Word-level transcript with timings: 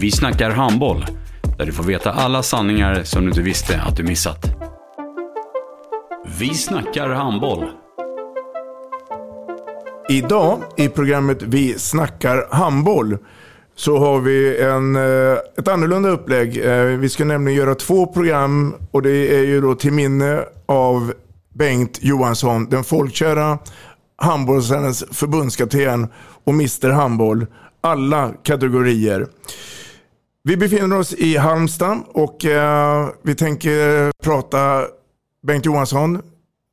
Vi 0.00 0.10
snackar 0.10 0.50
handboll, 0.50 1.06
där 1.58 1.66
du 1.66 1.72
får 1.72 1.84
veta 1.84 2.12
alla 2.12 2.42
sanningar 2.42 3.02
som 3.02 3.22
du 3.22 3.28
inte 3.28 3.42
visste 3.42 3.80
att 3.80 3.96
du 3.96 4.02
missat. 4.02 4.46
Vi 6.38 6.54
snackar 6.54 7.08
handboll. 7.08 7.64
Idag 10.08 10.62
i 10.76 10.88
programmet 10.88 11.42
Vi 11.42 11.78
snackar 11.78 12.46
handboll 12.50 13.18
så 13.76 13.98
har 13.98 14.20
vi 14.20 14.60
en, 14.60 14.96
eh, 14.96 15.38
ett 15.58 15.68
annorlunda 15.68 16.08
upplägg. 16.08 16.66
Eh, 16.66 16.84
vi 16.84 17.08
ska 17.08 17.24
nämligen 17.24 17.58
göra 17.58 17.74
två 17.74 18.06
program 18.06 18.74
och 18.90 19.02
det 19.02 19.36
är 19.36 19.44
ju 19.44 19.60
då 19.60 19.74
till 19.74 19.92
minne 19.92 20.44
av 20.66 21.12
Bengt 21.54 21.98
Johansson, 22.02 22.70
den 22.70 22.84
folkkära 22.84 23.58
handbollsärens 24.16 25.04
förbundskapten 25.12 26.08
och 26.44 26.52
Mr 26.52 26.90
Handboll. 26.90 27.46
Alla 27.80 28.30
kategorier. 28.42 29.26
Vi 30.42 30.56
befinner 30.56 30.98
oss 30.98 31.14
i 31.14 31.36
Halmstad 31.36 32.02
och 32.08 32.44
eh, 32.44 33.08
vi 33.22 33.34
tänker 33.34 34.12
prata 34.22 34.86
Bengt 35.42 35.66
Johansson, 35.66 36.22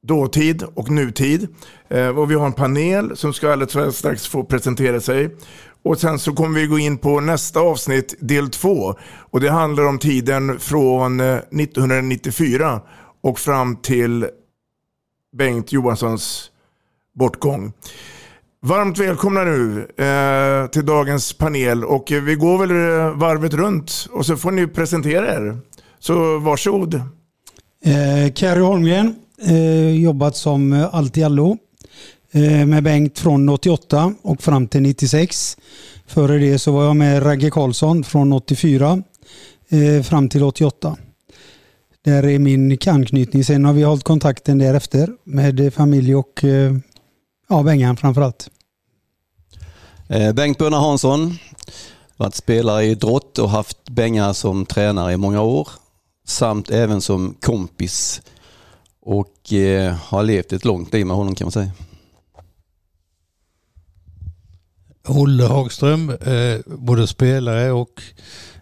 dåtid 0.04 0.64
och 0.64 0.90
nutid. 0.90 1.48
Eh, 1.90 2.08
och 2.08 2.32
vi 2.32 2.36
har 2.36 2.46
en 2.46 2.54
panel 2.54 3.18
som 3.18 3.34
ska 3.34 3.52
alldeles 3.52 3.98
strax 3.98 4.28
få 4.28 4.44
presentera 4.44 5.02
sig. 5.02 5.36
Och 5.84 6.00
sen 6.00 6.20
så 6.20 6.34
kommer 6.34 6.60
vi 6.60 6.68
gå 6.68 6.80
in 6.80 6.98
på 6.98 7.20
nästa 7.20 7.60
avsnitt, 7.60 8.16
del 8.20 8.50
två. 8.50 8.96
Och 9.32 9.40
det 9.40 9.50
handlar 9.50 9.86
om 9.86 10.00
tiden 10.00 10.60
från 10.60 11.20
eh, 11.20 11.36
1994 11.36 12.82
och 13.22 13.40
fram 13.40 13.76
till 13.76 14.28
Bengt 15.38 15.72
Johanssons 15.72 16.52
bortgång. 17.16 17.74
Varmt 18.68 18.98
välkomna 18.98 19.44
nu 19.44 19.80
eh, 19.98 20.70
till 20.70 20.86
dagens 20.86 21.34
panel 21.34 21.84
och 21.84 22.12
eh, 22.12 22.24
vi 22.24 22.36
går 22.36 22.58
väl 22.58 22.72
eh, 22.72 23.20
varvet 23.20 23.54
runt 23.54 24.08
och 24.12 24.26
så 24.26 24.38
får 24.38 24.52
ni 24.52 24.68
presentera 24.68 25.34
er. 25.36 25.58
Så 26.00 26.40
varsågod. 26.40 26.94
Eh, 26.94 28.34
Carrie 28.36 28.64
Holmgren, 28.64 29.16
eh, 29.48 29.90
jobbat 29.90 30.36
som 30.36 30.74
eh, 30.74 30.96
allt 30.96 31.18
i 31.18 31.24
allo 31.24 31.58
eh, 32.32 32.66
med 32.66 32.84
Bengt 32.84 33.20
från 33.20 33.50
88 33.50 34.14
och 34.22 34.42
fram 34.42 34.68
till 34.68 34.82
96. 34.82 35.58
Före 36.08 36.38
det 36.38 36.60
så 36.60 36.72
var 36.72 36.86
jag 36.86 36.96
med 36.96 37.26
Ragge 37.26 37.50
Karlsson 37.50 38.04
från 38.04 38.34
84 38.34 39.04
eh, 39.70 40.04
fram 40.04 40.30
till 40.30 40.44
88. 40.44 40.98
Där 42.06 42.26
är 42.26 42.40
min 42.40 42.78
anknytning. 42.88 43.44
Sen 43.44 43.66
har 43.66 43.74
vi 43.74 43.84
hållit 43.84 44.04
kontakten 44.04 44.58
därefter 44.58 45.10
med 45.24 45.74
familj 45.74 46.16
och 46.16 46.44
eh, 46.44 46.74
ja, 47.50 47.64
Bengan 47.64 47.98
framförallt. 47.98 48.50
Eh, 50.10 50.34
Bengt 50.34 50.58
Bunna 50.58 50.78
Hansson, 50.78 51.38
varit 52.18 52.36
spelare 52.36 52.86
i 52.86 52.92
idrott 52.92 53.40
och 53.40 53.50
haft 53.50 53.90
Benga 53.90 54.34
som 54.34 54.66
tränare 54.66 55.14
i 55.14 55.18
många 55.18 55.42
år. 55.42 55.70
Samt 56.28 56.70
även 56.70 57.02
som 57.02 57.36
kompis. 57.42 58.22
Och 59.02 59.54
eh, 59.54 59.94
har 59.94 60.24
levt 60.24 60.54
ett 60.54 60.66
långt 60.66 60.94
liv 60.94 61.06
med 61.06 61.16
honom 61.16 61.36
kan 61.36 61.46
man 61.46 61.52
säga. 61.52 61.72
Olle 65.08 65.44
Hagström, 65.44 66.10
eh, 66.10 66.60
både 66.66 67.08
spelare 67.08 67.72
och 67.72 68.04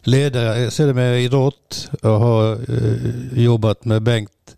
ledare, 0.04 0.72
sedermera 0.72 1.20
idrott. 1.20 1.90
Jag 2.02 2.20
har 2.20 2.52
eh, 2.54 3.44
jobbat 3.44 3.86
med 3.86 4.04
Bengt 4.04 4.56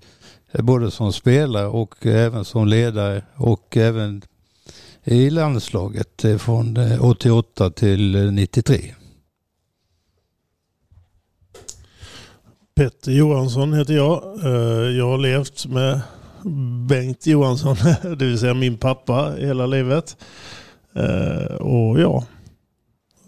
eh, 0.52 0.62
både 0.62 0.92
som 0.92 1.14
spelare 1.14 1.68
och 1.68 2.06
även 2.06 2.46
som 2.46 2.68
ledare 2.68 3.24
och 3.36 3.78
även 3.78 4.22
i 5.08 5.30
landslaget 5.30 6.26
eh, 6.26 6.38
från 6.38 6.78
eh, 6.78 7.06
88 7.06 7.70
till 7.70 8.16
eh, 8.16 8.32
93. 8.32 8.94
Petter 12.76 13.12
Johansson 13.12 13.74
heter 13.74 13.94
jag. 13.94 14.46
Eh, 14.46 14.92
Jag 14.98 15.08
har 15.10 15.18
levt 15.18 15.66
med 15.66 16.02
Bengt 16.90 17.28
Johansson, 17.28 17.76
det 18.18 18.26
vill 18.26 18.40
säga 18.40 18.54
min 18.54 18.78
pappa, 18.78 19.36
hela 19.38 19.66
livet. 19.66 20.18
Eh, 20.94 21.56
Och 21.56 22.00
ja, 22.00 22.26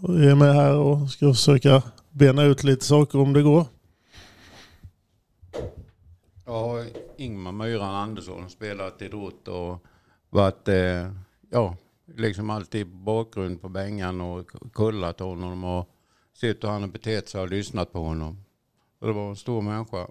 jag 0.02 0.24
är 0.24 0.36
med 0.36 0.54
här 0.56 0.76
och 0.76 1.10
ska 1.10 1.34
försöka 1.34 1.84
bena 2.12 2.44
ut 2.44 2.64
lite 2.64 2.86
saker 2.86 3.20
om 3.20 3.34
det 3.34 3.42
går. 3.42 3.66
Jag 6.46 6.54
har 6.54 6.86
Ingmar 7.18 7.52
Myran 7.52 7.96
Andersson 7.96 8.50
spelat 8.50 9.02
idrott 9.02 9.48
och 9.48 9.84
varit, 10.30 10.68
eh, 10.68 11.12
ja, 11.50 11.76
liksom 12.16 12.50
alltid 12.50 12.88
bakgrund 12.88 13.62
på 13.62 13.70
Bengan 13.70 14.22
och 14.22 14.50
kollat 14.74 15.20
honom 15.20 15.64
och 15.64 15.90
sett 16.38 16.64
hur 16.64 16.70
han 16.70 16.82
har 16.82 16.90
betett 16.90 17.30
sig 17.30 17.42
och 17.42 17.50
lyssnat 17.50 17.94
på 17.94 18.00
honom. 18.00 18.44
Och 19.02 19.08
det 19.08 19.14
var 19.14 19.30
en 19.30 19.36
stor 19.36 19.62
människa. 19.62 20.08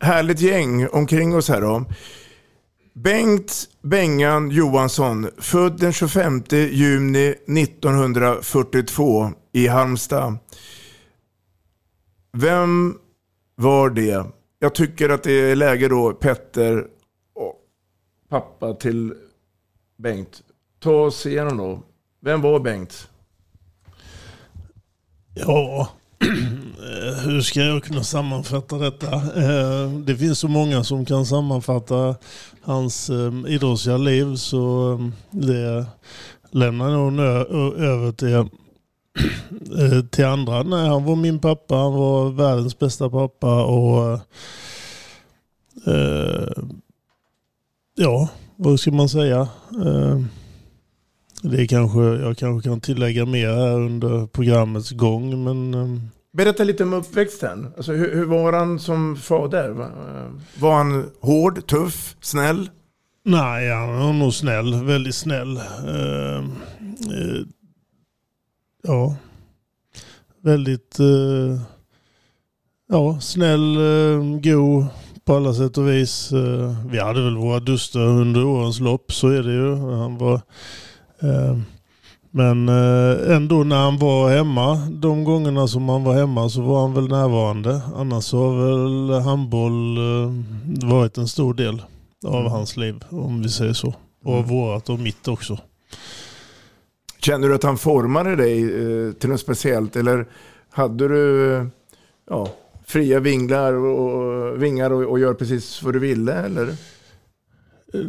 Härligt 0.00 0.40
gäng 0.40 0.88
omkring 0.88 1.36
oss 1.36 1.48
här 1.48 1.60
då. 1.60 1.84
Bengt 2.92 3.68
Bengan 3.82 4.50
Johansson, 4.50 5.30
född 5.38 5.80
den 5.80 5.92
25 5.92 6.42
juni 6.50 7.28
1942 7.28 9.30
i 9.52 9.66
Halmstad. 9.66 10.38
Vem 12.32 12.98
var 13.54 13.90
det? 13.90 14.26
Jag 14.58 14.74
tycker 14.74 15.08
att 15.08 15.22
det 15.22 15.32
är 15.32 15.56
läge 15.56 15.88
då, 15.88 16.12
Petter 16.12 16.86
och 17.34 17.54
pappa 18.28 18.74
till 18.74 19.14
Bengt. 20.02 20.42
Ta 20.80 20.90
oss 20.90 21.26
igenom 21.26 21.56
då. 21.56 21.82
Vem 22.20 22.40
var 22.40 22.60
Bengt? 22.60 23.08
Ja, 25.34 25.88
eh, 26.20 27.18
hur 27.24 27.40
ska 27.40 27.60
jag 27.60 27.84
kunna 27.84 28.04
sammanfatta 28.04 28.78
detta? 28.78 29.12
Eh, 29.14 29.90
det 29.90 30.16
finns 30.16 30.38
så 30.38 30.48
många 30.48 30.84
som 30.84 31.04
kan 31.04 31.26
sammanfatta 31.26 32.16
hans 32.62 33.10
eh, 33.10 33.32
idrottsliga 33.46 33.96
liv 33.96 34.36
så 34.36 34.98
det 35.30 35.86
lämnar 36.50 36.90
jag 36.90 37.12
nog 37.12 37.26
över 37.78 38.12
till, 38.12 38.48
till 40.10 40.24
andra. 40.24 40.62
Nej, 40.62 40.88
han 40.88 41.04
var 41.04 41.16
min 41.16 41.38
pappa, 41.38 41.74
han 41.74 41.92
var 41.92 42.30
världens 42.30 42.78
bästa 42.78 43.10
pappa 43.10 43.64
och 43.64 44.20
ja, 47.94 48.28
vad 48.64 48.80
ska 48.80 48.92
man 48.92 49.08
säga? 49.08 49.40
Eh, 49.84 50.20
det 51.42 51.62
är 51.62 51.66
kanske, 51.66 52.00
jag 52.00 52.36
kanske 52.36 52.68
kan 52.68 52.80
tillägga 52.80 53.26
mer 53.26 53.48
här 53.48 53.74
under 53.80 54.26
programmets 54.26 54.90
gång 54.90 55.44
men 55.44 55.74
eh, 55.74 56.00
Berätta 56.32 56.64
lite 56.64 56.82
om 56.82 56.92
uppväxten. 56.92 57.66
Alltså, 57.76 57.92
hur, 57.92 58.14
hur 58.14 58.24
var 58.24 58.52
han 58.52 58.78
som 58.78 59.16
fader? 59.16 59.70
Va- 59.70 59.90
Var 60.60 60.74
han 60.76 61.10
hård, 61.20 61.66
tuff, 61.66 62.16
snäll? 62.20 62.70
Nej, 63.24 63.70
han 63.70 63.88
var 63.98 64.12
nog 64.12 64.34
snäll. 64.34 64.84
Väldigt 64.84 65.14
snäll. 65.14 65.56
Eh, 65.86 66.38
eh, 66.38 67.40
ja. 68.82 69.16
Väldigt 70.42 70.98
eh, 71.00 71.60
ja, 72.88 73.20
snäll, 73.20 73.76
eh, 73.76 74.40
god 74.40 74.86
på 75.24 75.36
alla 75.36 75.54
sätt 75.54 75.78
och 75.78 75.88
vis. 75.88 76.32
Eh, 76.32 76.74
vi 76.90 76.98
hade 76.98 77.22
väl 77.24 77.36
våra 77.36 77.60
duster 77.60 78.00
under 78.00 78.44
årens 78.44 78.80
lopp, 78.80 79.12
så 79.12 79.28
är 79.28 79.42
det 79.42 79.52
ju. 79.52 79.74
Han 79.76 80.18
var, 80.18 80.34
eh, 81.22 81.58
Men 82.34 82.68
eh, 82.68 83.36
ändå 83.36 83.64
när 83.64 83.76
han 83.76 83.98
var 83.98 84.30
hemma, 84.30 84.74
de 84.90 85.24
gångerna 85.24 85.68
som 85.68 85.88
han 85.88 86.04
var 86.04 86.14
hemma 86.14 86.48
så 86.48 86.62
var 86.62 86.80
han 86.80 86.94
väl 86.94 87.08
närvarande. 87.08 87.80
Annars 87.96 88.32
har 88.32 88.54
väl 88.64 89.20
handboll 89.20 89.98
varit 90.82 91.18
en 91.18 91.28
stor 91.28 91.54
del 91.54 91.82
av 92.26 92.40
Mm. 92.40 92.52
hans 92.52 92.76
liv, 92.76 93.04
om 93.10 93.42
vi 93.42 93.48
säger 93.48 93.72
så. 93.72 93.94
Och 94.24 94.34
Mm. 94.36 94.48
vårat 94.48 94.88
och 94.88 94.98
mitt 94.98 95.28
också. 95.28 95.58
Känner 97.18 97.48
du 97.48 97.54
att 97.54 97.62
han 97.62 97.78
formade 97.78 98.36
dig 98.36 98.62
till 99.14 99.28
något 99.30 99.40
speciellt? 99.40 99.96
Eller 99.96 100.26
hade 100.70 101.08
du 101.08 101.70
ja, 102.30 102.48
fria 102.92 103.20
vinglar 103.20 103.72
och, 103.72 104.62
vingar 104.62 104.90
och, 104.90 105.02
och 105.02 105.18
gör 105.18 105.34
precis 105.34 105.82
vad 105.82 105.94
du 105.94 105.98
ville? 105.98 106.32
Eller? 106.32 106.76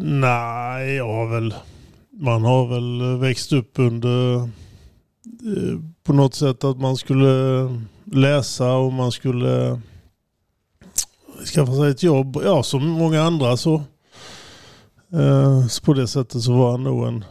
Nej, 0.01 0.95
jag 0.95 1.07
har 1.07 1.29
väl... 1.29 1.53
Man 2.11 2.43
har 2.43 2.67
väl 2.67 3.19
växt 3.19 3.53
upp 3.53 3.71
under... 3.75 4.35
Eh, 4.35 5.79
på 6.03 6.13
något 6.13 6.35
sätt 6.35 6.63
att 6.63 6.77
man 6.77 6.97
skulle 6.97 7.67
läsa 8.03 8.73
och 8.73 8.93
man 8.93 9.11
skulle 9.11 9.81
skaffa 11.53 11.75
sig 11.75 11.91
ett 11.91 12.03
jobb. 12.03 12.41
Ja, 12.45 12.63
som 12.63 12.87
många 12.87 13.21
andra 13.21 13.57
så. 13.57 13.75
Eh, 15.13 15.67
så 15.67 15.83
på 15.83 15.93
det 15.93 16.07
sättet 16.07 16.41
så 16.41 16.53
var 16.53 16.71
han 16.71 16.83
nog 16.83 17.07
en... 17.07 17.25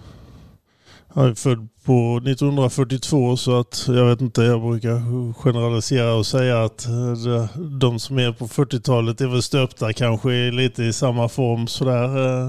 Han 1.15 1.27
är 1.27 1.35
född 1.35 1.69
på 1.85 2.17
1942 2.17 3.37
så 3.37 3.61
att 3.61 3.85
jag 3.89 4.05
vet 4.07 4.21
inte, 4.21 4.43
jag 4.43 4.63
brukar 4.63 5.33
generalisera 5.33 6.15
och 6.15 6.27
säga 6.27 6.65
att 6.65 6.87
eh, 6.87 7.57
de 7.57 7.99
som 7.99 8.19
är 8.19 8.33
på 8.33 8.47
40-talet 8.47 9.21
är 9.21 9.27
väl 9.27 9.43
stöpta 9.43 9.93
kanske 9.93 10.51
lite 10.51 10.85
i 10.85 10.93
samma 10.93 11.29
form 11.29 11.67
sådär. 11.67 12.19
Eh, 12.19 12.49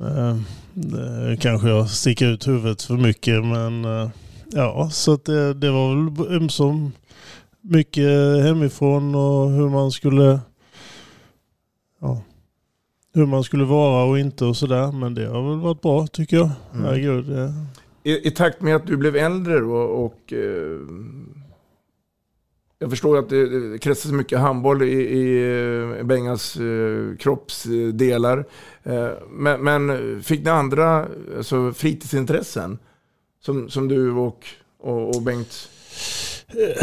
eh, 0.00 0.36
kanske 1.40 1.68
jag 1.68 1.90
sticker 1.90 2.26
ut 2.26 2.48
huvudet 2.48 2.82
för 2.82 2.94
mycket 2.94 3.44
men 3.44 3.84
ja, 4.52 4.90
så 4.90 5.12
att 5.12 5.24
det, 5.24 5.54
det 5.54 5.70
var 5.70 5.94
väl 5.94 6.36
ömsom 6.36 6.92
mycket 7.60 8.42
hemifrån 8.44 9.14
och 9.14 9.50
hur 9.50 9.68
man 9.68 9.90
skulle 9.90 10.40
hur 13.16 13.26
man 13.26 13.44
skulle 13.44 13.64
vara 13.64 14.04
och 14.04 14.18
inte 14.18 14.44
och 14.44 14.56
sådär. 14.56 14.92
Men 14.92 15.14
det 15.14 15.26
har 15.26 15.50
väl 15.50 15.60
varit 15.60 15.80
bra 15.80 16.06
tycker 16.06 16.36
jag. 16.36 16.50
Mm. 16.72 16.84
Herregud, 16.84 17.24
det, 17.24 17.52
I, 18.02 18.28
I 18.28 18.30
takt 18.30 18.60
med 18.60 18.76
att 18.76 18.86
du 18.86 18.96
blev 18.96 19.16
äldre 19.16 19.60
då 19.60 19.76
och 19.76 20.32
eh, 20.32 20.80
jag 22.78 22.90
förstår 22.90 23.18
att 23.18 23.28
det, 23.28 23.70
det 23.70 23.78
kretsar 23.78 24.08
så 24.08 24.14
mycket 24.14 24.38
handboll 24.38 24.82
i, 24.82 25.18
i 25.18 26.02
Bengas 26.04 26.56
eh, 26.56 27.16
kroppsdelar. 27.16 28.44
Eh, 28.82 29.08
men, 29.30 29.64
men 29.64 30.22
fick 30.22 30.44
ni 30.44 30.50
andra 30.50 31.06
alltså, 31.36 31.72
fritidsintressen 31.72 32.78
som, 33.40 33.70
som 33.70 33.88
du 33.88 34.10
och, 34.10 34.46
och, 34.80 35.16
och 35.16 35.22
Bengt 35.22 35.68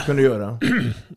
kunde 0.06 0.22
göra? 0.22 0.60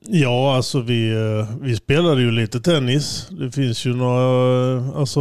Ja, 0.09 0.57
alltså 0.57 0.81
vi, 0.81 1.11
eh, 1.11 1.57
vi 1.61 1.77
spelade 1.77 2.21
ju 2.21 2.31
lite 2.31 2.61
tennis. 2.61 3.29
Det 3.31 3.51
finns 3.51 3.87
ju 3.87 3.95
några, 3.95 4.77
eh, 4.77 4.97
alltså, 4.97 5.21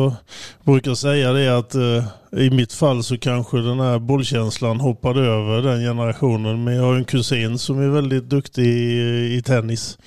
jag 0.63 0.73
brukar 0.73 0.93
säga 0.93 1.33
det 1.33 1.57
att 1.57 1.75
eh, 1.75 2.05
i 2.37 2.49
mitt 2.49 2.73
fall 2.73 3.03
så 3.03 3.17
kanske 3.17 3.57
den 3.57 3.79
här 3.79 3.99
bollkänslan 3.99 4.79
hoppade 4.79 5.21
över 5.21 5.61
den 5.61 5.79
generationen. 5.79 6.63
Men 6.63 6.75
jag 6.75 6.83
har 6.83 6.95
en 6.95 7.05
kusin 7.05 7.57
som 7.57 7.79
är 7.79 7.87
väldigt 7.87 8.23
duktig 8.23 8.65
i, 8.65 9.35
i 9.37 9.41
tennis. 9.45 9.97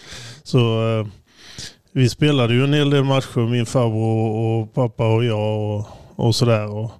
Så 0.42 0.80
vi 1.92 2.08
spelade 2.08 2.54
ju 2.54 2.64
en 2.64 2.74
hel 2.74 2.90
del 2.90 3.04
matcher, 3.04 3.50
min 3.50 3.66
farbror 3.66 4.30
och 4.30 4.74
pappa 4.74 5.14
och 5.14 5.24
jag 5.24 5.60
och, 5.60 5.86
och 6.18 6.34
sådär. 6.34 6.74
Och, 6.74 6.90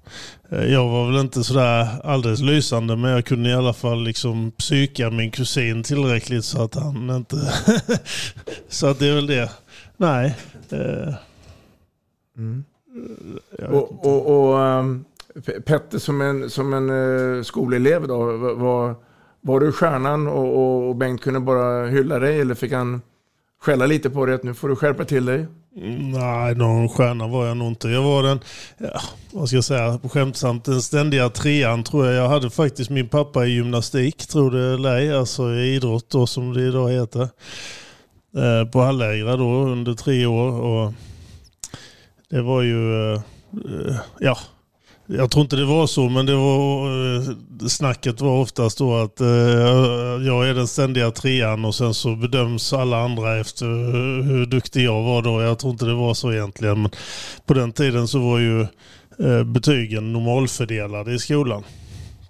eh, 0.50 0.64
jag 0.72 0.88
var 0.88 1.06
väl 1.12 1.20
inte 1.20 1.44
sådär 1.44 1.88
alldeles 2.04 2.40
lysande 2.40 2.96
men 2.96 3.10
jag 3.10 3.24
kunde 3.24 3.50
i 3.50 3.54
alla 3.54 3.72
fall 3.72 4.02
liksom 4.04 4.50
psyka 4.50 5.10
min 5.10 5.30
kusin 5.30 5.82
tillräckligt 5.82 6.44
så 6.44 6.62
att 6.62 6.74
han 6.74 7.10
inte... 7.10 7.36
så 8.68 8.86
att 8.86 8.98
det 8.98 9.06
är 9.08 9.14
väl 9.14 9.26
det. 9.26 9.50
Nej. 9.96 10.36
Eh, 10.70 11.14
Mm. 12.36 12.64
Och, 13.70 14.06
och, 14.06 14.50
och 14.50 14.60
ehm, 14.60 15.04
Pe- 15.34 15.60
Petter 15.62 15.98
som 15.98 16.20
en, 16.20 16.50
som 16.50 16.72
en 16.74 16.90
eh, 17.36 17.42
skolelev 17.42 18.08
då, 18.08 18.18
var- 18.36 18.94
var, 19.40 19.60
du 19.60 19.72
stjärnan 19.72 20.26
och, 20.26 20.88
och 20.88 20.96
Bengt 20.96 21.20
kunde 21.22 21.40
bara 21.40 21.86
hylla 21.86 22.18
dig 22.18 22.40
eller 22.40 22.54
fick 22.54 22.72
han 22.72 23.00
skälla 23.60 23.86
lite 23.86 24.10
på 24.10 24.26
dig 24.26 24.34
att 24.34 24.42
nu 24.42 24.54
får 24.54 24.68
du 24.68 24.76
skärpa 24.76 25.04
till 25.04 25.24
dig? 25.24 25.46
Nej, 25.76 26.54
någon 26.54 26.88
stjärna 26.88 27.28
var 27.28 27.46
jag 27.46 27.56
nog 27.56 27.68
inte. 27.68 27.88
Jag 27.88 28.02
var 28.02 28.22
den, 28.22 28.40
ja, 28.78 29.00
vad 29.32 29.48
ska 29.48 29.56
jag 29.56 29.64
säga, 29.64 30.00
skämtsamt, 30.04 30.64
den 30.64 30.82
ständiga 30.82 31.28
trean 31.28 31.84
tror 31.84 32.06
jag. 32.06 32.24
Jag 32.24 32.28
hade 32.28 32.50
faktiskt 32.50 32.90
min 32.90 33.08
pappa 33.08 33.46
i 33.46 33.50
gymnastik, 33.50 34.26
tror 34.26 34.50
det 34.50 34.74
eller 34.74 34.96
ej, 34.96 35.16
alltså 35.16 35.54
i 35.54 35.74
idrott 35.74 36.10
då 36.10 36.26
som 36.26 36.52
det 36.52 36.60
idag 36.60 36.90
heter. 36.90 37.28
Eh, 38.36 38.70
på 38.70 38.80
Hallägra 38.80 39.36
då 39.36 39.44
under 39.44 39.94
tre 39.94 40.26
år. 40.26 40.60
Och 40.60 40.92
det 42.30 42.42
var 42.42 42.62
ju, 42.62 43.12
eh, 43.12 43.20
eh 43.52 43.96
ja, 44.18 44.38
jag 45.10 45.30
tror 45.30 45.42
inte 45.42 45.56
det 45.56 45.64
var 45.64 45.86
så, 45.86 46.08
men 46.08 46.26
det 46.26 46.34
var, 46.34 47.16
eh, 47.16 47.22
snacket 47.68 48.20
var 48.20 48.40
oftast 48.40 48.78
då 48.78 48.94
att 48.94 49.20
eh, 49.20 49.28
jag 50.26 50.48
är 50.48 50.54
den 50.54 50.68
ständiga 50.68 51.10
trean 51.10 51.64
och 51.64 51.74
sen 51.74 51.94
så 51.94 52.16
bedöms 52.16 52.72
alla 52.72 53.04
andra 53.04 53.40
efter 53.40 53.66
hur, 53.66 54.22
hur 54.22 54.46
duktig 54.46 54.84
jag 54.84 55.02
var 55.02 55.22
då. 55.22 55.42
Jag 55.42 55.58
tror 55.58 55.72
inte 55.72 55.86
det 55.86 55.94
var 55.94 56.14
så 56.14 56.32
egentligen, 56.32 56.82
men 56.82 56.90
på 57.46 57.54
den 57.54 57.72
tiden 57.72 58.08
så 58.08 58.18
var 58.18 58.38
ju 58.38 58.60
eh, 59.18 59.44
betygen 59.44 60.12
normalfördelade 60.12 61.14
i 61.14 61.18
skolan. 61.18 61.64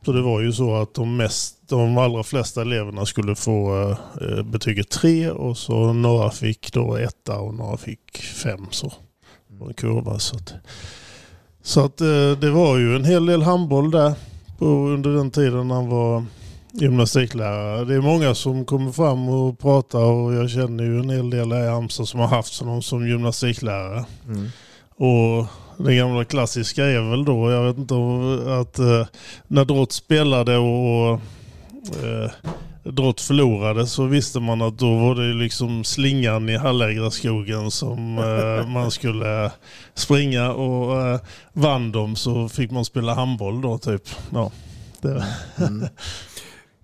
Så 0.04 0.12
det 0.12 0.22
var 0.22 0.40
ju 0.40 0.52
så 0.52 0.75
att 0.75 0.94
de, 0.94 1.16
mest, 1.16 1.69
de 1.69 1.98
allra 1.98 2.22
flesta 2.22 2.62
eleverna 2.62 3.06
skulle 3.06 3.34
få 3.34 3.82
eh, 3.82 4.28
eh 4.28 4.42
betyget 4.42 4.90
tre 4.90 5.30
och 5.30 5.56
så 5.56 5.92
några 5.92 6.30
fick 6.30 6.72
då 6.72 6.96
etta 6.96 7.38
och 7.38 7.54
några 7.54 7.76
fick 7.76 8.16
fem 8.16 8.66
så. 8.70 8.92
var 9.48 9.69
en 9.69 9.75
kurva. 9.75 10.19
Så 10.19 10.36
att, 10.36 10.54
så 11.68 11.84
att 11.84 12.00
eh, 12.00 12.30
det 12.40 12.50
var 12.50 12.78
ju 12.78 12.96
en 12.96 13.04
hel 13.04 13.26
del 13.26 13.42
handboll 13.42 13.90
där 13.90 14.12
på, 14.58 14.66
under 14.66 15.10
den 15.10 15.30
tiden 15.30 15.70
han 15.70 15.88
var 15.88 16.24
gymnastiklärare. 16.72 17.84
Det 17.84 17.94
är 17.94 18.00
många 18.00 18.34
som 18.34 18.64
kommer 18.64 18.92
fram 18.92 19.28
och 19.28 19.58
pratar 19.58 19.98
och 19.98 20.34
jag 20.34 20.50
känner 20.50 20.84
ju 20.84 20.98
en 20.98 21.10
hel 21.10 21.30
del 21.30 21.52
i 21.52 21.68
Halmstad 21.68 22.08
som 22.08 22.20
har 22.20 22.26
haft 22.26 22.60
honom 22.60 22.82
som 22.82 23.08
gymnastiklärare. 23.08 24.04
Mm. 24.26 24.48
Och 24.96 25.46
det 25.86 25.94
gamla 25.94 26.24
klassiska 26.24 26.84
är 26.84 27.10
väl 27.10 27.24
då, 27.24 27.50
jag 27.50 27.62
vet 27.62 27.78
inte 27.78 27.94
att 28.60 28.78
eh, 28.78 29.06
när 29.46 29.64
Drott 29.64 29.92
spelade 29.92 30.56
och, 30.56 31.12
och 31.12 31.20
eh, 32.04 32.30
Drott 32.93 33.20
förlorade 33.20 33.87
så 33.87 34.05
visste 34.05 34.40
man 34.40 34.62
att 34.62 34.79
då 34.79 34.99
var 34.99 35.14
det 35.14 35.35
liksom 35.35 35.85
slingan 35.85 36.49
i 36.49 36.56
Hallägraskogen 36.56 37.71
som 37.71 38.18
eh, 38.59 38.68
man 38.68 38.90
skulle 38.90 39.52
springa 39.95 40.52
och 40.52 41.00
eh, 41.00 41.21
vann 41.52 41.92
de 41.92 42.16
så 42.16 42.49
fick 42.49 42.71
man 42.71 42.85
spela 42.85 43.14
handboll 43.14 43.61
då 43.61 43.78
typ. 43.78 44.02
Ja, 44.30 44.52
det. 45.00 45.25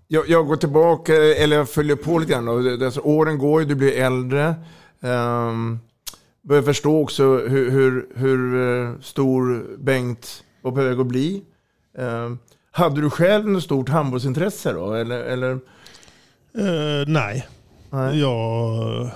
Jag, 0.08 0.28
jag 0.28 0.46
går 0.46 0.56
tillbaka, 0.56 1.14
eller 1.14 1.56
jag 1.56 1.68
följer 1.68 1.96
på 1.96 2.18
lite 2.18 2.32
grann. 2.32 2.44
Då. 2.44 2.84
Alltså, 2.84 3.00
åren 3.00 3.38
går 3.38 3.60
ju, 3.60 3.68
du 3.68 3.74
blir 3.74 3.92
äldre. 3.92 4.54
Um, 5.00 5.80
börjar 6.42 6.62
förstå 6.62 7.02
också 7.02 7.22
hur, 7.24 7.70
hur, 7.70 8.06
hur 8.14 8.68
eh, 8.84 9.00
stor 9.00 9.66
Bengt 9.78 10.44
var 10.62 10.70
på 10.70 10.82
väg 10.82 11.00
att 11.00 11.06
bli. 11.06 11.42
Ehm, 11.98 12.38
hade 12.70 13.00
du 13.00 13.10
själv 13.10 13.48
något 13.48 13.62
stort 13.62 13.88
handbollsintresse 13.88 14.72
då? 14.72 14.92
Eller, 14.92 15.18
eller? 15.20 15.58
Eh, 16.58 17.06
nej. 17.06 17.46
Jag, 17.90 19.10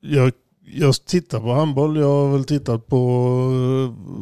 jag, 0.00 0.32
jag 0.64 0.94
tittar 1.06 1.40
på 1.40 1.52
handboll. 1.52 1.96
Jag 1.96 2.08
har 2.08 2.32
väl 2.32 2.44
tittat 2.44 2.86
på 2.86 2.96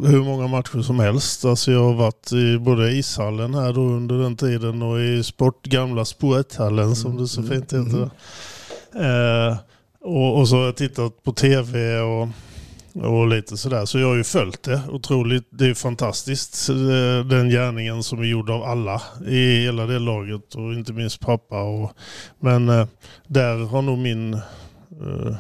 eh, 0.05 0.11
hur 0.11 0.25
många 0.25 0.47
matcher 0.47 0.83
som 0.83 0.99
helst. 0.99 1.45
Alltså 1.45 1.73
jag 1.73 1.85
har 1.85 1.95
varit 1.95 2.33
i 2.33 2.59
både 2.59 2.93
ishallen 2.93 3.55
här 3.55 3.73
då 3.73 3.81
under 3.81 4.15
den 4.19 4.37
tiden 4.37 4.83
och 4.83 5.01
i 5.01 5.23
sport, 5.23 5.67
gamla 5.67 6.05
sporthallen 6.05 6.97
som 6.97 7.17
det 7.17 7.29
så 7.29 7.43
fint 7.43 7.73
heter. 7.73 8.11
Eh, 8.95 9.57
och, 10.01 10.39
och 10.39 10.49
så 10.49 10.57
har 10.57 10.65
jag 10.65 10.77
tittat 10.77 11.23
på 11.23 11.33
tv 11.33 12.01
och, 12.01 12.29
och 12.95 13.29
lite 13.29 13.57
sådär. 13.57 13.85
Så 13.85 13.99
jag 13.99 14.09
har 14.09 14.15
ju 14.15 14.25
följt 14.25 14.63
det 14.63 14.83
otroligt. 14.89 15.45
Det 15.51 15.67
är 15.67 15.75
fantastiskt 15.75 16.67
den 17.31 17.49
gärningen 17.49 18.03
som 18.03 18.19
är 18.19 18.25
gjord 18.25 18.51
av 18.51 18.63
alla 18.63 19.03
i 19.27 19.63
hela 19.63 19.87
det 19.87 19.99
laget 19.99 20.55
och 20.55 20.73
inte 20.73 20.93
minst 20.93 21.21
pappa. 21.21 21.63
Och, 21.63 21.93
men 22.41 22.69
eh, 22.69 22.87
där 23.27 23.67
har 23.67 23.83
nog 23.83 23.99
min 23.99 24.35
eh, 24.35 25.37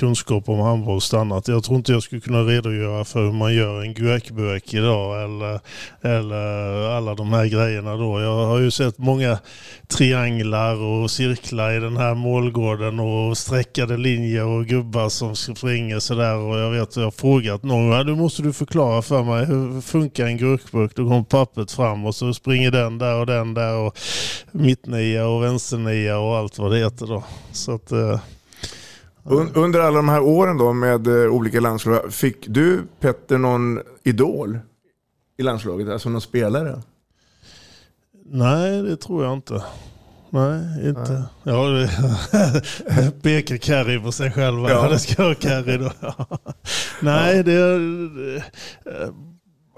kunskap 0.00 0.48
om 0.48 0.60
handboll 0.60 1.00
stannat. 1.00 1.48
Jag 1.48 1.64
tror 1.64 1.76
inte 1.76 1.92
jag 1.92 2.02
skulle 2.02 2.20
kunna 2.20 2.42
redogöra 2.42 3.04
för 3.04 3.24
hur 3.24 3.32
man 3.32 3.54
gör 3.54 3.82
en 3.82 3.94
guekbuek 3.94 4.74
idag 4.74 5.24
eller, 5.24 5.60
eller 6.02 6.90
alla 6.90 7.14
de 7.14 7.32
här 7.32 7.46
grejerna 7.46 7.96
då. 7.96 8.20
Jag 8.20 8.46
har 8.46 8.58
ju 8.58 8.70
sett 8.70 8.98
många 8.98 9.38
trianglar 9.88 10.74
och 10.76 11.10
cirklar 11.10 11.72
i 11.72 11.80
den 11.80 11.96
här 11.96 12.14
målgården 12.14 13.00
och 13.00 13.38
streckade 13.38 13.96
linjer 13.96 14.44
och 14.44 14.66
gubbar 14.66 15.08
som 15.08 15.36
springer 15.36 15.98
sådär 15.98 16.36
och 16.36 16.58
jag 16.58 16.70
vet 16.70 16.96
jag 16.96 17.04
har 17.04 17.10
frågat 17.10 17.62
någon 17.62 18.06
nu 18.06 18.14
måste 18.14 18.42
du 18.42 18.52
förklara 18.52 19.02
för 19.02 19.22
mig 19.22 19.44
hur 19.44 19.80
funkar 19.80 20.26
en 20.26 20.36
gurkburk? 20.36 20.96
Då 20.96 21.08
kommer 21.08 21.22
pappret 21.22 21.72
fram 21.72 22.06
och 22.06 22.14
så 22.14 22.34
springer 22.34 22.70
den 22.70 22.98
där 22.98 23.14
och 23.14 23.26
den 23.26 23.54
där 23.54 23.76
och 23.76 23.98
mittnia 24.50 25.26
och 25.26 25.42
vänsternia 25.42 26.18
och 26.18 26.36
allt 26.36 26.58
vad 26.58 26.70
det 26.70 26.78
heter 26.78 27.06
då. 27.06 27.24
Så 27.52 27.74
att, 27.74 27.92
eh, 27.92 28.20
under 29.24 29.80
alla 29.80 29.96
de 29.96 30.08
här 30.08 30.20
åren 30.20 30.58
då 30.58 30.72
med 30.72 31.06
eh, 31.06 31.30
olika 31.30 31.60
landslag, 31.60 32.12
fick 32.12 32.46
du 32.46 32.82
Petter 33.00 33.38
någon 33.38 33.80
idol 34.04 34.58
i 35.36 35.42
landslaget, 35.42 35.88
alltså 35.88 36.08
någon 36.08 36.20
spelare? 36.20 36.82
Nej, 38.24 38.82
det 38.82 38.96
tror 38.96 39.24
jag 39.24 39.32
inte. 39.32 39.62
Nej, 40.30 40.88
inte. 40.88 41.24
Ja, 41.42 41.66
det 41.66 41.88
pekar 43.22 43.56
Carrie 43.56 44.00
på 44.00 44.12
sig 44.12 44.30
själv. 44.30 44.58
Ja. 44.68 44.88
Det 44.88 44.98
ska 44.98 45.22
vara 45.22 45.34
Carrie 45.34 45.78
då. 45.78 45.92
Nej, 47.00 47.44
det 47.44 47.52
är... 47.52 47.80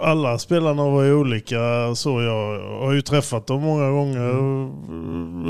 Alla 0.01 0.39
spelarna 0.39 0.91
var 0.91 1.03
ju 1.03 1.15
olika. 1.15 1.95
Så 1.95 2.23
jag 2.23 2.61
har 2.79 2.93
ju 2.93 3.03
träffat 3.03 3.47
dem 3.47 3.63
många 3.63 3.91
gånger 3.91 4.31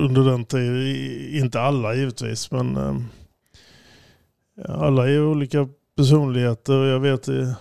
under 0.05 0.31
den 0.31 0.45
tiden. 0.45 0.97
Inte 1.43 1.61
alla 1.61 1.95
givetvis, 1.95 2.51
men 2.51 2.77
eh, 2.77 2.95
alla 4.69 5.09
är 5.09 5.27
olika 5.27 5.69
personligheter. 5.97 6.85
Jag 6.85 7.01
vet 7.01 7.29
eh, 7.29 7.53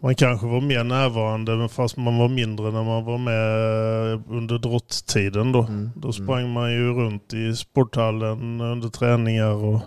man 0.00 0.14
kanske 0.14 0.46
var 0.46 0.60
mer 0.60 0.84
närvarande 0.84 1.56
men 1.56 1.68
fast 1.68 1.96
man 1.96 2.18
var 2.18 2.28
mindre 2.28 2.70
när 2.70 2.84
man 2.84 3.04
var 3.04 3.18
med 3.18 4.22
under 4.28 4.58
drottiden 4.58 5.52
då. 5.52 5.66
Då 5.96 6.12
sprang 6.12 6.52
man 6.52 6.72
ju 6.72 6.92
runt 6.92 7.34
i 7.34 7.56
sporthallen 7.56 8.60
under 8.60 8.88
träningar 8.88 9.50
och, 9.64 9.80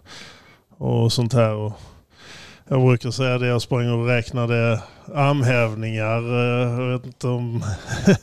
och 0.77 1.13
sånt 1.13 1.33
här. 1.33 1.53
Och 1.53 1.73
jag 2.71 2.81
brukar 2.81 3.11
säga 3.11 3.37
det, 3.37 3.47
jag 3.47 3.61
sprang 3.61 3.91
och 3.91 4.07
räknade 4.07 4.81
armhävningar. 5.13 6.17
Eh, 6.17 6.81
jag 6.81 6.91
vet 6.91 7.05
inte 7.05 7.27
om 7.27 7.63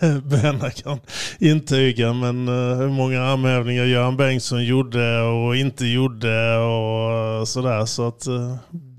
Benna 0.30 0.70
kan 0.70 0.98
intyga 1.38 2.12
men 2.12 2.48
eh, 2.48 2.78
hur 2.78 2.88
många 2.88 3.22
armhävningar 3.22 3.84
Göran 3.84 4.16
Bengtsson 4.16 4.64
gjorde 4.64 5.22
och 5.22 5.56
inte 5.56 5.86
gjorde 5.86 6.56
och 6.56 7.12
eh, 7.12 7.44
sådär. 7.44 7.84
Så 7.84 8.08
att, 8.08 8.26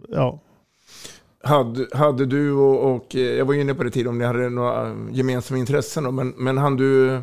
ja. 0.10 0.42
Hade, 1.44 1.88
hade 1.94 2.26
du 2.26 2.52
och, 2.52 2.96
och, 2.96 3.16
jag 3.16 3.46
var 3.46 3.54
inne 3.54 3.74
på 3.74 3.84
det 3.84 3.90
tidigare 3.90 4.10
om 4.10 4.18
ni 4.18 4.26
hade 4.26 4.50
några 4.50 4.96
gemensamma 5.12 5.60
intressen 5.60 6.04
då, 6.04 6.12
men, 6.12 6.34
men 6.38 6.58
hann 6.58 6.76
du, 6.76 7.20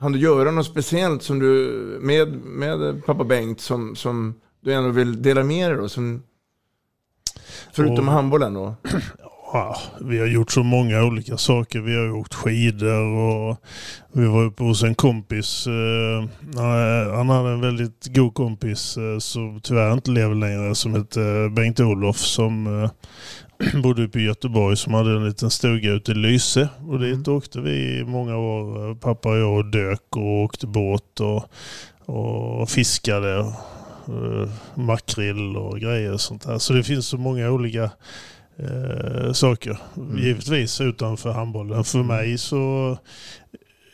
hann 0.00 0.12
du 0.12 0.18
göra 0.18 0.50
något 0.50 0.66
speciellt 0.66 1.22
som 1.22 1.38
du, 1.38 1.48
med, 2.00 2.32
med 2.44 3.04
pappa 3.06 3.24
Bengt 3.24 3.60
som, 3.60 3.96
som 3.96 4.34
du 4.60 4.72
ändå 4.72 4.90
vill 4.90 5.22
dela 5.22 5.42
med 5.42 5.70
dig 5.70 5.78
av? 5.78 5.88
Som, 5.88 6.22
förutom 7.72 8.08
Och- 8.08 8.14
handbollen 8.14 8.54
då? 8.54 8.74
Ja, 9.52 9.76
vi 10.00 10.18
har 10.18 10.26
gjort 10.26 10.50
så 10.52 10.62
många 10.62 11.02
olika 11.04 11.36
saker. 11.36 11.80
Vi 11.80 11.96
har 11.96 12.10
åkt 12.12 12.34
skidor 12.34 13.00
och 13.02 13.56
vi 14.12 14.26
var 14.26 14.44
uppe 14.44 14.64
hos 14.64 14.82
en 14.82 14.94
kompis. 14.94 15.66
eh, 15.66 16.28
han- 17.14 17.28
hade 17.28 17.50
en 17.50 17.60
väldigt 17.60 18.06
god 18.14 18.34
kompis 18.34 18.96
eh, 18.96 19.18
som 19.18 19.60
tyvärr 19.62 19.92
inte 19.92 20.10
lever 20.10 20.34
längre 20.34 20.74
som 20.74 20.94
hette 20.94 21.48
Bengt 21.56 21.80
Olof 21.80 22.16
som 22.16 22.82
eh, 22.82 22.90
bodde 23.82 24.04
uppe 24.04 24.18
i 24.18 24.22
Göteborg 24.24 24.76
som 24.76 24.94
hade 24.94 25.10
en 25.16 25.24
liten 25.28 25.50
stuga 25.50 25.90
ute 25.92 26.12
i 26.12 26.14
Lyse. 26.14 26.68
Och 26.88 26.98
dit 27.00 27.28
åkte 27.28 27.60
vi 27.60 27.98
i 27.98 28.04
många 28.04 28.36
år. 28.36 28.88
eh, 28.90 28.96
Pappa 28.96 29.28
och 29.28 29.38
jag 29.38 29.56
och 29.58 29.66
dök 29.66 30.16
och 30.16 30.42
åkte 30.42 30.66
båt 30.66 31.20
och, 31.20 31.44
och 32.16 32.70
fiskade. 32.70 33.52
Eh, 34.08 34.48
Makrill 34.74 35.56
och 35.56 35.80
grejer 35.80 36.12
och 36.12 36.20
sånt 36.20 36.42
där. 36.46 36.58
Så 36.58 36.72
det 36.72 36.82
finns 36.84 37.06
så 37.06 37.16
många 37.18 37.50
olika 37.50 37.90
eh, 38.56 39.32
saker. 39.32 39.78
Givetvis 40.16 40.80
utanför 40.80 41.32
handbollen. 41.32 41.84
För 41.84 42.02
mig 42.02 42.38
så 42.38 42.96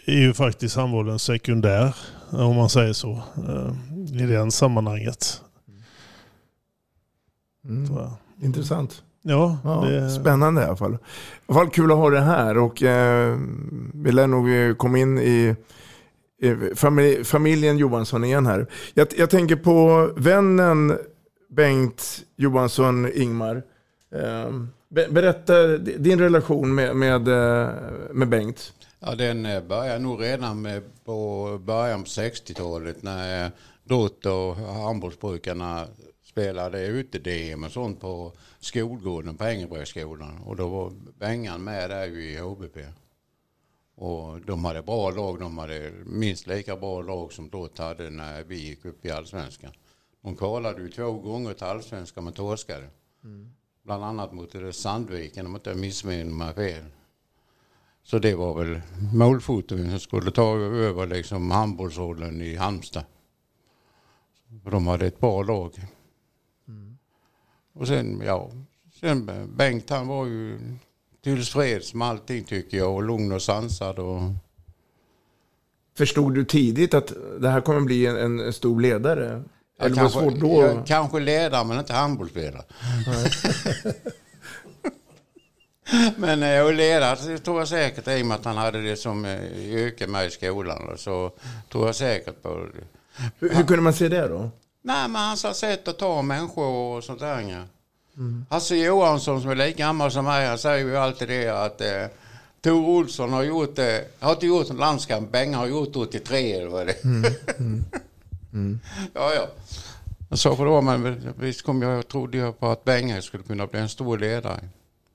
är 0.07 0.17
ju 0.19 0.35
faktiskt 0.35 0.77
handbollen 0.77 1.19
sekundär, 1.19 1.95
om 2.31 2.57
man 2.57 2.69
säger 2.69 2.93
så, 2.93 3.23
eh, 3.49 4.23
i 4.23 4.27
det 4.27 4.51
sammanhanget. 4.51 5.41
Mm. 7.69 7.95
jag. 7.95 8.11
Intressant. 8.43 9.03
Ja, 9.23 9.59
Ja, 9.65 9.81
det- 9.89 10.11
Spännande 10.11 10.63
i 10.63 10.65
alla 10.65 10.77
fall. 10.77 10.93
I 10.95 10.99
alla 11.47 11.59
fall 11.61 11.71
kul 11.71 11.91
att 11.93 11.97
ha 11.99 12.11
det 12.11 12.21
här 12.21 12.59
och 12.59 12.83
eh, 12.83 13.39
vi 13.95 14.13
lär 14.13 14.27
nog 14.27 14.79
komma 14.79 14.99
in 14.99 15.19
i 15.19 15.57
Eh, 16.45 16.75
familj, 16.75 17.25
familjen 17.25 17.79
Johansson 17.79 18.25
igen 18.25 18.47
här. 18.47 18.67
Jag, 18.95 19.09
jag 19.17 19.31
tänker 19.31 19.57
på 19.57 20.11
vännen 20.17 20.99
Bengt 21.49 22.23
Johansson 22.37 23.13
Ingmar. 23.15 23.63
Ehm, 24.15 24.69
berätta 24.89 25.79
din 25.79 26.21
relation 26.21 26.75
med, 26.75 26.97
med, 26.97 27.29
eh, 27.29 27.71
med 28.13 28.29
Bengt. 28.29 28.73
Ja, 29.01 29.15
den 29.15 29.47
eh, 29.47 29.63
började 29.63 29.99
nog 29.99 30.23
redan 30.23 30.63
med 30.63 30.83
på 31.05 31.61
början 31.65 32.03
på 32.03 32.09
60-talet 32.09 33.03
när 33.03 33.51
Drott 33.85 34.27
och 34.27 34.57
handbollspojkarna 34.57 35.87
spelade 36.25 36.87
ute-DM 36.87 37.65
och 37.65 37.71
sånt 37.71 38.01
på 38.01 38.33
skolgården 38.61 39.37
på 39.37 39.45
Ängelbrektsskolan. 39.45 40.39
Och 40.47 40.57
då 40.57 40.69
var 40.69 40.93
Bengan 41.19 41.65
med 41.65 41.91
där 41.91 42.07
i 42.07 42.37
HBP. 42.37 42.81
Och 43.95 44.41
de 44.41 44.65
hade 44.65 44.83
bra 44.83 45.11
lag, 45.11 45.39
de 45.39 45.59
hade 45.59 45.93
minst 46.07 46.47
lika 46.47 46.77
bra 46.77 47.03
lag 47.03 47.33
som 47.33 47.51
Drott 47.51 47.79
hade 47.79 48.11
när 48.11 48.45
vi 48.45 48.69
gick 48.69 48.85
upp 48.85 49.05
i 49.05 49.11
allsvenskan. 49.11 49.73
De 50.23 50.37
kvalade 50.37 50.83
ju 50.83 50.89
två 50.89 51.13
gånger 51.13 51.55
till 51.55 51.65
allsvenskan 51.65 52.25
men 52.25 52.33
torskade. 52.33 52.89
Bland 53.83 54.05
annat 54.05 54.33
mot 54.33 54.55
Sandviken 54.75 55.47
om 55.47 55.53
jag 55.53 55.59
inte 55.59 55.75
missminner 55.75 56.25
mig 56.25 56.55
fel. 56.55 56.85
Så 58.03 58.19
det 58.19 58.35
var 58.35 58.65
väl 58.65 58.81
målfoten 59.15 59.91
som 59.91 60.01
skulle 60.01 60.31
ta 60.31 60.57
över 60.59 61.07
liksom 61.07 61.51
handbollsrollen 61.51 62.43
i 62.43 62.55
Halmstad. 62.55 63.05
De 64.71 64.87
hade 64.87 65.07
ett 65.07 65.21
bra 65.21 65.43
lag. 65.43 65.73
Och 67.73 67.87
sen, 67.89 68.23
ja, 68.25 68.51
sen 68.93 69.31
Bengt 69.57 69.91
han 69.91 70.09
var 70.09 70.27
ju 70.27 70.59
tillfreds 71.25 71.95
med 71.95 72.09
allting 72.09 72.45
tycker 72.45 72.77
jag 72.77 72.95
och 72.95 73.03
lugn 73.03 73.33
och 73.33 73.43
sansad 73.43 73.99
och 73.99 74.21
Förstod 75.97 76.35
du 76.35 76.45
tidigt 76.45 76.95
att 76.95 77.13
det 77.41 77.49
här 77.49 77.61
kommer 77.61 77.81
bli 77.81 78.07
en, 78.07 78.41
en 78.41 78.53
stor 78.53 78.81
ledare? 78.81 79.43
Ja, 79.79 79.85
Eller 79.85 79.95
det 79.95 80.01
kanske, 80.01 80.21
svårt 80.21 80.41
då? 80.41 80.63
ja, 80.63 80.85
kanske 80.87 81.21
ledare 81.21 81.65
men 81.65 81.79
inte 81.79 81.93
handbollsspelare. 81.93 82.65
men 86.17 86.43
eh, 86.43 86.65
och 86.65 86.75
ledare 86.75 87.17
så 87.17 87.39
tror 87.39 87.59
jag 87.59 87.69
säkert 87.69 88.09
i 88.09 88.23
och 88.23 88.27
med 88.27 88.35
att 88.35 88.45
han 88.45 88.57
hade 88.57 88.83
det 88.83 88.97
som 88.97 89.25
eh, 89.25 89.75
yrke 89.75 90.07
med 90.07 90.27
i 90.27 90.31
skolan. 90.31 90.99
Så 90.99 91.33
tror 91.73 91.87
jag 91.87 91.95
säkert 91.95 92.43
på 92.43 92.49
det. 92.49 92.85
Hur, 93.39 93.55
hur 93.55 93.65
kunde 93.65 93.83
man 93.83 93.93
se 93.93 94.09
det 94.09 94.29
då? 94.29 94.51
Nej 94.83 95.09
men 95.09 95.23
hans 95.23 95.57
sätt 95.57 95.89
att 95.89 95.99
ta 95.99 96.23
människor 96.23 96.97
och 96.97 97.05
sånt 97.05 97.21
där. 97.21 97.67
Mm. 98.17 98.47
Hasse 98.51 98.77
Johansson 98.77 99.43
som 99.43 99.51
är 99.51 99.55
lika 99.55 99.79
gammal 99.79 100.11
som 100.11 100.25
mig, 100.25 100.47
han 100.47 100.59
säger 100.59 100.87
ju 100.87 100.97
alltid 100.97 101.29
det 101.29 101.49
att 101.49 101.81
eh, 101.81 102.07
Tor 102.61 102.89
Olsson 102.89 103.33
har 103.33 103.43
gjort 103.43 103.77
det, 103.77 104.05
har 104.21 104.33
inte 104.33 104.47
gjort 104.47 104.71
en 104.71 104.77
landskamp, 104.77 105.33
Benga 105.33 105.59
har 105.59 105.67
gjort 105.67 105.97
83 105.97 106.53
eller 106.53 106.71
vad 106.71 106.87
det. 106.87 107.05
Mm. 107.05 107.33
Mm. 107.59 107.85
Mm. 108.53 108.81
Ja, 109.15 109.33
ja. 109.35 109.47
Så 110.37 110.57
för 110.57 110.65
då, 110.65 110.81
men 110.81 111.35
visst 111.39 111.63
kom 111.63 111.83
jag, 111.83 112.09
trodde 112.09 112.39
jag 112.39 112.61
på 112.61 112.67
att 112.67 112.85
Benga 112.85 113.23
skulle 113.23 113.43
kunna 113.43 113.67
bli 113.67 113.81
en 113.81 113.89
stor 113.89 114.19
ledare. 114.19 114.61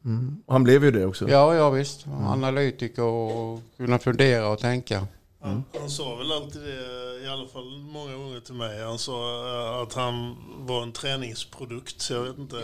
Mm. 0.05 0.41
Och 0.45 0.53
Han 0.53 0.63
blev 0.63 0.83
ju 0.83 0.91
det 0.91 1.05
också. 1.05 1.29
Ja, 1.29 1.55
ja 1.55 1.69
visst. 1.69 2.05
Analytiker 2.25 3.03
och 3.03 3.61
kunna 3.77 3.99
fundera 3.99 4.47
och 4.47 4.59
tänka. 4.59 5.07
Han, 5.41 5.63
han 5.79 5.89
sa 5.89 6.15
väl 6.15 6.31
alltid 6.31 6.61
det, 6.61 7.25
i 7.25 7.27
alla 7.27 7.47
fall 7.47 7.79
många 7.79 8.15
gånger 8.15 8.39
till 8.39 8.53
mig. 8.53 8.83
Han 8.83 8.99
sa 8.99 9.11
eh, 9.13 9.81
att 9.81 9.93
han 9.93 10.35
var 10.67 10.83
en 10.83 10.91
träningsprodukt. 10.91 12.09
Jag 12.09 12.23
vet 12.23 12.37
inte. 12.37 12.55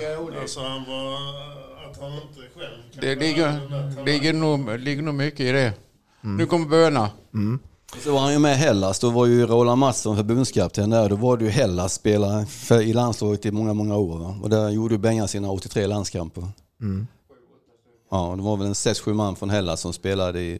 Alltså 0.41 0.59
han 0.59 0.85
var, 0.85 1.13
att 1.89 2.01
han 2.01 2.13
inte 2.13 2.41
själv 2.55 3.01
Det 3.01 3.15
ligger, 3.15 4.05
ligger, 4.05 4.33
nog, 4.33 4.79
ligger 4.79 5.01
nog 5.01 5.15
mycket 5.15 5.39
i 5.39 5.51
det. 5.51 5.73
Nu 6.21 6.45
kommer 6.45 6.65
böna. 6.65 7.09
Så 8.03 8.11
var 8.11 8.19
han 8.19 8.33
ju 8.33 8.39
med 8.39 8.51
i 8.51 8.55
Hellas, 8.55 8.99
då 8.99 9.09
var 9.09 9.25
ju 9.25 9.45
Roland 9.45 9.79
Mattsson 9.79 10.17
förbundskapten 10.17 10.89
där. 10.89 11.09
Då 11.09 11.15
var 11.15 11.37
det 11.37 11.45
ju 11.45 11.51
Hellas 11.51 11.93
spelare 11.93 12.45
i 12.83 12.93
landslaget 12.93 13.45
i 13.45 13.51
många, 13.51 13.73
många 13.73 13.97
år. 13.97 14.17
Va? 14.17 14.35
Och 14.43 14.49
där 14.49 14.69
gjorde 14.69 14.93
ju 14.95 14.99
Bengan 14.99 15.27
sina 15.27 15.51
83 15.51 15.87
landskamper. 15.87 16.47
Mm. 16.81 17.07
Ja, 18.09 18.33
det 18.37 18.43
var 18.43 18.57
väl 18.57 18.67
en 18.67 18.73
6-7 18.73 19.13
man 19.13 19.35
från 19.35 19.49
Hellas 19.49 19.81
som 19.81 19.93
spelade 19.93 20.39
i 20.39 20.59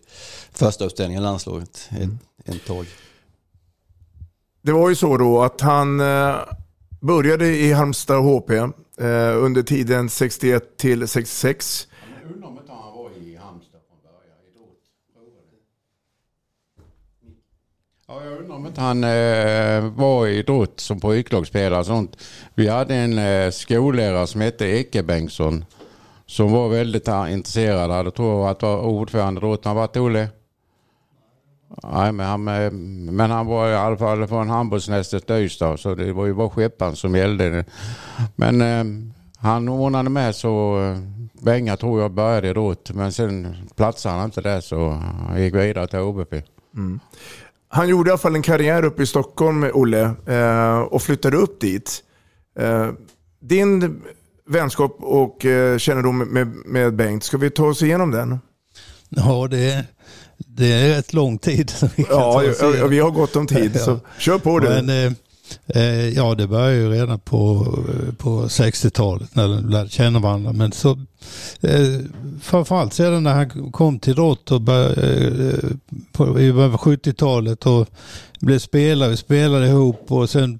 första 0.51 0.85
uppställningen 0.85 1.23
i 1.23 1.25
landslaget 1.25 1.89
ett, 1.91 2.55
ett 2.55 2.65
tag. 2.65 2.85
Det 4.61 4.71
var 4.71 4.89
ju 4.89 4.95
så 4.95 5.17
då 5.17 5.43
att 5.43 5.61
han 5.61 5.99
eh, 5.99 6.35
började 7.01 7.47
i 7.47 7.73
Halmstad 7.73 8.23
HP 8.23 8.49
eh, 8.49 8.67
under 9.43 9.63
tiden 9.63 10.09
61 10.09 10.77
till 10.77 11.07
66. 11.07 11.87
Undrar 12.33 12.47
om 12.47 12.57
inte 12.57 12.71
han 12.71 12.93
var 12.93 13.09
i 13.09 13.35
Halmstad 13.35 13.81
från 13.87 13.97
början. 14.03 14.37
Ja, 18.07 18.23
jag 18.23 18.41
undrar 18.41 18.55
om 18.55 18.67
inte 18.67 18.81
han 18.81 19.03
eh, 19.03 19.93
var 19.95 20.27
i 20.27 20.43
Drott 20.43 20.79
som 20.79 20.99
pojklagsspelare 20.99 21.79
och 21.79 21.85
sånt. 21.85 22.17
Vi 22.55 22.67
hade 22.67 22.95
en 22.95 23.17
eh, 23.17 23.51
skollärare 23.51 24.27
som 24.27 24.41
hette 24.41 24.65
Ecke 24.67 25.03
Bengtsson 25.03 25.65
som 26.25 26.51
var 26.51 26.69
väldigt 26.69 27.07
intresserad. 27.07 28.05
Jag 28.05 28.15
tror 28.15 28.49
att 28.49 28.61
var 28.61 28.81
ordförande 28.81 29.41
i 29.41 29.57
Han 29.63 29.75
var 29.75 29.97
Olle? 29.97 30.29
Nej, 31.83 32.11
men 32.11 32.25
han, 32.25 32.47
eh, 32.47 32.71
men 33.11 33.31
han 33.31 33.45
var 33.45 33.69
i 33.69 33.75
alla 33.75 33.97
fall 33.97 34.27
från 34.27 34.49
handbollsnästet 34.49 35.29
Ystad 35.29 35.77
så 35.77 35.95
det 35.95 36.13
var 36.13 36.25
ju 36.25 36.33
bara 36.33 36.49
skepparen 36.49 36.95
som 36.95 37.15
gällde. 37.15 37.65
Men 38.35 38.61
eh, 38.61 39.11
han 39.37 39.69
ordnade 39.69 40.09
med 40.09 40.35
så 40.35 40.81
eh, 40.81 40.97
Benga 41.41 41.77
tror 41.77 42.01
jag 42.01 42.11
började 42.11 42.47
i 42.47 42.53
men 42.93 43.11
sen 43.11 43.55
platsade 43.75 44.15
han 44.15 44.25
inte 44.25 44.41
där 44.41 44.61
så 44.61 44.89
han 44.89 45.41
gick 45.41 45.55
vidare 45.55 45.87
till 45.87 45.99
OBP. 45.99 46.33
Mm. 46.75 46.99
Han 47.67 47.89
gjorde 47.89 48.09
i 48.09 48.11
alla 48.11 48.17
fall 48.17 48.35
en 48.35 48.41
karriär 48.41 48.85
uppe 48.85 49.03
i 49.03 49.05
Stockholm, 49.05 49.71
Olle, 49.73 50.11
eh, 50.25 50.79
och 50.79 51.01
flyttade 51.01 51.37
upp 51.37 51.61
dit. 51.61 52.03
Eh, 52.59 52.89
din 53.39 54.01
vänskap 54.49 54.97
och 54.99 55.45
eh, 55.45 55.77
kännedom 55.77 56.17
med, 56.17 56.47
med 56.65 56.95
Bengt, 56.95 57.23
ska 57.23 57.37
vi 57.37 57.49
ta 57.49 57.65
oss 57.65 57.83
igenom 57.83 58.11
den? 58.11 58.39
Ja, 59.09 59.47
det 59.51 59.71
är, 59.71 59.85
det 60.37 60.71
är 60.71 60.95
rätt 60.95 61.13
lång 61.13 61.37
tid. 61.37 61.71
Vi 61.95 62.05
ja, 62.09 62.43
ja, 62.43 62.87
vi 62.87 62.99
har 62.99 63.11
gott 63.11 63.35
om 63.35 63.47
tid, 63.47 63.79
så 63.81 63.99
kör 64.19 64.37
på 64.37 64.59
det. 64.59 64.69
Men, 64.69 64.89
eh, 65.67 66.09
ja, 66.09 66.35
det 66.35 66.47
började 66.47 66.75
ju 66.75 66.89
redan 66.89 67.19
på, 67.19 67.65
på 68.17 68.43
60-talet 68.43 69.35
när 69.35 69.47
de 69.47 69.69
lärde 69.69 69.89
känna 69.89 70.19
varandra. 70.19 70.53
Men 70.53 70.71
så, 70.71 70.89
eh, 71.61 71.99
framförallt 72.41 72.93
sedan 72.93 73.23
när 73.23 73.33
han 73.33 73.71
kom 73.71 73.99
till 73.99 74.15
började, 74.61 75.07
eh, 75.13 75.69
på, 76.11 76.39
i 76.39 76.51
70-talet 76.51 77.65
och 77.65 77.87
blev 78.39 78.59
spelare, 78.59 79.09
vi 79.09 79.17
spelade 79.17 79.67
ihop 79.67 80.11
och 80.11 80.29
sen 80.29 80.59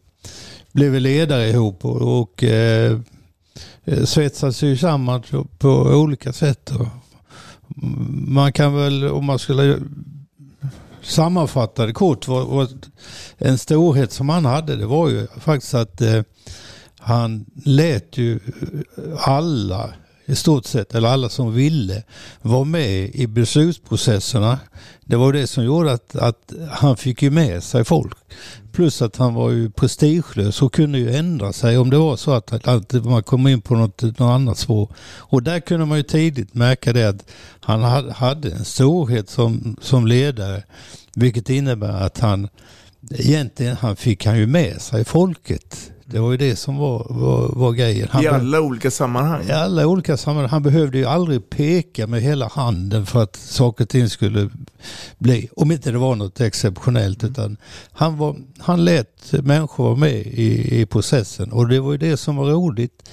blev 0.72 0.92
vi 0.92 1.00
ledare 1.00 1.50
ihop 1.50 1.86
och, 1.86 2.22
och 2.22 2.44
eh, 2.44 3.00
Eh, 3.86 4.04
svetsas 4.04 4.64
ju 4.64 4.78
samman 4.78 5.24
på 5.58 5.70
olika 5.70 6.34
sätt. 6.34 6.72
Man 8.28 8.54
kan 8.54 8.76
väl, 8.76 9.08
om 9.08 9.26
man 9.26 9.40
skulle 9.40 9.80
sammanfatta 11.02 11.86
det 11.86 11.94
kort, 11.94 12.28
en 13.38 13.58
storhet 13.58 14.12
som 14.12 14.30
han 14.30 14.46
hade, 14.46 14.76
det 14.76 14.86
var 14.86 15.10
ju 15.10 15.28
faktiskt 15.40 15.74
att 15.74 16.02
eh, 16.02 16.22
han 17.00 17.46
lät 17.66 18.18
ju 18.18 18.40
alla 19.18 19.94
i 20.26 20.36
stort 20.36 20.66
sett, 20.66 20.96
eller 20.96 21.08
alla 21.08 21.30
som 21.30 21.54
ville, 21.54 22.04
var 22.42 22.66
med 22.66 23.16
i 23.16 23.28
beslutsprocesserna. 23.28 24.60
Det 25.06 25.16
var 25.16 25.34
det 25.34 25.48
som 25.48 25.64
gjorde 25.64 25.92
att, 25.92 26.16
att 26.16 26.54
han 26.72 26.98
fick 26.98 27.22
ju 27.22 27.30
med 27.30 27.64
sig 27.64 27.86
folk. 27.86 28.18
Plus 28.72 29.02
att 29.02 29.16
han 29.16 29.34
var 29.34 29.52
ju 29.52 29.70
prestigelös 29.70 30.62
och 30.62 30.74
kunde 30.74 30.98
ju 31.00 31.16
ändra 31.16 31.54
sig 31.54 31.78
om 31.78 31.90
det 31.90 31.98
var 31.98 32.16
så 32.16 32.32
att, 32.32 32.68
att 32.68 32.94
man 32.94 33.24
kom 33.24 33.48
in 33.48 33.62
på 33.62 33.76
något, 33.76 34.02
något 34.02 34.22
annat 34.22 34.58
spår. 34.58 34.92
Och 35.18 35.44
där 35.44 35.60
kunde 35.60 35.86
man 35.86 35.98
ju 35.98 36.04
tidigt 36.04 36.54
märka 36.54 36.94
det 36.94 37.10
att 37.10 37.26
han 37.60 38.12
hade 38.12 38.52
en 38.52 38.66
storhet 38.66 39.30
som, 39.30 39.78
som 39.82 40.08
ledare. 40.08 40.64
Vilket 41.14 41.50
innebär 41.50 42.06
att 42.06 42.20
han 42.20 42.48
egentligen 43.12 43.76
han 43.76 43.96
fick 43.96 44.26
han 44.26 44.38
ju 44.38 44.48
med 44.48 44.82
sig 44.82 45.06
folket. 45.06 45.92
Det 46.08 46.20
var 46.20 46.32
ju 46.32 46.38
det 46.38 46.56
som 46.56 46.78
var, 46.78 47.08
var, 47.10 47.50
var 47.56 47.72
grejen. 47.72 48.08
Han 48.12 48.24
I 48.24 48.28
alla 48.28 48.62
olika 48.62 48.92
sammanhang? 48.92 49.44
I 49.48 49.52
alla 49.52 49.88
olika 49.88 50.18
sammanhang. 50.18 50.50
Han 50.50 50.64
behövde 50.64 50.98
ju 50.98 51.06
aldrig 51.06 51.50
peka 51.50 52.08
med 52.08 52.22
hela 52.22 52.48
handen 52.48 53.06
för 53.06 53.24
att 53.24 53.36
saker 53.36 53.84
och 53.84 53.90
ting 53.90 54.10
skulle 54.10 54.50
bli, 55.18 55.50
om 55.56 55.72
inte 55.72 55.92
det 55.92 55.98
var 55.98 56.16
något 56.16 56.42
exceptionellt. 56.42 57.24
Mm. 57.24 57.32
Utan 57.32 57.58
han, 57.92 58.18
var, 58.18 58.36
han 58.58 58.86
lät 58.86 59.32
människor 59.32 59.84
vara 59.84 59.96
med 59.96 60.16
i, 60.16 60.82
i 60.82 60.86
processen 60.86 61.52
och 61.52 61.68
det 61.68 61.80
var 61.80 61.92
ju 61.92 61.98
det 61.98 62.18
som 62.18 62.36
var 62.36 62.46
roligt. 62.46 63.10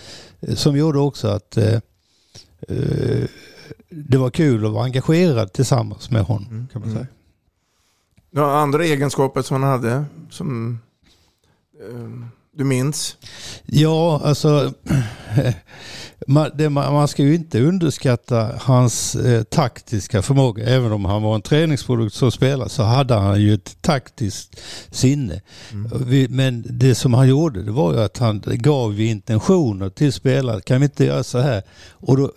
Som 0.54 0.76
gjorde 0.76 0.98
också 0.98 1.28
att 1.28 1.56
eh, 1.56 1.74
eh 2.68 3.26
det 3.94 4.18
var 4.18 4.30
kul 4.30 4.66
att 4.66 4.72
vara 4.72 4.84
engagerad 4.84 5.52
tillsammans 5.52 6.10
med 6.10 6.22
honom. 6.22 6.48
Mm. 6.50 6.68
kan 6.72 6.80
man 6.80 6.90
säga. 6.90 7.00
Mm. 7.00 7.12
Ja, 8.30 8.60
andra 8.60 8.84
egenskaper 8.84 9.42
som 9.42 9.62
han 9.62 9.70
hade? 9.70 10.04
Som, 10.30 10.78
eh, 11.80 12.28
du 12.56 12.64
minns? 12.64 13.16
Ja, 13.66 14.20
alltså 14.24 14.72
man, 16.26 16.50
det, 16.54 16.70
man 16.70 17.08
ska 17.08 17.22
ju 17.22 17.34
inte 17.34 17.60
underskatta 17.60 18.50
hans 18.60 19.14
eh, 19.14 19.42
taktiska 19.42 20.22
förmåga. 20.22 20.64
Även 20.64 20.92
om 20.92 21.04
han 21.04 21.22
var 21.22 21.34
en 21.34 21.42
träningsprodukt 21.42 22.14
som 22.14 22.32
spelare 22.32 22.68
så 22.68 22.82
hade 22.82 23.14
han 23.14 23.40
ju 23.40 23.54
ett 23.54 23.76
taktiskt 23.80 24.60
sinne. 24.90 25.40
Mm. 25.72 25.90
Vi, 26.06 26.28
men 26.28 26.64
det 26.68 26.94
som 26.94 27.14
han 27.14 27.28
gjorde 27.28 27.62
det 27.62 27.70
var 27.70 27.92
ju 27.92 28.00
att 28.00 28.18
han 28.18 28.42
gav 28.46 29.00
intentioner 29.00 29.90
till 29.90 30.12
spelare. 30.12 30.60
Kan 30.60 30.80
vi 30.80 30.84
inte 30.84 31.04
göra 31.04 31.24
så 31.24 31.38
här? 31.38 31.62
Och 31.90 32.16
då 32.16 32.32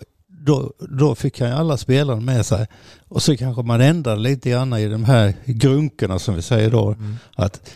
då, 0.46 0.72
då 0.78 1.14
fick 1.14 1.40
han 1.40 1.52
alla 1.52 1.76
spelarna 1.76 2.20
med 2.20 2.46
sig. 2.46 2.66
Och 3.08 3.22
så 3.22 3.36
kanske 3.36 3.62
man 3.62 3.80
ändrade 3.80 4.20
lite 4.20 4.50
grann 4.50 4.72
i 4.72 4.88
de 4.88 5.04
här 5.04 5.34
grunkorna 5.44 6.18
som 6.18 6.34
vi 6.34 6.42
säger 6.42 6.70
då. 6.70 6.88
Mm. 6.88 7.16
Att 7.34 7.70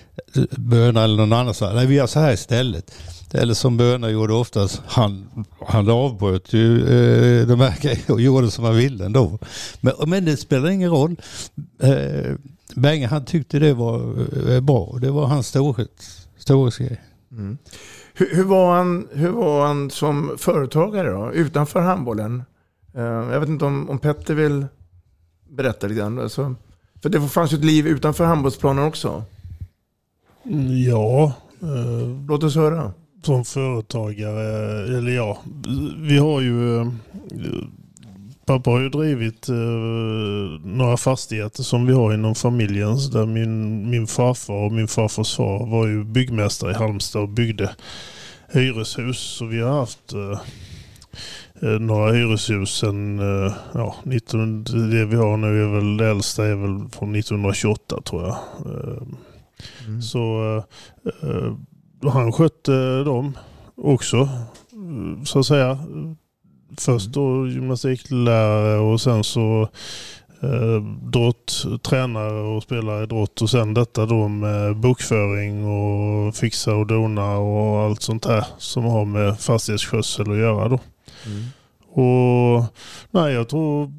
Böna 0.56 1.04
eller 1.04 1.16
någon 1.16 1.32
annan 1.32 1.54
sa, 1.54 1.72
nej 1.72 1.86
vi 1.86 1.94
gör 1.94 2.06
så 2.06 2.20
här 2.20 2.32
istället. 2.32 2.92
Eller 3.32 3.54
som 3.54 3.76
Böna 3.76 4.10
gjorde 4.10 4.34
oftast, 4.34 4.82
han, 4.86 5.44
han 5.66 5.90
avbröt 5.90 6.52
ju 6.52 6.78
eh, 6.80 7.46
de 7.46 7.60
här 7.60 7.74
grejerna 7.80 8.14
och 8.14 8.20
gjorde 8.20 8.50
som 8.50 8.64
han 8.64 8.76
ville 8.76 9.04
ändå. 9.04 9.38
Men, 9.80 9.94
men 10.06 10.24
det 10.24 10.36
spelar 10.36 10.70
ingen 10.70 10.90
roll. 10.90 11.16
Eh, 11.82 12.34
Benga 12.74 13.08
han 13.08 13.24
tyckte 13.24 13.58
det 13.58 13.74
var 13.74 13.98
eh, 14.50 14.60
bra. 14.60 14.98
Det 15.00 15.10
var 15.10 15.26
hans 15.26 15.46
storhet, 15.46 16.02
storhetsgrej. 16.38 17.00
Mm. 17.32 17.58
Hur, 18.14 18.36
hur, 18.36 18.44
var 18.44 18.76
han, 18.76 19.08
hur 19.12 19.30
var 19.30 19.66
han 19.66 19.90
som 19.90 20.34
företagare 20.38 21.10
då, 21.10 21.32
utanför 21.32 21.80
handbollen? 21.80 22.42
Eh, 22.94 23.02
jag 23.02 23.40
vet 23.40 23.48
inte 23.48 23.64
om, 23.64 23.90
om 23.90 23.98
Petter 23.98 24.34
vill 24.34 24.66
berätta 25.48 25.86
lite 25.86 26.00
grann. 26.00 26.18
Alltså, 26.18 26.54
för 27.02 27.08
det 27.08 27.20
fanns 27.20 27.52
ju 27.52 27.56
ett 27.56 27.64
liv 27.64 27.86
utanför 27.86 28.24
handbollsplanen 28.24 28.84
också. 28.84 29.24
Ja. 30.88 31.32
Eh, 31.62 32.26
Låt 32.28 32.44
oss 32.44 32.56
höra. 32.56 32.92
Som 33.22 33.44
företagare, 33.44 34.98
eller 34.98 35.12
ja, 35.12 35.38
vi 35.96 36.18
har 36.18 36.40
ju 36.40 36.80
eh, 36.80 36.86
Pappa 38.44 38.70
har 38.70 38.80
ju 38.80 38.88
drivit 38.88 39.48
eh, 39.48 39.54
några 40.64 40.96
fastigheter 40.96 41.62
som 41.62 41.86
vi 41.86 41.92
har 41.92 42.14
inom 42.14 42.34
familjen. 42.34 42.96
Där 43.12 43.26
min, 43.26 43.90
min 43.90 44.06
farfar 44.06 44.54
och 44.54 44.72
min 44.72 44.88
farfars 44.88 45.36
far 45.36 45.66
var 45.66 45.86
ju 45.86 46.04
byggmästare 46.04 46.70
i 46.70 46.74
Halmstad 46.74 47.22
och 47.22 47.28
byggde 47.28 47.74
hyreshus. 48.48 49.18
Så 49.18 49.46
vi 49.46 49.60
har 49.60 49.72
haft 49.72 50.12
Eh, 50.12 50.40
några 51.60 52.12
hyreshus 52.12 52.70
sen, 52.70 53.18
eh, 53.18 53.52
ja, 53.74 53.94
19, 54.02 54.64
det 54.64 55.04
vi 55.04 55.16
har 55.16 55.36
nu 55.36 55.62
är 55.62 55.68
väl, 55.68 55.96
det 55.96 56.06
äldsta 56.06 56.46
är 56.46 56.54
väl 56.54 56.88
från 56.90 57.14
1928 57.14 58.00
tror 58.04 58.22
jag. 58.22 58.36
Eh, 58.66 59.02
mm. 59.86 60.02
Så 60.02 60.62
han 62.02 62.32
skötte 62.32 63.04
dem 63.04 63.38
också, 63.76 64.28
så 65.24 65.38
att 65.38 65.46
säga. 65.46 65.78
Först 66.78 67.08
då 67.08 67.48
gymnastiklärare 67.48 68.78
och 68.78 69.00
sen 69.00 69.24
så 69.24 69.68
eh, 70.42 70.82
drott, 71.02 71.64
tränare 71.82 72.40
och 72.40 72.62
spelare 72.62 73.02
i 73.02 73.06
drott 73.06 73.42
och 73.42 73.50
sen 73.50 73.74
detta 73.74 74.06
då 74.06 74.28
med 74.28 74.76
bokföring 74.76 75.66
och 75.66 76.34
fixa 76.34 76.74
och 76.74 76.86
dona 76.86 77.36
och 77.36 77.80
allt 77.80 78.02
sånt 78.02 78.26
här 78.26 78.46
som 78.58 78.84
har 78.84 79.04
med 79.04 79.40
fastighetsskötsel 79.40 80.30
att 80.30 80.38
göra 80.38 80.68
då. 80.68 80.78
Mm. 81.26 81.44
Och 81.92 82.64
nej, 83.10 83.34
jag 83.34 83.48
tror, 83.48 83.92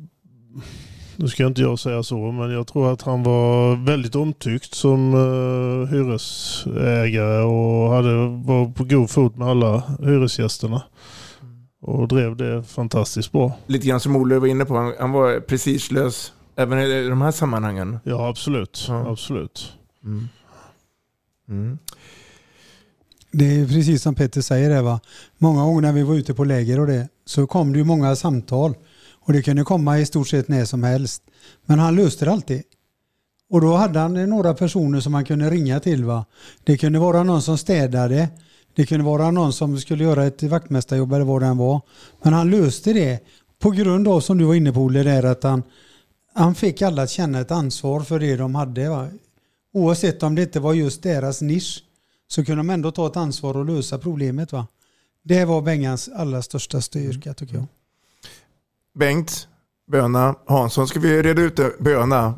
nu 1.15 1.27
ska 1.27 1.47
inte 1.47 1.61
jag 1.61 1.79
säga 1.79 2.03
så, 2.03 2.31
men 2.31 2.51
jag 2.51 2.67
tror 2.67 2.93
att 2.93 3.01
han 3.01 3.23
var 3.23 3.75
väldigt 3.85 4.15
omtyckt 4.15 4.73
som 4.73 5.13
uh, 5.13 5.87
hyresägare 5.87 7.43
och 7.43 7.89
hade, 7.89 8.13
var 8.27 8.71
på 8.71 8.83
god 8.83 9.09
fot 9.09 9.35
med 9.35 9.47
alla 9.47 9.83
hyresgästerna. 9.99 10.83
Och 11.81 12.07
drev 12.07 12.35
det 12.35 12.63
fantastiskt 12.63 13.31
bra. 13.31 13.57
Lite 13.67 13.87
grann 13.87 13.99
som 13.99 14.15
Olle 14.15 14.39
var 14.39 14.47
inne 14.47 14.65
på, 14.65 14.75
han, 14.75 14.93
han 14.99 15.11
var 15.11 15.39
prestigelös 15.39 16.33
även 16.55 16.79
i 16.79 17.09
de 17.09 17.21
här 17.21 17.31
sammanhangen. 17.31 17.99
Ja, 18.03 18.29
absolut. 18.29 18.85
Ja. 18.87 19.11
absolut. 19.11 19.73
Mm. 20.03 20.27
Mm. 21.49 21.77
Det 23.31 23.59
är 23.59 23.67
precis 23.67 24.01
som 24.01 24.15
Petter 24.15 24.41
säger 24.41 24.69
det 24.69 24.81
va. 24.81 24.99
Många 25.37 25.63
gånger 25.63 25.81
när 25.81 25.93
vi 25.93 26.03
var 26.03 26.15
ute 26.15 26.33
på 26.33 26.43
läger 26.43 26.79
och 26.79 26.87
det 26.87 27.07
så 27.25 27.47
kom 27.47 27.73
det 27.73 27.79
ju 27.79 27.85
många 27.85 28.15
samtal. 28.15 28.73
Och 29.19 29.33
det 29.33 29.41
kunde 29.41 29.63
komma 29.63 29.99
i 29.99 30.05
stort 30.05 30.27
sett 30.27 30.47
när 30.47 30.65
som 30.65 30.83
helst. 30.83 31.23
Men 31.65 31.79
han 31.79 31.95
löste 31.95 32.25
det 32.25 32.31
alltid. 32.31 32.63
Och 33.49 33.61
då 33.61 33.75
hade 33.75 33.99
han 33.99 34.29
några 34.29 34.53
personer 34.53 34.99
som 34.99 35.13
han 35.13 35.25
kunde 35.25 35.49
ringa 35.49 35.79
till. 35.79 36.05
va. 36.05 36.25
Det 36.63 36.77
kunde 36.77 36.99
vara 36.99 37.23
någon 37.23 37.41
som 37.41 37.57
städade. 37.57 38.29
Det 38.75 38.85
kunde 38.85 39.05
vara 39.05 39.31
någon 39.31 39.53
som 39.53 39.77
skulle 39.77 40.03
göra 40.03 40.25
ett 40.25 40.43
vaktmästarjobb 40.43 41.13
eller 41.13 41.25
vad 41.25 41.41
det 41.41 41.47
än 41.47 41.57
var. 41.57 41.81
Men 42.21 42.33
han 42.33 42.49
löste 42.49 42.93
det 42.93 43.19
på 43.59 43.71
grund 43.71 44.07
av, 44.07 44.21
som 44.21 44.37
du 44.37 44.45
var 44.45 44.55
inne 44.55 44.73
på 44.73 44.79
Olle, 44.79 45.03
där 45.03 45.23
att 45.23 45.43
han, 45.43 45.63
han 46.33 46.55
fick 46.55 46.81
alla 46.81 47.03
att 47.03 47.09
känna 47.09 47.39
ett 47.39 47.51
ansvar 47.51 48.01
för 48.01 48.19
det 48.19 48.35
de 48.35 48.55
hade. 48.55 48.89
Va? 48.89 49.07
Oavsett 49.73 50.23
om 50.23 50.35
det 50.35 50.41
inte 50.41 50.59
var 50.59 50.73
just 50.73 51.03
deras 51.03 51.41
nisch 51.41 51.83
så 52.31 52.45
kunde 52.45 52.59
de 52.59 52.69
ändå 52.69 52.91
ta 52.91 53.07
ett 53.07 53.17
ansvar 53.17 53.57
och 53.57 53.65
lösa 53.65 53.97
problemet. 53.97 54.51
Va? 54.51 54.67
Det 55.23 55.45
var 55.45 55.61
Bengans 55.61 56.09
allra 56.15 56.41
största 56.41 56.81
styrka 56.81 57.33
tycker 57.33 57.55
jag. 57.55 57.65
Bengt, 58.99 59.47
Böna, 59.91 60.35
Hansson, 60.47 60.87
ska 60.87 60.99
vi 60.99 61.23
reda 61.23 61.41
ut 61.41 61.55
det? 61.55 61.71
Böna, 61.79 62.33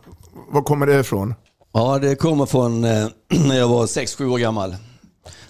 var 0.51 0.61
kommer 0.61 0.87
det 0.87 0.99
ifrån? 0.99 1.33
Ja, 1.73 1.99
det 1.99 2.15
kommer 2.15 2.45
från 2.45 2.83
eh, 2.83 3.07
när 3.47 3.55
jag 3.55 3.67
var 3.67 3.85
6-7 3.85 4.25
år 4.25 4.37
gammal. 4.37 4.75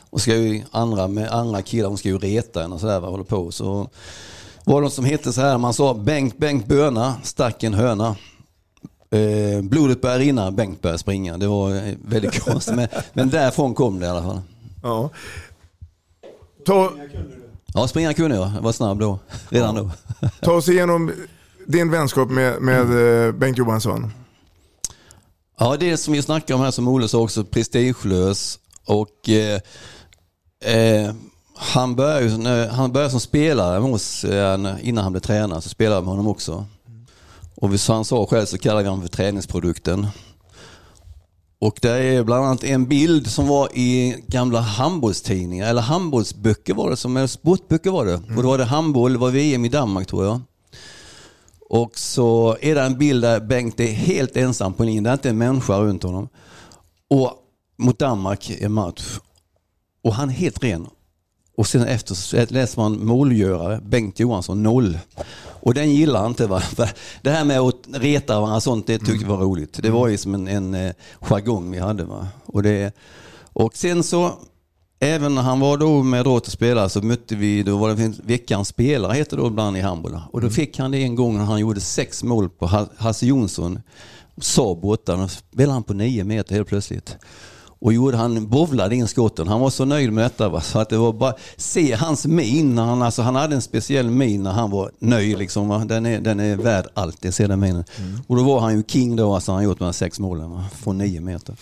Och 0.09 0.21
ska 0.21 0.35
ju 0.35 0.63
andra 0.71 1.07
med 1.07 1.31
andra 1.31 1.61
killar, 1.61 1.89
hon 1.89 1.97
ska 1.97 2.09
ju 2.09 2.17
reta 2.17 2.63
en 2.63 2.73
och 2.73 2.79
sådär, 2.79 2.99
håller 2.99 3.23
på. 3.23 3.51
Så 3.51 3.89
var 4.63 4.75
det 4.75 4.85
något 4.85 4.93
som 4.93 5.05
hette 5.05 5.33
så 5.33 5.41
här, 5.41 5.57
man 5.57 5.73
sa 5.73 5.93
Bengt, 5.93 6.37
Bengt 6.37 6.65
Böna, 6.65 7.15
stack 7.23 7.63
en 7.63 7.73
höna. 7.73 8.15
Eh, 9.13 9.61
blodet 9.61 10.01
började 10.01 10.23
rinna, 10.23 10.51
Bengt 10.51 10.81
började 10.81 10.99
springa. 10.99 11.37
Det 11.37 11.47
var 11.47 11.75
eh, 11.75 11.93
väldigt 12.05 12.43
konstigt, 12.45 12.75
men, 12.75 12.87
men 13.13 13.29
därifrån 13.29 13.73
kom 13.73 13.99
det 13.99 14.05
i 14.05 14.09
alla 14.09 14.23
fall. 14.23 14.41
Ja. 14.83 15.09
Ta, 16.65 16.91
Ja, 17.73 17.87
springa 17.87 18.13
kunde 18.13 18.35
jag. 18.35 18.51
Jag 18.55 18.61
var 18.61 18.71
snabb 18.71 18.99
då, 18.99 19.19
redan 19.49 19.75
då. 19.75 19.91
ta 20.41 20.51
oss 20.53 20.69
igenom 20.69 21.11
din 21.67 21.91
vänskap 21.91 22.29
med, 22.29 22.61
med 22.61 23.25
eh, 23.25 23.31
Bengt 23.31 23.57
Johansson. 23.57 24.11
Ja, 25.59 25.77
det 25.79 25.97
som 25.97 26.13
vi 26.13 26.21
snackar 26.21 26.55
om 26.55 26.61
här 26.61 26.71
som 26.71 26.87
Olle 26.87 27.07
sa 27.07 27.19
också, 27.19 27.43
prestigelös. 27.43 28.59
Och 28.85 29.29
eh, 29.29 29.59
eh, 30.75 31.13
han 31.55 31.95
började, 31.95 32.69
han 32.71 32.91
började 32.91 33.11
som 33.11 33.19
spelare 33.19 33.77
eh, 33.77 34.87
innan 34.87 35.03
han 35.03 35.11
blev 35.13 35.21
tränare 35.21 35.61
så 35.61 35.69
spelade 35.69 35.95
jag 35.95 36.03
med 36.03 36.11
honom 36.11 36.27
också. 36.27 36.65
Och 37.55 37.79
som 37.79 37.95
han 37.95 38.05
sa 38.05 38.25
själv 38.25 38.45
så 38.45 38.57
kallar 38.57 38.81
vi 38.81 38.89
honom 38.89 39.01
för 39.01 39.09
träningsprodukten. 39.09 40.07
Och 41.59 41.79
det 41.81 41.89
är 41.89 42.23
bland 42.23 42.45
annat 42.45 42.63
en 42.63 42.87
bild 42.87 43.27
som 43.27 43.47
var 43.47 43.69
i 43.77 44.15
gamla 44.27 44.59
handbollstidningar, 44.59 45.69
eller 45.69 45.81
handbollsböcker 45.81 46.73
var 46.73 46.89
det, 46.89 46.97
som, 46.97 47.27
sportböcker 47.27 47.91
var 47.91 48.05
det. 48.05 48.13
Och 48.13 48.43
då 48.43 48.49
var 48.49 48.57
det 48.57 48.63
handboll, 48.63 49.13
det 49.13 49.19
var 49.19 49.31
VM 49.31 49.65
i 49.65 49.69
Danmark 49.69 50.07
tror 50.07 50.25
jag. 50.25 50.41
Och 51.69 51.97
så 51.97 52.57
är 52.61 52.75
det 52.75 52.81
en 52.81 52.97
bild 52.97 53.23
där 53.23 53.39
Bengt 53.39 53.79
är 53.79 53.91
helt 53.91 54.37
ensam 54.37 54.73
på 54.73 54.83
linjen, 54.83 55.03
det 55.03 55.09
är 55.09 55.13
inte 55.13 55.29
en 55.29 55.37
människa 55.37 55.79
runt 55.79 56.03
honom. 56.03 56.29
Och 57.09 57.31
mot 57.77 57.99
Danmark 57.99 58.49
i 58.49 58.67
match. 58.67 59.19
Och 60.03 60.13
han 60.13 60.29
är 60.29 60.33
helt 60.33 60.63
ren. 60.63 60.87
Och 61.57 61.67
sen 61.67 61.83
efter 61.83 62.15
så 62.15 62.45
läser 62.49 62.81
man 62.81 63.05
målgörare, 63.05 63.81
Bengt 63.81 64.19
Johansson, 64.19 64.63
noll. 64.63 64.99
Och 65.65 65.73
den 65.73 65.91
gillar 65.91 66.27
inte. 66.27 66.47
Va? 66.47 66.61
Det 67.21 67.29
här 67.29 67.45
med 67.45 67.59
att 67.59 67.75
reta 67.93 68.39
varandra 68.39 68.61
sånt, 68.61 68.87
det 68.87 68.99
tyckte 68.99 69.13
vi 69.13 69.23
var 69.23 69.37
roligt. 69.37 69.79
Det 69.81 69.89
var 69.89 70.07
ju 70.07 70.17
som 70.17 70.33
en, 70.33 70.47
en 70.47 70.73
eh, 70.73 70.93
jargong 71.21 71.71
vi 71.71 71.79
hade. 71.79 72.03
Va? 72.03 72.27
Och, 72.45 72.63
det, 72.63 72.95
och 73.53 73.75
sen 73.77 74.03
så, 74.03 74.31
även 74.99 75.35
när 75.35 75.41
han 75.41 75.59
var 75.59 75.77
då 75.77 76.03
med 76.03 76.25
Råt 76.25 76.47
och 76.47 76.53
spelare 76.53 76.89
så 76.89 77.01
mötte 77.01 77.35
vi, 77.35 77.63
då 77.63 77.77
var 77.77 77.95
det 77.95 78.13
veckans 78.23 78.67
spelare 78.67 79.13
heter 79.13 79.37
det 79.37 79.43
då 79.43 79.47
ibland 79.47 79.77
i 79.77 79.81
handboll. 79.81 80.19
Och 80.31 80.41
då 80.41 80.49
fick 80.49 80.79
han 80.79 80.91
det 80.91 81.03
en 81.03 81.15
gång 81.15 81.37
när 81.37 81.45
han 81.45 81.59
gjorde 81.59 81.81
sex 81.81 82.23
mål 82.23 82.49
på 82.49 82.67
Ha- 82.67 82.89
Hasse 82.97 83.25
Jonsson, 83.25 83.81
Saab 84.37 84.81
borta. 84.81 85.15
Då 85.15 85.27
spelade 85.27 85.73
han 85.73 85.83
på 85.83 85.93
nio 85.93 86.23
meter 86.23 86.55
helt 86.55 86.67
plötsligt. 86.67 87.17
Och 87.83 87.93
gjorde 87.93 88.17
han 88.17 88.47
bovlade 88.47 88.95
in 88.95 89.07
skotten. 89.07 89.47
Han 89.47 89.59
var 89.59 89.69
så 89.69 89.85
nöjd 89.85 90.13
med 90.13 90.23
detta. 90.23 90.49
Va? 90.49 90.61
Så 90.61 90.79
att 90.79 90.89
det 90.89 90.97
var 90.97 91.13
bara 91.13 91.33
se 91.57 91.93
hans 91.93 92.25
min. 92.25 92.75
När 92.75 92.83
han, 92.83 93.01
alltså, 93.01 93.21
han 93.21 93.35
hade 93.35 93.55
en 93.55 93.61
speciell 93.61 94.09
min 94.09 94.43
när 94.43 94.51
han 94.51 94.71
var 94.71 94.91
nöjd. 94.99 95.37
Liksom, 95.37 95.67
va? 95.67 95.77
Den, 95.77 96.05
är, 96.05 96.19
den 96.19 96.39
är 96.39 96.55
värd 96.55 96.85
allt. 96.93 97.25
Jag 97.25 97.33
ser 97.33 97.47
den 97.47 97.59
minen. 97.59 97.83
Och 98.27 98.35
då 98.35 98.43
var 98.43 98.59
han 98.59 98.77
ju 98.77 98.83
king 98.87 99.15
då. 99.15 99.33
Alltså, 99.33 99.51
han 99.51 99.63
gjort 99.63 99.79
de 99.79 99.85
här 99.85 99.91
sex 99.91 100.19
målen 100.19 100.51
va? 100.51 100.65
från 100.83 100.97
nio 100.97 101.21
meter. 101.21 101.55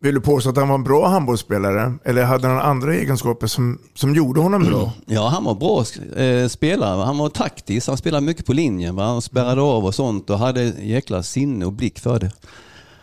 Vill 0.00 0.14
du 0.14 0.20
påstå 0.20 0.50
att 0.50 0.56
han 0.56 0.68
var 0.68 0.74
en 0.74 0.84
bra 0.84 1.08
handbollsspelare? 1.08 1.94
Eller 2.04 2.24
hade 2.24 2.48
han 2.48 2.58
andra 2.58 2.94
egenskaper 2.94 3.46
som, 3.46 3.78
som 3.94 4.14
gjorde 4.14 4.40
honom 4.40 4.62
bra? 4.62 4.92
Ja, 5.06 5.28
han 5.28 5.44
var 5.44 5.54
bra 5.54 5.84
eh, 6.24 6.48
spelare. 6.48 7.04
Han 7.04 7.18
var 7.18 7.28
taktisk. 7.28 7.88
Han 7.88 7.96
spelade 7.96 8.26
mycket 8.26 8.46
på 8.46 8.52
linjen. 8.52 8.96
Va? 8.96 9.04
Han 9.04 9.22
spärrade 9.22 9.60
av 9.60 9.84
och 9.84 9.94
sånt 9.94 10.30
och 10.30 10.38
hade 10.38 10.62
jäkla 10.62 11.22
sinne 11.22 11.66
och 11.66 11.72
blick 11.72 11.98
för 11.98 12.18
det. 12.18 12.30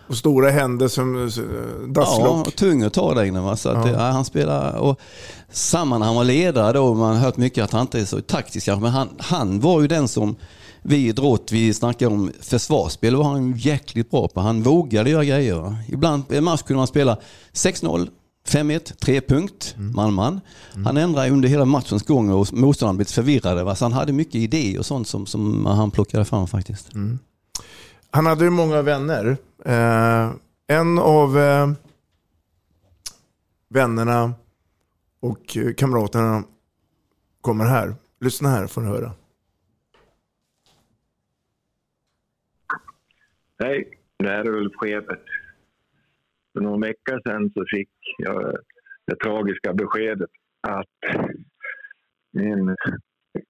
Och 0.08 0.17
stora 0.17 0.50
händer 0.52 0.88
som 0.88 1.15
eh, 1.28 1.34
Ja, 1.38 1.88
dasslock? 1.88 2.48
och 2.48 2.56
tung 2.56 2.84
att 2.84 2.93
ta 2.93 3.13
där 3.13 3.24
inne. 3.24 3.41
Va? 3.41 3.56
Så 3.56 3.70
att, 3.70 3.88
Ja. 3.88 3.93
ja. 3.93 4.00
han 4.12 4.26
spelar, 4.26 4.76
och 4.78 5.00
samma 5.52 5.98
när 5.98 6.06
han 6.06 6.15
var 6.15 6.24
ledare 6.24 6.74
då, 6.74 6.93
man 6.93 7.15
har 7.15 7.22
hört 7.24 7.38
mycket 7.38 7.63
att 7.63 7.72
han 7.72 7.82
inte 7.82 8.00
är 8.00 8.06
så 8.06 8.22
taktisk 8.22 8.65
kanske, 8.65 8.84
men 8.84 8.91
han, 8.91 9.10
han 9.20 9.60
var 9.60 9.82
ju 9.82 9.88
den 9.88 10.08
som 10.08 10.36
vi 10.82 11.08
i 11.08 11.12
Drott, 11.12 11.52
vi 11.52 11.74
snackar 11.74 12.08
om 12.08 12.32
försvarsspel, 12.41 13.15
var 13.15 13.24
han 13.24 13.54
jäkligt 13.58 14.12
bra 14.12 14.28
på. 14.28 14.39
Han 14.39 14.63
vågade 14.63 15.10
göra 15.10 15.26
grejer. 15.26 15.56
Va? 15.56 15.76
Ibland 15.88 16.24
i 16.30 16.38
en 16.38 16.43
match 16.43 16.62
kunde 16.62 16.78
man 16.78 16.88
spela 16.88 17.17
6-0, 17.54 18.08
5-1, 18.48 18.93
3 19.00 19.22
punkt, 19.22 19.76
man-man. 19.78 20.41
Han 20.86 20.98
ändrade 20.98 21.30
under 21.30 21.50
hela 21.50 21.65
matchens 21.65 22.04
gång 22.04 22.30
och 22.32 22.54
motståndarna 22.54 22.98
blev 22.98 23.06
förvirrade. 23.06 23.63
Va? 23.63 23.76
Så 23.76 23.86
han 23.86 23.93
hade 23.93 24.13
mycket 24.13 24.36
idéer 24.36 24.80
och 24.80 24.86
sånt 24.86 25.08
som, 25.08 25.26
som 25.26 25.65
han 25.65 25.91
plockade 25.91 26.26
fram 26.26 26.48
faktiskt. 26.48 26.89
Han 28.12 28.26
hade 28.26 28.43
ju 28.43 28.50
många 28.50 28.82
vänner. 28.82 29.38
Eh, 29.65 30.34
en 30.67 31.00
av 31.00 31.38
eh, 31.38 31.67
vännerna 33.70 34.34
och 35.20 35.58
kamraterna 35.78 36.43
kommer 37.41 37.65
här. 37.65 37.96
Lyssna 38.20 38.50
här 38.50 38.67
får 38.67 38.82
ni 38.82 38.88
höra. 38.88 39.12
Hej, 43.60 43.89
det 44.17 44.30
här 44.30 44.46
är 44.46 44.50
Ulf 44.50 44.74
Schebert. 44.76 45.24
För 46.54 46.62
någon 46.62 46.82
vecka 46.82 47.20
sedan 47.26 47.52
så 47.54 47.65
fick 47.76 47.89
jag 48.17 48.58
det 49.06 49.15
tragiska 49.15 49.74
beskedet 49.74 50.30
att 50.62 51.26
min 52.32 52.76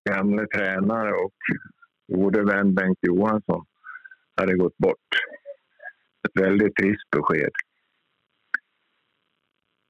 gamle 0.09 0.47
tränare 0.47 1.11
och 1.11 1.33
gode 2.07 2.43
vän 2.43 2.75
Bengt 2.75 2.99
Johansson 3.01 3.65
hade 4.37 4.57
gått 4.57 4.77
bort. 4.77 5.07
Ett 6.27 6.41
väldigt 6.41 6.75
trist 6.75 7.09
besked. 7.11 7.51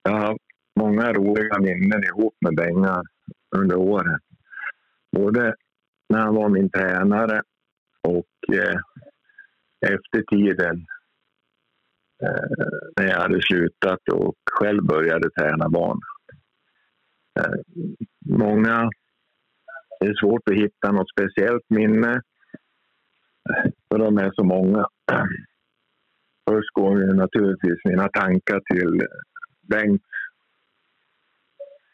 Jag 0.04 0.12
har 0.12 0.20
haft 0.20 0.44
många 0.80 1.14
roliga 1.14 1.60
minnen 1.60 2.04
ihop 2.04 2.36
med 2.42 2.56
Bengan 2.56 3.06
under 3.56 3.76
åren. 3.76 4.20
Både 5.12 5.56
när 6.10 6.20
han 6.20 6.36
var 6.36 6.50
min 6.50 6.70
tränare 6.70 7.42
och 8.02 8.56
eh, 8.56 8.80
efter 9.82 10.22
tiden 10.22 10.86
eh, 12.24 12.68
när 13.00 13.08
jag 13.08 13.22
hade 13.22 13.42
slutat 13.42 14.10
och 14.14 14.36
själv 14.52 14.84
började 14.84 15.30
träna 15.30 15.70
barn. 15.70 16.00
Eh, 17.40 17.60
många, 18.26 18.90
det 20.00 20.06
är 20.06 20.16
svårt 20.16 20.50
att 20.50 20.56
hitta 20.56 20.92
något 20.92 21.12
speciellt 21.12 21.70
minne 21.70 22.22
för 23.90 24.00
de 24.00 24.18
är 24.18 24.32
så 24.34 24.44
många. 24.44 24.86
Först 26.50 26.74
går 26.74 27.00
ju 27.00 27.14
naturligtvis 27.14 27.86
mina 27.86 28.08
tankar 28.08 28.60
till 28.60 29.02
Bengts 29.62 30.06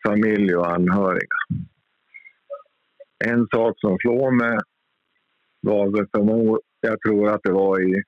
familj 0.08 0.56
och 0.56 0.72
anhöriga. 0.72 1.38
En 3.26 3.48
sak 3.54 3.80
som 3.80 3.98
slår 3.98 4.32
mig 4.32 4.58
var 5.62 5.92
väl 5.92 6.08
som 6.16 6.58
jag 6.82 7.02
tror 7.02 7.30
att 7.30 7.44
det 7.44 7.52
var 7.52 7.82
i 7.82 8.04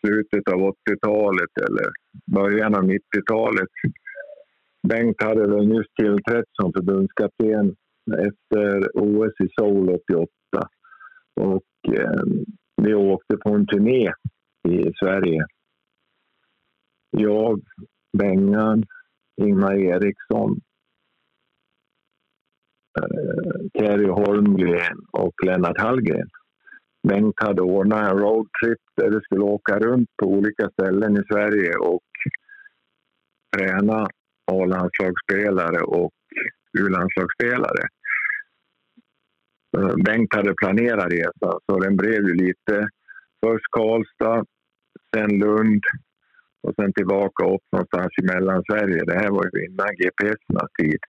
slutet 0.00 0.48
av 0.52 0.60
80-talet 0.60 1.50
eller 1.68 1.86
början 2.26 2.74
av 2.74 2.82
90-talet. 2.82 3.68
Bengt 4.88 5.22
hade 5.22 5.48
väl 5.48 5.68
nyss 5.68 5.86
tillträtt 5.96 6.48
som 6.52 6.72
förbundskapten 6.72 7.76
efter 8.18 8.90
OS 8.94 9.32
i 9.40 9.48
Seoul 9.60 9.90
88. 9.90 10.26
Och 11.40 11.94
eh, 11.98 12.22
vi 12.82 12.94
åkte 12.94 13.36
på 13.36 13.50
en 13.50 13.66
turné 13.66 14.12
i 14.68 14.92
Sverige. 15.00 15.46
Jag, 17.10 17.60
Bengan, 18.18 18.84
Ingmar 19.40 19.74
Eriksson, 19.74 20.60
eh, 22.98 23.80
Kerry 23.80 24.08
Holmgren 24.08 24.98
och 25.12 25.34
Lennart 25.44 25.80
Hallgren. 25.80 26.28
Bengt 27.08 27.42
hade 27.42 27.62
ordnat 27.62 28.10
en 28.10 28.18
roadtrip 28.18 28.78
där 28.96 29.10
vi 29.10 29.20
skulle 29.20 29.44
åka 29.44 29.78
runt 29.78 30.08
på 30.22 30.26
olika 30.26 30.70
ställen 30.70 31.16
i 31.16 31.22
Sverige 31.32 31.76
och 31.76 32.02
träna 33.56 34.08
A-landslagsspelare 34.52 35.82
och 35.82 36.12
U-landslagsspelare. 36.78 37.88
Eh, 39.76 39.94
Bengt 40.04 40.34
hade 40.34 40.54
planerat 40.54 41.12
resan 41.12 41.58
så 41.66 41.78
den 41.80 41.96
blev 41.96 42.20
ju 42.28 42.34
lite 42.34 42.88
först 43.44 43.66
Karlstad, 43.70 44.44
sen 45.14 45.38
Lund 45.38 45.82
och 46.62 46.74
sen 46.76 46.92
tillbaka 46.92 47.44
upp 47.44 47.66
någonstans 47.72 48.12
i 48.22 48.24
Mellansverige. 48.26 49.04
Det 49.04 49.18
här 49.22 49.30
var 49.30 49.44
ju 49.44 49.66
innan 49.66 49.96
GPSernas 50.00 50.70
tid. 50.78 51.00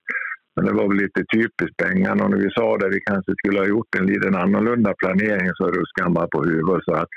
Men 0.56 0.66
det 0.66 0.72
var 0.72 0.88
väl 0.88 0.96
lite 0.96 1.24
typiskt 1.34 1.76
Bengan 1.82 2.20
och 2.20 2.30
när 2.30 2.38
vi 2.38 2.50
sa 2.50 2.76
det 2.76 2.88
vi 2.88 3.00
kanske 3.00 3.32
skulle 3.38 3.58
ha 3.58 3.66
gjort 3.66 3.94
en 3.98 4.06
liten 4.06 4.34
annorlunda 4.34 4.94
planering 4.98 5.50
så 5.54 5.64
ruskade 5.66 6.04
han 6.04 6.14
bara 6.14 6.28
på 6.28 6.42
huvudet 6.42 6.84
så 6.84 6.94
att 6.94 7.08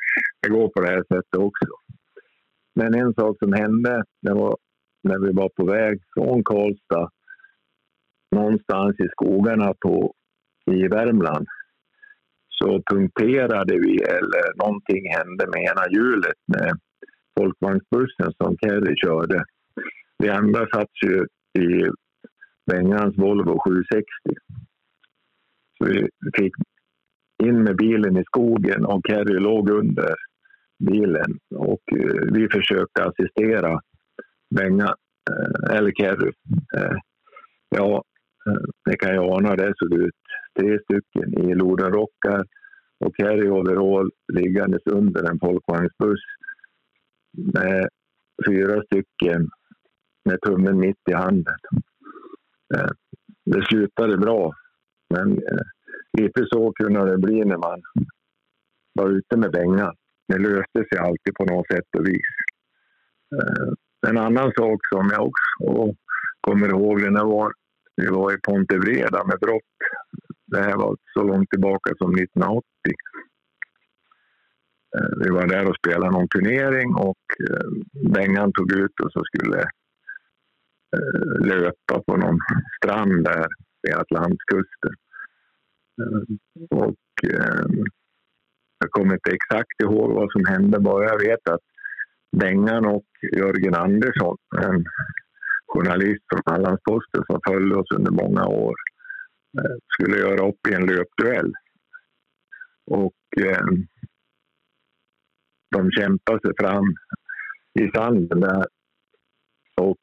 det 0.41 0.49
går 0.49 0.67
på 0.67 0.81
det 0.81 0.87
här 0.87 1.03
sättet 1.13 1.39
också. 1.49 1.71
Men 2.75 2.95
en 2.95 3.13
sak 3.13 3.37
som 3.39 3.53
hände 3.53 4.03
det 4.21 4.33
var 4.33 4.55
när 5.03 5.19
vi 5.19 5.31
var 5.33 5.49
på 5.49 5.65
väg 5.65 5.99
från 6.13 6.43
Karlstad 6.43 7.09
någonstans 8.35 8.99
i 8.99 9.07
skogarna 9.11 9.73
på, 9.85 10.13
i 10.71 10.87
Värmland 10.87 11.47
så 12.61 12.81
punkterade 12.91 13.73
vi 13.73 14.01
eller 14.01 14.57
någonting 14.63 15.11
hände 15.17 15.47
med 15.47 15.63
ena 15.63 15.85
hjulet 15.91 16.39
med 16.47 16.79
folkvagnsbussen 17.39 18.33
som 18.37 18.57
Kerry 18.57 18.95
körde. 18.95 19.43
Vi 20.17 20.29
andra 20.29 20.67
satt 20.73 20.91
ju 21.05 21.25
i 21.63 21.89
Bengans 22.71 23.17
Volvo 23.17 23.59
760. 23.59 24.05
Så 25.77 25.85
vi 25.85 26.09
fick 26.35 26.53
in 27.43 27.63
med 27.63 27.77
bilen 27.77 28.17
i 28.17 28.23
skogen 28.23 28.85
och 28.85 29.01
Kerry 29.07 29.39
låg 29.39 29.69
under 29.69 30.15
bilen 30.79 31.39
och 31.55 31.81
eh, 31.91 32.33
vi 32.33 32.47
försökte 32.49 33.03
assistera 33.03 33.81
Benga, 34.55 34.95
eh, 35.31 35.77
eller 35.77 35.91
Kerry. 35.91 36.31
Eh, 36.77 36.97
ja, 37.69 38.03
det 38.85 38.97
kan 38.97 39.15
jag 39.15 39.37
ana, 39.37 39.55
det 39.55 39.73
såg 39.75 39.93
ut 39.93 40.20
tre 40.59 40.79
stycken 40.79 41.49
i 41.49 41.55
lodenrockar 41.55 42.45
och 42.99 43.15
Kerry 43.17 43.49
overall 43.49 44.11
liggandes 44.33 44.81
under 44.85 45.29
en 45.29 45.39
folkvagnsbuss 45.39 46.19
med 47.37 47.89
fyra 48.47 48.83
stycken 48.83 49.49
med 50.25 50.41
tummen 50.41 50.79
mitt 50.79 51.09
i 51.09 51.13
handen. 51.13 51.55
Eh, 52.75 52.91
det 53.45 53.65
slutade 53.65 54.17
bra, 54.17 54.53
men 55.09 55.31
eh, 55.31 55.65
lite 56.17 56.45
så 56.45 56.71
kunde 56.71 57.11
det 57.11 57.17
bli 57.17 57.45
när 57.45 57.57
man 57.57 57.81
var 58.93 59.09
ute 59.09 59.37
med 59.37 59.51
bängan. 59.51 59.95
det 60.27 60.37
löste 60.37 60.85
sig 60.89 60.97
alltid 60.99 61.35
på 61.35 61.45
något 61.45 61.67
sätt 61.67 61.87
och 61.97 62.07
vis. 62.07 62.31
Eh, 63.35 63.73
en 64.09 64.17
annan 64.17 64.51
sak 64.57 64.79
som 64.93 65.09
jag 65.11 65.27
också 65.27 65.95
kommer 66.41 66.69
ihåg 66.69 67.01
det 67.01 67.23
var 67.23 67.53
vi 67.95 68.07
var 68.07 68.33
i 68.33 68.37
Pontevreda 68.37 69.25
med 69.25 69.39
brott. 69.39 69.71
Det 70.51 70.61
här 70.61 70.77
var 70.77 70.97
så 71.13 71.23
långt 71.23 71.49
tillbaka 71.49 71.93
som 71.97 72.15
1980. 72.15 72.63
Eh, 74.97 75.13
vi 75.23 75.29
var 75.29 75.47
där 75.47 75.69
och 75.69 75.75
spelade 75.75 76.11
någon 76.11 76.27
turnering 76.27 76.95
och 76.95 77.25
eh, 77.49 77.69
Bengan 78.13 78.51
tog 78.53 78.71
ut 78.75 78.99
oss 78.99 79.15
och 79.15 79.27
skulle 79.27 79.61
eh, 80.97 81.47
löpa 81.47 82.01
på 82.07 82.17
någon 82.17 82.39
strand 82.77 83.23
där 83.23 83.47
vid 83.81 83.95
Atlantkusten. 83.95 84.93
Och 86.69 86.95
jag 88.79 88.91
kommer 88.91 89.13
inte 89.13 89.31
exakt 89.31 89.81
ihåg 89.83 90.11
vad 90.11 90.31
som 90.31 90.45
hände, 90.45 90.79
bara 90.79 91.05
jag 91.05 91.19
vet 91.19 91.49
att 91.49 91.61
Bengan 92.37 92.85
och 92.85 93.05
Jörgen 93.37 93.75
Andersson, 93.75 94.37
en 94.57 94.85
journalist 95.67 96.23
från 96.29 96.41
Hallandsposten 96.45 97.23
som 97.25 97.39
följde 97.47 97.75
oss 97.75 97.91
under 97.91 98.11
många 98.11 98.45
år, 98.45 98.75
Eh, 99.57 99.77
skulle 99.87 100.17
göra 100.17 100.47
upp 100.47 100.67
i 100.69 100.73
en 100.73 100.85
löpduell. 100.85 101.53
Och 102.85 103.43
eh, 103.45 103.65
de 105.71 105.91
kämpade 105.91 106.39
sig 106.41 106.51
fram 106.59 106.85
i 107.79 107.91
sanden 107.95 108.39
där. 108.39 108.65
Och 109.77 109.97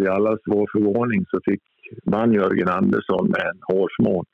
i 0.00 0.06
allas 0.06 0.40
vår 0.46 0.68
förvåning 0.72 1.24
så 1.30 1.40
fick 1.44 1.62
man 2.04 2.32
Jörgen 2.32 2.68
Andersson 2.68 3.30
med 3.30 3.40
en 3.40 3.60
hårsmån. 3.62 4.24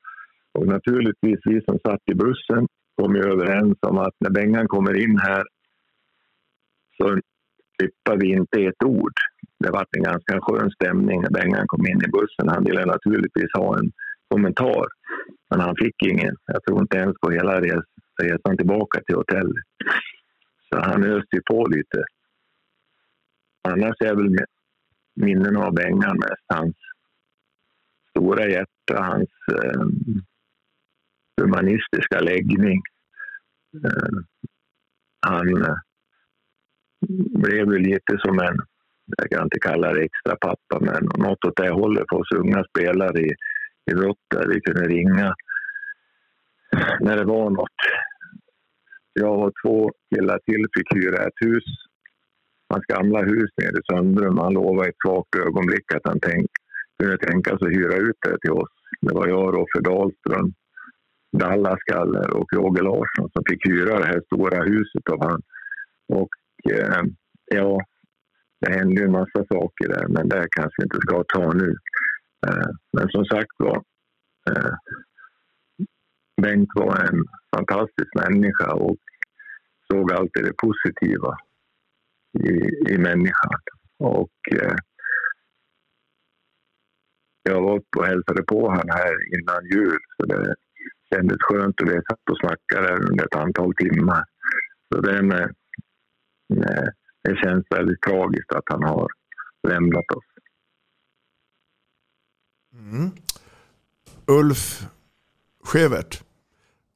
Och 0.53 0.67
naturligtvis 0.67 1.39
vi 1.45 1.61
som 1.63 1.79
satt 1.79 2.03
i 2.05 2.15
bussen 2.15 2.67
kom 2.97 3.15
ju 3.15 3.23
överens 3.23 3.79
om 3.81 3.99
att 3.99 4.15
när 4.21 4.31
Bengan 4.31 4.69
kommer 4.69 5.03
in 5.03 5.19
här 5.19 5.45
så 6.97 7.19
yppar 7.83 8.17
vi 8.21 8.33
inte 8.33 8.61
ett 8.61 8.85
ord. 8.85 9.15
Det 9.59 9.71
var 9.71 9.87
en 9.91 10.03
ganska 10.03 10.41
skön 10.41 10.71
stämning 10.71 11.21
när 11.23 11.31
Bengan 11.31 11.67
kom 11.67 11.87
in 11.87 12.03
i 12.05 12.09
bussen. 12.09 12.49
Han 12.49 12.65
ville 12.65 12.85
naturligtvis 12.85 13.53
ha 13.55 13.79
en 13.79 13.93
kommentar, 14.29 14.87
men 15.51 15.61
han 15.61 15.77
fick 15.77 16.03
ingen. 16.03 16.37
Jag 16.47 16.63
tror 16.65 16.81
inte 16.81 16.97
ens 16.97 17.17
på 17.21 17.31
hela 17.31 17.61
res 17.61 17.85
resan 18.23 18.57
tillbaka 18.57 19.01
till 19.01 19.17
hotellet. 19.17 19.65
Så 20.69 20.81
han 20.81 21.05
öste 21.05 21.37
ju 21.37 21.43
på 21.43 21.67
lite. 21.67 22.05
Annars 23.69 23.97
är 24.01 24.15
väl 24.15 24.37
minnen 25.15 25.57
av 25.57 25.75
Bengan 25.75 26.19
mest 26.19 26.45
hans 26.55 26.77
stora 28.11 28.49
hjärta, 28.49 29.03
hans 29.03 29.31
eh, 29.65 29.87
humanistiska 31.41 32.21
läggning. 32.21 32.83
Eh, 33.85 34.19
han 35.21 35.63
eh, 35.65 35.77
blev 37.41 37.73
ju 37.73 37.79
lite 37.79 38.19
som 38.19 38.39
en, 38.39 38.61
jag 39.17 39.31
kan 39.31 39.43
inte 39.43 39.59
kalla 39.61 39.93
det 39.93 40.05
extra 40.05 40.37
pappa, 40.37 40.81
men 40.81 41.09
något 41.27 41.45
åt 41.45 41.57
det 41.57 41.71
hållet 41.71 42.05
för 42.09 42.17
oss 42.17 42.33
unga 42.33 42.65
spelare 42.65 43.21
i, 43.21 43.31
i 43.91 43.95
Rotter. 43.95 44.49
Vi 44.49 44.61
kunde 44.61 44.89
ringa 44.89 45.35
när 47.01 47.17
det 47.17 47.25
var 47.25 47.51
något. 47.51 47.81
Jag 49.13 49.39
och 49.39 49.53
två 49.63 49.91
killar 50.15 50.39
till 50.47 50.67
fick 50.75 50.95
hyra 50.95 51.27
ett 51.27 51.41
hus. 51.41 51.65
Hans 52.69 52.85
gamla 52.85 53.23
hus 53.23 53.51
nere 53.57 53.79
i 53.81 53.93
Söndrum. 53.93 54.39
Han 54.39 54.53
lovade 54.53 54.87
i 54.87 54.91
ett 54.91 55.03
svagt 55.05 55.37
ögonblick 55.47 55.95
att 55.95 56.05
han 56.05 56.21
tänk, 56.21 56.47
kunde 56.99 57.19
tänka 57.19 57.59
sig 57.59 57.67
att 57.67 57.75
hyra 57.75 57.97
ut 57.97 58.17
det 58.27 58.39
till 58.41 58.51
oss. 58.51 58.75
Det 59.01 59.15
var 59.15 59.27
jag, 59.29 59.55
Roffe 59.55 59.81
Dahlström, 59.81 60.53
Dallaskaller 61.33 62.37
och 62.37 62.53
Roger 62.53 62.83
Larsson 62.83 63.31
som 63.33 63.43
fick 63.51 63.67
hyra 63.69 63.99
det 63.99 64.07
här 64.07 64.23
stora 64.27 64.65
huset 64.65 65.09
av 65.13 65.23
han. 65.29 65.43
Och 66.09 66.35
eh, 66.73 67.03
ja, 67.47 67.81
det 68.61 68.73
hände 68.73 69.01
ju 69.01 69.05
en 69.05 69.13
massa 69.13 69.45
saker 69.53 69.89
där, 69.89 70.09
men 70.09 70.29
det 70.29 70.47
kanske 70.51 70.75
vi 70.79 70.85
inte 70.85 71.01
ska 71.01 71.25
ta 71.25 71.53
nu. 71.53 71.77
Eh, 72.47 72.71
men 72.93 73.09
som 73.09 73.25
sagt 73.25 73.53
var, 73.59 73.83
eh, 74.51 74.75
Bengt 76.43 76.69
var 76.75 76.97
en 76.97 77.25
fantastisk 77.57 78.15
människa 78.15 78.73
och 78.73 78.97
såg 79.93 80.13
alltid 80.13 80.45
det 80.45 80.53
positiva 80.57 81.37
i, 82.39 82.55
i 82.93 82.99
människan. 82.99 83.61
Och 83.99 84.39
eh, 84.53 84.77
jag 87.43 87.63
var 87.63 87.77
uppe 87.77 87.99
och 87.99 88.07
hälsade 88.07 88.43
på 88.43 88.61
honom 88.61 88.89
här 88.89 89.15
innan 89.39 89.65
jul, 89.65 89.99
så 90.17 90.27
det 90.27 90.55
kändes 91.15 91.37
skönt 91.41 91.81
och 91.81 91.89
vi 91.89 91.93
satt 91.93 92.31
och 92.31 92.39
snackade 92.39 93.09
under 93.11 93.25
ett 93.25 93.37
antal 93.37 93.75
timmar. 93.75 94.25
Så 94.89 95.01
det, 95.01 95.23
med, 95.23 95.55
med, 96.49 96.93
det 97.29 97.37
känns 97.37 97.67
väldigt 97.71 98.03
tragiskt 98.03 98.53
att 98.53 98.65
han 98.65 98.83
har 98.83 99.09
lämnat 99.69 100.11
oss. 100.11 100.25
Mm. 102.73 103.11
Ulf 104.27 104.87
Skevert 105.65 106.23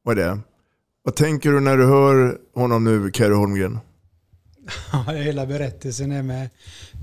vad 0.03 0.19
är 0.19 0.25
det. 0.25 0.39
Vad 1.03 1.17
tänker 1.17 1.53
du 1.53 1.61
när 1.61 1.77
du 1.77 1.87
hör 1.87 2.39
honom 2.55 2.85
nu, 2.85 3.11
Kerry 3.13 3.35
Holmgren? 3.35 3.79
Ja, 4.93 5.13
hela 5.13 5.47
berättelsen 5.47 6.13
är 6.13 6.23
med. 6.23 6.51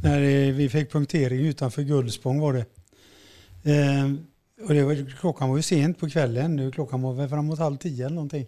När 0.03 0.51
vi 0.51 0.69
fick 0.69 0.91
punktering 0.91 1.45
utanför 1.45 1.81
Gullspång 1.81 2.39
var 2.39 2.53
det. 2.53 2.65
Eh, 3.71 4.05
och 4.67 4.73
det 4.73 4.83
var, 4.83 5.19
klockan 5.19 5.49
var 5.49 5.57
ju 5.57 5.63
sent 5.63 5.99
på 5.99 6.09
kvällen. 6.09 6.71
Klockan 6.71 7.01
var 7.01 7.13
väl 7.13 7.29
framåt 7.29 7.59
halv 7.59 7.77
tio 7.77 8.05
eller 8.05 8.15
någonting. 8.15 8.47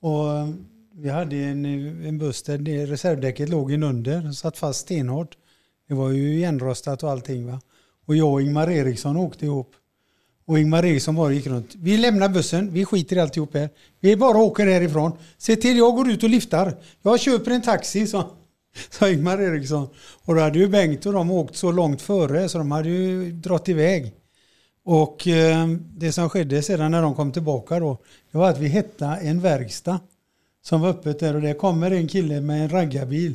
Och 0.00 0.32
eh, 0.32 0.48
vi 0.94 1.08
hade 1.08 1.36
en, 1.36 1.64
eh, 1.64 2.08
en 2.08 2.18
buss 2.18 2.42
där 2.42 2.86
reservdäcket 2.86 3.48
låg 3.48 3.72
in 3.72 3.82
under. 3.82 4.32
Satt 4.32 4.58
fast 4.58 4.80
stenhårt. 4.80 5.36
Det 5.88 5.94
var 5.94 6.10
ju 6.10 6.34
igenrostat 6.34 7.02
och 7.02 7.10
allting. 7.10 7.46
Va? 7.46 7.60
Och 8.06 8.16
jag 8.16 8.32
och 8.32 8.42
Ingmar 8.42 8.70
Eriksson 8.70 9.16
åkte 9.16 9.44
ihop. 9.44 9.74
Och 10.46 10.58
Ingmar 10.58 10.84
Eriksson 10.84 11.14
bara 11.14 11.32
gick 11.32 11.46
runt. 11.46 11.74
Vi 11.74 11.96
lämnar 11.96 12.28
bussen, 12.28 12.72
vi 12.72 12.84
skiter 12.84 13.16
i 13.16 13.20
alltihop 13.20 13.54
här. 13.54 13.70
Vi 14.00 14.16
bara 14.16 14.38
åker 14.38 14.66
härifrån. 14.66 15.12
Se 15.38 15.56
till 15.56 15.76
jag 15.76 15.94
går 15.94 16.10
ut 16.10 16.22
och 16.22 16.30
lyftar. 16.30 16.76
Jag 17.02 17.20
köper 17.20 17.50
en 17.50 17.62
taxi, 17.62 18.06
sa, 18.06 18.30
sa 18.90 19.10
Ingmar 19.10 19.40
Eriksson. 19.42 19.88
Och 20.24 20.34
då 20.34 20.40
hade 20.40 20.58
ju 20.58 20.68
Bengt 20.68 21.06
och 21.06 21.12
de 21.12 21.30
åkt 21.30 21.56
så 21.56 21.72
långt 21.72 22.02
före 22.02 22.48
så 22.48 22.58
de 22.58 22.72
hade 22.72 22.88
ju 22.88 23.32
dragit 23.32 23.68
iväg. 23.68 24.12
Och 24.84 25.28
eh, 25.28 25.68
det 25.78 26.12
som 26.12 26.30
skedde 26.30 26.62
sedan 26.62 26.90
när 26.90 27.02
de 27.02 27.14
kom 27.14 27.32
tillbaka 27.32 27.80
då, 27.80 27.98
det 28.32 28.38
var 28.38 28.50
att 28.50 28.58
vi 28.58 28.68
hittade 28.68 29.16
en 29.16 29.40
verkstad 29.40 30.00
som 30.62 30.80
var 30.80 30.88
öppet 30.88 31.18
där 31.18 31.34
och 31.34 31.42
där 31.42 31.54
kommer 31.54 31.90
en 31.90 32.08
kille 32.08 32.40
med 32.40 32.62
en 32.62 32.68
raggarbil. 32.68 33.34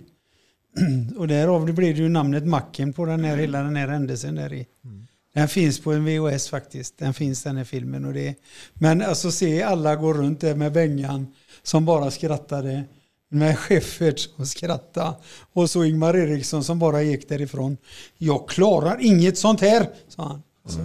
och 1.18 1.28
därav 1.28 1.66
blev 1.66 1.96
det 1.96 2.02
ju 2.02 2.10
namnet 2.10 2.46
Macken 2.46 2.94
på 2.94 3.06
den 3.06 3.24
här, 3.24 3.38
hela 3.38 3.62
den 3.62 3.76
här 3.76 3.88
händelsen 3.88 4.36
där 4.36 4.54
i. 4.54 4.68
Mm. 4.86 5.08
Den 5.34 5.48
finns 5.48 5.80
på 5.80 5.94
en 5.94 6.06
VHS 6.06 6.50
faktiskt. 6.50 6.98
Den 6.98 7.14
finns 7.14 7.44
den 7.44 7.58
här 7.58 7.64
filmen. 7.64 8.06
Och 8.06 8.14
det, 8.14 8.36
men 8.74 9.02
alltså 9.02 9.32
se 9.32 9.64
alla 9.64 9.96
gå 9.96 10.14
runt 10.14 10.42
där 10.42 10.56
med 10.56 10.74
Bengan 10.74 11.28
som 11.64 11.86
bara 11.86 12.12
skrattade. 12.12 12.84
med 13.30 13.58
Scheffert 13.58 14.20
som 14.20 14.46
skrattade. 14.46 15.14
Och 15.54 15.70
så 15.70 15.84
Ingmar 15.84 16.18
Eriksson 16.18 16.64
som 16.64 16.80
bara 16.80 17.02
gick 17.02 17.30
därifrån. 17.30 17.78
Jag 18.18 18.50
klarar 18.50 18.98
inget 19.02 19.38
sånt 19.38 19.62
här, 19.62 19.90
sa 20.08 20.24
han. 20.24 20.44
Så, 20.66 20.80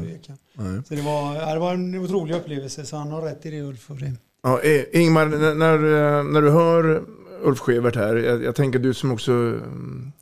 han. 0.57 0.85
så 0.89 0.95
det, 0.95 1.03
var, 1.03 1.35
ja, 1.35 1.55
det 1.55 1.61
var 1.61 1.75
en 1.75 1.95
otrolig 1.95 2.35
upplevelse, 2.35 2.87
så 2.87 2.97
han 2.97 3.11
har 3.11 3.23
rätt 3.23 3.47
i 3.47 3.51
det 3.51 3.61
Ulf. 3.61 3.91
Och 3.91 3.97
det. 3.97 4.13
Ja, 4.43 4.61
e- 4.63 4.87
Ingmar, 4.93 5.27
när, 5.55 5.75
eh, 5.75 6.25
när, 6.25 6.43
du 6.43 6.51
hör 6.51 7.05
Ulf 7.43 7.59
Schevert 7.59 7.97
här, 7.97 8.17
jag, 8.17 8.45
jag 8.45 8.55
tänker 8.55 8.79
du 8.79 8.95
som 8.95 9.13
också 9.13 9.33
mm, 9.33 10.13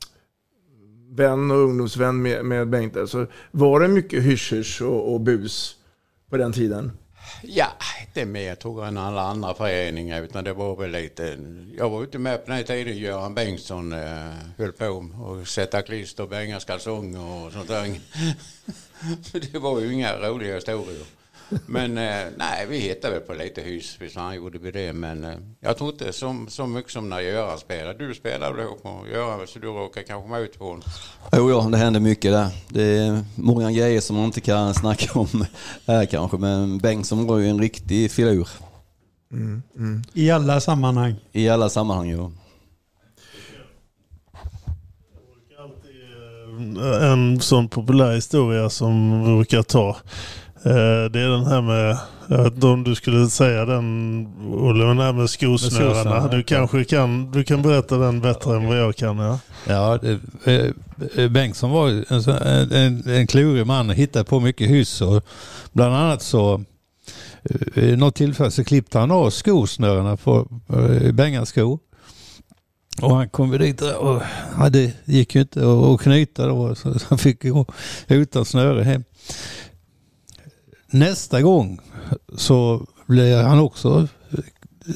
vän 1.11 1.51
och 1.51 1.57
ungdomsvän 1.57 2.23
med, 2.23 2.45
med 2.45 2.69
Bengt, 2.69 2.97
alltså, 2.97 3.27
var 3.51 3.81
det 3.81 3.89
mycket 3.89 4.23
hysch 4.23 4.83
och, 4.83 5.13
och 5.15 5.21
bus 5.21 5.77
på 6.31 6.37
den 6.37 6.53
tiden? 6.53 6.93
Ja, 7.43 7.67
inte 8.07 8.25
mer 8.25 8.55
tror 8.55 8.81
jag 8.81 8.89
än 8.89 8.97
alla 8.97 9.23
andra 9.23 9.55
föreningar 9.55 10.23
utan 10.23 10.45
det 10.45 10.53
var 10.53 10.77
väl 10.77 10.91
lite, 10.91 11.39
jag 11.79 11.91
var 11.91 12.03
ute 12.03 12.19
med 12.19 12.45
på 12.45 12.51
den 12.51 12.65
tiden 12.65 12.99
Göran 12.99 13.35
Bengtsson 13.35 13.93
eh, 13.93 14.33
höll 14.59 14.73
på 14.73 14.87
och 15.23 15.49
sätta 15.49 15.83
klister 15.83 16.25
på 16.25 16.31
bänga 16.31 16.61
kalsonger 16.61 17.47
och 17.47 17.53
sånt 17.53 17.69
där. 17.69 18.01
det 19.53 19.59
var 19.59 19.81
ju 19.81 19.93
inga 19.93 20.17
roliga 20.17 20.55
historier. 20.55 21.20
Men 21.67 21.99
eh, 21.99 22.27
nej, 22.37 22.67
vi 22.69 22.79
hittade 22.79 23.15
väl 23.15 23.23
på 23.23 23.35
lite 23.35 23.61
hus, 23.61 23.97
visst 24.01 24.17
han 24.17 24.37
gjorde 24.37 24.59
vi 24.59 24.71
det. 24.71 24.93
Men 24.93 25.25
eh, 25.25 25.35
jag 25.61 25.77
tror 25.77 25.91
inte 25.91 26.13
så, 26.13 26.47
så 26.49 26.67
mycket 26.67 26.93
som 26.93 27.09
när 27.09 27.21
Göran 27.21 27.59
spelade. 27.59 28.07
Du 28.07 28.15
spelade 28.15 28.63
då 28.63 28.77
på 28.83 29.07
Göran, 29.13 29.47
så 29.47 29.59
du 29.59 29.67
råkade 29.67 30.07
kanske 30.07 30.23
komma 30.23 30.39
ut 30.39 30.59
på 30.59 30.65
honom. 30.65 30.83
Jo, 31.33 31.51
ja, 31.51 31.69
det 31.73 31.79
händer 31.79 32.01
mycket 32.01 32.33
där. 32.33 32.49
Det 32.69 32.83
är 32.83 33.25
många 33.35 33.73
grejer 33.73 34.01
som 34.01 34.17
man 34.17 34.25
inte 34.25 34.41
kan 34.41 34.75
snacka 34.81 35.19
om 35.19 35.45
här 35.87 36.07
kanske. 36.07 36.37
Men 36.37 36.79
Bengtsson 36.79 37.27
var 37.27 37.39
ju 37.39 37.49
en 37.49 37.61
riktig 37.61 38.11
filur. 38.11 38.49
Mm, 39.33 39.63
mm. 39.77 40.03
I 40.15 40.31
alla 40.31 40.61
sammanhang. 40.61 41.15
I 41.33 41.49
alla 41.49 41.69
sammanhang, 41.69 42.11
ja. 42.11 42.31
En 47.03 47.41
sån 47.41 47.69
populär 47.69 48.15
historia 48.15 48.71
som 48.71 49.25
vi 49.25 49.37
brukar 49.37 49.63
ta. 49.63 49.97
Eh, 50.64 51.11
Det 51.11 51.20
är 51.20 51.29
den 51.29 51.46
här 51.46 51.62
med, 51.62 51.99
jag 52.29 52.44
vet 52.44 52.55
inte 52.55 52.66
om 52.66 52.85
du 52.85 52.94
skulle 52.94 53.29
säga 53.29 53.64
den 53.64 54.27
Olle, 54.55 54.85
men 54.85 54.96
den 54.96 55.07
här 55.07 55.12
med 55.12 55.31
skosnörena, 55.31 56.29
Du 56.29 56.42
kanske 56.42 56.85
kan, 56.85 57.31
du 57.31 57.44
kan 57.44 57.62
berätta 57.62 57.99
den 57.99 58.20
bättre 58.20 58.57
än 58.57 58.66
vad 58.66 58.79
jag 58.79 58.96
kan. 58.96 59.18
Ja. 59.18 59.38
Ja, 59.66 59.99
det, 60.03 60.73
eh, 61.16 61.29
Bengtsson 61.29 61.70
var 61.70 61.88
en, 61.88 62.73
en, 62.73 63.09
en, 63.09 63.27
klurig 63.27 63.66
man 63.66 63.90
och 63.90 63.96
hittade 63.96 64.25
på 64.25 64.40
mycket 64.40 64.70
hyss. 64.70 65.01
Och 65.01 65.25
bland 65.73 65.94
annat 65.94 66.23
så 66.23 66.64
eh, 67.75 67.99
något 67.99 68.14
tillfälle 68.14 68.51
så 68.51 68.64
klippte 68.64 68.99
han 68.99 69.11
av 69.11 69.31
skosnörena 69.31 70.16
på 70.16 70.49
eh, 70.68 71.12
Bengans 71.12 71.49
skor. 71.49 71.79
Och 73.03 73.16
han 73.16 73.29
kom 73.29 73.51
dit 73.51 73.81
och 73.83 74.23
ja, 74.59 74.68
det 74.68 74.92
gick 75.05 75.35
ju 75.35 75.40
inte 75.40 75.61
att 75.61 76.01
knyta 76.01 76.46
då 76.46 76.75
så 76.75 76.94
han 77.09 77.18
fick 77.18 77.42
gå 77.42 77.66
utan 78.09 78.44
snöre 78.44 78.83
hem. 78.83 79.05
Nästa 80.90 81.42
gång 81.42 81.79
så 82.37 82.87
blev 83.07 83.44
han 83.44 83.59
också 83.59 84.09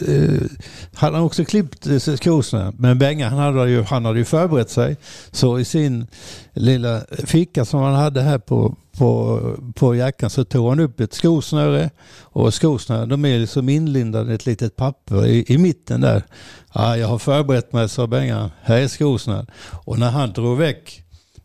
eh, 0.08 0.42
hade 0.94 1.16
han 1.16 1.24
också 1.24 1.44
klippt 1.44 1.86
eh, 1.86 2.16
kosorna. 2.16 2.72
Men 2.78 2.98
Benga 2.98 3.28
han 3.28 3.38
hade, 3.38 3.70
ju, 3.70 3.82
han 3.82 4.04
hade 4.04 4.18
ju 4.18 4.24
förberett 4.24 4.70
sig. 4.70 4.96
Så 5.30 5.58
i 5.58 5.64
sin 5.64 6.06
lilla 6.52 7.00
ficka 7.24 7.64
som 7.64 7.80
han 7.80 7.94
hade 7.94 8.22
här 8.22 8.38
på, 8.38 8.76
på, 8.98 9.40
på 9.74 9.94
jackan 9.94 10.30
så 10.30 10.44
tog 10.44 10.68
han 10.68 10.80
upp 10.80 11.00
ett 11.00 11.14
skosnöre. 11.14 11.90
Och 12.20 12.54
skosnören 12.54 13.08
de 13.08 13.24
är 13.24 13.38
liksom 13.38 13.68
inlindade 13.68 14.32
i 14.32 14.34
ett 14.34 14.46
litet 14.46 14.76
papper 14.76 15.26
i, 15.26 15.44
i 15.48 15.58
mitten 15.58 16.00
där. 16.00 16.22
Ja, 16.72 16.96
jag 16.96 17.08
har 17.08 17.18
förberett 17.18 17.72
mig, 17.72 17.88
sa 17.88 18.06
Benga. 18.06 18.50
Här 18.62 18.76
är 18.76 18.88
skosnören. 18.88 19.46
Och 19.84 19.98
när 19.98 20.10
han 20.10 20.32
drog 20.32 20.58
väck 20.58 21.03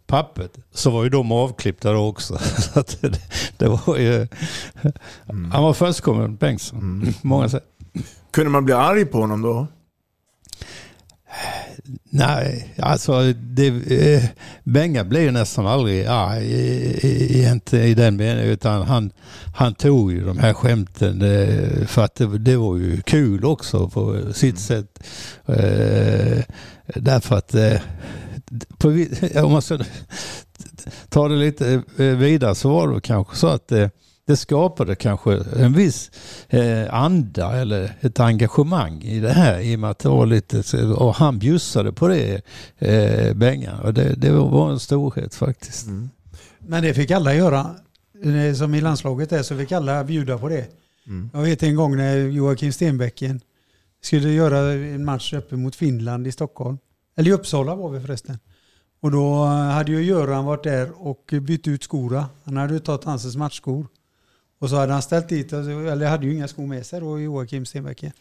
pappret 0.10 0.58
så 0.72 0.90
var 0.90 1.04
ju 1.04 1.10
de 1.10 1.32
avklippta 1.32 1.92
då 1.92 2.08
också. 2.08 2.38
Så 2.74 2.84
det, 3.02 3.22
det 3.58 3.68
var 3.68 3.98
ju, 3.98 4.28
Han 5.26 5.64
var 5.64 5.74
förstkommen 5.74 6.36
Bengtsson, 6.36 7.14
många 7.22 7.50
säger. 7.50 7.66
Kunde 8.32 8.50
man 8.50 8.66
bli 8.66 8.74
arg 8.74 9.06
på 9.06 9.18
honom 9.18 9.42
då? 9.42 9.68
Nej, 12.10 12.74
alltså 12.80 13.34
det, 13.34 13.68
eh, 13.68 14.24
Benga 14.64 15.04
blev 15.04 15.24
ju 15.24 15.32
nästan 15.32 15.68
aldrig 15.68 16.06
arg 16.06 16.46
i, 16.46 17.00
i, 17.08 17.90
i 17.90 17.94
den 17.94 18.16
meningen 18.16 18.50
utan 18.50 18.82
han, 18.88 19.12
han 19.56 19.74
tog 19.74 20.12
ju 20.12 20.26
de 20.26 20.38
här 20.38 20.54
skämten 20.54 21.22
eh, 21.22 21.88
för 21.88 22.04
att 22.04 22.16
det, 22.16 22.38
det 22.38 22.56
var 22.58 22.78
ju 22.78 23.02
kul 23.02 23.46
också 23.46 23.90
på 23.90 24.34
sitt 24.34 24.60
sätt. 24.60 25.04
Eh, 25.46 26.44
därför 26.96 27.36
att 27.36 27.56
eh, 27.56 27.82
på, 28.78 28.88
om 29.44 29.52
man 29.52 29.62
ska 29.62 29.80
ta 31.10 31.28
det 31.28 31.36
lite 31.36 31.84
eh, 31.98 32.06
vidare 32.06 32.56
så 32.56 32.70
var 32.70 32.94
det 32.94 33.02
kanske 33.02 33.36
så 33.36 33.48
att 33.48 33.72
eh, 33.72 33.90
det 34.30 34.38
skapade 34.38 34.96
kanske 34.96 35.44
en 35.60 35.74
viss 35.74 36.12
eh, 36.50 36.94
anda 36.94 37.56
eller 37.56 37.96
ett 38.02 38.20
engagemang 38.20 39.02
i 39.02 39.20
det 39.20 39.32
här 39.32 39.60
i 39.60 39.76
och 39.76 39.80
med 39.80 39.90
att 39.90 40.00
det 40.00 40.10
var 40.10 40.26
lite, 40.26 40.84
och 40.84 41.16
han 41.16 41.40
bjussade 41.40 41.92
på 41.92 42.08
det, 42.08 42.42
eh, 42.78 43.34
Benga. 43.34 43.78
Och 43.78 43.94
det, 43.94 44.14
det 44.16 44.32
var 44.32 44.72
en 44.72 44.80
storhet 44.80 45.36
faktiskt. 45.36 45.88
Men 46.60 46.84
det 46.84 46.94
fick 46.94 47.12
alla 47.12 47.34
göra. 47.34 47.76
Som 48.56 48.76
i 48.76 48.82
landslaget 48.82 49.32
är 49.32 49.44
så 49.44 49.58
fick 49.58 49.72
alla 49.72 50.04
bjuda 50.04 50.38
på 50.38 50.50
det. 50.50 50.66
Mm. 51.08 51.30
Jag 51.34 51.42
vet 51.42 51.64
en 51.64 51.76
gång 51.76 51.98
när 51.98 52.18
Joakim 52.18 52.74
Stenbäcken 52.74 53.42
skulle 54.02 54.30
göra 54.30 54.72
en 54.74 55.06
match 55.06 55.34
uppe 55.34 55.56
mot 55.56 55.76
Finland 55.76 56.28
i 56.28 56.32
Stockholm. 56.32 56.78
Eller 57.20 57.32
i 57.32 57.34
Uppsala 57.34 57.76
var 57.76 57.90
vi 57.90 58.00
förresten. 58.00 58.40
Och 59.00 59.12
då 59.12 59.44
eh, 59.44 59.50
hade 59.50 59.92
ju 59.92 60.04
Göran 60.04 60.46
varit 60.46 60.64
där 60.64 61.08
och 61.08 61.34
bytt 61.42 61.68
ut 61.68 61.84
skorna. 61.84 62.30
Han 62.44 62.58
hade 62.58 62.74
ju 62.74 62.80
tagit 62.80 63.04
Hanses 63.04 63.36
matchskor. 63.36 63.88
Och 64.60 64.70
så 64.70 64.76
hade 64.76 64.94
han 64.94 65.02
ställt 65.02 65.30
dit, 65.30 65.54
alltså, 65.54 65.72
eller 65.72 66.08
hade 66.08 66.26
ju 66.26 66.34
inga 66.34 66.48
skor 66.48 66.68
med 66.68 66.86
sig 66.86 67.00
då, 67.00 67.20
Joakim 67.20 67.66
Stenbäcken. 67.66 68.12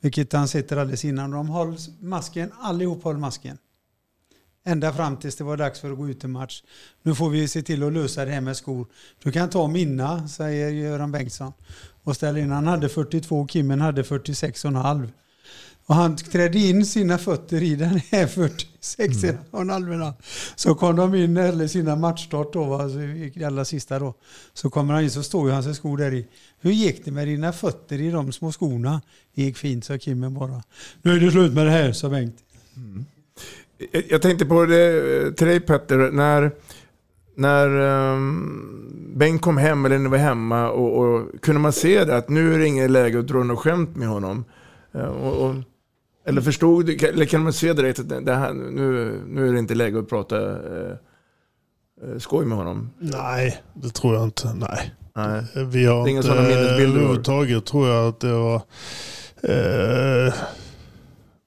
Vilket 0.00 0.32
han 0.32 0.48
sitter 0.48 0.76
alldeles 0.76 1.04
innan. 1.04 1.30
De 1.30 1.50
höll 1.50 1.76
masken, 2.00 2.52
allihop 2.60 3.04
höll 3.04 3.16
masken. 3.16 3.58
Ända 4.64 4.92
fram 4.92 5.16
tills 5.16 5.36
det 5.36 5.44
var 5.44 5.56
dags 5.56 5.80
för 5.80 5.90
att 5.92 5.98
gå 5.98 6.08
ut 6.08 6.24
i 6.24 6.26
match. 6.26 6.62
Nu 7.02 7.14
får 7.14 7.30
vi 7.30 7.48
se 7.48 7.62
till 7.62 7.82
att 7.82 7.92
lösa 7.92 8.24
det 8.24 8.30
här 8.30 8.40
med 8.40 8.56
skor. 8.56 8.86
Du 9.22 9.32
kan 9.32 9.50
ta 9.50 9.66
mina, 9.66 10.28
säger 10.28 10.70
Göran 10.70 11.12
Bengtsson. 11.12 11.52
Och 12.04 12.16
ställer 12.16 12.40
in. 12.40 12.50
Han 12.50 12.66
hade 12.66 12.88
42, 12.88 13.48
Kimmen 13.48 13.80
hade 13.80 14.02
46,5. 14.02 15.08
Och 15.86 15.94
han 15.94 16.16
trädde 16.16 16.58
in 16.58 16.86
sina 16.86 17.18
fötter 17.18 17.62
i 17.62 17.74
den 17.74 18.00
här 18.10 18.26
46,5. 18.26 20.12
Så 20.56 20.74
kom 20.74 20.96
de 20.96 21.14
in, 21.14 21.36
eller 21.36 21.66
sina 21.66 21.96
matchstart 21.96 22.52
då, 22.52 22.74
alltså, 22.74 22.98
i 23.00 23.44
allra 23.46 23.64
sista 23.64 23.98
då. 23.98 24.14
Så 24.54 24.70
kommer 24.70 24.94
han 24.94 25.02
in 25.02 25.10
så 25.10 25.22
står 25.22 25.48
ju 25.48 25.54
hans 25.54 25.76
skor 25.76 25.98
där 25.98 26.14
i. 26.14 26.26
Hur 26.60 26.70
gick 26.72 27.04
det 27.04 27.10
med 27.10 27.28
dina 27.28 27.52
fötter 27.52 28.00
i 28.00 28.10
de 28.10 28.32
små 28.32 28.52
skorna? 28.52 29.02
Det 29.34 29.42
gick 29.42 29.56
fint, 29.56 29.84
sa 29.84 29.98
Kimmen 29.98 30.34
bara. 30.34 30.62
Nu 31.02 31.12
är 31.16 31.20
det 31.20 31.30
slut 31.30 31.52
med 31.52 31.66
det 31.66 31.72
här, 31.72 31.92
sa 31.92 32.08
Bengt. 32.08 32.36
Jag, 33.92 34.04
jag 34.08 34.22
tänkte 34.22 34.46
på 34.46 34.66
det 34.66 35.22
eh, 35.26 35.32
till 35.32 35.46
dig 35.46 35.60
Petter, 35.60 36.10
när, 36.10 36.50
när 37.34 37.68
um, 38.14 39.12
Bengt 39.16 39.42
kom 39.42 39.56
hem 39.56 39.84
eller 39.84 39.96
när 39.96 40.04
ni 40.04 40.10
var 40.10 40.18
hemma 40.18 40.70
och, 40.70 40.98
och 40.98 41.40
kunde 41.42 41.60
man 41.60 41.72
se 41.72 42.04
det 42.04 42.16
att 42.16 42.28
nu 42.28 42.54
är 42.54 42.58
det 42.58 42.66
inget 42.66 42.90
läge 42.90 43.18
att 43.18 43.26
dra 43.26 43.42
något 43.42 43.58
skämt 43.58 43.96
med 43.96 44.08
honom? 44.08 44.44
Eh, 44.94 45.00
och, 45.00 45.50
och, 45.50 45.54
eller 46.26 46.40
förstod 46.40 46.86
du, 46.86 46.96
eller 46.96 47.24
kan 47.26 47.42
man 47.42 47.52
se 47.52 47.72
direkt 47.72 47.98
att 47.98 48.26
det 48.26 48.34
här, 48.34 48.52
nu, 48.52 49.20
nu 49.28 49.48
är 49.48 49.52
det 49.52 49.58
inte 49.58 49.74
läge 49.74 49.98
att 49.98 50.08
prata 50.08 50.36
eh, 50.52 50.92
eh, 52.02 52.18
skoj 52.18 52.44
med 52.46 52.58
honom? 52.58 52.90
Nej, 52.98 53.62
det 53.74 53.88
tror 53.90 54.14
jag 54.14 54.24
inte. 54.24 54.54
Nej. 54.54 54.94
Nej. 55.16 55.66
Vi 55.66 55.84
har 55.86 56.04
Det 56.04 56.10
är 56.10 56.12
inga 56.12 56.22
sådana 56.22 56.42
minnesbilder 56.42 56.76
du 56.78 56.86
har? 56.90 56.96
överhuvudtaget 56.96 57.64
tror 57.66 57.88
jag 57.88 58.08
att 58.08 58.20
det 58.20 58.32
var... 58.32 58.54
Eh, 59.42 60.34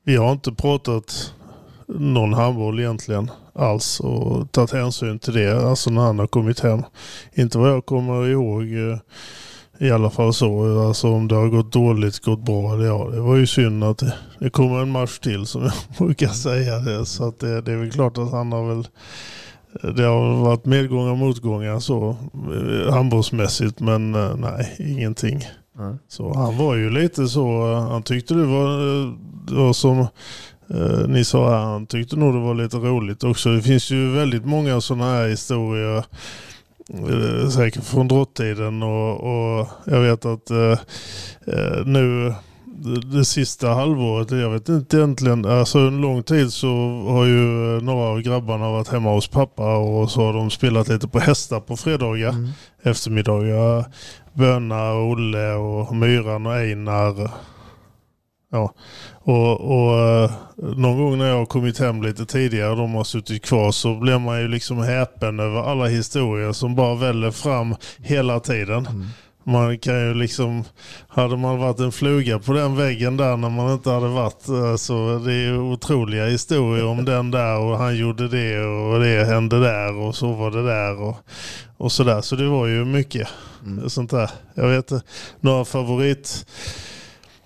vi 0.03 0.15
har 0.15 0.31
inte 0.31 0.51
pratat 0.51 1.33
någon 1.87 2.33
handboll 2.33 2.79
egentligen 2.79 3.31
alls 3.53 3.99
och 3.99 4.51
tagit 4.51 4.71
hänsyn 4.71 5.19
till 5.19 5.33
det. 5.33 5.63
Alltså 5.69 5.89
när 5.89 6.01
han 6.01 6.19
har 6.19 6.27
kommit 6.27 6.59
hem. 6.59 6.83
Inte 7.33 7.57
vad 7.57 7.69
jag 7.71 7.85
kommer 7.85 8.27
ihåg. 8.27 8.61
eh, 8.63 8.97
I 9.81 9.91
alla 9.91 10.09
fall 10.09 10.33
så. 10.33 10.79
Alltså 10.87 11.07
om 11.07 11.27
det 11.27 11.35
har 11.35 11.47
gått 11.47 11.73
dåligt, 11.73 12.19
gått 12.19 12.45
bra. 12.45 12.83
Ja, 12.85 13.09
det 13.13 13.19
var 13.19 13.35
ju 13.35 13.47
synd 13.47 13.83
att 13.83 13.97
det, 13.97 14.13
det 14.39 14.49
kommer 14.49 14.81
en 14.81 14.91
match 14.91 15.19
till 15.19 15.45
som 15.45 15.61
jag 15.61 15.73
brukar 15.97 16.27
säga 16.27 16.79
det. 16.79 17.05
Så 17.05 17.27
att 17.27 17.39
det, 17.39 17.61
det 17.61 17.71
är 17.71 17.77
väl 17.77 17.91
klart 17.91 18.17
att 18.17 18.31
han 18.31 18.51
har 18.51 18.67
väl 18.67 18.87
det 19.95 20.03
har 20.03 20.35
varit 20.35 20.65
medgångar 20.65 21.11
och 21.11 21.17
motgångar 21.17 21.79
så 21.79 22.17
eh, 22.33 22.93
handbollsmässigt 22.93 23.79
men 23.79 24.15
eh, 24.15 24.35
nej, 24.35 24.75
ingenting. 24.79 25.37
Nej. 25.77 25.95
Så 26.07 26.33
han 26.33 26.57
var 26.57 26.75
ju 26.75 26.89
lite 26.89 27.27
så, 27.27 27.71
eh, 27.71 27.89
han 27.89 28.03
tyckte 28.03 28.33
det 28.33 28.45
var, 28.45 28.77
det 29.47 29.55
var 29.55 29.73
som 29.73 29.99
eh, 30.69 31.07
ni 31.07 31.25
sa 31.25 31.49
här, 31.49 31.65
han 31.65 31.87
tyckte 31.87 32.15
nog 32.15 32.33
det 32.33 32.39
var 32.39 32.53
lite 32.53 32.77
roligt 32.77 33.23
också. 33.23 33.49
Det 33.49 33.61
finns 33.61 33.91
ju 33.91 34.11
väldigt 34.11 34.45
många 34.45 34.81
sådana 34.81 35.05
här 35.05 35.27
historier 35.27 36.03
eh, 36.93 37.49
säkert 37.49 37.83
från 37.83 38.07
drottiden 38.07 38.83
och, 38.83 39.11
och 39.19 39.67
jag 39.85 39.99
vet 40.01 40.25
att 40.25 40.49
eh, 40.49 40.77
eh, 41.47 41.85
nu 41.85 42.33
det, 42.65 43.17
det 43.17 43.25
sista 43.25 43.67
halvåret, 43.69 44.31
jag 44.31 44.49
vet 44.49 44.69
inte 44.69 44.97
egentligen, 44.97 45.45
alltså 45.45 45.79
en 45.79 46.01
lång 46.01 46.23
tid 46.23 46.53
så 46.53 46.67
har 47.09 47.25
ju 47.25 47.37
några 47.81 48.07
av 48.09 48.21
grabbarna 48.21 48.69
varit 48.71 48.87
hemma 48.87 49.13
hos 49.13 49.27
pappa 49.27 49.77
och 49.77 50.11
så 50.11 50.21
har 50.21 50.33
de 50.33 50.49
spelat 50.49 50.87
lite 50.87 51.07
på 51.07 51.19
hästar 51.19 51.59
på 51.59 51.77
fredagar 51.77 52.29
Mm. 52.29 52.49
eftermiddagar. 52.83 53.85
Böna, 54.33 54.93
Olle 54.93 55.53
och 55.53 55.95
Myran 55.95 56.45
och 56.45 56.53
Einar. 56.53 57.31
Ja, 58.51 58.73
och, 59.29 59.61
och 59.61 59.99
eh, 59.99 60.31
någon 60.55 60.97
gång 60.97 61.17
när 61.17 61.27
jag 61.27 61.37
har 61.37 61.45
kommit 61.45 61.79
hem 61.79 62.03
lite 62.03 62.25
tidigare 62.25 62.69
och 62.69 62.77
de 62.77 62.93
har 62.93 63.03
suttit 63.03 63.45
kvar 63.45 63.71
så 63.71 63.95
blir 63.95 64.19
man 64.19 64.41
ju 64.41 64.47
liksom 64.47 64.77
häpen 64.77 65.39
över 65.39 65.61
alla 65.61 65.85
historier 65.85 66.51
som 66.51 66.75
bara 66.75 66.95
väller 66.95 67.31
fram 67.31 67.75
hela 67.97 68.39
tiden. 68.39 68.87
Man 69.43 69.79
kan 69.79 70.07
ju 70.07 70.13
liksom, 70.13 70.63
hade 71.07 71.37
man 71.37 71.57
varit 71.57 71.79
en 71.79 71.91
fluga 71.91 72.39
på 72.39 72.53
den 72.53 72.75
väggen 72.75 73.17
där 73.17 73.37
när 73.37 73.49
man 73.49 73.73
inte 73.73 73.89
hade 73.89 74.07
varit, 74.07 74.47
eh, 74.47 74.75
så 74.75 75.21
det 75.25 75.33
är 75.33 75.41
ju 75.41 75.57
otroliga 75.57 76.25
historier 76.25 76.85
om 76.85 77.05
den 77.05 77.31
där 77.31 77.59
och 77.59 77.77
han 77.77 77.97
gjorde 77.97 78.27
det 78.27 78.59
och 78.59 78.99
det 78.99 79.25
hände 79.25 79.59
där 79.59 79.97
och 79.97 80.15
så 80.15 80.33
var 80.33 80.51
det 80.51 80.63
där 80.63 81.01
och, 81.01 81.17
och 81.77 81.91
sådär. 81.91 82.21
Så 82.21 82.35
det 82.35 82.47
var 82.47 82.67
ju 82.67 82.85
mycket 82.85 83.27
sånt 83.87 84.11
där. 84.11 84.29
Jag 84.53 84.67
vet 84.67 84.91
inte, 84.91 85.05
några 85.39 85.65
favorit 85.65 86.45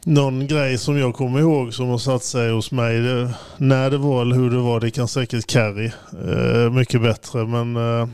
någon 0.06 0.48
grej 0.48 0.78
som 0.78 0.98
jag 0.98 1.14
kommer 1.14 1.40
ihåg 1.40 1.74
som 1.74 1.88
har 1.88 1.98
satt 1.98 2.24
sig 2.24 2.52
hos 2.52 2.72
mig. 2.72 3.00
Det, 3.00 3.34
när 3.58 3.90
det 3.90 3.98
var 3.98 4.22
eller 4.22 4.36
hur 4.36 4.50
det 4.50 4.58
var, 4.58 4.80
det 4.80 4.92
kan 4.92 5.08
säkert 5.08 5.48
Carrie 5.48 5.94
eh, 6.28 6.72
mycket 6.72 7.02
bättre. 7.02 7.46
Men 7.46 7.76
eh, 7.76 8.08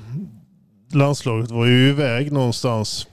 landslaget 0.93 1.51
var 1.51 1.65
ju 1.65 1.89
iväg 1.89 2.31
någonstans. 2.31 3.07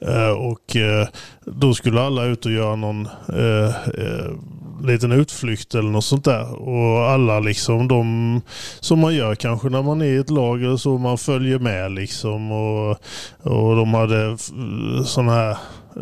Eh, 0.00 0.30
och 0.30 0.76
eh, 0.76 1.08
då 1.44 1.74
skulle 1.74 2.00
alla 2.00 2.24
ut 2.24 2.46
och 2.46 2.52
göra 2.52 2.76
någon 2.76 3.08
eh, 3.28 3.68
eh, 3.68 4.32
liten 4.84 5.12
utflykt 5.12 5.74
eller 5.74 5.90
något 5.90 6.04
sånt 6.04 6.24
där. 6.24 6.68
Och 6.68 7.10
alla 7.10 7.40
liksom 7.40 7.88
de 7.88 8.40
som 8.80 8.98
man 8.98 9.14
gör 9.14 9.34
kanske 9.34 9.68
när 9.68 9.82
man 9.82 10.02
är 10.02 10.06
i 10.06 10.16
ett 10.16 10.30
lag 10.30 10.62
eller 10.62 10.76
så, 10.76 10.98
man 10.98 11.18
följer 11.18 11.58
med 11.58 11.92
liksom. 11.92 12.52
Och, 12.52 12.90
och 13.42 13.76
de 13.76 13.94
hade 13.94 14.38
sådana 15.04 15.32
här 15.32 15.56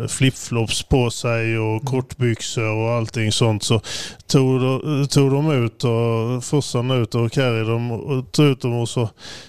flipflops 0.09 0.83
på 0.83 1.11
sig 1.11 1.59
och 1.59 1.85
kortbyxor 1.85 2.71
och 2.71 2.91
allting 2.91 3.33
sånt. 3.33 3.63
Så 3.63 3.81
tog, 4.27 4.61
de- 4.61 5.07
tog 5.07 5.31
de 5.31 5.51
ut 5.51 5.85
och 5.85 6.45
farsan 6.45 6.91
ut 6.91 7.15
och 7.15 7.33
Carrie 7.33 7.65
de 7.65 7.91
och 7.93 8.33
tog 8.33 8.47
ut 8.47 8.61
dem 8.61 8.75
och 8.75 8.89
så 8.89 9.09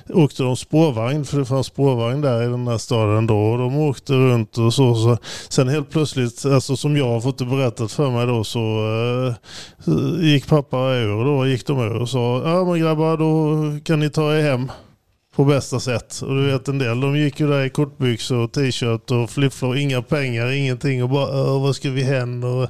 åkte 0.09 0.43
de 0.43 0.55
spårvagn 0.55 1.25
för 1.25 1.39
det 1.39 1.45
fanns 1.45 1.67
spårvagn 1.67 2.21
där 2.21 2.43
i 2.43 2.45
den 2.45 2.67
här 2.67 2.77
staden 2.77 3.27
då 3.27 3.37
och 3.37 3.57
de 3.57 3.77
åkte 3.77 4.13
runt 4.13 4.57
och 4.57 4.73
så. 4.73 4.95
så. 4.95 5.17
Sen 5.49 5.67
helt 5.67 5.89
plötsligt, 5.89 6.45
alltså 6.45 6.77
som 6.77 6.97
jag 6.97 7.07
har 7.07 7.21
fått 7.21 7.37
det 7.37 7.45
berättat 7.45 7.91
för 7.91 8.11
mig 8.11 8.27
då 8.27 8.43
så 8.43 8.59
eh, 8.59 10.25
gick 10.25 10.47
pappa 10.47 10.77
ur 10.77 11.25
då, 11.25 11.47
gick 11.47 11.67
de 11.67 11.79
ur 11.79 12.01
och 12.01 12.09
sa 12.09 12.41
ja 12.45 12.65
men 12.65 12.79
grabbar 12.79 13.17
då 13.17 13.79
kan 13.83 13.99
ni 13.99 14.09
ta 14.09 14.35
er 14.35 14.41
hem 14.41 14.71
på 15.35 15.45
bästa 15.45 15.79
sätt. 15.79 16.21
Och 16.21 16.35
du 16.35 16.45
vet 16.45 16.67
en 16.67 16.77
del, 16.79 16.99
de 17.01 17.17
gick 17.17 17.39
ju 17.39 17.47
där 17.47 17.65
i 17.65 17.69
kortbyxor 17.69 18.37
och 18.37 18.51
t-shirt 18.51 19.11
och 19.11 19.29
flipflop, 19.29 19.75
inga 19.75 20.01
pengar, 20.01 20.51
ingenting 20.51 21.03
och 21.03 21.09
bara 21.09 21.41
"Åh, 21.43 21.61
vad 21.61 21.75
ska 21.75 21.89
vi 21.89 22.03
hän? 22.03 22.43
Och, 22.43 22.69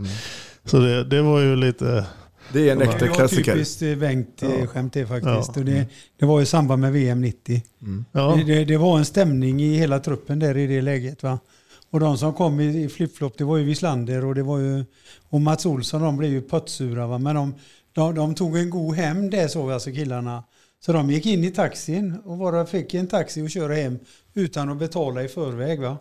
Så 0.66 0.80
det, 0.80 1.03
det 1.03 1.22
var 1.22 1.39
ju 1.39 1.55
lite... 1.55 2.05
Det 2.53 2.70
är 2.70 2.72
en 2.72 2.82
äkta 2.82 2.97
Det 2.97 3.07
var 3.09 3.16
klassiker. 3.16 3.53
typiskt 3.53 3.82
eh, 3.82 3.95
Bengt 3.95 4.43
eh, 4.43 4.49
Ja. 4.59 4.68
skämt 4.68 4.93
det 4.93 5.05
faktiskt. 5.07 5.28
Ja. 5.28 5.53
Och 5.55 5.66
det, 5.66 5.86
det 6.20 6.26
var 6.26 6.41
i 6.41 6.45
samband 6.45 6.82
med 6.82 6.93
VM 6.93 7.22
90. 7.22 7.62
Ja. 8.12 8.36
Det, 8.38 8.43
det, 8.55 8.66
det 8.66 8.78
var 8.78 8.97
en 8.97 9.05
stämning 9.05 9.62
i 9.62 9.78
hela 9.78 9.99
truppen 9.99 10.39
där 10.39 10.57
i 10.57 10.68
det 10.68 10.82
läget. 10.82 11.24
Va? 11.24 11.39
Och 11.91 11.99
de 11.99 12.18
som 12.18 12.34
kom 12.34 12.59
i, 12.59 12.84
i 12.84 12.89
flipflop, 12.89 13.38
det 13.38 13.43
var 13.43 13.57
ju 13.57 13.64
Wislander 13.66 14.26
och 14.26 14.36
det 14.36 14.43
var 14.43 14.57
ju 14.59 14.86
och 15.30 15.41
Mats 15.41 15.66
Olsson, 15.66 16.01
de 16.01 16.18
blev 16.18 16.32
ju 16.32 16.41
pöttsura. 16.41 17.07
Va? 17.07 17.18
Men 17.18 17.36
de, 17.36 17.55
de, 17.93 18.16
de 18.16 18.36
tog 18.36 18.57
en 18.57 18.70
god 18.70 18.95
hem 18.95 19.30
det 19.30 19.49
såg 19.51 19.68
vi 19.68 19.74
alltså 19.74 19.91
killarna. 19.91 20.43
Så 20.86 20.94
de 20.94 21.12
gick 21.12 21.26
in 21.26 21.44
i 21.44 21.52
taxin 21.52 22.18
och 22.26 22.38
bara 22.38 22.66
fick 22.66 22.94
en 22.94 23.08
taxi 23.08 23.42
och 23.42 23.50
köra 23.50 23.74
hem 23.74 24.00
utan 24.34 24.70
att 24.70 24.78
betala 24.78 25.24
i 25.24 25.28
förväg. 25.28 25.82
Va? 25.82 25.98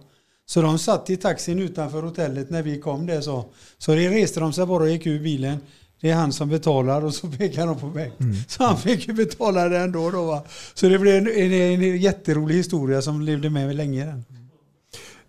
Så 0.47 0.63
de 0.63 0.79
satt 0.79 1.11
i 1.11 1.17
taxin 1.17 1.59
utanför 1.59 2.03
hotellet 2.03 2.51
när 2.51 2.63
vi 2.63 2.81
kom 2.81 3.07
där 3.07 3.21
så. 3.21 3.45
Så 3.79 3.95
det 3.95 4.11
reste 4.11 4.41
de 4.41 4.53
sig 4.53 4.67
bara 4.67 4.83
och 4.83 4.91
gick 4.91 5.07
ur 5.07 5.21
bilen. 5.21 5.59
Det 6.01 6.11
är 6.11 6.15
han 6.15 6.33
som 6.33 6.49
betalar 6.49 7.05
och 7.05 7.15
så 7.15 7.29
pekar 7.29 7.67
de 7.67 7.79
på 7.79 7.87
Bengt. 7.87 8.15
Så 8.51 8.65
han 8.65 8.79
fick 8.79 9.09
ju 9.09 9.15
betala 9.15 9.69
det 9.69 9.79
ändå 9.79 10.11
då 10.11 10.25
va. 10.25 10.43
Så 10.75 10.89
det 10.89 10.99
blev 10.99 11.17
en, 11.17 11.27
en, 11.27 11.53
en 11.53 11.97
jätterolig 11.97 12.55
historia 12.55 13.03
som 13.03 13.21
levde 13.21 13.51
med 13.51 13.77
länge. 13.77 14.05
Den. 14.07 14.25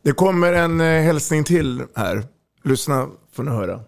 Det 0.02 0.12
kommer 0.12 0.54
en 0.54 0.82
eh, 0.82 1.02
hälsning 1.02 1.44
till 1.44 1.84
här. 1.96 2.24
Lyssna 2.64 3.10
får 3.32 3.44
ni 3.44 3.52
höra. 3.52 3.80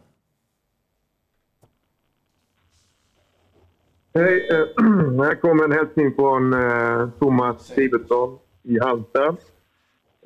Hej, 4.16 4.48
eh, 4.52 4.68
här 5.24 5.36
kommer 5.36 5.64
en 5.64 5.72
hälsning 5.72 6.16
från 6.16 6.54
eh, 6.54 7.10
Thomas 7.20 7.68
Sivertsson 7.68 8.40
i 8.64 8.80
Halmstad. 8.80 9.38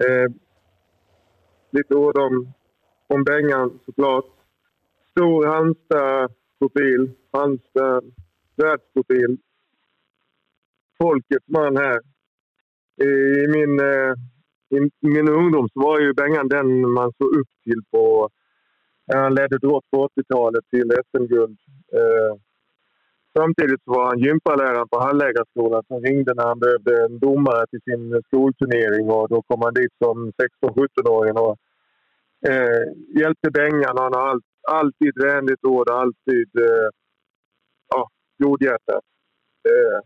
Eh, 0.04 0.34
lite 1.72 1.96
ord 1.96 2.18
om, 2.18 2.54
om 3.08 3.24
Bengan 3.24 3.80
såklart. 3.86 4.26
Stor 5.12 5.46
Halmstad-profil, 5.46 7.12
Halmstad 7.32 8.14
världsprofil. 8.56 9.38
Folkets 10.98 11.48
man 11.48 11.78
här. 11.78 12.00
I 13.02 13.48
min, 13.48 13.80
eh, 13.80 14.14
i 15.00 15.08
min 15.08 15.30
ungdom 15.30 15.70
så 15.74 15.80
var 15.80 16.00
ju 16.00 16.14
Bengan 16.14 16.48
den 16.48 16.92
man 16.92 17.12
såg 17.18 17.28
upp 17.28 17.50
till 17.64 17.82
på... 17.92 18.30
Han 19.14 19.36
ledde 19.36 19.58
drott 19.58 19.86
på 19.92 20.08
80-talet 20.08 20.70
till 20.70 20.92
SM-guld. 20.92 21.58
Eh, 21.94 22.47
Samtidigt 23.38 23.84
så 23.84 23.92
var 23.92 24.06
han 24.06 24.20
gympaläraren 24.20 24.88
på 24.88 25.00
handläggarskolan 25.00 25.84
som 25.88 26.02
ringde 26.02 26.34
när 26.34 26.44
han 26.44 26.60
behövde 26.60 27.06
en 27.06 27.20
domare 27.20 27.68
till 27.68 27.82
sin 27.82 28.22
skolturnering 28.28 29.10
och 29.10 29.30
då 29.30 29.42
kom 29.42 29.62
han 29.62 29.74
dit 29.74 29.94
som 30.04 30.32
16-17-åring 30.64 31.38
och 31.38 31.56
eh, 32.50 32.84
hjälpte 33.20 33.52
Bengan. 33.52 33.98
Han 33.98 34.14
har 34.14 34.30
all, 34.30 34.42
alltid 34.68 35.14
vänligt 35.24 35.64
ord 35.66 35.90
och 35.90 36.00
alltid 36.00 36.50
eh, 36.58 36.90
ja, 37.94 38.10
godhjärtat. 38.44 39.06
Eh, 39.70 40.00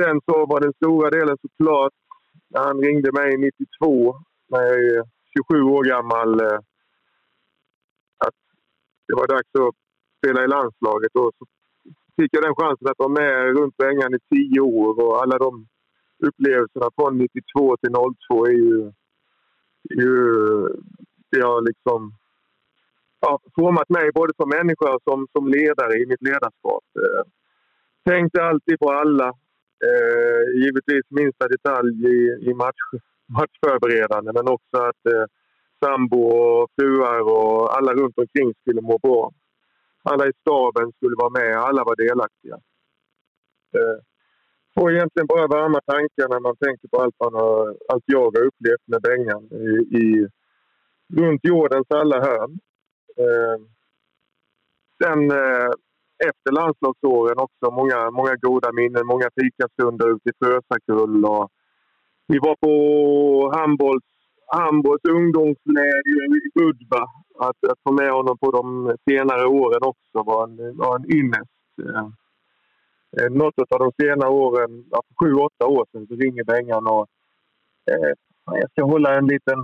sen 0.00 0.20
så 0.26 0.46
var 0.46 0.60
den 0.60 0.72
stora 0.72 1.10
delen 1.10 1.36
såklart 1.42 1.92
när 2.48 2.60
han 2.60 2.80
ringde 2.80 3.12
mig 3.12 3.36
92 3.36 4.14
när 4.48 4.62
jag 4.62 4.78
är 4.84 5.02
27 5.50 5.62
år 5.62 5.84
gammal 5.84 6.40
eh, 6.40 6.58
att 8.26 8.38
det 9.08 9.14
var 9.14 9.26
dags 9.26 9.50
att 9.58 9.74
spela 10.18 10.44
i 10.44 10.48
landslaget. 10.48 11.12
Och 11.14 11.32
så 11.38 11.44
fick 12.16 12.34
jag 12.34 12.42
den 12.42 12.54
chansen 12.54 12.88
att 12.88 12.98
vara 12.98 13.08
med 13.20 13.56
runt 13.58 13.76
Bengan 13.76 14.14
i 14.14 14.18
tio 14.34 14.60
år 14.60 15.02
och 15.04 15.22
alla 15.22 15.38
de 15.38 15.66
upplevelserna 16.26 16.88
från 16.96 17.18
92 17.18 17.76
till 17.76 17.92
02 18.28 18.46
är 18.46 18.50
ju, 18.50 18.92
ju 19.90 20.14
det 21.30 21.40
har 21.40 21.62
liksom 21.62 22.12
ja, 23.20 23.38
format 23.54 23.88
mig 23.88 24.10
både 24.14 24.32
som 24.36 24.48
människa 24.48 24.94
och 24.94 25.02
som, 25.04 25.26
som 25.32 25.48
ledare 25.48 25.94
i 26.02 26.06
mitt 26.06 26.22
ledarskap. 26.22 26.84
Eh, 27.02 27.24
tänkte 28.10 28.44
alltid 28.44 28.78
på 28.78 28.92
alla. 28.92 29.28
Eh, 29.88 30.62
givetvis 30.62 31.04
minsta 31.08 31.48
detalj 31.48 32.06
i, 32.14 32.48
i 32.50 32.54
match, 32.54 32.84
matchförberedande 33.38 34.32
men 34.34 34.48
också 34.48 34.76
att 34.90 35.06
eh, 35.12 35.24
sambo 35.84 36.20
och 36.22 36.70
fruar 36.76 37.20
och 37.20 37.76
alla 37.76 37.92
runt 37.92 38.18
omkring 38.18 38.54
skulle 38.60 38.80
må 38.80 38.98
bra 38.98 39.32
alla 40.10 40.26
i 40.26 40.32
staben 40.40 40.92
skulle 40.96 41.16
vara 41.16 41.30
med, 41.40 41.56
alla 41.56 41.84
var 41.84 41.96
delaktiga. 41.96 42.54
Eh, 43.76 43.98
och 44.76 44.92
egentligen 44.92 45.26
bara 45.26 45.46
varma 45.46 45.80
tankar 45.80 46.28
när 46.28 46.40
man 46.40 46.56
tänker 46.56 46.88
på 46.88 46.96
allt, 47.02 47.14
man 47.24 47.34
har, 47.34 47.76
allt 47.88 48.04
jag 48.06 48.20
har 48.36 48.44
upplevt 48.48 48.86
med 48.86 49.02
Bengan 49.02 49.44
i, 49.52 49.96
i, 50.00 50.28
runt 51.20 51.40
jordens 51.44 51.86
alla 51.90 52.20
hörn. 52.20 52.58
Eh, 53.16 53.58
sen 55.02 55.30
eh, 55.30 55.70
efter 56.28 56.52
landslagsåren 56.52 57.38
också 57.38 57.70
många, 57.70 58.10
många 58.10 58.36
goda 58.36 58.72
minnen, 58.72 59.06
många 59.06 59.28
fikastunder 59.40 60.14
ute 60.14 60.28
i 60.30 60.38
Frösakull 60.38 61.24
och 61.24 61.50
vi 62.26 62.38
var 62.38 62.56
på 62.56 62.72
handbolls 63.58 64.04
handbolls 64.58 65.04
ungdomsläger 65.08 66.24
i 66.36 66.50
Budva. 66.54 67.04
Att, 67.38 67.64
att 67.70 67.80
få 67.84 67.92
med 67.92 68.10
honom 68.12 68.38
på 68.38 68.50
de 68.50 68.96
senare 69.10 69.46
åren 69.46 69.80
också 69.82 70.22
var 70.30 70.44
en, 70.48 70.76
var 70.76 70.96
en 70.96 71.12
ynnest. 71.16 71.50
Eh. 71.82 72.06
eh, 73.16 73.30
något 73.30 73.72
av 73.74 73.78
de 73.78 73.92
senare 74.02 74.30
åren, 74.30 74.84
ja, 74.90 75.02
för 75.06 75.14
sju, 75.20 75.34
åtta 75.34 75.66
år 75.66 75.86
sedan, 75.92 76.06
så 76.06 76.14
ringer 76.14 76.44
Bengan 76.44 76.86
och 76.86 77.06
eh, 77.90 78.12
jag 78.44 78.70
ska 78.70 78.84
hålla 78.84 79.14
en 79.18 79.26
liten, 79.26 79.58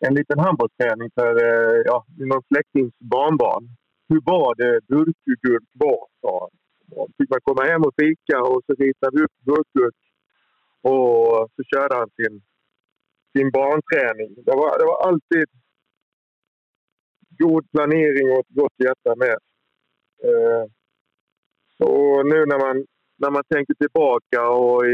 en 0.00 0.14
liten 0.14 0.38
handbollsträning 0.38 1.10
för 1.14 1.32
eh, 1.44 1.82
ja, 1.84 2.04
någon 2.18 2.42
släktings 2.48 2.94
barnbarn. 2.98 3.64
Hur 4.08 4.20
var 4.24 4.54
det 4.54 4.80
burkugurk 4.88 5.68
var, 5.72 6.06
sa 6.20 6.32
han. 6.40 6.50
Fick 7.18 7.30
man 7.30 7.40
komma 7.42 7.62
hem 7.62 7.82
och 7.82 7.94
fika 8.00 8.42
och 8.42 8.62
så 8.66 8.72
ritade 8.74 9.16
vi 9.16 9.22
upp 9.22 9.36
burkgurk 9.44 10.00
och 10.82 11.48
så 11.56 11.62
körde 11.72 11.94
han 11.96 12.10
sin 12.16 12.42
sin 13.36 13.50
barnträning. 13.50 14.34
Det 14.46 14.56
var, 14.56 14.78
det 14.78 14.84
var 14.84 15.08
alltid 15.08 15.46
god 17.38 17.70
planering 17.70 18.32
och 18.32 18.40
ett 18.40 18.54
gott 18.60 18.76
hjärta 18.78 19.14
med. 19.16 19.38
Eh, 20.28 20.64
och 21.88 22.26
nu 22.26 22.38
när 22.46 22.58
man, 22.66 22.86
när 23.16 23.30
man 23.30 23.44
tänker 23.54 23.74
tillbaka 23.74 24.48
och 24.48 24.84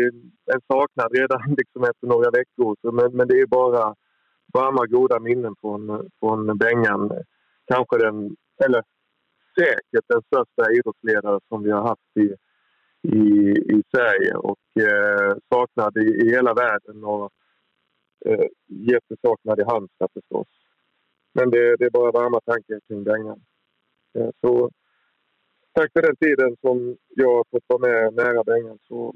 en 0.54 0.60
saknad 0.72 1.12
redan 1.12 1.40
liksom 1.58 1.84
efter 1.84 2.06
några 2.06 2.30
veckor. 2.30 2.76
Så, 2.80 2.92
men, 2.92 3.16
men 3.16 3.28
det 3.28 3.40
är 3.40 3.46
bara 3.46 3.94
varma 4.52 4.86
goda 4.86 5.20
minnen 5.20 5.54
från, 5.60 6.10
från 6.20 6.58
Bengan. 6.58 7.12
Kanske 7.66 7.98
den, 7.98 8.36
eller 8.64 8.82
säkert 9.58 10.04
den 10.08 10.22
största 10.22 10.72
idrottsledare 10.72 11.40
som 11.48 11.62
vi 11.62 11.70
har 11.70 11.82
haft 11.82 12.16
i, 12.16 12.34
i, 13.08 13.50
i 13.76 13.82
Sverige 13.94 14.34
och 14.34 14.82
eh, 14.82 15.36
saknad 15.48 15.96
i, 15.96 16.26
i 16.26 16.30
hela 16.30 16.54
världen 16.54 17.04
och 17.04 17.32
eh, 18.24 18.46
jättesaknad 18.66 19.60
i 19.60 19.64
Halmstad 19.64 20.08
förstås. 20.14 20.48
Men 21.34 21.50
det, 21.50 21.76
det 21.76 21.84
är 21.84 21.90
bara 21.90 22.10
varma 22.10 22.40
tankar 22.40 22.80
kring 22.88 23.04
Bengan. 23.04 23.40
Eh, 24.18 24.30
så 24.40 24.70
tack 25.72 25.92
för 25.92 26.02
den 26.02 26.16
tiden 26.16 26.56
som 26.60 26.96
jag 27.08 27.36
har 27.36 27.44
fått 27.50 27.64
vara 27.66 27.80
med 27.88 28.14
nära 28.14 28.44
Bengan. 28.44 28.78
Så 28.88 29.14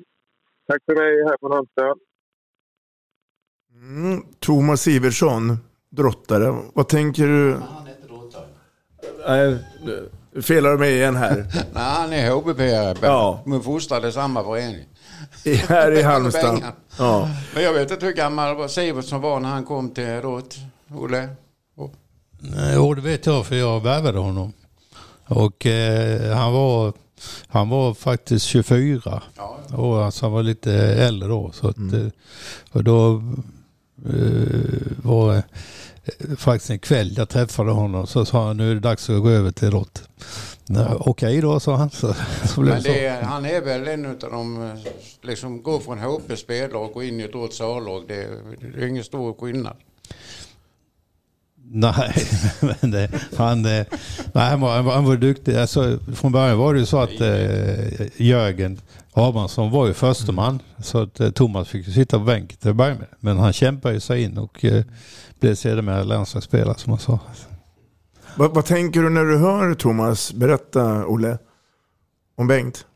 tack 0.66 0.82
för 0.86 0.94
mig 0.94 1.24
här 1.28 1.36
från 1.40 1.52
Halmstad. 1.52 1.98
Mm, 3.74 4.22
Thomas 4.38 4.88
Iversson, 4.88 5.56
drottare. 5.88 6.62
Vad 6.74 6.88
tänker 6.88 7.26
du? 7.26 7.52
Han 7.52 7.86
är 7.86 7.90
inte 7.90 8.06
drottare. 8.06 8.46
Nej, 9.26 9.58
du 10.32 10.42
felar 10.42 10.76
mig 10.76 10.94
igen 10.94 11.16
här. 11.16 11.36
Nej, 11.74 11.82
han 12.00 12.12
är 12.12 12.30
HBP. 12.30 12.62
Ja. 13.06 13.44
Fostrade 13.64 14.08
i 14.08 14.12
samma 14.12 14.44
förening. 14.44 14.84
I- 15.44 15.54
Här 15.56 15.92
i 15.92 16.02
Halmstad. 16.02 16.62
Ja. 16.98 17.28
Men 17.54 17.62
jag 17.62 17.72
vet 17.72 17.90
inte 17.90 18.06
hur 18.06 18.12
gammal 18.12 18.68
Sivertsson 18.68 19.20
var 19.20 19.40
när 19.40 19.48
han 19.48 19.64
kom 19.64 19.90
till 19.90 20.20
Rott, 20.20 20.56
Olle. 20.94 21.28
Nej, 22.42 22.72
Jo, 22.74 22.94
det 22.94 23.00
vet 23.00 23.26
jag 23.26 23.46
för 23.46 23.56
jag 23.56 23.80
värvade 23.82 24.18
honom. 24.18 24.52
Och 25.26 25.66
eh, 25.66 26.36
han, 26.36 26.52
var, 26.52 26.92
han 27.46 27.68
var 27.68 27.94
faktiskt 27.94 28.46
24. 28.46 29.22
Och 29.72 30.04
alltså 30.04 30.24
han 30.26 30.32
var 30.32 30.42
lite 30.42 30.72
äldre 30.74 31.28
då. 31.28 31.50
Så 31.52 31.68
att, 31.68 31.78
eh, 31.78 32.06
och 32.72 32.84
då 32.84 33.22
eh, 34.08 34.92
var 35.02 35.34
eh, 35.36 35.42
faktiskt 36.36 36.70
en 36.70 36.78
kväll 36.78 37.14
jag 37.16 37.28
träffade 37.28 37.70
honom. 37.70 38.06
Så 38.06 38.24
sa 38.24 38.46
han 38.46 38.56
nu 38.56 38.70
är 38.70 38.74
det 38.74 38.80
dags 38.80 39.10
att 39.10 39.22
gå 39.22 39.28
över 39.30 39.50
till 39.50 39.70
Rott. 39.70 40.02
Okej 41.00 41.40
då, 41.40 41.60
sa 41.60 41.76
han. 41.76 41.90
Så, 41.90 42.14
så 42.44 42.60
Men 42.60 42.82
det 42.82 43.00
det 43.00 43.24
han 43.24 43.44
är 43.44 43.60
väl 43.60 43.88
en 43.88 44.06
av 44.06 44.16
de, 44.18 44.62
eh, 44.62 44.74
liksom 45.22 45.62
går 45.62 45.80
från 45.80 45.98
HP 45.98 46.36
spellag 46.36 46.82
och 46.82 46.92
gå 46.92 47.02
in 47.02 47.20
i 47.20 47.22
ett 47.22 47.34
Rotts 47.34 47.60
A-lag. 47.60 48.04
Det, 48.08 48.28
det 48.74 48.82
är 48.82 48.86
ingen 48.86 49.04
stor 49.04 49.34
skillnad. 49.40 49.76
Nej, 51.72 52.14
men 52.60 52.90
det, 52.90 53.10
han, 53.36 53.62
nej, 53.62 53.84
han, 54.34 54.60
var, 54.60 54.74
han, 54.76 54.84
var, 54.84 54.94
han 54.94 55.20
duktig. 55.20 55.56
Alltså, 55.56 55.98
från 56.14 56.32
början 56.32 56.58
var 56.58 56.74
det 56.74 56.80
ju 56.80 56.86
så 56.86 56.98
att 56.98 57.20
eh, 57.20 58.22
Jörgen 58.26 58.80
Abrahamsson 59.12 59.70
var 59.70 59.86
ju 59.86 59.94
första 59.94 60.32
man. 60.32 60.62
Så 60.82 60.98
att 61.02 61.20
eh, 61.20 61.30
Thomas 61.30 61.68
fick 61.68 61.86
sitta 61.86 62.18
på 62.18 62.24
bänken 62.24 62.56
till 62.56 62.70
att 62.70 62.76
börja 62.76 62.94
med. 62.94 63.06
Men 63.20 63.38
han 63.38 63.52
kämpade 63.52 63.94
ju 63.94 64.00
sig 64.00 64.22
in 64.22 64.38
och 64.38 64.64
eh, 64.64 64.84
blev 65.40 65.54
sedermera 65.54 66.02
landslagsspelare 66.02 66.78
som 66.78 66.92
jag 66.92 67.00
sa. 67.00 67.18
Vad, 68.36 68.54
vad 68.54 68.64
tänker 68.64 69.02
du 69.02 69.10
när 69.10 69.24
du 69.24 69.36
hör 69.38 69.74
Thomas 69.74 70.32
berätta, 70.32 71.06
Olle, 71.06 71.38
om 72.36 72.46
Bengt? 72.46 72.86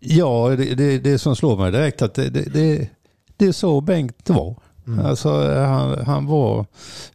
Ja, 0.00 0.54
det, 0.58 0.74
det, 0.74 0.98
det 0.98 1.18
som 1.18 1.36
slår 1.36 1.56
mig 1.56 1.72
direkt 1.72 2.02
att 2.02 2.14
det, 2.14 2.28
det, 2.30 2.88
det, 3.36 3.46
är 3.46 3.52
så 3.52 3.80
Bengt 3.80 4.30
var. 4.30 4.56
Alltså 5.04 5.54
han, 5.54 6.04
han 6.04 6.26
var, 6.26 6.66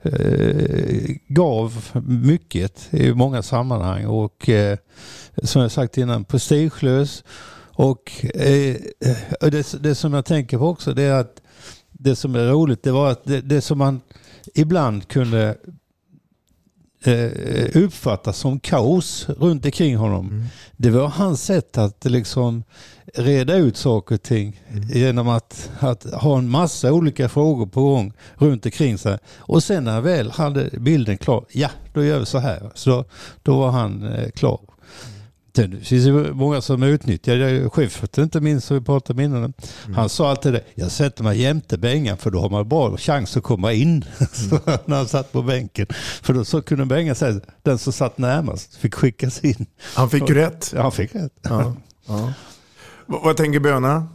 eh, 0.02 1.16
gav 1.28 1.90
mycket 2.06 2.94
i 2.94 3.14
många 3.14 3.42
sammanhang 3.42 4.06
och 4.06 4.50
eh, 4.50 4.78
som 5.44 5.62
jag 5.62 5.72
sagt 5.72 5.98
innan 5.98 6.26
prestigelös. 6.26 7.24
Och 7.76 8.26
eh, 8.36 8.76
det, 9.40 9.84
det 9.84 9.96
som 9.96 10.14
jag 10.14 10.26
tänker 10.26 10.58
på 10.58 10.68
också 10.68 10.94
det 10.94 11.04
är 11.04 11.14
att 11.14 11.42
det 11.92 12.16
som 12.16 12.36
är 12.36 12.46
roligt 12.46 12.84
det 12.84 12.92
var 12.92 13.12
att 13.12 13.24
det, 13.24 13.42
det 13.42 13.62
som 13.62 13.78
man 13.78 14.02
ibland 14.54 15.08
kunde 15.08 15.58
eh, 17.04 17.84
uppfattas 17.84 18.38
som 18.38 18.60
kaos 18.60 19.30
runt 19.30 19.66
omkring 19.66 19.98
honom. 19.98 20.48
Det 20.78 20.90
var 20.90 21.08
hans 21.08 21.44
sätt 21.44 21.78
att 21.78 22.06
liksom 22.06 22.64
reda 23.14 23.56
ut 23.56 23.78
saker 23.78 24.16
och 24.16 24.22
ting 24.22 24.62
genom 24.94 25.28
att, 25.28 25.72
att 25.80 26.04
ha 26.04 26.38
en 26.38 26.50
massa 26.50 26.94
olika 26.94 27.30
frågor 27.30 27.66
på 27.66 27.82
gång 27.82 28.14
runt 28.36 28.66
omkring 28.66 28.98
sig. 28.98 29.18
Och 29.38 29.64
sen 29.64 29.84
när 29.84 29.92
han 29.92 30.04
väl 30.04 30.32
hade 30.32 30.70
bilden 30.80 31.18
klar, 31.18 31.46
ja 31.52 31.70
då 31.94 32.04
gör 32.04 32.20
vi 32.20 32.26
så 32.26 32.38
här. 32.38 32.72
Så 32.74 33.06
då 33.44 33.60
var 33.60 33.72
han 33.72 34.04
eh, 34.04 34.30
klar. 34.30 34.60
Det 35.56 35.70
finns 35.70 36.06
ju 36.06 36.34
många 36.34 36.62
som 36.62 36.84
utnyttjar 36.84 37.36
det. 37.36 37.70
Schyffert 37.70 38.18
inte 38.18 38.42
minst 38.42 38.68
som 38.68 38.78
vi 38.78 38.84
pratade 38.84 39.14
om 39.14 39.20
innan. 39.20 39.54
Han 39.96 40.10
sa 40.10 40.30
alltid 40.30 40.54
det, 40.54 40.64
jag 40.76 40.92
sätter 40.92 41.24
mig 41.24 41.42
jämte 41.42 41.78
Bengan 41.78 42.18
för 42.18 42.32
då 42.32 42.40
har 42.40 42.50
man 42.50 42.70
bra 42.70 42.98
chans 42.98 43.38
att 43.38 43.44
komma 43.44 43.74
in. 43.74 44.06
Så 44.32 44.60
när 44.86 44.98
han 44.98 45.08
satt 45.08 45.32
på 45.32 45.42
bänken. 45.42 45.88
För 46.22 46.34
då 46.34 46.46
så 46.46 46.62
kunde 46.62 46.86
Bengan 46.86 47.16
säga, 47.16 47.40
den 47.62 47.78
som 47.78 47.94
satt 47.94 48.18
närmast 48.18 48.76
fick 48.76 48.96
skickas 48.96 49.44
in. 49.44 49.66
Han 49.96 50.10
fick 50.10 50.30
ju 50.30 50.36
rätt. 50.36 50.72
Ja, 50.76 50.82
han 50.82 50.92
fick 50.92 51.16
rätt. 51.16 51.34
Ja. 51.42 51.76
Ja. 52.08 52.34
Vad, 53.06 53.24
vad 53.24 53.38
tänker 53.38 53.60
Böna? 53.60 54.08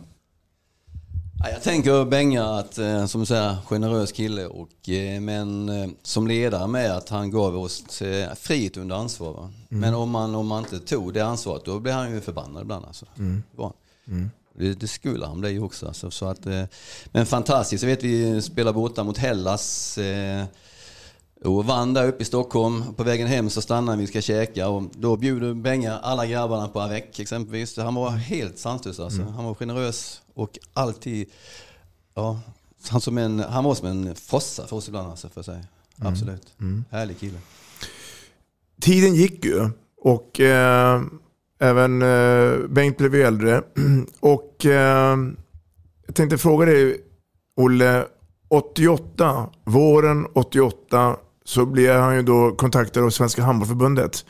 Ja, 1.40 1.50
jag 1.50 1.62
tänker 1.62 2.04
Benga 2.04 2.44
att, 2.44 2.78
eh, 2.78 3.06
som 3.06 3.20
du 3.20 3.26
säger, 3.26 3.56
generös 3.66 4.12
kille 4.12 4.46
och 4.46 4.88
eh, 4.88 5.20
men 5.20 5.68
eh, 5.68 5.88
som 6.02 6.26
ledare 6.26 6.66
med 6.66 6.96
att 6.96 7.08
han 7.08 7.30
gav 7.30 7.58
oss 7.58 8.02
frihet 8.36 8.76
under 8.76 8.96
ansvar. 8.96 9.32
Va? 9.32 9.50
Mm. 9.70 9.80
Men 9.80 9.94
om 9.94 10.10
man, 10.10 10.34
om 10.34 10.46
man 10.46 10.64
inte 10.64 10.78
tog 10.78 11.14
det 11.14 11.20
ansvaret 11.20 11.64
då 11.64 11.78
blir 11.80 11.92
han 11.92 12.14
ju 12.14 12.20
förbannad 12.20 12.62
ibland. 12.62 12.84
Alltså. 12.84 13.06
Mm. 13.18 13.42
Mm. 14.08 14.30
Det, 14.54 14.74
det 14.74 14.88
skulle 14.88 15.26
han 15.26 15.40
bli 15.40 15.58
också. 15.58 15.86
Alltså, 15.86 16.10
så 16.10 16.26
att, 16.26 16.46
men 17.06 17.26
fantastiskt. 17.26 17.82
Jag 17.82 17.90
vet 17.90 18.02
vi 18.02 18.42
spelade 18.42 18.74
borta 18.74 19.04
mot 19.04 19.18
Hellas. 19.18 19.98
Och 21.44 21.64
vann 21.64 21.94
där 21.94 22.08
uppe 22.08 22.22
i 22.22 22.26
Stockholm. 22.26 22.94
På 22.94 23.02
vägen 23.04 23.26
hem 23.26 23.50
så 23.50 23.62
stannade 23.62 23.98
vi 23.98 24.04
och 24.04 24.08
ska 24.08 24.20
käka. 24.20 24.68
Och 24.68 24.82
då 24.92 25.16
bjuder 25.16 25.54
Benga 25.54 25.98
alla 25.98 26.26
grabbarna 26.26 26.68
på 26.68 26.80
avec 26.80 27.20
exempelvis. 27.20 27.76
Han 27.76 27.94
var 27.94 28.10
helt 28.10 28.58
sanslös 28.58 29.00
alltså. 29.00 29.20
Mm. 29.22 29.34
Han 29.34 29.44
var 29.44 29.54
generös 29.54 30.22
och 30.34 30.58
alltid... 30.72 31.28
Ja, 32.14 32.40
han, 32.88 33.00
som 33.00 33.18
en, 33.18 33.40
han 33.40 33.64
var 33.64 33.74
som 33.74 33.88
en 33.88 34.14
frossa 34.14 34.66
för 34.66 34.76
oss 34.76 34.88
ibland 34.88 35.10
alltså, 35.10 35.28
för 35.28 35.42
sig. 35.42 35.54
Mm. 35.54 36.12
Absolut. 36.12 36.54
Mm. 36.60 36.84
Härlig 36.90 37.18
kille. 37.18 37.38
Tiden 38.80 39.14
gick 39.14 39.44
ju 39.44 39.70
och 40.02 40.40
eh, 40.40 41.02
även 41.58 42.02
eh, 42.02 42.68
Bengt 42.68 42.98
blev 42.98 43.14
äldre. 43.14 43.62
Och 44.20 44.66
eh, 44.66 45.18
jag 46.06 46.14
tänkte 46.14 46.38
fråga 46.38 46.66
dig, 46.66 47.00
Olle, 47.56 48.06
88, 48.48 49.50
våren 49.64 50.26
88 50.34 51.16
så 51.48 51.66
blev 51.66 52.00
han 52.00 52.16
ju 52.16 52.22
då 52.22 52.54
kontaktad 52.54 53.04
av 53.04 53.10
Svenska 53.10 53.42
Handbollförbundet. 53.42 54.24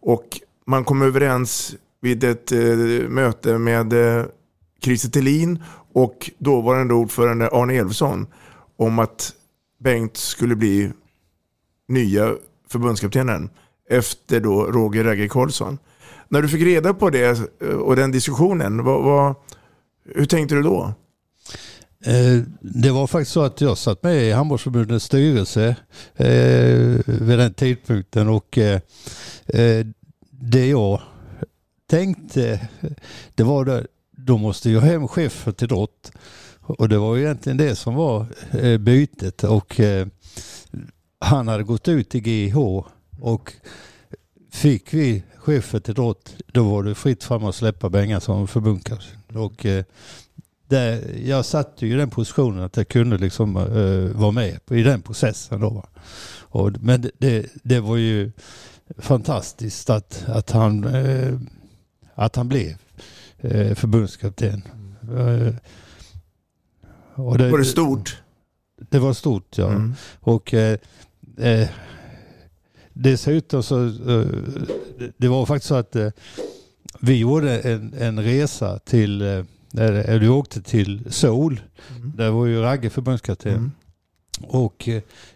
Och 0.00 0.40
man 0.66 0.84
kom 0.84 1.02
överens 1.02 1.74
vid 2.00 2.24
ett 2.24 2.52
eh, 2.52 2.58
möte 3.08 3.58
med 3.58 3.92
eh, 3.92 4.24
Christer 4.82 5.10
Thelin 5.10 5.62
och 5.92 6.30
dåvarande 6.38 6.94
ordförande 6.94 7.48
Arne 7.48 7.74
Elfsson 7.74 8.26
om 8.76 8.98
att 8.98 9.32
Bengt 9.78 10.16
skulle 10.16 10.56
bli 10.56 10.92
nya 11.88 12.34
förbundskaptenen 12.68 13.50
efter 13.88 14.40
då 14.40 14.66
Roger 14.66 15.04
Ragge 15.04 15.28
Karlsson. 15.28 15.78
När 16.28 16.42
du 16.42 16.48
fick 16.48 16.62
reda 16.62 16.94
på 16.94 17.10
det 17.10 17.40
eh, 17.62 17.68
och 17.68 17.96
den 17.96 18.12
diskussionen, 18.12 18.84
vad, 18.84 19.02
vad, 19.02 19.34
hur 20.14 20.26
tänkte 20.26 20.54
du 20.54 20.62
då? 20.62 20.94
Eh, 22.04 22.42
det 22.60 22.90
var 22.90 23.06
faktiskt 23.06 23.32
så 23.32 23.42
att 23.42 23.60
jag 23.60 23.78
satt 23.78 24.02
med 24.02 24.22
i 24.22 24.32
handbollsförbundets 24.32 25.04
styrelse 25.04 25.76
eh, 26.16 27.00
vid 27.06 27.38
den 27.38 27.54
tidpunkten 27.54 28.28
och 28.28 28.58
eh, 28.58 28.80
det 30.30 30.66
jag 30.66 31.00
tänkte 31.90 32.68
det 33.34 33.42
var 33.42 33.66
att 33.66 33.86
då 34.10 34.38
måste 34.38 34.70
jag 34.70 34.80
hem 34.80 35.08
chef 35.08 35.48
till 35.56 35.68
drott 35.68 36.12
och 36.60 36.88
det 36.88 36.98
var 36.98 37.18
egentligen 37.18 37.56
det 37.56 37.76
som 37.76 37.94
var 37.94 38.26
bytet 38.78 39.44
och 39.44 39.80
han 41.20 41.48
hade 41.48 41.62
gått 41.62 41.88
ut 41.88 42.14
i 42.14 42.20
GH 42.20 42.58
och 43.20 43.52
fick 44.50 44.94
vi 44.94 45.22
chefen 45.36 45.80
till 45.80 45.94
drott 45.94 46.34
då 46.46 46.62
var 46.62 46.82
det 46.82 46.94
fritt 46.94 47.24
fram 47.24 47.44
att 47.44 47.54
släppa 47.54 47.88
Bengan 47.88 48.20
som 48.20 48.48
förbundskapten. 48.48 49.36
Och 49.36 49.66
eh, 49.66 49.84
där, 50.70 51.16
jag 51.24 51.44
satt 51.44 51.82
ju 51.82 51.92
i 51.92 51.96
den 51.96 52.10
positionen 52.10 52.64
att 52.64 52.76
jag 52.76 52.88
kunde 52.88 53.18
liksom 53.18 53.56
eh, 53.56 54.20
vara 54.20 54.30
med 54.30 54.60
i 54.70 54.82
den 54.82 55.02
processen. 55.02 55.60
Då, 55.60 55.84
och, 56.40 56.72
men 56.80 57.00
det, 57.00 57.10
det, 57.18 57.46
det 57.62 57.80
var 57.80 57.96
ju 57.96 58.32
fantastiskt 58.98 59.90
att, 59.90 60.24
att, 60.26 60.50
han, 60.50 60.84
eh, 60.84 61.38
att 62.14 62.36
han 62.36 62.48
blev 62.48 62.76
eh, 63.38 63.74
förbundskapten. 63.74 64.62
Och 67.14 67.38
Var 67.38 67.58
det 67.58 67.64
stort? 67.64 68.22
Det 68.90 68.98
var 68.98 69.12
stort 69.12 69.58
ja. 69.58 69.68
Mm. 69.68 69.94
Och 70.20 70.54
eh, 70.54 70.78
dessutom 72.92 73.62
så, 73.62 73.92
det 75.16 75.28
var 75.28 75.46
faktiskt 75.46 75.68
så 75.68 75.74
att 75.74 75.96
vi 77.00 77.16
gjorde 77.18 77.58
en, 77.60 77.94
en 77.98 78.22
resa 78.22 78.78
till, 78.78 79.44
eller 79.78 80.18
vi 80.18 80.28
åkte 80.28 80.62
till 80.62 81.12
Seoul. 81.12 81.60
Där 82.14 82.30
var 82.30 82.46
ju 82.46 82.60
Ragge 82.60 82.90
förbundskapten. 82.90 83.72
Och 84.42 84.88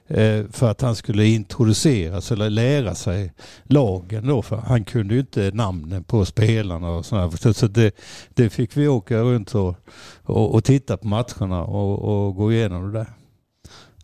eh, 0.07 0.47
för 0.51 0.71
att 0.71 0.81
han 0.81 0.97
skulle 0.97 1.27
introduceras 1.27 2.33
eller 2.33 2.51
lära 2.51 2.95
sig 2.95 3.33
lagen 3.65 4.27
då. 4.27 4.43
För 4.43 4.57
han 4.57 4.85
kunde 4.85 5.15
ju 5.15 5.21
inte 5.21 5.51
namnen 5.55 6.05
på 6.05 6.25
spelarna 6.25 6.91
och 6.91 7.07
sådär. 7.07 7.31
Så, 7.31 7.55
så 7.55 7.67
det, 7.67 7.97
det 8.35 8.51
fick 8.51 8.77
vi 8.77 8.89
åka 8.89 9.21
runt 9.21 9.55
och, 9.55 9.77
och, 10.23 10.55
och 10.55 10.65
titta 10.65 10.97
på 10.97 11.07
matcherna 11.07 11.65
och, 11.65 12.27
och 12.27 12.35
gå 12.35 12.53
igenom 12.53 12.93
det 12.93 12.99
där. 12.99 13.13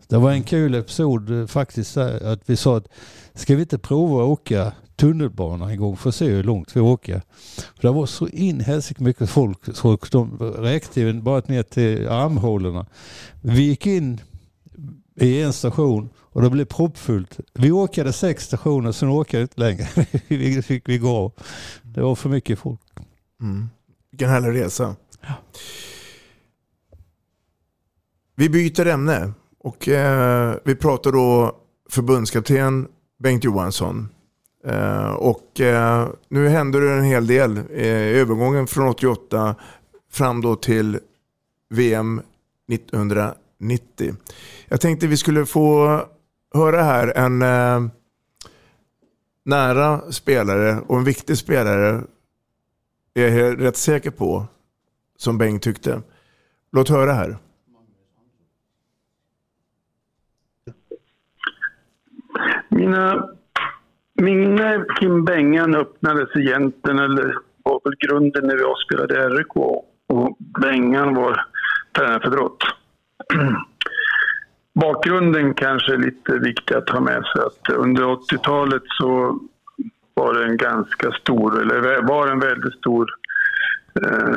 Det 0.07 0.17
var 0.17 0.31
en 0.31 0.43
kul 0.43 0.75
episod 0.75 1.41
eh, 1.41 1.47
faktiskt 1.47 1.95
där, 1.95 2.33
att 2.33 2.41
vi 2.45 2.55
sa 2.55 2.77
att 2.77 2.87
ska 3.33 3.55
vi 3.55 3.61
inte 3.61 3.77
prova 3.77 4.23
att 4.23 4.29
åka 4.29 4.73
tunnelbana 5.01 5.71
en 5.71 5.77
gång 5.77 5.97
för 5.97 6.09
att 6.09 6.15
se 6.15 6.25
hur 6.25 6.43
långt 6.43 6.75
vi 6.75 6.79
åker. 6.79 7.21
För 7.75 7.87
det 7.87 7.91
var 7.91 8.05
så 8.05 8.27
in 8.27 8.63
mycket 8.97 9.29
folk 9.29 9.75
så 9.75 9.97
de 10.11 10.37
räckte 10.39 11.01
ju 11.01 11.13
bara 11.21 11.41
ner 11.47 11.63
till 11.63 12.07
armhålorna. 12.09 12.85
Vi 13.41 13.61
gick 13.61 13.87
in 13.87 14.21
i 15.15 15.41
en 15.41 15.53
station 15.53 16.09
och 16.17 16.41
det 16.41 16.49
blev 16.49 16.65
proppfullt. 16.65 17.39
Vi 17.53 17.71
åkade 17.71 18.13
sex 18.13 18.45
stationer, 18.45 18.91
sen 18.91 19.09
åkade 19.09 19.37
vi 19.37 19.41
inte 19.41 19.59
längre. 19.59 19.87
vi 20.27 20.61
fick 20.61 20.89
vi 20.89 20.97
gå. 20.97 21.31
Det 21.83 22.01
var 22.01 22.15
för 22.15 22.29
mycket 22.29 22.59
folk. 22.59 22.81
Mm. 23.41 23.69
Vilken 24.11 24.29
härlig 24.29 24.61
resa. 24.61 24.95
Vi 28.35 28.49
byter 28.49 28.85
ämne 28.85 29.31
och 29.59 29.87
eh, 29.87 30.55
vi 30.65 30.75
pratar 30.75 31.11
då 31.11 31.57
förbundskapten 31.89 32.87
Bengt 33.19 33.43
Johansson. 33.43 34.09
Eh, 34.63 35.11
och 35.11 35.61
eh, 35.61 36.09
nu 36.29 36.47
händer 36.47 36.81
det 36.81 36.91
en 36.91 37.03
hel 37.03 37.27
del. 37.27 37.57
Eh, 37.57 38.19
övergången 38.21 38.67
från 38.67 38.87
88 38.87 39.55
fram 40.11 40.41
då 40.41 40.55
till 40.55 40.99
VM 41.69 42.21
1990. 42.71 44.15
Jag 44.67 44.81
tänkte 44.81 45.07
vi 45.07 45.17
skulle 45.17 45.45
få 45.45 45.99
höra 46.53 46.83
här 46.83 47.17
en 47.17 47.39
nära 49.45 50.11
spelare 50.11 50.79
och 50.87 50.97
en 50.97 51.03
viktig 51.03 51.37
spelare 51.37 52.03
är 53.13 53.37
jag 53.37 53.61
rätt 53.61 53.77
säker 53.77 54.11
på, 54.11 54.45
som 55.17 55.37
Bengt 55.37 55.63
tyckte. 55.63 56.01
Låt 56.71 56.89
höra 56.89 57.13
här. 57.13 57.37
Mina 62.69 63.29
minne 64.21 64.75
eh, 64.75 64.81
Kim 64.99 65.25
Bengan 65.25 65.75
öppnades 65.75 66.35
egentligen, 66.35 66.99
eller 66.99 67.35
var 67.63 67.81
väl 67.83 67.95
grunden 68.07 68.47
när 68.47 68.57
jag 68.57 68.77
spelade 68.77 69.29
RIK 69.29 69.55
och 69.55 70.37
Bengan 70.61 71.15
var 71.15 71.45
tränare 71.97 72.19
för 72.19 72.29
Drott. 72.29 72.63
Bakgrunden 74.73 75.53
kanske 75.53 75.93
är 75.93 75.97
lite 75.97 76.39
viktig 76.39 76.75
att 76.75 76.89
ha 76.89 76.99
med 76.99 77.23
sig. 77.23 77.41
Att 77.41 77.75
under 77.75 78.03
80-talet 78.03 78.83
så 78.85 79.39
var 80.13 80.33
det 80.33 80.45
en 80.45 80.57
ganska 80.57 81.11
stor, 81.11 81.61
eller 81.61 82.01
var 82.01 82.27
en 82.27 82.39
väldigt 82.39 82.73
stor 82.73 83.09
eh, 84.01 84.35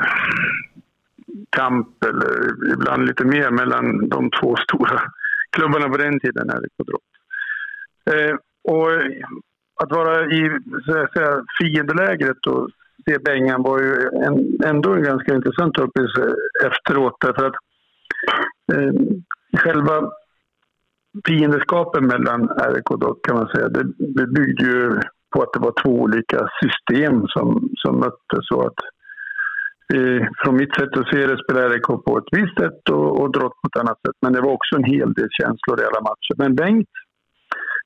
kamp, 1.51 2.05
eller 2.05 2.73
ibland 2.73 3.07
lite 3.07 3.25
mer, 3.25 3.51
mellan 3.51 4.09
de 4.09 4.31
två 4.31 4.57
stora 4.57 5.01
klubbarna 5.51 5.89
på 5.89 5.97
den 5.97 6.21
tiden, 6.21 6.51
RIK 6.51 6.73
och 6.79 6.87
Drott. 6.87 7.03
Eh, 8.11 8.37
och 8.73 8.91
att 9.83 9.91
vara 9.91 10.25
i 10.25 10.61
så 10.87 10.99
att 10.99 11.13
säga, 11.13 11.45
fiendelägret 11.61 12.47
och 12.47 12.69
se 13.05 13.19
Bengan 13.19 13.63
var 13.63 13.79
ju 13.79 13.95
en, 14.27 14.59
ändå 14.65 14.93
en 14.93 15.03
ganska 15.03 15.35
intressant 15.35 15.79
upplevelse 15.79 16.23
eh, 16.23 16.67
efteråt. 16.67 17.17
Därför 17.21 17.47
att 17.47 17.55
eh, 18.73 18.93
själva 19.59 20.11
fiendeskapen 21.27 22.07
mellan 22.07 22.49
RIK 22.49 22.91
och 22.91 22.99
DOC 22.99 23.19
kan 23.23 23.37
man 23.37 23.49
säga, 23.49 23.69
det, 23.69 23.85
det 23.99 24.27
byggde 24.27 24.65
ju 24.65 25.01
på 25.33 25.43
att 25.43 25.53
det 25.53 25.61
var 25.61 25.83
två 25.83 25.91
olika 25.91 26.49
system 26.63 27.27
som, 27.27 27.69
som 27.77 27.99
möttes. 27.99 28.49
Så 28.49 28.67
att, 28.67 28.79
eh, 29.95 30.27
från 30.39 30.57
mitt 30.57 30.75
sätt 30.75 30.97
att 30.97 31.09
se 31.09 31.27
det 31.27 31.45
spelade 31.45 31.75
RIK 31.75 31.87
på 32.07 32.19
ett 32.19 32.39
visst 32.39 32.59
sätt 32.59 32.89
och, 32.91 33.21
och 33.21 33.33
Drott 33.33 33.61
på 33.63 33.69
ett 33.69 33.81
annat 33.81 34.01
sätt. 34.07 34.17
Men 34.23 34.33
det 34.33 34.41
var 34.41 34.53
också 34.53 34.77
en 34.77 34.85
hel 34.85 35.13
del 35.13 35.29
känslor 35.31 35.81
i 35.81 35.85
alla 35.85 36.01
matcher. 36.01 36.35
Men 36.37 36.55
Bengt 36.55 36.89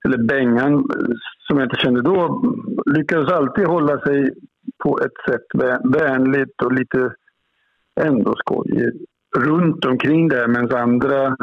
eller 0.05 0.19
Bengan, 0.19 0.85
som 1.47 1.59
jag 1.59 1.67
inte 1.67 1.77
kände 1.77 2.03
då, 2.03 2.43
lyckades 2.87 3.33
alltid 3.33 3.67
hålla 3.67 4.01
sig 4.01 4.31
på 4.85 4.99
ett 5.01 5.33
sätt 5.33 5.47
vänligt 5.85 6.63
och 6.63 6.73
lite 6.73 7.15
ändå 8.01 8.35
skojigt 8.37 8.97
runt 9.37 9.85
omkring 9.85 10.29
det 10.29 10.49
medan 10.49 10.83
andra 10.83 11.37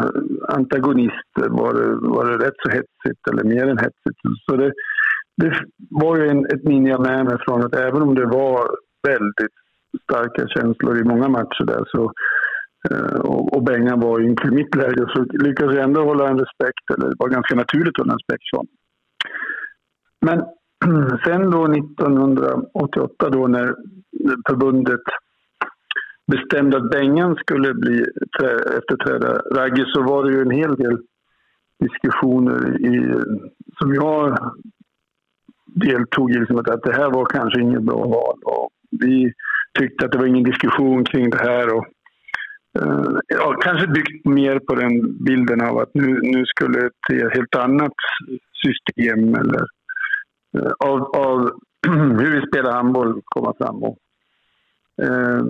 antagonister 0.48 1.50
var 1.50 1.74
det, 1.74 2.08
var 2.08 2.26
det 2.26 2.46
rätt 2.46 2.56
så 2.58 2.72
hetsigt 2.72 3.28
eller 3.32 3.44
mer 3.44 3.68
än 3.68 3.78
hetsigt. 3.78 4.20
Så 4.46 4.56
det, 4.56 4.74
det 5.38 5.54
var 5.90 6.18
ju 6.18 6.28
en, 6.28 6.46
ett 6.46 6.64
minne 6.64 6.90
jag 6.90 7.02
med 7.02 7.26
mig 7.26 7.38
från 7.40 7.66
att 7.66 7.76
även 7.76 8.02
om 8.02 8.16
det 8.16 8.26
var 8.26 8.70
väldigt 9.08 9.56
starka 10.04 10.48
känslor 10.48 10.98
i 10.98 11.04
många 11.04 11.28
matcher 11.28 11.64
där 11.64 11.84
så 11.88 12.12
Eh, 12.92 13.20
och, 13.20 13.64
Bengan 13.64 14.00
var 14.00 14.20
ju 14.20 14.26
i 14.26 14.52
mitt 14.52 14.76
läge 14.76 15.06
så 15.08 15.24
lyckades 15.24 15.76
jag 15.76 15.84
ändå 15.84 16.04
hålla 16.04 16.30
en 16.30 16.40
respekt, 16.40 16.92
eller 16.94 17.10
det 17.10 17.16
var 17.20 17.30
ganska 17.30 17.56
naturligt 17.56 17.88
att 17.88 17.98
hålla 17.98 18.14
en 18.14 18.20
respekt 18.20 18.50
för 18.50 18.66
Men 20.22 20.40
sen 21.26 21.52
då 21.52 21.66
1988 21.66 23.30
då 23.30 23.48
när 23.48 23.76
förbundet 24.50 25.02
bestämde 26.32 26.78
att 26.78 26.92
Bengan 26.92 27.36
skulle 27.36 27.74
bli 27.74 28.06
efterträda 28.78 29.42
Ragge 29.56 29.86
så 29.88 30.02
var 30.02 30.24
det 30.24 30.32
ju 30.32 30.42
en 30.42 30.52
hel 30.52 30.76
del 30.76 30.98
diskussioner 31.80 32.82
i, 32.82 33.14
som 33.80 33.94
jag 33.94 34.38
deltog 35.66 36.32
i, 36.32 36.40
liksom 36.40 36.58
att 36.58 36.84
det 36.84 36.96
här 36.96 37.12
var 37.12 37.26
kanske 37.26 37.62
inget 37.62 37.82
bra 37.82 38.06
val. 38.06 38.40
Och 38.44 38.70
vi 38.92 39.34
tyckte 39.80 40.06
att 40.06 40.12
det 40.12 40.18
var 40.18 40.26
ingen 40.26 40.44
diskussion 40.44 41.04
kring 41.04 41.30
det 41.30 41.38
här. 41.38 41.74
Och 41.74 41.86
Eh, 42.82 43.20
ja, 43.28 43.56
kanske 43.62 43.88
byggt 43.88 44.26
mer 44.26 44.60
på 44.60 44.76
den 44.76 45.24
bilden 45.24 45.62
av 45.62 45.78
att 45.78 45.94
nu, 45.94 46.20
nu 46.22 46.46
skulle 46.46 46.86
ett 46.86 47.34
helt 47.34 47.56
annat 47.56 47.94
system 48.64 49.36
eller 49.36 49.66
eh, 50.58 50.72
av, 50.80 51.02
av 51.02 51.52
hur 52.20 52.42
vi 52.42 52.48
spelar 52.48 52.72
handboll 52.72 53.22
komma 53.26 53.54
fram. 53.58 53.84
Och, 53.84 53.98
eh, 55.02 55.44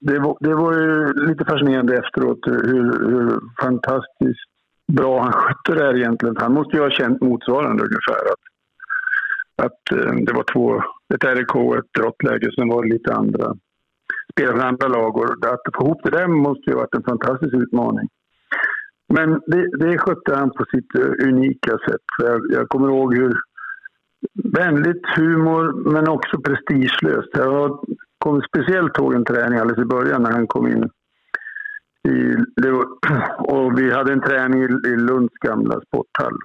det, 0.00 0.18
var, 0.18 0.36
det 0.40 0.54
var 0.54 0.72
ju 0.72 1.12
lite 1.26 1.44
fascinerande 1.44 1.98
efteråt 1.98 2.40
hur, 2.46 3.08
hur 3.08 3.40
fantastiskt 3.62 4.50
bra 4.92 5.22
han 5.22 5.32
skötte 5.32 5.74
det 5.74 5.84
här 5.84 5.96
egentligen. 5.96 6.36
Han 6.36 6.52
måste 6.52 6.76
ju 6.76 6.82
ha 6.82 6.90
känt 6.90 7.20
motsvarande 7.20 7.82
ungefär. 7.82 8.24
Att, 8.32 8.44
att 9.66 9.80
det 10.26 10.32
var 10.32 10.44
två, 10.52 10.82
ett 11.14 11.24
RIK 11.24 11.56
och 11.56 11.76
ett 11.76 11.92
drottläge, 11.98 12.50
sen 12.54 12.68
var 12.68 12.82
det 12.82 12.92
lite 12.92 13.14
andra 13.14 13.54
spela 14.34 14.52
för 14.52 14.68
andra 14.68 14.88
lag. 14.88 15.16
Och 15.16 15.24
att 15.24 15.74
få 15.76 15.84
ihop 15.84 16.00
det 16.04 16.10
där 16.10 16.26
måste 16.26 16.70
ju 16.70 16.72
ha 16.72 16.80
varit 16.80 16.94
en 16.94 17.02
fantastisk 17.02 17.54
utmaning. 17.54 18.08
Men 19.08 19.40
det, 19.46 19.78
det 19.78 19.98
skötte 19.98 20.34
han 20.34 20.50
på 20.50 20.64
sitt 20.64 20.94
eh, 20.94 21.28
unika 21.28 21.78
sätt. 21.88 22.06
Jag, 22.18 22.40
jag 22.50 22.68
kommer 22.68 22.88
ihåg 22.88 23.14
hur 23.14 23.32
vänligt 24.34 25.06
humor, 25.16 25.90
men 25.92 26.08
också 26.08 26.40
prestigelöst. 26.40 27.30
Jag 27.32 27.84
kommer 28.18 28.46
speciellt 28.48 28.98
ihåg 28.98 29.14
en 29.14 29.24
träning 29.24 29.58
alldeles 29.58 29.82
i 29.82 29.88
början 29.88 30.22
när 30.22 30.32
han 30.32 30.46
kom 30.46 30.66
in. 30.66 30.90
I, 32.08 32.36
var, 32.70 32.86
och 33.38 33.78
vi 33.78 33.90
hade 33.90 34.12
en 34.12 34.20
träning 34.20 34.62
i, 34.62 34.88
i 34.88 34.96
Lunds 34.96 35.34
gamla 35.34 35.80
sporthall. 35.80 36.38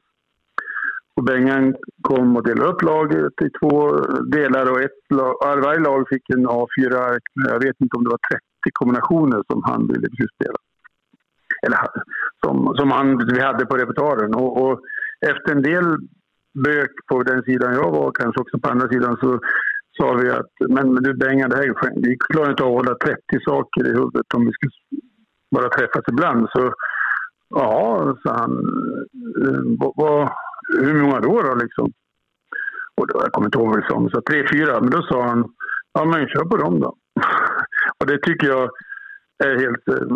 Och 1.19 1.25
Bengan 1.25 1.75
kom 2.01 2.37
och 2.37 2.43
delade 2.43 2.69
upp 2.69 2.81
laget 2.81 3.41
i 3.41 3.49
två 3.59 3.91
delar 4.37 4.71
och 4.71 4.81
ett 4.81 5.01
lag, 5.09 5.61
varje 5.61 5.79
lag 5.79 6.07
fick 6.09 6.29
en 6.29 6.47
A4-ark. 6.47 7.23
Jag 7.33 7.63
vet 7.63 7.75
inte 7.79 7.97
om 7.97 8.03
det 8.03 8.09
var 8.09 8.23
30 8.31 8.41
kombinationer 8.73 9.43
som 9.51 9.63
han 9.63 9.87
ville 9.87 10.07
spela. 10.35 10.59
Eller 11.65 11.77
som, 12.45 12.75
som 12.75 12.91
han, 12.91 13.27
vi 13.33 13.39
hade 13.39 13.65
på 13.65 13.77
repertoaren. 13.77 14.33
Och, 14.33 14.51
och, 14.63 14.79
efter 15.31 15.51
en 15.51 15.61
del 15.61 15.85
bök 16.63 16.91
på 17.07 17.23
den 17.23 17.43
sidan 17.43 17.73
jag 17.73 17.91
var, 17.91 18.11
kanske 18.11 18.41
också 18.41 18.59
på 18.59 18.69
andra 18.69 18.87
sidan, 18.87 19.17
så 19.21 19.39
sa 19.97 20.13
vi 20.13 20.29
att 20.29 20.53
men 20.69 20.95
du 20.95 21.13
Bengan, 21.13 21.49
det 21.49 21.55
här, 21.55 22.01
vi 22.01 22.17
klarar 22.29 22.51
inte 22.51 22.63
av 22.63 22.69
att 22.69 22.85
hålla 22.85 22.95
30 22.95 23.19
saker 23.45 23.87
i 23.87 23.93
huvudet 23.93 24.33
om 24.35 24.45
vi 24.45 24.51
ska 24.51 24.67
bara 25.55 25.69
träffas 25.69 26.03
ibland. 26.11 26.47
Så 26.51 26.73
ja, 27.49 28.17
sa 28.23 28.33
han. 28.33 28.51
Eh, 29.45 29.61
vad, 29.95 30.29
hur 30.77 31.01
många 31.01 31.19
då, 31.19 31.41
då 31.41 31.55
liksom? 31.55 31.91
Och 32.95 33.07
då, 33.07 33.21
jag 33.23 33.31
kommer 33.31 33.47
inte 33.47 33.57
ihåg 33.57 33.67
vad 33.67 33.77
vi 33.77 33.81
sa, 33.81 34.09
så 34.11 34.21
tre, 34.21 34.47
fyra. 34.51 34.81
Men 34.81 34.89
då 34.89 35.01
sa 35.01 35.23
han, 35.23 35.53
ja 35.93 36.05
men 36.05 36.27
kör 36.27 36.45
på 36.45 36.57
dem 36.57 36.79
då. 36.79 36.87
och 37.97 38.07
det 38.07 38.17
tycker 38.17 38.47
jag 38.47 38.69
är 39.43 39.55
helt 39.59 39.87
eh, 39.87 40.07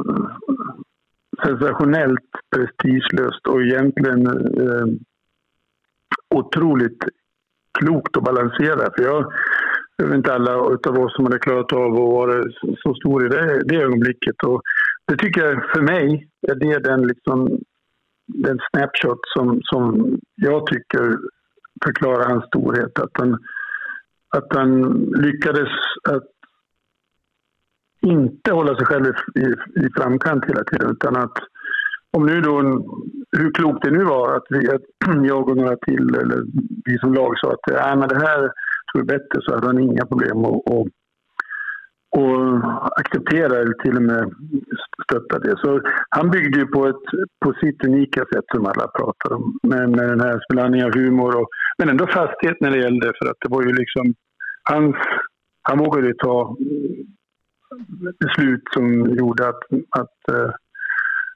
sensationellt 1.45 2.29
prestigelöst 2.55 3.47
och 3.47 3.61
egentligen 3.61 4.27
eh, 4.27 4.87
otroligt 6.35 7.03
klokt 7.79 8.17
och 8.17 8.23
balanserat. 8.23 8.93
För 8.95 9.03
jag, 9.03 9.33
det 9.97 10.03
är 10.03 10.15
inte 10.15 10.33
alla 10.33 10.55
av 10.55 10.99
oss 10.99 11.15
som 11.15 11.25
hade 11.25 11.39
klarat 11.39 11.73
av 11.73 11.93
att 11.93 11.99
vara 11.99 12.43
så 12.83 12.93
stor 12.93 13.25
i 13.25 13.29
det, 13.29 13.61
det 13.65 13.75
ögonblicket. 13.75 14.43
Och 14.43 14.61
det 15.07 15.17
tycker 15.17 15.45
jag, 15.45 15.71
för 15.75 15.81
mig, 15.81 16.27
är 16.47 16.55
det 16.55 16.79
den, 16.79 17.07
liksom, 17.07 17.59
den 18.33 18.59
snapshot 18.69 19.19
som, 19.35 19.61
som 19.63 20.17
jag 20.35 20.67
tycker 20.67 21.17
förklarar 21.85 22.29
hans 22.29 22.45
storhet. 22.45 22.99
Att 22.99 23.11
han, 23.13 23.33
att 24.29 24.47
han 24.55 24.81
lyckades 25.15 25.69
att 26.09 26.29
inte 28.01 28.51
hålla 28.51 28.75
sig 28.75 28.85
själv 28.85 29.05
i, 29.05 29.39
i, 29.39 29.45
i 29.85 29.89
framkant 29.97 30.45
hela 30.45 30.63
tiden. 30.63 30.91
Utan 30.91 31.15
att 31.15 31.37
om 32.11 32.25
nu 32.25 32.41
då, 32.41 32.61
hur 33.37 33.51
klokt 33.53 33.83
det 33.83 33.91
nu 33.91 34.03
var 34.03 34.35
att, 34.35 34.45
vi, 34.49 34.69
att 34.69 34.81
jag 35.23 35.49
och 35.49 35.57
några 35.57 35.75
till, 35.75 36.15
eller 36.15 36.43
vi 36.85 36.97
som 36.97 37.13
lag 37.13 37.33
sa 37.39 37.51
att 37.51 37.71
äh, 37.71 37.99
men 37.99 38.09
det 38.09 38.19
här 38.19 38.39
tror 38.39 38.51
jag 38.93 39.11
är 39.11 39.17
bättre, 39.17 39.41
så 39.41 39.53
hade 39.53 39.67
han 39.67 39.79
inga 39.79 40.05
problem 40.05 40.45
att 40.45 40.71
att 40.73 40.87
och 42.17 42.99
acceptera 42.99 43.57
eller 43.61 43.73
till 43.73 43.95
och 43.95 44.01
med 44.01 44.33
stötta 45.03 45.39
det. 45.39 45.57
Så 45.57 45.81
han 46.09 46.29
byggde 46.29 46.59
ju 46.59 46.67
på, 46.67 46.87
ett, 46.87 47.05
på 47.45 47.53
sitt 47.53 47.85
unika 47.85 48.19
sätt 48.19 48.45
som 48.55 48.65
alla 48.65 48.87
pratar 48.87 49.33
om. 49.33 49.59
Med, 49.63 49.89
med 49.89 50.09
den 50.09 50.21
här 50.21 50.39
blandningen 50.49 50.87
av 50.87 50.93
humor 50.93 51.35
och 51.35 51.49
men 51.77 51.89
ändå 51.89 52.07
fasthet 52.07 52.57
när 52.59 52.71
det 52.71 52.77
gällde. 52.77 53.05
För 53.05 53.29
att 53.29 53.37
det 53.41 53.49
var 53.49 53.63
ju 53.63 53.73
liksom 53.73 54.13
hans, 54.63 54.95
han 55.61 55.77
vågade 55.77 56.13
ta 56.13 56.57
beslut 58.19 58.63
som 58.73 59.15
gjorde 59.15 59.47
att, 59.47 59.63
att, 59.89 60.35
eh, 60.35 60.51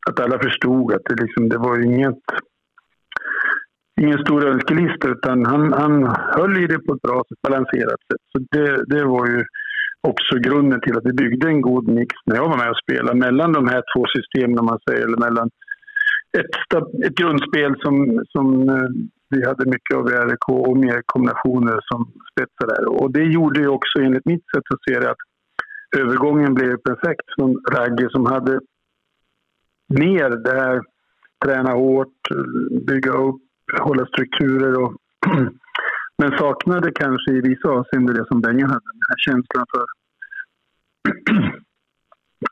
att 0.09 0.19
alla 0.19 0.39
förstod 0.39 0.93
att 0.93 1.05
det, 1.05 1.23
liksom, 1.23 1.49
det 1.49 1.57
var 1.57 1.85
inget 1.85 2.23
ingen 4.01 4.19
stor 4.19 4.47
önskelista 4.47 5.07
utan 5.07 5.45
han, 5.45 5.73
han 5.73 6.15
höll 6.35 6.63
i 6.63 6.67
det 6.67 6.79
på 6.79 6.93
ett 6.93 7.01
bra 7.01 7.23
sätt, 7.29 7.41
balanserat 7.41 7.99
sätt. 8.11 8.21
Så 8.31 8.39
det, 8.51 8.85
det 8.95 9.03
var 9.03 9.27
ju 9.27 9.45
också 10.01 10.35
grunden 10.35 10.81
till 10.81 10.97
att 10.97 11.05
vi 11.05 11.13
byggde 11.13 11.47
en 11.47 11.61
god 11.61 11.87
mix 11.87 12.15
när 12.25 12.35
jag 12.35 12.49
var 12.49 12.57
med 12.57 12.69
och 12.69 12.77
spelade 12.77 13.19
mellan 13.19 13.53
de 13.53 13.67
här 13.67 13.83
två 13.95 14.05
systemen 14.15 14.59
om 14.59 14.65
man 14.65 14.79
säger, 14.89 15.05
eller 15.05 15.17
mellan 15.17 15.49
ett, 16.37 16.73
ett 17.05 17.15
grundspel 17.15 17.75
som, 17.79 18.23
som 18.29 18.69
eh, 18.69 18.89
vi 19.29 19.45
hade 19.45 19.65
mycket 19.65 19.97
av 19.97 20.09
i 20.09 20.11
RIK 20.11 20.49
och 20.49 20.77
mer 20.77 21.01
kombinationer 21.05 21.79
som 21.83 22.11
spetsar 22.31 22.67
där. 22.67 23.01
Och 23.01 23.11
det 23.11 23.23
gjorde 23.23 23.59
ju 23.59 23.67
också 23.67 23.99
enligt 23.99 24.25
mitt 24.25 24.45
sätt 24.55 24.63
att 24.73 24.83
se 24.87 24.99
det 24.99 25.11
att 25.11 25.23
övergången 25.97 26.53
blev 26.53 26.77
perfekt 26.77 27.25
från 27.35 27.61
Ragge 27.71 28.09
som 28.09 28.25
hade 28.25 28.59
mer 29.87 30.29
det 30.29 30.59
här 30.61 30.81
träna 31.45 31.71
hårt, 31.71 32.17
bygga 32.87 33.11
upp, 33.11 33.41
hålla 33.81 34.05
strukturer 34.05 34.83
och 34.83 34.93
men 36.17 36.37
saknade 36.37 36.91
kanske 36.91 37.31
i 37.31 37.41
vissa 37.41 37.69
avseenden 37.69 38.15
det 38.15 38.25
som 38.27 38.41
Bengan 38.41 38.69
hade, 38.69 38.91
den 38.93 39.09
här 39.09 39.17
känslan 39.17 39.65
för 39.73 39.85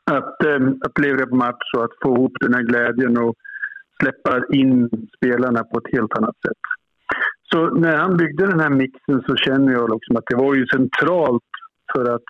att, 0.16 0.44
eh, 0.44 0.68
att 0.80 0.98
leverera 0.98 1.26
på 1.26 1.36
match 1.36 1.74
och 1.76 1.84
att 1.84 1.96
få 2.02 2.16
ihop 2.16 2.32
den 2.40 2.54
här 2.54 2.62
glädjen 2.62 3.18
och 3.18 3.34
släppa 4.02 4.44
in 4.52 4.90
spelarna 5.16 5.64
på 5.64 5.78
ett 5.78 5.92
helt 5.92 6.18
annat 6.18 6.36
sätt. 6.46 6.62
Så 7.52 7.70
när 7.70 7.96
han 7.96 8.16
byggde 8.16 8.46
den 8.46 8.60
här 8.60 8.70
mixen 8.70 9.22
så 9.26 9.36
känner 9.36 9.72
jag 9.72 9.90
liksom 9.90 10.16
att 10.16 10.26
det 10.26 10.36
var 10.36 10.54
ju 10.54 10.66
centralt 10.66 11.50
för 11.92 12.14
att 12.14 12.24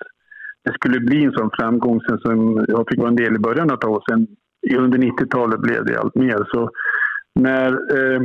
det 0.64 0.72
skulle 0.72 1.00
bli 1.00 1.24
en 1.24 1.32
sån 1.32 1.50
framgång 1.58 2.00
sen 2.00 2.18
som 2.18 2.64
jag 2.68 2.88
fick 2.88 2.98
vara 2.98 3.08
en 3.08 3.16
del 3.16 3.36
i 3.36 3.38
början 3.38 3.70
av 3.70 3.90
år 3.90 4.02
sedan. 4.08 4.26
under 4.76 4.98
90-talet 4.98 5.60
blev 5.60 5.84
det 5.84 5.98
allt 5.98 6.14
mer. 6.14 6.46
Så 6.52 6.70
när 7.34 7.70
eh, 7.72 8.20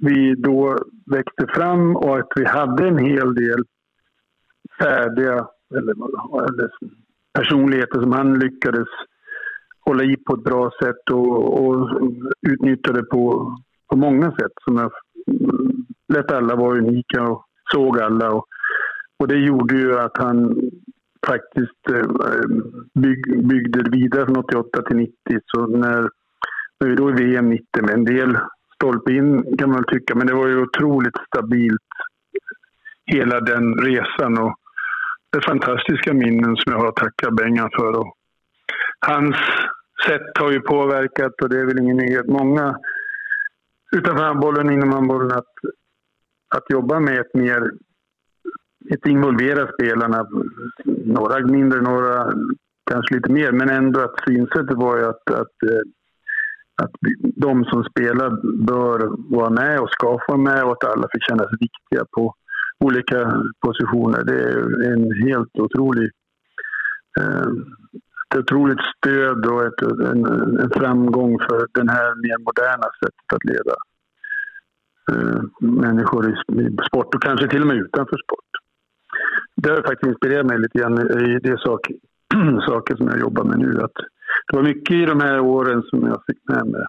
vi 0.00 0.34
då 0.34 0.78
växte 1.06 1.46
fram 1.54 1.96
och 1.96 2.18
att 2.18 2.28
vi 2.36 2.44
hade 2.44 2.88
en 2.88 2.98
hel 2.98 3.34
del 3.34 3.64
färdiga 4.78 5.46
eller, 5.74 5.94
eller 6.48 6.70
personligheter 7.32 8.00
som 8.00 8.12
han 8.12 8.38
lyckades 8.38 8.88
hålla 9.80 10.04
i 10.04 10.16
på 10.16 10.34
ett 10.34 10.44
bra 10.44 10.70
sätt 10.82 11.10
och, 11.10 11.64
och 11.64 12.00
utnyttjade 12.48 13.02
på, 13.02 13.54
på 13.90 13.96
många 13.96 14.30
sätt. 14.30 14.52
Som 14.64 14.76
jag 14.76 14.92
lät 16.08 16.30
alla 16.30 16.56
vara 16.56 16.78
unika 16.78 17.22
och 17.22 17.44
såg 17.72 18.00
alla. 18.00 18.30
Och, 18.30 18.46
och 19.18 19.28
det 19.28 19.38
gjorde 19.38 19.76
ju 19.76 19.98
att 19.98 20.18
han 20.18 20.70
faktiskt 21.26 21.90
eh, 21.90 22.08
bygg, 22.94 23.48
byggde 23.48 23.90
vidare 23.90 24.26
från 24.26 24.36
88 24.36 24.82
till 24.82 24.96
90. 24.96 25.14
Så 25.46 25.66
när, 25.66 26.08
när 26.80 26.88
vi 26.88 26.94
då 26.94 27.10
i 27.10 27.12
VM 27.12 27.50
90 27.50 27.64
med 27.82 27.90
en 27.90 28.04
del 28.04 28.38
stolpe 28.80 29.12
in 29.12 29.56
kan 29.58 29.70
man 29.70 29.84
tycka, 29.84 30.14
men 30.14 30.26
det 30.26 30.34
var 30.34 30.48
ju 30.48 30.62
otroligt 30.62 31.16
stabilt 31.26 31.90
hela 33.06 33.40
den 33.40 33.74
resan. 33.74 34.38
Och 34.38 34.54
det 35.32 35.38
är 35.38 35.48
fantastiska 35.48 36.14
minnen 36.14 36.56
som 36.56 36.72
jag 36.72 36.78
har 36.78 36.88
att 36.88 36.96
tacka 36.96 37.30
Bengan 37.30 37.70
för. 37.76 37.98
Och 37.98 38.14
hans 39.06 39.36
sätt 40.06 40.38
har 40.38 40.52
ju 40.52 40.60
påverkat, 40.60 41.32
och 41.42 41.48
det 41.48 41.60
är 41.60 41.66
väl 41.66 41.78
ingen 41.78 41.96
nyhet, 41.96 42.26
många 42.26 42.76
utanför 43.96 44.24
handbollen, 44.24 44.70
inom 44.70 44.92
handbollen, 44.92 45.32
att, 45.32 45.54
att 46.54 46.64
jobba 46.70 47.00
med 47.00 47.20
ett 47.20 47.34
mer 47.34 47.70
ett 48.90 49.06
involvera 49.06 49.72
spelarna. 49.72 50.26
Några 50.84 51.46
mindre, 51.46 51.80
några 51.80 52.32
kanske 52.90 53.14
lite 53.14 53.32
mer, 53.32 53.52
men 53.52 53.70
ändå 53.70 54.00
att 54.00 54.24
synsättet 54.26 54.76
var 54.76 54.98
ju 54.98 55.04
att, 55.04 55.30
att, 55.30 55.62
eh, 55.62 55.82
att 56.82 56.90
de 57.36 57.64
som 57.64 57.84
spelar 57.84 58.30
bör 58.66 58.98
vara 59.36 59.50
med 59.50 59.80
och 59.80 59.90
ska 59.90 60.06
få 60.06 60.32
vara 60.32 60.38
med 60.38 60.64
och 60.64 60.72
att 60.72 60.84
alla 60.84 61.08
fick 61.12 61.28
känna 61.28 61.44
sig 61.44 61.58
viktiga 61.60 62.04
på 62.16 62.34
olika 62.84 63.42
positioner. 63.60 64.24
Det 64.24 64.38
är 64.42 64.92
en 64.92 65.26
helt 65.26 65.58
otrolig 65.58 66.10
eh, 67.20 67.48
ett 68.34 68.38
otroligt 68.38 68.80
stöd 68.96 69.46
och 69.46 69.66
ett, 69.66 69.82
en, 69.82 70.26
en 70.58 70.70
framgång 70.70 71.38
för 71.38 71.66
den 71.74 71.88
här 71.88 72.08
mer 72.14 72.38
moderna 72.38 72.88
sättet 73.02 73.32
att 73.34 73.44
leda 73.44 73.76
eh, 75.12 75.42
människor 75.60 76.30
i, 76.30 76.32
i 76.62 76.76
sport 76.88 77.14
och 77.14 77.22
kanske 77.22 77.48
till 77.48 77.60
och 77.60 77.66
med 77.66 77.76
utanför 77.76 78.16
sport 78.24 78.50
det 79.62 79.70
har 79.70 79.82
faktiskt 79.82 80.10
inspirerat 80.12 80.46
mig 80.46 80.58
lite 80.58 80.78
grann 80.78 80.98
i 80.98 81.38
de 81.38 81.56
saker, 81.56 81.96
saker 82.68 82.96
som 82.96 83.08
jag 83.08 83.20
jobbar 83.20 83.44
med 83.44 83.58
nu. 83.58 83.80
Att 83.80 83.98
det 84.50 84.56
var 84.56 84.62
mycket 84.62 84.96
i 84.96 85.06
de 85.06 85.20
här 85.20 85.40
åren 85.40 85.82
som 85.82 86.06
jag 86.06 86.22
fick 86.26 86.48
med 86.48 86.66
mig 86.66 86.84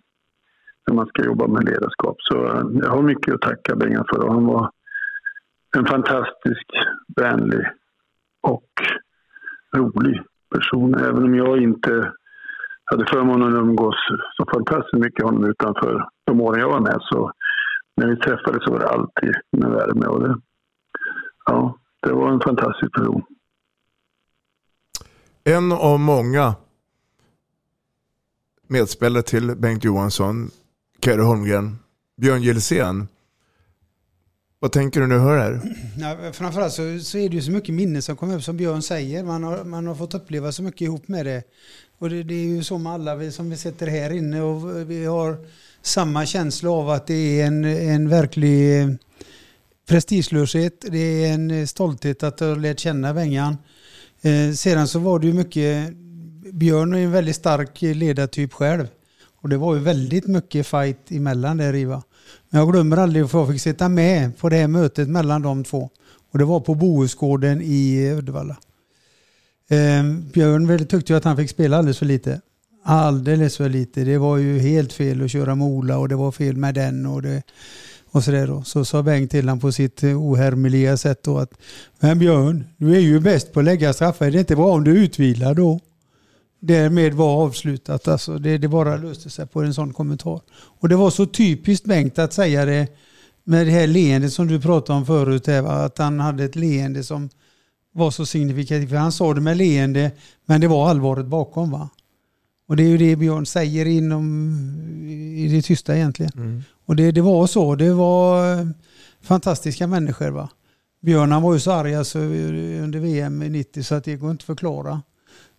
när 0.87 0.95
man 0.95 1.07
ska 1.07 1.25
jobba 1.25 1.47
med 1.47 1.65
ledarskap. 1.65 2.15
Så 2.19 2.45
eh, 2.45 2.63
jag 2.73 2.89
har 2.89 3.01
mycket 3.01 3.33
att 3.33 3.41
tacka 3.41 3.75
Bengan 3.75 4.05
för. 4.09 4.27
Han 4.27 4.45
var 4.45 4.71
en 5.77 5.85
fantastisk, 5.85 6.65
vänlig 7.15 7.65
och 8.41 8.69
rolig 9.75 10.21
person. 10.53 10.95
Även 10.95 11.23
om 11.23 11.35
jag 11.35 11.63
inte 11.63 12.11
hade 12.85 13.05
förmånen 13.05 13.47
att 13.47 13.61
umgås 13.61 13.95
så 14.37 14.45
fantastiskt 14.53 15.03
mycket 15.03 15.25
honom 15.25 15.45
utanför 15.45 16.05
de 16.25 16.41
åren 16.41 16.59
jag 16.59 16.69
var 16.69 16.79
med. 16.79 16.97
Så 16.99 17.31
när 17.95 18.07
vi 18.07 18.15
träffades 18.15 18.63
så 18.63 18.71
var 18.71 18.79
det 18.79 18.89
alltid 18.89 19.35
med 19.51 19.71
värme. 19.71 20.05
Och 20.05 20.19
det, 20.19 20.35
ja, 21.45 21.77
det 22.01 22.13
var 22.13 22.31
en 22.31 22.39
fantastisk 22.39 22.93
person. 22.93 23.23
En 25.43 25.71
av 25.71 25.99
många 25.99 26.55
medspelare 28.71 29.23
till 29.23 29.55
Bengt 29.55 29.83
Johansson, 29.83 30.51
Kerry 31.03 31.21
Holmgren, 31.21 31.77
Björn 32.21 32.41
Gilsén. 32.41 33.07
Vad 34.59 34.71
tänker 34.71 35.01
du 35.01 35.07
när 35.07 35.15
du 35.15 35.21
hör 35.21 35.37
det 35.37 35.43
här? 35.43 35.75
Ja, 35.99 36.31
framförallt 36.33 36.73
så, 36.73 36.99
så 36.99 37.17
är 37.17 37.29
det 37.29 37.35
ju 37.35 37.41
så 37.41 37.51
mycket 37.51 37.75
minnen 37.75 38.01
som 38.01 38.15
kommer 38.15 38.35
upp 38.35 38.43
som 38.43 38.57
Björn 38.57 38.81
säger. 38.81 39.23
Man 39.23 39.43
har, 39.43 39.63
man 39.63 39.87
har 39.87 39.95
fått 39.95 40.13
uppleva 40.13 40.51
så 40.51 40.63
mycket 40.63 40.81
ihop 40.81 41.07
med 41.07 41.25
det. 41.25 41.43
Och 41.97 42.09
det, 42.09 42.23
det 42.23 42.33
är 42.33 42.45
ju 42.45 42.63
så 42.63 42.77
med 42.77 42.93
alla 42.93 43.15
vi 43.15 43.31
som 43.31 43.49
vi 43.49 43.57
sitter 43.57 43.87
här 43.87 44.13
inne 44.13 44.41
och 44.41 44.89
vi 44.91 45.05
har 45.05 45.37
samma 45.81 46.25
känsla 46.25 46.69
av 46.69 46.89
att 46.89 47.07
det 47.07 47.41
är 47.41 47.47
en, 47.47 47.65
en 47.65 48.09
verklig 48.09 48.81
eh, 48.81 48.89
prestigelöshet, 49.87 50.85
det 50.91 51.25
är 51.25 51.33
en 51.33 51.51
eh, 51.51 51.65
stolthet 51.65 52.23
att 52.23 52.39
ha 52.39 52.55
lärt 52.55 52.79
känna 52.79 53.13
Bengan. 53.13 53.57
Eh, 54.21 54.53
sedan 54.53 54.87
så 54.87 54.99
var 54.99 55.19
det 55.19 55.27
ju 55.27 55.33
mycket, 55.33 55.93
Björn 56.53 56.93
är 56.93 56.97
en 56.97 57.11
väldigt 57.11 57.35
stark 57.35 57.81
ledartyp 57.81 58.53
själv. 58.53 58.87
Och 59.41 59.49
det 59.49 59.57
var 59.57 59.75
ju 59.75 59.79
väldigt 59.81 60.27
mycket 60.27 60.67
fight 60.67 61.11
emellan 61.11 61.57
där 61.57 61.73
Riva. 61.73 62.03
Men 62.49 62.59
jag 62.59 62.71
glömmer 62.71 62.97
aldrig 62.97 63.29
för 63.29 63.39
jag 63.39 63.51
fick 63.51 63.61
sitta 63.61 63.89
med 63.89 64.37
på 64.37 64.49
det 64.49 64.55
här 64.55 64.67
mötet 64.67 65.09
mellan 65.09 65.41
de 65.41 65.63
två. 65.63 65.89
Och 66.31 66.39
det 66.39 66.45
var 66.45 66.59
på 66.59 66.75
Bohusgården 66.75 67.61
i 67.61 68.11
Uddevalla. 68.17 68.57
Eh, 69.69 70.03
Björn 70.33 70.85
tyckte 70.87 71.13
ju 71.13 71.17
att 71.17 71.23
han 71.23 71.37
fick 71.37 71.49
spela 71.49 71.77
alldeles 71.77 71.97
för 71.97 72.05
lite. 72.05 72.41
Alldeles 72.83 73.57
för 73.57 73.69
lite. 73.69 74.03
Det 74.03 74.17
var 74.17 74.37
ju 74.37 74.59
helt 74.59 74.93
fel 74.93 75.23
att 75.23 75.31
köra 75.31 75.55
med 75.55 75.67
Ola 75.67 75.97
och 75.97 76.09
det 76.09 76.15
var 76.15 76.31
fel 76.31 76.55
med 76.57 76.75
den. 76.75 77.05
Och 77.05 77.21
det, 77.21 77.43
och 78.11 78.23
så, 78.23 78.31
där 78.31 78.47
då. 78.47 78.63
så 78.63 78.85
sa 78.85 79.03
Bengt 79.03 79.31
till 79.31 79.41
honom 79.41 79.59
på 79.59 79.71
sitt 79.71 80.03
ohärmliga 80.03 80.17
ohärmeliga 80.17 80.97
sätt 80.97 81.23
då 81.23 81.37
att 81.37 81.53
Men 81.99 82.19
Björn, 82.19 82.65
du 82.77 82.95
är 82.95 82.99
ju 82.99 83.19
bäst 83.19 83.53
på 83.53 83.59
att 83.59 83.65
lägga 83.65 83.93
straffar. 83.93 84.25
Är 84.25 84.31
det 84.31 84.39
inte 84.39 84.55
bra 84.55 84.73
om 84.73 84.83
du 84.83 85.03
utvilar 85.03 85.53
då? 85.53 85.79
Därmed 86.63 87.13
var 87.13 87.45
avslutat. 87.45 88.07
Alltså 88.07 88.37
det, 88.37 88.57
det 88.57 88.67
bara 88.67 88.97
löste 88.97 89.29
sig 89.29 89.47
på 89.47 89.61
en 89.61 89.73
sån 89.73 89.93
kommentar. 89.93 90.41
Och 90.53 90.89
det 90.89 90.95
var 90.95 91.09
så 91.09 91.25
typiskt 91.25 91.85
Bengt 91.85 92.19
att 92.19 92.33
säga 92.33 92.65
det 92.65 92.87
med 93.43 93.67
det 93.67 93.71
här 93.71 93.87
leendet 93.87 94.33
som 94.33 94.47
du 94.47 94.61
pratade 94.61 94.99
om 94.99 95.05
förut, 95.05 95.47
att 95.47 95.97
han 95.97 96.19
hade 96.19 96.43
ett 96.43 96.55
leende 96.55 97.03
som 97.03 97.29
var 97.93 98.11
så 98.11 98.25
signifikativt. 98.25 98.89
För 98.89 98.97
han 98.97 99.11
sa 99.11 99.33
det 99.33 99.41
med 99.41 99.57
leende, 99.57 100.11
men 100.45 100.61
det 100.61 100.67
var 100.67 100.89
allvaret 100.89 101.25
bakom. 101.25 101.71
va? 101.71 101.89
Och 102.67 102.75
det 102.75 102.83
är 102.83 102.87
ju 102.87 102.97
det 102.97 103.15
Björn 103.15 103.45
säger 103.45 103.85
inom 103.85 104.55
i 105.37 105.47
det 105.47 105.61
tysta 105.61 105.95
egentligen. 105.95 106.31
Mm. 106.35 106.63
Och 106.85 106.95
det, 106.95 107.11
det 107.11 107.21
var 107.21 107.47
så. 107.47 107.75
Det 107.75 107.93
var 107.93 108.53
eh, 108.53 108.67
fantastiska 109.21 109.87
människor. 109.87 110.29
va. 110.29 110.49
Björn 111.01 111.31
han 111.31 111.41
var 111.41 111.53
ju 111.53 111.59
så 111.59 111.71
arg 111.71 111.95
alltså, 111.95 112.19
under 112.19 112.99
VM 112.99 113.39
90 113.39 113.83
så 113.83 113.95
att 113.95 114.03
det 114.03 114.15
går 114.15 114.31
inte 114.31 114.41
att 114.41 114.45
förklara. 114.45 115.01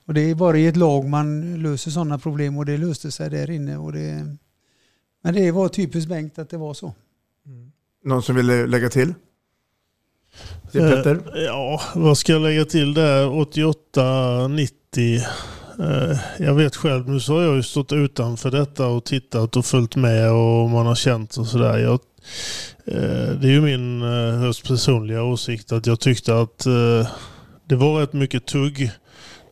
Och 0.05 0.15
det 0.15 0.31
är 0.31 0.35
bara 0.35 0.59
i 0.59 0.67
ett 0.67 0.77
lag 0.77 1.05
man 1.05 1.57
löser 1.63 1.91
sådana 1.91 2.19
problem 2.19 2.59
och 2.59 2.67
det 2.67 2.79
löste 2.79 3.11
sig 3.11 3.31
där 3.31 3.51
inne. 3.51 3.77
Och 3.77 3.93
det, 3.93 4.37
men 5.23 5.35
det 5.35 5.51
var 5.51 5.69
typiskt 5.69 6.09
Bengt 6.09 6.39
att 6.39 6.51
det 6.51 6.57
var 6.57 6.75
så. 6.75 6.95
Någon 8.05 8.23
som 8.23 8.37
vill 8.37 8.47
lägga 8.47 8.89
till? 8.89 9.15
Det 10.73 10.79
är 10.79 10.97
Petter. 10.97 11.37
Eh, 11.37 11.43
ja, 11.43 11.81
vad 11.95 12.19
ska 12.19 12.33
jag 12.33 12.43
lägga 12.43 12.65
till 12.65 12.95
där? 12.95 13.41
88, 13.41 14.49
90. 14.49 15.23
Eh, 15.79 16.19
jag 16.39 16.55
vet 16.55 16.77
själv, 16.77 17.09
nu 17.09 17.21
så 17.21 17.35
har 17.35 17.43
jag 17.43 17.57
ju 17.57 17.63
stått 17.63 17.93
utanför 17.93 18.51
detta 18.51 18.87
och 18.87 19.05
tittat 19.05 19.57
och 19.57 19.65
följt 19.65 19.97
med 19.97 20.33
och 20.33 20.71
man 20.71 20.87
har 20.87 20.95
känt 20.95 21.37
och 21.37 21.47
sådär. 21.47 21.79
Jag, 21.79 22.01
eh, 22.85 23.39
det 23.41 23.49
är 23.49 23.53
ju 23.53 23.61
min 23.61 24.03
eh, 24.03 24.39
högst 24.39 24.69
personliga 24.69 25.23
åsikt 25.23 25.73
att 25.73 25.87
jag 25.87 26.01
tyckte 26.01 26.41
att 26.41 26.67
eh, 26.67 27.09
det 27.69 27.77
var 27.77 28.01
rätt 28.01 28.13
mycket 28.13 28.47
tugg. 28.47 28.91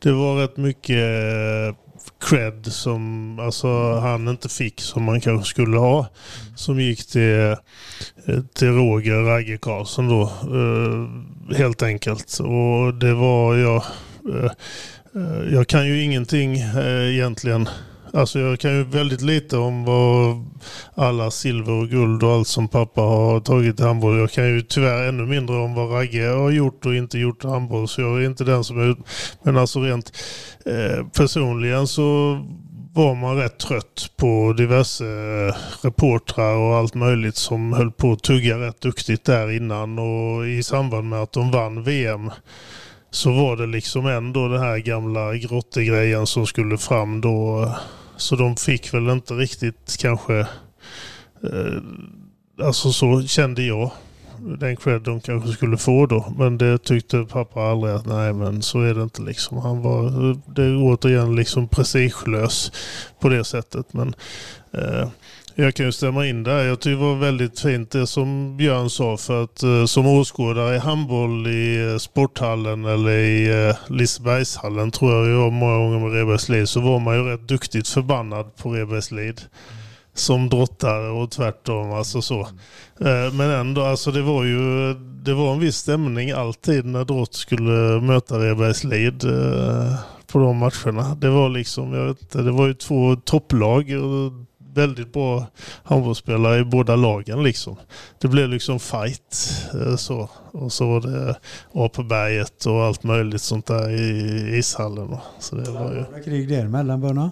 Det 0.02 0.12
var 0.12 0.36
rätt 0.36 0.56
mycket 0.56 0.96
eh, 0.96 1.74
cred 2.28 2.66
som 2.66 3.38
alltså, 3.38 3.92
han 3.94 4.28
inte 4.28 4.48
fick 4.48 4.80
som 4.80 5.04
man 5.04 5.20
kanske 5.20 5.50
skulle 5.50 5.78
ha. 5.78 6.06
Som 6.56 6.80
gick 6.80 7.06
till, 7.06 7.40
eh, 8.26 8.40
till 8.54 8.68
Roger 8.68 9.22
Ragge 9.22 9.58
Karlsson 9.58 10.08
då. 10.08 10.22
Eh, 10.22 11.56
helt 11.56 11.82
enkelt. 11.82 12.38
Och 12.40 12.94
det 12.94 13.14
var 13.14 13.56
jag... 13.56 13.82
Jag 15.50 15.66
kan 15.66 15.86
ju 15.86 16.02
ingenting 16.02 16.56
egentligen. 17.10 17.68
Alltså 18.12 18.38
jag 18.38 18.60
kan 18.60 18.76
ju 18.76 18.84
väldigt 18.84 19.20
lite 19.20 19.56
om 19.56 19.84
vad 19.84 20.44
alla 20.94 21.30
silver 21.30 21.72
och 21.72 21.88
guld 21.88 22.22
och 22.22 22.30
allt 22.30 22.48
som 22.48 22.68
pappa 22.68 23.00
har 23.00 23.40
tagit 23.40 23.80
i 23.80 23.82
handboll. 23.82 24.18
Jag 24.18 24.30
kan 24.30 24.48
ju 24.48 24.60
tyvärr 24.60 25.08
ännu 25.08 25.26
mindre 25.26 25.56
om 25.56 25.74
vad 25.74 25.92
Ragge 25.92 26.28
har 26.28 26.50
gjort 26.50 26.86
och 26.86 26.94
inte 26.94 27.18
gjort 27.18 27.44
i 27.44 27.48
handboll. 27.48 27.88
Så 27.88 28.00
jag 28.00 28.22
är 28.22 28.26
inte 28.26 28.44
den 28.44 28.64
som 28.64 28.80
är... 28.80 28.96
Men 29.42 29.56
alltså 29.56 29.80
rent 29.80 30.12
eh, 30.66 31.06
personligen 31.06 31.86
så 31.86 32.38
var 32.92 33.14
man 33.14 33.36
rätt 33.36 33.58
trött 33.58 34.10
på 34.16 34.54
diverse 34.56 35.06
eh, 35.06 35.54
reportrar 35.82 36.56
och 36.56 36.76
allt 36.76 36.94
möjligt 36.94 37.36
som 37.36 37.72
höll 37.72 37.92
på 37.92 38.12
att 38.12 38.22
tugga 38.22 38.58
rätt 38.58 38.80
duktigt 38.80 39.24
där 39.24 39.50
innan 39.50 39.98
och 39.98 40.46
i 40.46 40.62
samband 40.62 41.08
med 41.08 41.22
att 41.22 41.32
de 41.32 41.50
vann 41.50 41.82
VM 41.82 42.30
så 43.10 43.32
var 43.32 43.56
det 43.56 43.66
liksom 43.66 44.06
ändå 44.06 44.48
den 44.48 44.60
här 44.60 44.78
gamla 44.78 45.34
grottegrejen 45.34 46.26
som 46.26 46.46
skulle 46.46 46.78
fram 46.78 47.20
då. 47.20 47.70
Så 48.20 48.36
de 48.36 48.56
fick 48.56 48.94
väl 48.94 49.08
inte 49.08 49.34
riktigt 49.34 49.96
kanske, 49.98 50.38
eh, 51.42 51.82
alltså 52.62 52.92
så 52.92 53.22
kände 53.22 53.62
jag, 53.62 53.90
den 54.58 54.76
cred 54.76 55.02
de 55.02 55.20
kanske 55.20 55.52
skulle 55.52 55.78
få 55.78 56.06
då. 56.06 56.34
Men 56.38 56.58
det 56.58 56.78
tyckte 56.78 57.24
pappa 57.24 57.60
aldrig 57.60 57.94
att 57.94 58.06
nej 58.06 58.32
men 58.32 58.62
så 58.62 58.80
är 58.80 58.94
det 58.94 59.02
inte 59.02 59.22
liksom. 59.22 59.58
Han 59.58 59.82
var, 59.82 60.10
det 60.54 60.62
är 60.62 60.76
återigen 60.82 61.36
liksom 61.36 61.68
prestigelös 61.68 62.72
på 63.20 63.28
det 63.28 63.44
sättet. 63.44 63.92
Men 63.92 64.14
eh, 64.72 65.08
jag 65.54 65.74
kan 65.74 65.86
ju 65.86 65.92
stämma 65.92 66.26
in 66.26 66.42
där. 66.42 66.64
Jag 66.64 66.80
tycker 66.80 66.96
det 66.96 67.02
var 67.02 67.16
väldigt 67.16 67.60
fint 67.60 67.90
det 67.90 68.06
som 68.06 68.56
Björn 68.56 68.90
sa. 68.90 69.16
För 69.16 69.44
att 69.44 69.62
eh, 69.62 69.84
som 69.84 70.06
åskådare 70.06 70.76
i 70.76 70.78
handboll 70.78 71.46
i 71.46 71.90
eh, 71.90 71.98
sporthallen 71.98 72.84
eller 72.84 73.10
i 73.10 73.68
eh, 73.68 73.76
Lisebergshallen 73.88 74.90
tror 74.90 75.12
jag 75.12 75.28
jag 75.28 75.38
var 75.38 75.50
många 75.50 75.76
gånger 75.76 75.98
med 75.98 76.12
Rebergslid 76.12 76.68
så 76.68 76.80
var 76.80 76.98
man 76.98 77.16
ju 77.16 77.22
rätt 77.22 77.48
duktigt 77.48 77.88
förbannad 77.88 78.56
på 78.56 78.70
Rebergslid. 78.72 79.40
Som 80.14 80.48
drottare 80.48 81.08
och 81.08 81.30
tvärtom. 81.30 81.92
Alltså 81.92 82.22
så. 82.22 82.40
Eh, 83.00 83.32
men 83.32 83.50
ändå, 83.50 83.82
alltså 83.82 84.10
det 84.10 84.22
var 84.22 84.44
ju 84.44 84.94
det 85.22 85.34
var 85.34 85.52
en 85.52 85.60
viss 85.60 85.76
stämning 85.76 86.30
alltid 86.30 86.84
när 86.84 87.04
Drott 87.04 87.34
skulle 87.34 88.00
möta 88.00 88.38
Rebergslid 88.38 89.24
eh, 89.24 89.94
på 90.32 90.38
de 90.38 90.56
matcherna. 90.56 91.14
Det 91.14 91.30
var 91.30 91.48
liksom, 91.48 91.92
jag 91.92 92.06
vet 92.06 92.22
inte, 92.22 92.42
det 92.42 92.50
var 92.50 92.66
ju 92.66 92.74
två 92.74 93.16
topplag. 93.16 93.90
Och 93.90 94.32
väldigt 94.74 95.12
bra 95.12 95.46
handbollsspelare 95.84 96.58
i 96.60 96.64
båda 96.64 96.96
lagen 96.96 97.42
liksom. 97.42 97.76
Det 98.18 98.28
blev 98.28 98.48
liksom 98.48 98.80
fight 98.80 99.52
eh, 99.74 99.96
så. 99.96 100.28
Och 100.52 100.72
så 100.72 100.86
var 100.88 101.00
det 101.00 101.36
A 101.72 101.88
på 101.92 102.02
berget 102.02 102.66
och 102.66 102.82
allt 102.84 103.02
möjligt 103.02 103.42
sånt 103.42 103.66
där 103.66 103.90
i 103.90 104.58
ishallen. 104.58 105.16
Så 105.38 105.56
det 105.56 105.70
var 105.70 105.92
ju... 106.16 106.22
Krig 106.22 106.48
där 106.48 106.68
mellan 106.68 107.00
böna? 107.00 107.30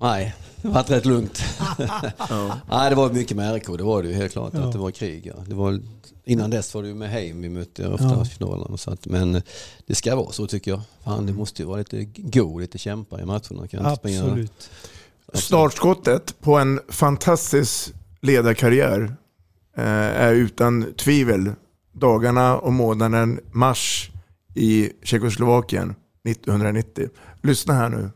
Nej, 0.00 0.34
det 0.62 0.68
var 0.68 0.82
rätt 0.82 1.04
lugnt. 1.06 1.42
Nej, 2.70 2.90
det 2.90 2.96
var 2.96 3.10
mycket 3.12 3.36
med 3.36 3.56
RK, 3.56 3.76
det 3.78 3.82
var 3.84 4.02
det 4.02 4.08
ju 4.08 4.14
helt 4.14 4.32
klart 4.32 4.52
Ja. 4.54 4.60
att 4.60 4.72
det 4.72 4.78
var 4.78 4.90
krig. 4.90 5.26
Ja. 5.26 5.34
Det 5.46 5.54
var, 5.54 5.80
innan 6.24 6.50
dess 6.50 6.74
var 6.74 6.82
det 6.82 6.88
ju 6.88 6.94
med 6.94 7.10
Heim 7.10 7.42
vi 7.42 7.48
mötte 7.48 7.88
ofta 7.88 8.04
Ja. 8.04 8.24
finalen. 8.24 8.78
Så 8.78 8.90
att, 8.90 9.06
men 9.06 9.42
det 9.86 9.94
ska 9.94 10.16
vara 10.16 10.32
så 10.32 10.46
tycker 10.46 10.70
jag. 10.70 10.80
Fan, 11.04 11.26
det 11.26 11.32
måste 11.32 11.62
ju 11.62 11.68
vara 11.68 11.78
lite 11.78 12.04
go, 12.16 12.58
lite 12.58 12.78
kämpa 12.78 13.20
i 13.20 13.24
matcherna. 13.24 13.40
Kan 13.48 13.60
inte 13.86 14.00
springa- 14.02 14.22
Absolut. 14.24 14.70
Startskottet 15.32 16.40
på 16.44 16.56
en 16.56 16.80
fantastisk 16.88 17.94
ledarkarriär 18.22 19.02
eh, 19.76 20.22
är 20.22 20.34
utan 20.34 20.94
tvivel 20.94 21.50
dagarna 21.92 22.56
och 22.56 22.72
månaden 22.72 23.40
mars 23.52 24.10
i 24.54 24.90
Tjeckoslovakien 25.02 25.94
1990. 26.28 27.08
Lyssna 27.42 27.74
här 27.74 27.88
nu. 27.88 28.10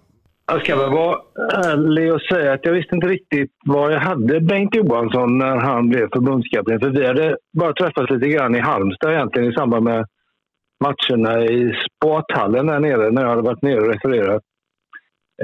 Jag 0.47 0.63
ska 0.63 0.77
väl 0.77 0.91
vara 0.91 1.19
ärlig 1.53 2.15
och 2.15 2.21
säga 2.21 2.53
att 2.53 2.61
jag 2.63 2.73
visste 2.73 2.95
inte 2.95 3.07
riktigt 3.07 3.51
var 3.65 3.91
jag 3.91 4.01
hade 4.01 4.41
Bengt 4.41 4.75
Johansson 4.75 5.39
när 5.39 5.57
han 5.57 5.89
blev 5.89 6.09
förbundskapten. 6.13 6.81
För 6.81 6.91
vi 6.91 7.07
hade 7.07 7.37
bara 7.53 7.73
träffats 7.73 8.11
lite 8.11 8.29
grann 8.29 8.55
i 8.55 8.61
Halmstad 8.61 9.13
egentligen 9.13 9.51
i 9.51 9.55
samband 9.55 9.85
med 9.85 10.07
matcherna 10.81 11.45
i 11.45 11.73
sporthallen 11.87 12.67
där 12.67 12.81
nere 12.81 13.11
när 13.11 13.23
jag 13.23 13.29
hade 13.29 13.43
varit 13.43 13.63
nere 13.63 13.81
och 13.81 13.93
refererat. 13.93 14.43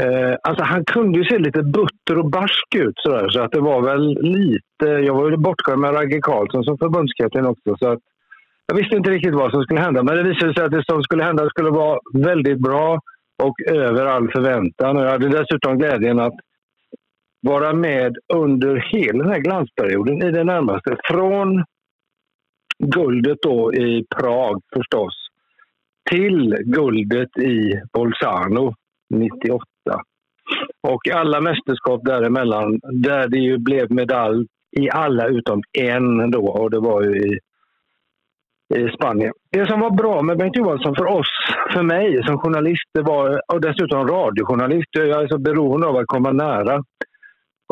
Eh, 0.01 0.35
alltså 0.43 0.65
han 0.65 0.85
kunde 0.85 1.19
ju 1.19 1.25
se 1.25 1.39
lite 1.39 1.63
butter 1.63 2.19
och 2.19 2.31
barsk 2.31 2.75
ut 2.75 2.95
sådär, 2.97 3.29
så 3.29 3.41
att 3.41 3.53
det 3.53 3.61
var 3.61 3.83
väl 3.83 4.23
lite... 4.23 4.87
Jag 4.87 5.15
var 5.15 5.31
ju 5.31 5.37
bortskämd 5.37 5.81
med 5.81 5.95
Ragge 5.95 6.21
Karlsson 6.21 6.65
som 6.65 6.79
förbundskapten 6.79 7.47
också. 7.47 7.77
Så 7.79 7.89
att 7.89 7.99
jag 8.67 8.77
visste 8.77 8.97
inte 8.97 9.11
riktigt 9.11 9.35
vad 9.35 9.51
som 9.51 9.63
skulle 9.63 9.81
hända, 9.81 10.03
men 10.03 10.17
det 10.17 10.23
visade 10.23 10.55
sig 10.55 10.65
att 10.65 10.71
det 10.71 10.85
som 10.85 11.03
skulle 11.03 11.25
hända 11.25 11.49
skulle 11.49 11.71
vara 11.71 11.99
väldigt 12.15 12.59
bra 12.59 13.01
och 13.43 13.55
över 13.67 14.07
all 14.07 14.31
förväntan. 14.31 14.97
Och 14.97 15.05
jag 15.05 15.11
hade 15.11 15.29
dessutom 15.29 15.79
glädjen 15.79 16.21
att 16.21 16.35
vara 17.41 17.73
med 17.73 18.17
under 18.35 18.77
hela 18.77 19.25
den 19.25 19.33
här 19.33 19.41
glansperioden 19.41 20.23
i 20.23 20.31
det 20.31 20.45
närmaste. 20.45 20.97
Från 21.05 21.65
guldet 22.79 23.39
då 23.43 23.75
i 23.75 24.05
Prag 24.17 24.63
förstås 24.77 25.15
till 26.11 26.57
guldet 26.65 27.39
i 27.39 27.81
Bolzano 27.93 28.75
98. 29.15 29.65
Och 30.83 31.09
alla 31.09 31.41
mästerskap 31.41 32.05
däremellan 32.05 32.81
där 32.93 33.29
det 33.29 33.39
ju 33.39 33.59
blev 33.59 33.93
medalj 33.93 34.47
i 34.77 34.91
alla 34.91 35.27
utom 35.27 35.63
en 35.79 36.31
då 36.31 36.49
och 36.49 36.71
det 36.71 36.81
var 36.81 37.03
ju 37.03 37.17
i 37.17 37.39
i 38.75 38.89
Spanien. 38.89 39.33
Det 39.51 39.69
som 39.69 39.81
var 39.81 39.91
bra 39.91 40.23
med 40.23 40.39
Bengt 40.39 40.57
Johansson 40.57 40.95
för 40.97 41.07
oss, 41.07 41.29
för 41.73 41.83
mig 41.83 42.23
som 42.27 42.39
journalist, 42.39 42.89
det 42.95 43.03
var, 43.03 43.41
och 43.53 43.61
dessutom 43.61 44.09
radiojournalist, 44.09 44.89
jag 44.93 45.23
är 45.23 45.29
så 45.29 45.39
beroende 45.39 45.87
av 45.87 45.97
att 45.97 46.07
komma 46.07 46.33
nära 46.33 46.85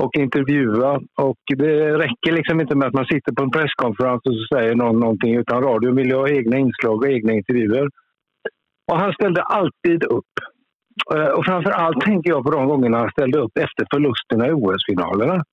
och 0.03 0.17
intervjua. 0.17 1.01
Och 1.19 1.39
det 1.57 1.99
räcker 1.99 2.33
liksom 2.33 2.61
inte 2.61 2.77
med 2.77 2.89
att 2.89 2.95
man 2.95 3.05
sitter 3.05 3.33
på 3.33 3.43
en 3.43 3.51
presskonferens 3.51 4.23
och 4.25 4.35
så 4.35 4.57
säger 4.57 4.75
någon 4.75 5.01
någonting, 5.01 5.37
utan 5.37 5.63
radion 5.63 5.97
vill 5.97 6.09
ju 6.09 6.17
ha 6.17 6.29
egna 6.29 6.57
inslag 6.57 6.97
och 7.03 7.11
egna 7.11 7.33
intervjuer. 7.33 7.89
Och 8.93 8.99
han 8.99 9.13
ställde 9.13 9.43
alltid 9.43 10.05
upp. 10.05 10.35
Eh, 11.15 11.31
och 11.37 11.45
framför 11.45 11.71
allt 11.71 12.01
tänker 12.01 12.31
jag 12.31 12.45
på 12.45 12.51
de 12.51 12.67
gångerna 12.67 12.99
han 12.99 13.11
ställde 13.11 13.39
upp 13.39 13.59
efter 13.59 13.87
förlusterna 13.93 14.49
i 14.49 14.53
OS-finalerna. 14.53 15.45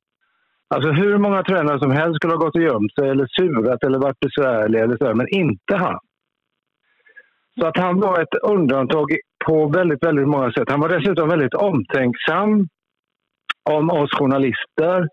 Alltså 0.76 0.92
hur 0.92 1.18
många 1.18 1.44
tränare 1.44 1.80
som 1.80 1.92
helst 1.92 2.16
skulle 2.16 2.34
ha 2.34 2.46
gått 2.46 2.56
och 2.56 2.62
gömt 2.62 2.96
sig 2.96 3.10
eller 3.10 3.28
surat 3.39 3.84
eller 3.84 4.00
varit 4.00 4.20
besvärliga 4.20 4.84
eller 4.84 4.98
så, 4.98 5.16
men 5.16 5.28
inte 5.30 5.76
han. 5.76 6.00
Så 7.60 7.66
att 7.68 7.78
han 7.78 8.00
var 8.00 8.22
ett 8.22 8.36
undantag 8.44 9.08
på 9.46 9.68
väldigt, 9.68 10.04
väldigt 10.04 10.28
många 10.28 10.52
sätt. 10.52 10.70
Han 10.70 10.80
var 10.80 10.89
dessutom 10.89 11.30
väldigt 11.30 11.54
omtänksam 11.54 12.68
om 13.70 13.89
oss 13.89 14.10
journalister 14.20 15.08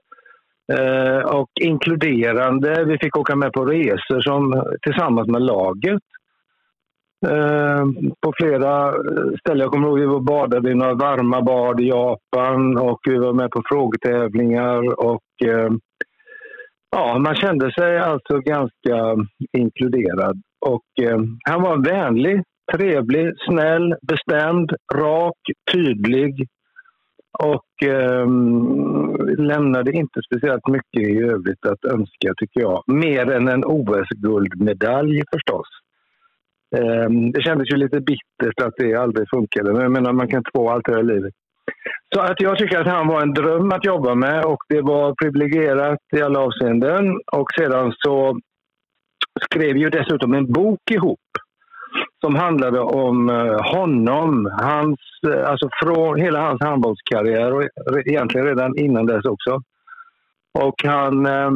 eh, 0.72 1.18
och 1.18 1.51
inkluderande. 1.61 2.85
Vi 2.85 2.99
fick 2.99 3.16
åka 3.16 3.37
med 3.37 3.53
på 3.53 3.64
resor 3.64 4.20
som, 4.20 4.64
tillsammans 4.83 5.29
med 5.29 5.43
laget. 5.43 6.03
Eh, 7.26 7.84
på 8.20 8.32
flera 8.36 8.88
eh, 8.88 9.32
ställen. 9.40 9.60
Jag 9.60 9.70
kommer 9.70 9.88
ihåg 9.88 9.98
att 9.98 10.02
vi 10.02 10.06
var 10.06 10.14
och 10.14 10.24
badade 10.24 10.70
i 10.70 10.74
några 10.74 10.94
varma 10.94 11.42
bad 11.42 11.80
i 11.80 11.88
Japan 11.88 12.78
och 12.78 13.00
vi 13.04 13.16
var 13.18 13.32
med 13.32 13.50
på 13.50 13.62
frågetävlingar 13.68 15.00
och 15.00 15.48
eh, 15.48 15.70
ja, 16.90 17.18
man 17.18 17.34
kände 17.34 17.72
sig 17.72 17.98
alltså 17.98 18.38
ganska 18.38 19.26
inkluderad. 19.52 20.42
Och 20.66 21.04
eh, 21.04 21.20
han 21.48 21.62
var 21.62 21.84
vänlig, 21.84 22.42
trevlig, 22.72 23.32
snäll, 23.48 23.94
bestämd, 24.02 24.72
rak, 24.94 25.38
tydlig 25.72 26.46
och 27.38 27.88
eh, 27.88 28.26
lämnade 29.38 29.92
inte 29.92 30.20
speciellt 30.26 30.68
mycket 30.68 31.08
i 31.08 31.18
övrigt 31.22 31.66
att 31.66 31.84
önska, 31.84 32.34
tycker 32.36 32.60
jag. 32.60 32.82
Mer 32.86 33.30
än 33.30 33.48
en 33.48 33.64
OS-guldmedalj 33.64 35.22
förstås. 35.32 35.68
Ehm, 36.76 37.32
det 37.32 37.42
kändes 37.42 37.72
ju 37.72 37.76
lite 37.76 38.00
bittert 38.00 38.60
att 38.62 38.74
det 38.76 38.94
aldrig 38.94 39.30
funkade, 39.30 39.72
men 39.72 39.82
jag 39.82 39.92
menar, 39.92 40.12
man 40.12 40.28
kan 40.28 40.38
inte 40.38 40.50
få 40.54 40.70
allt 40.70 40.84
det 40.84 40.92
här 40.92 41.00
i 41.00 41.14
livet. 41.14 41.34
Så 42.14 42.20
att 42.20 42.40
jag 42.40 42.58
tycker 42.58 42.80
att 42.80 42.86
han 42.86 43.08
var 43.08 43.22
en 43.22 43.34
dröm 43.34 43.72
att 43.72 43.84
jobba 43.84 44.14
med 44.14 44.44
och 44.44 44.62
det 44.68 44.80
var 44.80 45.14
privilegierat 45.22 45.98
i 46.16 46.22
alla 46.22 46.40
avseenden. 46.40 47.20
Och 47.32 47.48
sedan 47.58 47.92
så 47.98 48.38
skrev 49.44 49.76
ju 49.76 49.90
dessutom 49.90 50.34
en 50.34 50.52
bok 50.52 50.90
ihop 50.90 51.18
som 52.20 52.34
handlade 52.34 52.80
om 52.80 53.30
eh, 53.30 53.74
honom, 53.74 54.50
hans, 54.60 55.00
eh, 55.26 55.50
alltså 55.50 55.68
från 55.82 56.20
hela 56.20 56.40
hans 56.40 56.62
handbollskarriär 56.62 57.52
och 57.52 57.64
egentligen 58.06 58.46
redan 58.46 58.78
innan 58.78 59.06
dess 59.06 59.24
också. 59.24 59.62
Och 60.58 60.74
han 60.84 61.26
eh, 61.26 61.50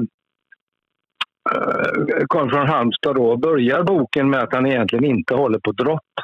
Eh, 1.50 2.24
kom 2.26 2.50
från 2.50 2.66
Halmstad 2.68 3.14
då 3.14 3.30
och 3.30 3.38
börjar 3.38 3.82
boken 3.82 4.30
med 4.30 4.40
att 4.40 4.54
han 4.54 4.66
egentligen 4.66 5.04
inte 5.04 5.34
håller 5.34 5.58
på 5.58 5.72
drott 5.72 6.14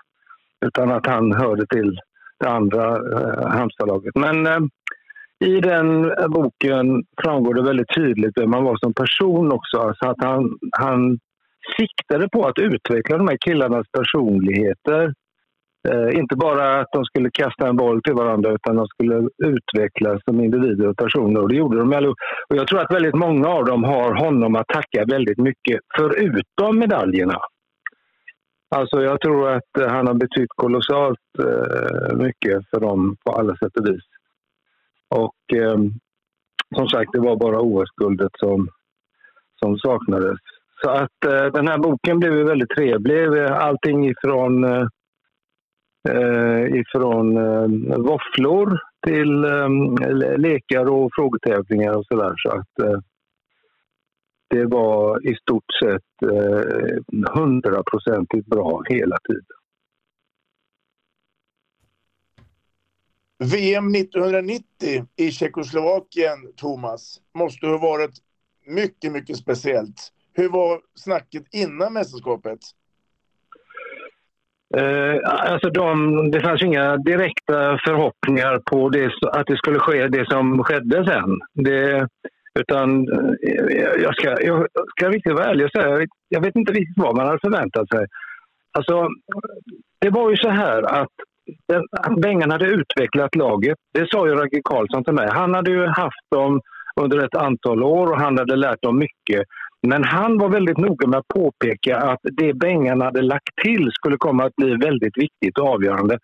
utan 0.66 0.90
att 0.90 1.06
han 1.06 1.32
hörde 1.32 1.66
till 1.66 2.00
det 2.40 2.48
andra 2.48 2.96
eh, 2.96 3.48
Halmstadlaget. 3.48 4.14
Men 4.14 4.46
eh, 4.46 4.58
i 5.44 5.60
den 5.60 6.12
boken 6.28 7.04
framgår 7.22 7.54
det 7.54 7.62
väldigt 7.62 7.94
tydligt 7.94 8.38
vem 8.38 8.52
han 8.52 8.64
var 8.64 8.76
som 8.76 8.94
person 8.94 9.52
också. 9.52 9.78
Alltså 9.78 10.06
att 10.06 10.22
han, 10.22 10.58
han 10.72 11.18
siktade 11.78 12.28
på 12.28 12.46
att 12.46 12.58
utveckla 12.58 13.18
de 13.18 13.28
här 13.28 13.38
killarnas 13.40 13.86
personligheter. 13.92 15.14
Eh, 15.90 16.18
inte 16.18 16.36
bara 16.36 16.80
att 16.80 16.88
de 16.92 17.04
skulle 17.04 17.30
kasta 17.30 17.68
en 17.68 17.76
boll 17.76 18.02
till 18.02 18.14
varandra 18.14 18.52
utan 18.52 18.76
de 18.76 18.86
skulle 18.86 19.28
utvecklas 19.44 20.22
som 20.24 20.40
individer 20.40 20.88
och 20.88 20.96
personer. 20.96 21.40
Och 21.40 21.48
det 21.48 21.56
gjorde 21.56 21.78
de 21.78 21.92
allihop. 21.92 22.16
Och 22.48 22.56
jag 22.56 22.66
tror 22.66 22.80
att 22.80 22.94
väldigt 22.94 23.14
många 23.14 23.48
av 23.48 23.64
dem 23.64 23.84
har 23.84 24.14
honom 24.14 24.56
att 24.56 24.68
tacka 24.68 25.04
väldigt 25.04 25.38
mycket, 25.38 25.80
förutom 25.96 26.78
medaljerna. 26.78 27.40
Alltså 28.76 29.02
jag 29.02 29.20
tror 29.20 29.48
att 29.48 29.90
han 29.90 30.06
har 30.06 30.14
betytt 30.14 30.50
kolossalt 30.56 31.18
eh, 31.38 32.16
mycket 32.16 32.70
för 32.70 32.80
dem 32.80 33.16
på 33.24 33.32
alla 33.32 33.56
sätt 33.56 33.76
och 33.76 33.86
vis. 33.86 34.04
Och 35.08 35.58
eh, 35.58 35.78
som 36.76 36.88
sagt, 36.88 37.12
det 37.12 37.20
var 37.20 37.36
bara 37.36 37.60
OS-guldet 37.60 38.32
som, 38.38 38.68
som 39.60 39.78
saknades. 39.78 40.38
Så 40.82 40.90
att 40.90 41.24
eh, 41.26 41.46
den 41.52 41.68
här 41.68 41.78
boken 41.78 42.18
blev 42.18 42.32
väldigt 42.32 42.70
trevlig. 42.70 43.38
Allting 43.38 44.08
ifrån, 44.08 44.64
eh, 44.64 44.86
eh, 46.08 46.80
ifrån 46.80 47.36
eh, 47.36 47.98
våfflor 47.98 48.80
till 49.06 49.44
eh, 49.44 50.38
lekar 50.38 50.90
och 50.90 51.10
frågetävlingar 51.14 51.92
och 51.92 52.06
sådär. 52.06 52.34
Så 52.36 52.50
att 52.50 52.78
eh, 52.82 53.00
det 54.50 54.64
var 54.64 55.28
i 55.28 55.34
stort 55.34 55.72
sett 55.82 56.30
eh, 56.32 57.34
hundraprocentigt 57.34 58.46
bra 58.46 58.82
hela 58.88 59.16
tiden. 59.28 59.44
VM 63.38 63.94
1990 63.94 65.06
i 65.16 65.30
Tjeckoslovakien, 65.30 66.52
Thomas, 66.56 67.20
måste 67.34 67.66
ha 67.66 67.78
varit 67.78 68.14
mycket, 68.66 69.12
mycket 69.12 69.36
speciellt. 69.36 70.12
Hur 70.32 70.48
var 70.48 70.80
snacket 70.94 71.44
innan 71.50 71.92
mästerskapet? 71.92 72.58
Eh, 74.76 75.16
alltså 75.24 75.70
de, 75.70 76.30
det 76.30 76.40
fanns 76.40 76.62
inga 76.62 76.96
direkta 76.96 77.78
förhoppningar 77.86 78.60
på 78.70 78.88
det, 78.88 79.10
att 79.32 79.46
det 79.46 79.56
skulle 79.56 79.78
ske 79.78 80.08
det 80.08 80.30
som 80.30 80.64
skedde 80.64 81.04
sen. 81.04 81.38
Det, 81.54 82.08
utan 82.60 83.08
eh, 83.08 84.02
jag 84.02 84.14
ska, 84.14 84.42
jag 84.42 84.66
ska 84.96 85.08
riktigt 85.08 85.32
vara 85.32 85.44
ärlig 85.44 85.64
och 85.64 85.72
säga, 85.72 85.88
jag 85.88 85.98
vet, 85.98 86.10
jag 86.28 86.40
vet 86.40 86.56
inte 86.56 86.72
riktigt 86.72 86.98
vad 87.04 87.16
man 87.16 87.26
hade 87.26 87.38
förväntat 87.38 87.88
sig. 87.88 88.06
Alltså, 88.78 89.08
det 90.00 90.10
var 90.10 90.30
ju 90.30 90.36
så 90.36 90.50
här 90.50 90.82
att, 90.82 91.14
att 91.92 92.20
Bengan 92.20 92.50
hade 92.50 92.66
utvecklat 92.66 93.36
laget. 93.36 93.78
Det 93.94 94.06
sa 94.10 94.26
ju 94.26 94.34
Ragge 94.34 94.60
Karlsson 94.64 95.04
till 95.04 95.14
mig. 95.14 95.28
Han 95.30 95.54
hade 95.54 95.70
ju 95.70 95.86
haft 95.86 96.26
dem 96.30 96.60
under 97.00 97.24
ett 97.24 97.34
antal 97.34 97.82
år 97.82 98.06
och 98.06 98.20
han 98.20 98.38
hade 98.38 98.56
lärt 98.56 98.82
dem 98.82 98.98
mycket. 98.98 99.42
Men 99.86 100.04
han 100.04 100.38
var 100.38 100.48
väldigt 100.48 100.78
noga 100.78 101.06
med 101.06 101.18
att 101.18 101.28
påpeka 101.28 101.96
att 101.96 102.20
det 102.22 102.54
Bengan 102.54 103.00
hade 103.00 103.22
lagt 103.22 103.56
till 103.64 103.90
skulle 103.92 104.16
komma 104.16 104.44
att 104.44 104.56
bli 104.56 104.74
väldigt 104.74 105.18
viktigt 105.18 105.58
och 105.58 105.68
avgörande. 105.68 106.18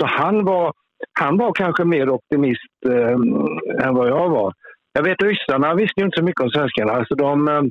Så 0.00 0.06
han 0.06 0.44
var, 0.44 0.72
han 1.20 1.38
var 1.38 1.52
kanske 1.52 1.84
mer 1.84 2.10
optimist 2.10 2.74
eh, 2.88 3.86
än 3.86 3.94
vad 3.94 4.08
jag 4.08 4.28
var. 4.28 4.52
Jag 4.92 5.02
vet 5.02 5.22
ryssarna 5.22 5.74
visste 5.74 6.00
ju 6.00 6.04
inte 6.04 6.18
så 6.18 6.24
mycket 6.24 6.40
om 6.40 6.50
svenskarna. 6.50 6.92
Alltså 6.92 7.14
de, 7.14 7.48
eh, 7.48 7.62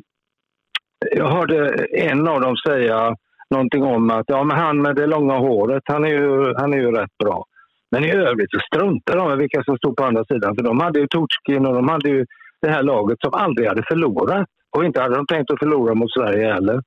jag 1.16 1.28
hörde 1.28 1.86
en 1.92 2.28
av 2.28 2.42
dem 2.42 2.56
säga 2.58 3.16
någonting 3.50 3.84
om 3.84 4.10
att 4.10 4.26
ja, 4.28 4.44
men 4.44 4.58
han 4.58 4.82
med 4.82 4.96
det 4.96 5.08
långa 5.08 5.38
håret, 5.38 5.84
han 5.86 6.04
är 6.04 6.10
ju, 6.10 6.54
han 6.58 6.74
är 6.74 6.78
ju 6.78 6.92
rätt 6.92 7.18
bra. 7.24 7.46
Men 7.92 8.04
i 8.04 8.12
övrigt 8.12 8.52
så 8.52 8.60
struntade 8.60 9.20
de 9.20 9.34
i 9.34 9.36
vilka 9.36 9.64
som 9.64 9.78
stod 9.78 9.96
på 9.96 10.04
andra 10.04 10.26
sidan. 10.26 10.56
För 10.56 10.64
de 10.64 10.80
hade 10.80 11.00
ju 11.00 11.08
Torskin 11.08 11.66
och 11.66 11.74
de 11.74 11.90
hade 11.90 12.10
ju 12.10 12.26
det 12.62 12.70
här 12.70 12.84
laget 12.84 13.20
som 13.20 13.34
aldrig 13.34 13.68
hade 13.68 13.84
förlorat. 13.88 14.48
Och 14.76 14.86
inte 14.86 15.02
hade 15.02 15.16
de 15.16 15.26
tänkt 15.28 15.52
att 15.52 15.60
förlora 15.60 15.94
mot 15.94 16.14
Sverige 16.14 16.54
heller. 16.54 16.82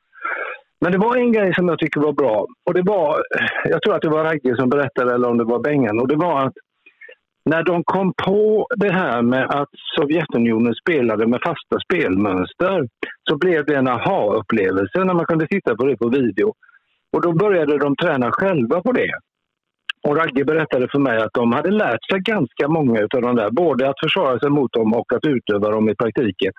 Men 0.80 0.93
det 0.93 0.99
var 0.99 1.16
en 1.16 1.32
grej 1.32 1.55
som 1.55 1.68
jag 1.68 1.78
tycker 1.78 2.01
var 2.01 2.12
bra. 2.12 2.47
Och 2.66 2.74
det 2.74 2.82
var, 2.82 3.22
jag 3.64 3.82
tror 3.82 3.95
att 3.95 4.03
det 4.03 4.09
var 4.09 4.24
Ragge 4.24 4.57
som 4.57 4.68
berättade, 4.68 5.14
eller 5.14 5.28
om 5.28 5.39
det 5.39 5.45
var 5.45 5.59
Bengan. 5.59 6.01
Och 6.01 6.09
det 6.09 6.16
var 6.16 6.47
att 6.47 6.53
när 7.45 7.62
de 7.62 7.84
kom 7.84 8.12
på 8.24 8.66
det 8.76 8.93
här 8.93 9.22
med 9.22 9.45
att 9.51 9.68
Sovjetunionen 9.97 10.74
spelade 10.74 11.26
med 11.26 11.41
fasta 11.47 11.80
spelmönster 11.84 12.89
så 13.30 13.36
blev 13.36 13.64
det 13.64 13.74
en 13.76 13.89
aha-upplevelse 13.89 15.05
när 15.05 15.14
man 15.14 15.26
kunde 15.26 15.47
titta 15.47 15.76
på 15.76 15.86
det 15.86 15.97
på 15.97 16.09
video. 16.09 16.55
Och 17.12 17.22
då 17.22 17.32
började 17.32 17.78
de 17.78 17.97
träna 17.97 18.30
själva 18.32 18.82
på 18.82 18.93
det. 18.93 19.12
Och 20.09 20.16
Ragge 20.16 20.45
berättade 20.45 20.89
för 20.93 20.99
mig 20.99 21.18
att 21.18 21.32
de 21.32 21.53
hade 21.53 21.70
lärt 21.70 22.05
sig 22.11 22.20
ganska 22.20 22.68
många 22.68 23.01
av 23.01 23.22
de 23.22 23.36
där, 23.36 23.51
både 23.51 23.89
att 23.89 24.01
försvara 24.01 24.39
sig 24.39 24.51
mot 24.51 24.72
dem 24.72 24.95
och 24.95 25.12
att 25.12 25.24
utöva 25.24 25.70
dem 25.70 25.89
i 25.89 25.95
praktiken. 25.95 26.53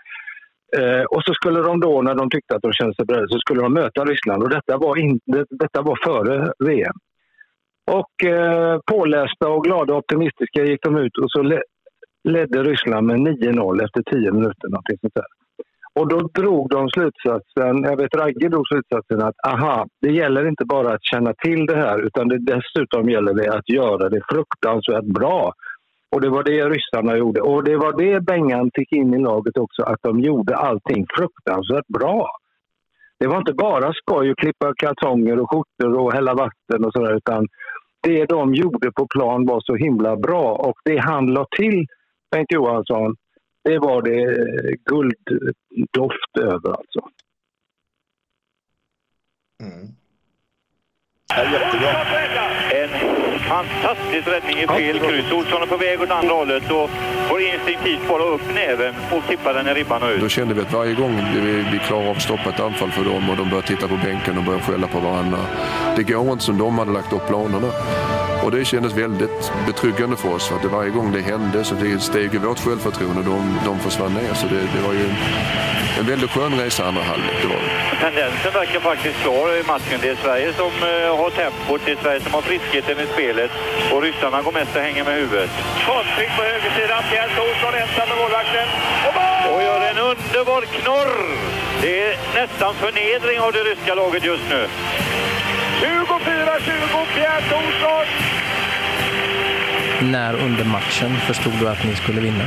Eh, 0.77 1.03
och 1.03 1.23
så 1.23 1.33
skulle 1.33 1.59
de 1.61 1.79
då, 1.79 2.01
när 2.01 2.15
de 2.15 2.29
tyckte 2.29 2.55
att 2.55 2.61
de 2.61 2.73
kände 2.73 2.95
sig 2.95 3.05
beredda, 3.05 3.27
så 3.27 3.39
skulle 3.39 3.61
de 3.61 3.73
möta 3.73 4.05
Ryssland. 4.05 4.43
Och 4.43 4.49
detta 4.49 4.77
var, 4.77 4.97
in, 4.97 5.19
det, 5.25 5.45
detta 5.49 5.81
var 5.81 5.99
före 6.03 6.53
VM. 6.59 6.95
Och 7.91 8.29
eh, 8.29 8.79
pålästa 8.91 9.49
och 9.49 9.63
glada 9.63 9.93
och 9.93 9.99
optimistiska 9.99 10.63
gick 10.63 10.83
de 10.83 10.97
ut 10.97 11.17
och 11.17 11.31
så 11.31 11.41
le, 11.41 11.61
ledde 12.23 12.63
Ryssland 12.63 13.07
med 13.07 13.19
9-0 13.19 13.83
efter 13.83 14.01
10 14.01 14.31
minuter. 14.31 14.67
Någonting 14.69 14.97
sånt 15.01 15.13
där. 15.15 15.25
Och 15.93 16.07
då 16.07 16.19
drog 16.19 16.69
de 16.69 16.89
slutsatsen, 16.89 17.83
jag 17.83 17.97
vet 17.97 18.15
Ragge 18.15 18.49
drog 18.49 18.67
slutsatsen 18.67 19.21
att 19.21 19.35
aha, 19.47 19.87
det 20.01 20.11
gäller 20.11 20.47
inte 20.47 20.65
bara 20.65 20.93
att 20.93 21.03
känna 21.03 21.33
till 21.33 21.65
det 21.65 21.75
här 21.75 22.05
utan 22.07 22.27
det, 22.27 22.37
dessutom 22.37 23.09
gäller 23.09 23.33
det 23.33 23.53
att 23.57 23.69
göra 23.69 24.09
det 24.09 24.21
fruktansvärt 24.29 25.03
bra. 25.03 25.53
Och 26.11 26.21
det 26.21 26.29
var 26.29 26.43
det 26.43 26.69
ryssarna 26.69 27.17
gjorde. 27.17 27.41
Och 27.41 27.63
det 27.63 27.77
var 27.77 27.93
det 27.97 28.21
Bengan 28.21 28.71
fick 28.75 28.91
in 28.91 29.13
i 29.13 29.17
laget 29.17 29.57
också, 29.57 29.83
att 29.83 29.99
de 30.01 30.19
gjorde 30.19 30.55
allting 30.55 31.05
fruktansvärt 31.17 31.87
bra. 31.87 32.31
Det 33.19 33.27
var 33.27 33.37
inte 33.37 33.53
bara 33.53 33.93
skoj 33.93 34.31
att 34.31 34.37
klippa 34.37 34.73
kartonger 34.75 35.39
och 35.39 35.49
skjortor 35.49 35.99
och 35.99 36.13
hälla 36.13 36.33
vatten 36.33 36.85
och 36.85 36.93
sådär 36.93 37.15
utan 37.15 37.47
det 38.01 38.25
de 38.25 38.53
gjorde 38.53 38.91
på 38.91 39.07
plan 39.07 39.45
var 39.45 39.61
så 39.61 39.75
himla 39.75 40.15
bra 40.15 40.55
och 40.55 40.77
det 40.85 40.97
han 40.97 41.33
la 41.33 41.45
till, 41.57 41.87
Bengt 42.31 42.51
Johansson, 42.51 43.15
det 43.63 43.79
var 43.79 44.01
det 44.01 44.35
gulddoft 44.85 46.37
över 46.39 46.69
alltså. 46.69 46.99
Mm. 49.63 49.87
Ja, 51.35 51.43
jättebra. 51.43 51.91
En 52.71 53.18
fantastisk 53.49 54.27
räddning 54.27 54.57
i 54.63 54.67
fel 54.67 54.99
kryss. 54.99 55.31
Olsson 55.31 55.61
är 55.61 55.65
på 55.65 55.77
väg 55.77 56.01
åt 56.01 56.11
andra 56.11 56.33
hållet 56.33 56.71
och 56.71 56.89
får 57.29 57.41
instinktivt 57.41 58.07
bara 58.07 58.23
upp 58.23 58.41
näven 58.55 58.95
och 59.11 59.23
tippa 59.27 59.53
den 59.53 59.67
i 59.67 59.73
ribban 59.73 60.03
och 60.03 60.09
ut. 60.09 60.21
Då 60.21 60.29
kände 60.29 60.53
vi 60.53 60.61
att 60.61 60.73
varje 60.73 60.93
gång 60.93 61.15
vi, 61.35 61.65
vi 61.71 61.79
klarar 61.87 62.09
av 62.09 62.15
att 62.17 62.21
stoppa 62.21 62.49
ett 62.49 62.59
anfall 62.59 62.91
för 62.91 63.03
dem 63.03 63.29
och 63.29 63.37
de 63.37 63.49
börjar 63.49 63.61
titta 63.61 63.87
på 63.87 63.95
bänken 63.95 64.37
och 64.37 64.43
börjar 64.43 64.59
skälla 64.59 64.87
på 64.87 64.99
varandra. 64.99 65.37
Det 65.95 66.03
går 66.03 66.31
inte 66.31 66.43
som 66.43 66.57
de 66.57 66.79
hade 66.79 66.91
lagt 66.91 67.13
upp 67.13 67.27
planerna. 67.27 67.71
Och 68.43 68.51
det 68.51 68.65
kändes 68.65 68.93
väldigt 68.93 69.51
betryggande 69.67 70.15
för 70.15 70.33
oss. 70.33 70.47
För 70.47 70.55
att 70.55 70.65
varje 70.65 70.89
gång 70.89 71.11
det 71.11 71.21
hände 71.21 71.63
så 71.63 71.75
det 71.75 71.99
steg 71.99 72.33
ju 72.33 72.39
vårt 72.39 72.59
självförtroende 72.59 73.19
och 73.19 73.25
de, 73.25 73.59
de 73.65 73.79
försvann 73.79 74.13
ner. 74.13 74.33
Så 74.33 74.47
det, 74.47 74.61
det 74.75 74.81
var 74.87 74.93
ju 74.93 75.09
en 75.99 76.05
väldigt 76.05 76.31
skön 76.31 76.59
resa 76.59 76.87
andra 76.87 77.03
halvlek. 77.03 77.35
Det 77.41 77.47
var 77.47 77.88
Tendensen 78.01 78.51
verkar 78.53 78.79
faktiskt 78.79 79.17
klar 79.21 79.59
i 79.59 79.63
matchen. 79.63 79.99
Det 80.01 80.09
är 80.09 80.15
Sverige 80.15 80.53
som 80.53 80.73
uh, 80.83 81.17
har 81.21 81.29
tempot, 81.29 81.81
det 81.85 81.91
är 81.91 81.95
Sverige 82.03 82.19
som 82.19 82.33
har 82.33 82.41
friskheten 82.41 82.99
i 82.99 83.07
spelet 83.13 83.51
och 83.91 84.01
ryssarna 84.01 84.41
går 84.41 84.51
mest 84.51 84.75
och 84.75 84.81
hänger 84.81 85.03
med 85.03 85.13
huvudet. 85.13 85.49
Kontring 85.85 86.29
på 86.37 86.41
högersidan, 86.43 87.03
Pierre 87.09 87.31
Thorsson 87.35 87.73
ensam 87.81 88.09
med 88.09 88.17
målvakten 88.17 88.67
och, 89.07 89.55
och 89.55 89.61
gör 89.63 89.81
en 89.91 89.97
underbar 89.97 90.61
knorr. 90.61 91.13
Det 91.81 91.93
är 92.07 92.17
nästan 92.35 92.73
förnedring 92.73 93.39
av 93.39 93.51
det 93.51 93.63
ryska 93.63 93.95
laget 93.95 94.23
just 94.23 94.49
nu. 94.49 94.67
24-20 95.81 97.05
Pierre 97.15 97.41
Thorsson. 97.49 98.38
När 100.01 100.33
under 100.33 100.65
matchen 100.65 101.11
förstod 101.27 101.53
du 101.59 101.69
att 101.69 101.83
ni 101.85 101.95
skulle 101.95 102.21
vinna? 102.21 102.43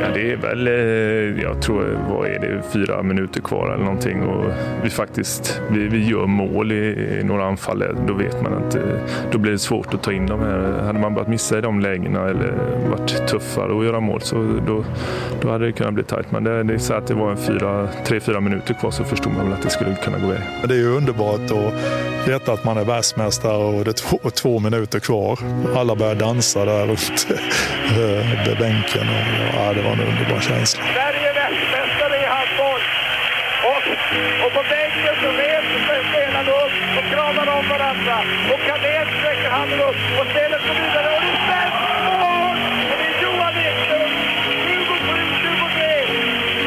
Ja, 0.00 0.06
det 0.14 0.32
är 0.32 0.36
väl, 0.36 0.66
eh, 0.66 1.42
jag 1.42 1.62
tror, 1.62 1.98
vad 2.08 2.26
är 2.26 2.38
det, 2.38 2.62
fyra 2.72 3.02
minuter 3.02 3.40
kvar 3.40 3.70
eller 3.70 3.84
någonting 3.84 4.22
och 4.22 4.52
vi 4.82 4.90
faktiskt, 4.90 5.60
vi, 5.70 5.88
vi 5.88 6.08
gör 6.08 6.26
mål 6.26 6.72
i, 6.72 7.18
i 7.20 7.24
några 7.24 7.44
anfall. 7.44 7.84
Då 8.06 8.14
vet 8.14 8.42
man 8.42 8.52
att 8.54 8.76
då 9.32 9.38
blir 9.38 9.52
det 9.52 9.58
svårt 9.58 9.94
att 9.94 10.02
ta 10.02 10.12
in 10.12 10.26
de 10.26 10.40
här. 10.40 10.82
Hade 10.86 10.98
man 10.98 11.14
börjat 11.14 11.28
missa 11.28 11.58
i 11.58 11.60
de 11.60 11.80
lägena 11.80 12.28
eller 12.28 12.54
varit 12.90 13.28
tuffare 13.28 13.78
att 13.78 13.84
göra 13.84 14.00
mål 14.00 14.20
så 14.20 14.60
då, 14.66 14.84
då 15.40 15.50
hade 15.50 15.66
det 15.66 15.72
kunnat 15.72 15.94
bli 15.94 16.04
tajt. 16.04 16.30
Men 16.30 16.44
det, 16.44 16.62
det 16.62 16.74
är 16.74 16.78
så 16.78 16.94
att 16.94 17.06
det 17.06 17.14
var 17.14 17.30
en 17.30 17.36
fyra, 17.36 17.88
tre, 18.04 18.20
fyra 18.20 18.40
minuter 18.40 18.74
kvar 18.74 18.90
så 18.90 19.04
förstod 19.04 19.32
man 19.32 19.44
väl 19.44 19.54
att 19.54 19.62
det 19.62 19.70
skulle 19.70 19.94
kunna 19.94 20.18
gå 20.18 20.26
väg. 20.26 20.40
Det 20.68 20.74
är 20.74 20.78
ju 20.78 20.96
underbart 20.96 21.50
att 21.50 22.28
veta 22.28 22.52
att 22.52 22.64
man 22.64 22.76
är 22.76 22.84
världsmästare 22.84 23.56
och 23.56 23.84
det 23.84 23.90
är 23.90 23.92
två, 23.92 24.18
två 24.30 24.58
minuter 24.58 24.98
kvar. 24.98 25.38
Alla 25.76 25.96
börjar 25.96 26.14
dansa 26.14 26.49
där 26.54 26.86
runt 26.86 27.26
eh, 28.50 28.58
bänken. 28.58 29.06
Och, 29.14 29.24
ja, 29.56 29.72
det 29.74 29.82
var 29.82 29.92
en 29.92 30.00
underbar 30.00 30.40
känsla. 30.40 30.82
Sverige 30.94 31.30
är 31.30 31.34
världsmästare 31.34 32.16
i 32.22 32.26
handboll. 32.36 32.82
Och, 33.72 33.86
och 34.44 34.52
på 34.56 34.62
bänken 34.74 35.14
så 35.22 35.30
sig 35.88 36.00
spelarna 36.10 36.50
upp 36.64 36.76
och 36.98 37.06
kramar 37.12 37.46
om 37.58 37.68
varandra. 37.68 38.16
Och 38.52 38.60
Carlén 38.66 39.06
sträcker 39.18 39.50
handen 39.50 39.80
upp 39.80 40.00
och 40.20 40.26
spelet 40.32 40.62
går 40.66 40.76
vidare. 40.82 41.08
Och 41.16 41.22
det 41.24 41.32
är 41.36 41.40
svenskt 41.48 41.82
mål! 42.22 42.56
Och 42.90 42.96
det 43.00 43.06
är 43.10 43.16
Johan 43.24 43.54
Ekström. 43.68 44.10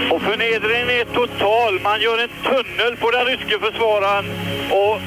27-23. 0.09 0.11
Och 0.13 0.21
förnedringen 0.21 0.89
är 0.89 1.05
total. 1.05 1.79
Man 1.79 2.01
gör 2.01 2.17
en 2.25 2.33
tunnel 2.43 2.97
på 2.97 3.11
den 3.11 3.25
ryske 3.25 3.59
försvararen. 3.59 4.25
Och 4.71 5.01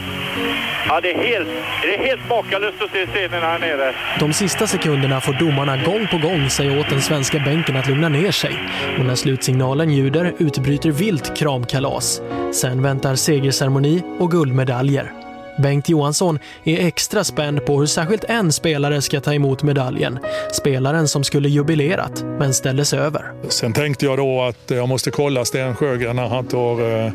Ja, 0.89 1.01
det 1.01 1.13
är 1.13 1.19
helt, 1.19 1.49
det 1.83 1.95
är 1.95 1.99
helt 2.07 2.29
makalöst 2.29 2.83
att 2.83 2.91
se 2.91 3.07
scenerna 3.07 3.47
här 3.47 3.59
nere. 3.59 3.95
De 4.21 4.33
sista 4.33 4.67
sekunderna 4.67 5.21
får 5.21 5.33
domarna 5.33 5.77
gång 5.77 6.07
på 6.07 6.19
gång 6.29 6.51
säga 6.51 6.81
åt 6.81 6.91
den 6.91 7.03
svenska 7.03 7.39
bänken 7.39 7.77
att 7.77 7.89
lugna 7.89 8.09
ner 8.09 8.31
sig. 8.31 8.53
Och 8.99 9.05
när 9.05 9.15
slutsignalen 9.15 9.91
ljuder 9.91 10.33
utbryter 10.39 10.91
vilt 10.91 11.37
kramkalas. 11.37 12.21
Sen 12.53 12.83
väntar 12.83 13.15
segerceremoni 13.15 14.03
och 14.19 14.31
guldmedaljer. 14.31 15.13
Bengt 15.59 15.89
Johansson 15.89 16.39
är 16.65 16.87
extra 16.87 17.25
spänd 17.25 17.67
på 17.67 17.79
hur 17.79 17.87
särskilt 17.87 18.25
en 18.25 18.53
spelare 18.53 19.03
ska 19.03 19.21
ta 19.21 19.35
emot 19.35 19.63
medaljen. 19.63 20.19
Spelaren 20.53 21.09
som 21.09 21.25
skulle 21.25 21.49
jubilerat, 21.49 22.25
men 22.39 22.55
ställdes 22.55 22.93
över. 22.93 23.33
Sen 23.49 23.73
tänkte 23.73 24.05
jag 24.05 24.19
då 24.19 24.43
att 24.43 24.71
jag 24.71 24.89
måste 24.89 25.11
kolla 25.11 25.45
Sten 25.45 25.75
Sjögren 25.75 26.17
när 26.17 26.29
han 26.29 26.47
tar 26.47 27.05
eh, 27.07 27.13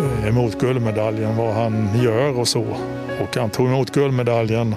Eh, 0.00 0.28
emot 0.28 0.58
guldmedaljen, 0.58 1.36
vad 1.36 1.54
han 1.54 2.02
gör 2.02 2.38
och 2.38 2.48
så. 2.48 2.76
Och 3.20 3.36
han 3.36 3.50
tog 3.50 3.66
emot 3.66 3.90
guldmedaljen, 3.90 4.74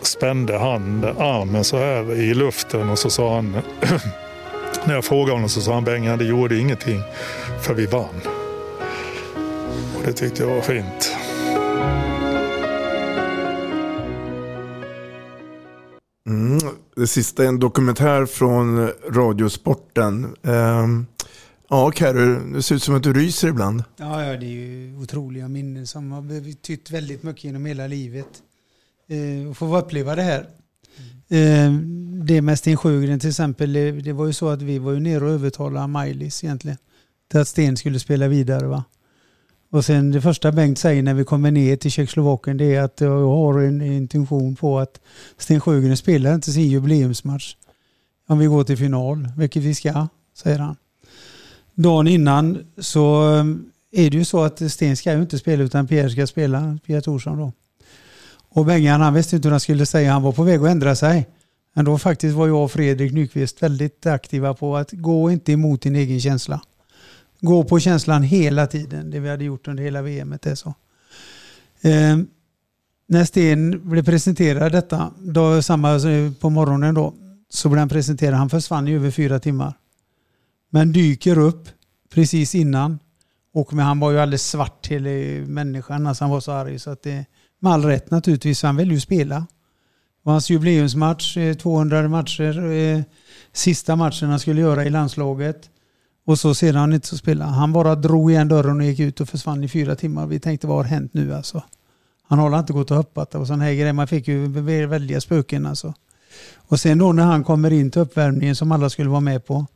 spände 0.00 0.58
han 0.58 1.04
armen 1.04 1.64
så 1.64 1.78
här 1.78 2.12
i 2.12 2.34
luften 2.34 2.90
och 2.90 2.98
så 2.98 3.10
sa 3.10 3.34
han, 3.34 3.52
när 4.84 4.94
jag 4.94 5.04
frågade 5.04 5.32
honom 5.32 5.48
så 5.48 5.60
sa 5.60 5.74
han 5.74 5.84
Bengan, 5.84 6.18
det 6.18 6.24
gjorde 6.24 6.58
ingenting 6.58 7.00
för 7.62 7.74
vi 7.74 7.86
vann. 7.86 8.20
Och 9.96 10.02
det 10.04 10.12
tyckte 10.12 10.42
jag 10.42 10.54
var 10.54 10.60
fint. 10.60 11.16
Mm, 16.28 16.58
det 16.96 17.06
sista 17.06 17.44
är 17.44 17.48
en 17.48 17.58
dokumentär 17.58 18.26
från 18.26 18.90
Radiosporten. 19.10 20.36
Um, 20.42 21.06
Ja, 21.74 21.90
Carro, 21.90 22.52
det 22.52 22.62
ser 22.62 22.74
ut 22.74 22.82
som 22.82 22.94
att 22.94 23.02
du 23.02 23.12
ryser 23.12 23.48
ibland. 23.48 23.84
Ja, 23.96 24.24
ja 24.24 24.36
det 24.36 24.46
är 24.46 24.50
ju 24.50 24.96
otroliga 24.96 25.48
minnen 25.48 25.86
som 25.86 26.12
har 26.12 26.22
betytt 26.22 26.90
väldigt 26.90 27.22
mycket 27.22 27.44
genom 27.44 27.66
hela 27.66 27.86
livet. 27.86 28.26
Eh, 29.08 29.50
att 29.50 29.56
få 29.56 29.78
uppleva 29.78 30.14
det 30.14 30.22
här. 30.22 30.40
Eh, 31.28 31.72
det 32.24 32.42
med 32.42 32.58
Sten 32.58 32.76
Sjögren 32.76 33.20
till 33.20 33.28
exempel, 33.28 33.72
det, 33.72 33.90
det, 33.92 34.12
var 34.12 34.26
ju 34.26 34.32
så 34.32 34.48
att 34.48 34.62
vi 34.62 34.78
var 34.78 34.92
ju 34.92 35.00
nere 35.00 35.24
och 35.24 35.30
övertalade 35.30 35.86
Maj-Lis 35.86 36.44
egentligen. 36.44 36.78
Till 37.30 37.40
att 37.40 37.48
Sten 37.48 37.76
skulle 37.76 37.98
spela 37.98 38.28
vidare 38.28 38.66
va. 38.66 38.84
Och 39.70 39.84
sen 39.84 40.10
det 40.10 40.20
första 40.20 40.52
Bengt 40.52 40.78
säger 40.78 41.02
när 41.02 41.14
vi 41.14 41.24
kommer 41.24 41.50
ner 41.50 41.76
till 41.76 41.90
Tjeckoslovakien 41.90 42.56
det 42.56 42.74
är 42.74 42.82
att 42.82 43.00
jag 43.00 43.28
har 43.28 43.60
en 43.60 43.82
intention 43.82 44.56
på 44.56 44.78
att 44.78 45.00
Sten 45.38 45.60
Sjögren 45.60 45.96
spelar 45.96 46.34
inte 46.34 46.52
sin 46.52 46.68
jubileumsmatch. 46.68 47.56
Om 48.28 48.38
vi 48.38 48.46
går 48.46 48.64
till 48.64 48.76
final, 48.76 49.28
vilket 49.36 49.62
vi 49.62 49.74
ska, 49.74 50.08
säger 50.34 50.58
han. 50.58 50.76
Dagen 51.74 52.06
innan 52.06 52.58
så 52.78 53.22
ehm, 53.22 53.64
är 53.92 54.10
det 54.10 54.16
ju 54.16 54.24
så 54.24 54.42
att 54.42 54.72
Sten 54.72 54.96
ska 54.96 55.12
ju 55.12 55.22
inte 55.22 55.38
spela 55.38 55.64
utan 55.64 55.86
Pierre 55.86 56.10
ska 56.10 56.26
spela, 56.26 56.78
Pierre 56.86 57.00
Thorsson 57.00 57.38
då. 57.38 57.52
Och 58.48 58.64
Bengan 58.64 59.00
han 59.00 59.14
visste 59.14 59.36
inte 59.36 59.48
hur 59.48 59.50
han 59.50 59.60
skulle 59.60 59.86
säga, 59.86 60.12
han 60.12 60.22
var 60.22 60.32
på 60.32 60.42
väg 60.42 60.60
att 60.60 60.68
ändra 60.68 60.96
sig. 60.96 61.28
Men 61.74 61.84
då 61.84 61.98
faktiskt 61.98 62.36
var 62.36 62.46
jag 62.46 62.64
och 62.64 62.72
Fredrik 62.72 63.12
Nyqvist 63.12 63.62
väldigt 63.62 64.06
aktiva 64.06 64.54
på 64.54 64.76
att 64.76 64.92
gå 64.92 65.30
inte 65.30 65.52
emot 65.52 65.82
din 65.82 65.96
egen 65.96 66.20
känsla. 66.20 66.60
Gå 67.40 67.64
på 67.64 67.80
känslan 67.80 68.22
hela 68.22 68.66
tiden, 68.66 69.10
det 69.10 69.20
vi 69.20 69.28
hade 69.28 69.44
gjort 69.44 69.68
under 69.68 69.82
hela 69.82 70.02
VM. 70.02 70.38
Det 70.42 70.56
så. 70.56 70.74
Eh, 71.80 72.18
när 73.06 73.24
Sten 73.24 73.90
blev 73.90 74.04
presenterad 74.04 74.72
detta, 74.72 75.10
då, 75.18 75.62
samma 75.62 75.90
alltså, 75.90 76.08
på 76.40 76.50
morgonen 76.50 76.94
då, 76.94 77.14
så 77.48 77.68
blev 77.68 77.78
han 77.78 77.88
presenterad, 77.88 78.34
han 78.34 78.50
försvann 78.50 78.88
i 78.88 78.94
över 78.94 79.10
fyra 79.10 79.38
timmar. 79.38 79.74
Men 80.74 80.92
dyker 80.92 81.38
upp 81.38 81.68
precis 82.14 82.54
innan. 82.54 82.98
Och 83.52 83.72
men 83.72 83.86
han 83.86 84.00
var 84.00 84.10
ju 84.10 84.18
alldeles 84.18 84.50
svart 84.50 84.82
till 84.82 85.06
eh, 85.06 85.46
människan, 85.46 86.06
alltså 86.06 86.24
han 86.24 86.30
var 86.30 86.40
så 86.40 86.52
arg. 86.52 86.78
Så 86.78 86.90
att 86.90 87.02
det, 87.02 87.26
med 87.58 87.72
all 87.72 87.84
rätt 87.84 88.10
naturligtvis, 88.10 88.62
han 88.62 88.76
ville 88.76 88.94
ju 88.94 89.00
spela. 89.00 89.46
Och 90.24 90.32
hans 90.32 90.50
jubileumsmatch, 90.50 91.36
eh, 91.36 91.54
200 91.54 92.08
matcher, 92.08 92.72
eh, 92.72 93.02
sista 93.52 93.96
matchen 93.96 94.28
han 94.28 94.40
skulle 94.40 94.60
göra 94.60 94.84
i 94.84 94.90
landslaget. 94.90 95.70
Och 96.26 96.38
så 96.38 96.54
sedan 96.54 96.76
han 96.76 96.92
inte 96.92 97.06
så 97.06 97.16
spela. 97.16 97.44
Han 97.44 97.72
bara 97.72 97.94
drog 97.94 98.30
igen 98.30 98.48
dörren 98.48 98.80
och 98.80 98.86
gick 98.86 99.00
ut 99.00 99.20
och 99.20 99.28
försvann 99.28 99.64
i 99.64 99.68
fyra 99.68 99.96
timmar. 99.96 100.26
Vi 100.26 100.40
tänkte 100.40 100.66
vad 100.66 100.76
har 100.76 100.84
hänt 100.84 101.14
nu 101.14 101.34
alltså? 101.34 101.62
Han 102.28 102.38
har 102.38 102.58
inte 102.58 102.72
gått 102.72 102.90
och 102.90 102.96
hoppat 102.96 103.34
och 103.34 103.46
sån 103.46 103.60
här 103.60 103.72
grejer. 103.72 103.92
Man 103.92 104.06
fick 104.06 104.28
ju 104.28 104.46
väldiga 104.86 105.20
spöken 105.20 105.66
alltså. 105.66 105.94
Och 106.56 106.80
sen 106.80 106.98
då 106.98 107.12
när 107.12 107.24
han 107.24 107.44
kommer 107.44 107.72
in 107.72 107.90
till 107.90 108.02
uppvärmningen 108.02 108.56
som 108.56 108.72
alla 108.72 108.90
skulle 108.90 109.10
vara 109.10 109.20
med 109.20 109.46
på 109.46 109.66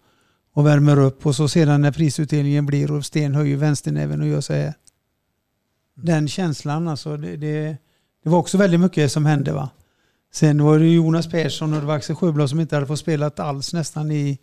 och 0.59 0.67
värmer 0.67 0.99
upp 0.99 1.27
och 1.27 1.37
så 1.37 1.49
sedan 1.49 1.81
när 1.81 1.93
prisutdelningen 1.93 2.67
blir 2.67 2.91
och 2.91 3.05
Sten 3.05 3.35
höjer 3.35 3.57
vänsternäven 3.57 4.21
och 4.21 4.29
gör 4.29 4.41
så 4.41 4.53
här. 4.53 4.75
Den 5.95 6.29
känslan 6.29 6.89
alltså, 6.89 7.17
det, 7.17 7.37
det, 7.37 7.77
det, 8.25 8.31
var 8.31 8.39
också 8.39 8.59
väldigt 8.59 8.81
mycket 8.81 9.13
som 9.13 9.27
hände 9.27 9.53
va. 9.53 9.71
Sen 10.33 10.65
var 10.65 10.79
det 10.79 10.89
Jonas 10.89 11.31
Persson 11.31 11.75
och 11.75 11.81
det 11.81 11.87
var 11.87 11.95
Axel 11.95 12.17
Sjöblad 12.17 12.51
som 12.51 12.61
inte 12.61 12.77
hade 12.77 12.87
fått 12.87 12.99
spela 12.99 13.31
alls 13.37 13.73
nästan 13.73 14.11
i, 14.11 14.39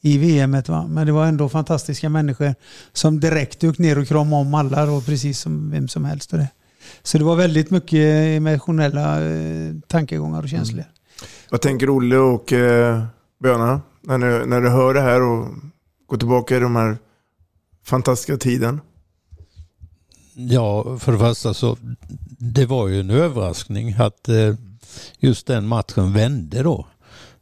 i 0.00 0.18
VM. 0.18 0.62
Va? 0.66 0.86
Men 0.88 1.06
det 1.06 1.12
var 1.12 1.26
ändå 1.26 1.48
fantastiska 1.48 2.08
människor 2.08 2.54
som 2.92 3.20
direkt 3.20 3.60
dök 3.60 3.78
ner 3.78 3.98
och 3.98 4.08
kramade 4.08 4.42
om 4.42 4.54
alla 4.54 4.86
då, 4.86 5.00
precis 5.00 5.40
som 5.40 5.70
vem 5.70 5.88
som 5.88 6.04
helst. 6.04 6.32
Och 6.32 6.38
det. 6.38 6.48
Så 7.02 7.18
det 7.18 7.24
var 7.24 7.36
väldigt 7.36 7.70
mycket 7.70 8.36
emotionella 8.36 9.24
eh, 9.24 9.74
tankegångar 9.86 10.42
och 10.42 10.48
känslor. 10.48 10.80
Mm. 10.80 10.92
Vad 11.50 11.60
tänker 11.60 11.90
Olle 11.90 12.16
och 12.16 12.52
eh, 12.52 13.04
Böna? 13.42 13.80
När 14.08 14.18
du, 14.18 14.46
när 14.46 14.60
du 14.60 14.68
hör 14.68 14.94
det 14.94 15.00
här 15.00 15.22
och 15.22 15.48
går 16.06 16.16
tillbaka 16.16 16.56
i 16.56 16.60
de 16.60 16.76
här 16.76 16.98
fantastiska 17.84 18.36
tiden? 18.36 18.80
Ja, 20.34 20.98
för 20.98 21.12
det 21.12 21.18
första 21.18 21.54
så 21.54 21.76
det 22.38 22.66
var 22.66 22.88
ju 22.88 23.00
en 23.00 23.10
överraskning 23.10 23.94
att 23.98 24.28
eh, 24.28 24.54
just 25.18 25.46
den 25.46 25.68
matchen 25.68 26.12
vände 26.12 26.62
då. 26.62 26.86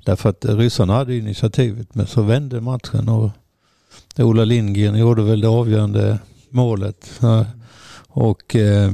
Därför 0.05 0.29
att 0.29 0.45
ryssarna 0.45 0.95
hade 0.95 1.17
initiativet 1.17 1.95
men 1.95 2.07
så 2.07 2.23
vände 2.23 2.61
matchen 2.61 3.09
och 3.09 3.31
Ola 4.19 4.45
Lindgren 4.45 4.99
gjorde 4.99 5.23
väl 5.23 5.41
det 5.41 5.49
avgörande 5.49 6.19
målet. 6.51 7.21
Och 8.09 8.57
eh, 8.57 8.93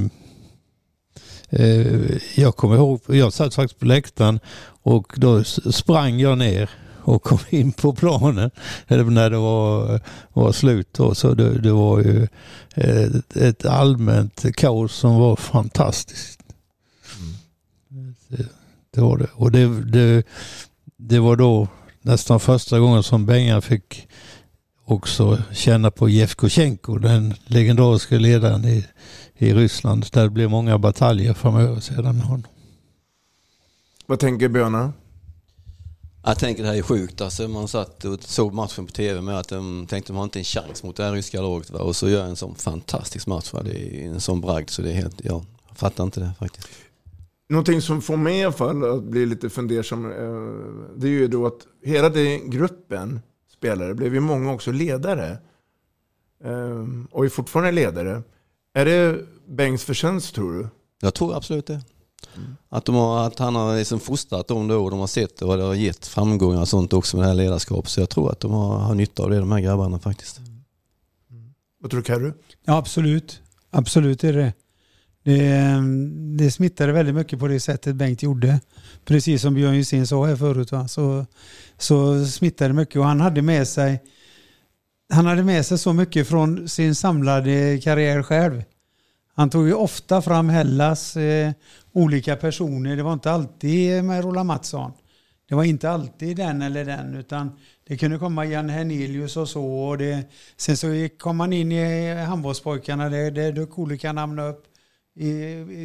eh, 1.49 2.17
jag 2.35 2.55
kommer 2.55 2.75
ihåg, 2.75 3.01
jag 3.07 3.33
satt 3.33 3.55
faktiskt 3.55 3.79
på 3.79 3.85
läktaren 3.85 4.39
och 4.83 5.13
då 5.17 5.43
sprang 5.43 6.19
jag 6.19 6.37
ner 6.37 6.69
och 7.03 7.23
kom 7.23 7.39
in 7.49 7.71
på 7.71 7.93
planen 7.93 8.51
eller 8.87 9.03
när 9.03 9.29
det 9.29 9.37
var, 9.37 9.99
var 10.33 10.51
slut. 10.51 10.93
Då, 10.93 11.15
så 11.15 11.33
det, 11.33 11.59
det 11.59 11.71
var 11.71 11.99
ju 11.99 12.27
ett, 12.75 13.37
ett, 13.37 13.65
allmänt 13.65 14.55
kaos 14.55 14.93
som 14.93 15.15
var 15.15 15.35
fantastiskt. 15.35 16.39
Mm. 17.89 18.15
Det, 18.27 18.45
det, 18.91 19.01
var 19.01 19.17
det. 19.17 19.29
Och 19.33 19.51
det, 19.51 19.83
det, 19.83 20.27
det 20.97 21.19
var 21.19 21.35
då 21.35 21.67
nästan 22.01 22.39
första 22.39 22.79
gången 22.79 23.03
som 23.03 23.25
Bengan 23.25 23.61
fick 23.61 24.07
också 24.85 25.41
känna 25.51 25.91
på 25.91 26.09
Jevtusjenko, 26.09 26.97
den 26.97 27.33
legendariska 27.45 28.15
ledaren 28.15 28.65
i, 28.65 28.85
i 29.37 29.53
Ryssland. 29.53 30.05
Där 30.11 30.23
det 30.23 30.29
blev 30.29 30.49
många 30.49 30.77
bataljer 30.77 31.33
framöver 31.33 31.79
sedan 31.79 32.17
med 32.17 32.25
honom. 32.25 32.47
Vad 34.05 34.19
tänker 34.19 34.49
Björna? 34.49 34.93
Jag 36.25 36.39
tänker 36.39 36.63
det 36.63 36.69
här 36.69 36.75
är 36.75 36.81
sjukt. 36.81 37.21
Alltså, 37.21 37.47
man 37.47 37.67
satt 37.67 38.05
och 38.05 38.23
såg 38.23 38.53
matchen 38.53 38.85
på 38.85 38.91
tv 38.91 39.21
med 39.21 39.39
att 39.39 39.49
de 39.49 39.85
tänkte 39.89 39.97
att 39.97 40.07
de 40.07 40.15
har 40.17 40.23
inte 40.23 40.39
en 40.39 40.43
chans 40.43 40.83
mot 40.83 40.95
det 40.95 41.03
här 41.03 41.11
ryska 41.13 41.41
laget. 41.41 41.71
Va? 41.71 41.79
Och 41.79 41.95
så 41.95 42.09
gör 42.09 42.25
en 42.25 42.35
sån 42.35 42.55
fantastisk 42.55 43.27
match. 43.27 43.53
Va? 43.53 43.63
Det 43.63 44.03
är 44.05 44.09
en 44.09 44.19
sån 44.21 44.41
bragd 44.41 44.69
så 44.69 44.81
det 44.81 44.89
är 44.89 44.93
helt, 44.93 45.21
ja, 45.23 45.43
jag 45.69 45.77
fattar 45.77 46.03
inte 46.03 46.19
det 46.19 46.31
faktiskt. 46.39 46.67
Någonting 47.49 47.81
som 47.81 48.01
får 48.01 48.17
mig 48.17 48.39
i 48.39 48.43
alla 48.43 48.53
fall 48.53 48.95
att 48.95 49.03
bli 49.03 49.25
lite 49.25 49.49
fundersam, 49.49 50.05
eh, 50.05 50.91
det 50.95 51.07
är 51.07 51.11
ju 51.11 51.27
då 51.27 51.47
att 51.47 51.67
hela 51.83 52.09
den 52.09 52.49
gruppen 52.49 53.21
spelare 53.57 53.93
blev 53.93 54.13
ju 54.13 54.19
många 54.19 54.53
också 54.53 54.71
ledare. 54.71 55.37
Eh, 56.43 56.87
Och 57.11 57.25
är 57.25 57.29
fortfarande 57.29 57.71
ledare. 57.71 58.21
Är 58.73 58.85
det 58.85 59.25
Bengts 59.47 59.83
förtjänst 59.83 60.35
tror 60.35 60.53
du? 60.53 60.67
Jag 61.01 61.13
tror 61.13 61.35
absolut 61.37 61.67
det. 61.67 61.81
Att, 62.69 62.85
de 62.85 62.95
har, 62.95 63.27
att 63.27 63.39
han 63.39 63.55
har 63.55 63.77
liksom 63.77 63.99
fostrat 63.99 64.47
dem 64.47 64.67
då 64.67 64.83
och 64.83 64.91
de 64.91 64.99
har 64.99 65.07
sett 65.07 65.41
vad 65.41 65.59
det 65.59 65.65
har 65.65 65.73
gett 65.73 66.07
framgångar 66.07 66.61
och 66.61 66.67
sånt 66.67 66.93
också 66.93 67.17
med 67.17 67.23
det 67.23 67.27
här 67.27 67.35
ledarskapet. 67.35 67.91
Så 67.91 67.99
jag 67.99 68.09
tror 68.09 68.31
att 68.31 68.39
de 68.39 68.51
har, 68.51 68.77
har 68.77 68.95
nytta 68.95 69.23
av 69.23 69.29
det, 69.29 69.39
de 69.39 69.51
här 69.51 69.59
grabbarna 69.59 69.99
faktiskt. 69.99 70.39
Vad 71.81 71.91
tror 71.91 72.01
du 72.01 72.05
Carro? 72.05 72.33
Ja, 72.65 72.77
absolut. 72.77 73.41
Absolut 73.69 74.23
är 74.23 74.33
det 74.33 74.53
det. 75.23 75.83
Det 76.37 76.51
smittade 76.51 76.91
väldigt 76.91 77.15
mycket 77.15 77.39
på 77.39 77.47
det 77.47 77.59
sättet 77.59 77.95
Bengt 77.95 78.23
gjorde. 78.23 78.59
Precis 79.05 79.41
som 79.41 79.53
Björn 79.53 79.75
Jussin 79.75 80.07
sa 80.07 80.25
här 80.25 80.35
förut. 80.35 80.71
Va? 80.71 80.87
Så, 80.87 81.25
så 81.77 82.25
smittade 82.25 82.69
det 82.69 82.73
mycket 82.73 82.95
och 82.95 83.05
han 83.05 83.21
hade 83.21 83.41
med 83.41 83.67
sig 83.67 84.01
han 85.09 85.25
hade 85.25 85.43
med 85.43 85.65
sig 85.65 85.77
så 85.77 85.93
mycket 85.93 86.27
från 86.27 86.69
sin 86.69 86.95
samlade 86.95 87.79
karriär 87.83 88.23
själv. 88.23 88.63
Han 89.35 89.49
tog 89.49 89.67
ju 89.67 89.73
ofta 89.73 90.21
fram 90.21 90.49
Hellas 90.49 91.17
eh, 91.17 91.51
olika 91.91 92.35
personer. 92.35 92.95
Det 92.95 93.03
var 93.03 93.13
inte 93.13 93.31
alltid 93.31 94.03
med 94.03 94.23
Roland 94.23 94.47
Mattsson. 94.47 94.91
Det 95.49 95.55
var 95.55 95.63
inte 95.63 95.89
alltid 95.89 96.37
den 96.37 96.61
eller 96.61 96.85
den 96.85 97.15
utan 97.15 97.51
det 97.87 97.97
kunde 97.97 98.17
komma 98.17 98.45
Jan 98.45 98.69
Hernelius 98.69 99.37
och 99.37 99.49
så. 99.49 99.65
Och 99.65 99.97
det, 99.97 100.29
sen 100.57 100.77
så 100.77 101.09
kom 101.19 101.39
han 101.39 101.53
in 101.53 101.71
i 101.71 102.13
handbollspojkarna. 102.13 103.09
Det, 103.09 103.29
det 103.29 103.51
dök 103.51 103.79
olika 103.79 104.13
namn 104.13 104.39
upp. 104.39 104.65
I, 105.15 105.29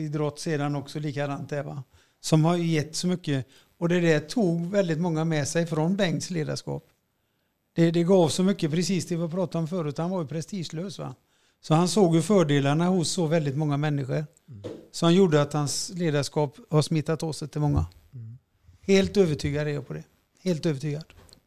idrott 0.04 0.40
sedan 0.40 0.76
också 0.76 0.98
likadant 0.98 1.50
där, 1.50 1.62
va. 1.62 1.82
Som 2.20 2.44
har 2.44 2.56
gett 2.56 2.96
så 2.96 3.06
mycket. 3.06 3.46
Och 3.78 3.88
det 3.88 4.00
där 4.00 4.20
tog 4.20 4.70
väldigt 4.70 5.00
många 5.00 5.24
med 5.24 5.48
sig 5.48 5.66
från 5.66 5.96
Bengts 5.96 6.30
ledarskap. 6.30 6.84
Det, 7.74 7.90
det 7.90 8.02
gav 8.02 8.28
så 8.28 8.42
mycket, 8.42 8.70
precis 8.70 9.06
det 9.06 9.16
vi 9.16 9.28
pratade 9.28 9.58
om 9.58 9.68
förut. 9.68 9.98
Han 9.98 10.10
var 10.10 10.22
ju 10.22 10.28
prestigelös 10.28 10.98
va. 10.98 11.14
Så 11.60 11.74
han 11.74 11.88
såg 11.88 12.14
ju 12.14 12.22
fördelarna 12.22 12.86
hos 12.86 13.10
så 13.10 13.26
väldigt 13.26 13.56
många 13.56 13.76
människor. 13.76 14.26
Så 14.92 15.06
han 15.06 15.14
gjorde 15.14 15.42
att 15.42 15.52
hans 15.52 15.90
ledarskap 15.94 16.56
har 16.70 16.82
smittat 16.82 17.22
av 17.22 17.32
sig 17.32 17.48
till 17.48 17.60
många. 17.60 17.86
Helt 18.80 19.16
övertygad 19.16 19.68
är 19.68 19.72
jag 19.72 19.86
på 19.86 19.92
det. 19.92 20.04
Helt 20.42 20.66
övertygad. 20.66 21.04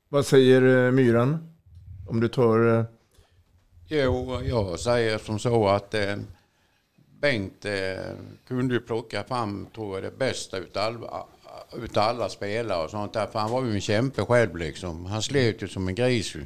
Vad 0.10 0.26
säger 0.26 0.86
eh, 0.86 0.92
Myran? 0.92 1.54
Om 2.10 2.20
du 2.20 2.28
tar... 2.28 2.80
eh, 2.80 2.86
Jo, 3.88 4.42
jag 4.44 4.80
säger 4.80 5.18
som 5.18 5.40
så 5.40 5.68
att 5.68 5.94
eh, 5.94 6.16
Bengt 7.20 7.66
eh, 7.66 8.16
kunde 8.48 8.74
ju 8.74 8.80
plocka 8.80 9.24
fram, 9.24 9.68
tror 9.76 9.96
jag, 9.96 10.04
det 10.04 10.18
bästa 10.18 10.58
utav 10.58 10.84
alla, 10.84 11.26
utav 11.84 12.04
alla 12.04 12.30
spelare 12.30 12.84
och 12.84 12.90
sånt 12.90 13.14
där. 13.14 13.28
För 13.28 13.40
han 13.40 13.52
var 13.52 13.64
ju 13.66 13.72
en 13.74 13.82
kämpe 13.82 14.26
själv 14.26 14.58
liksom. 14.58 15.06
Han 15.06 15.22
slet 15.22 15.62
ju 15.62 15.68
som 15.68 15.88
en 15.88 15.96
gris 15.96 16.36
ju. 16.36 16.46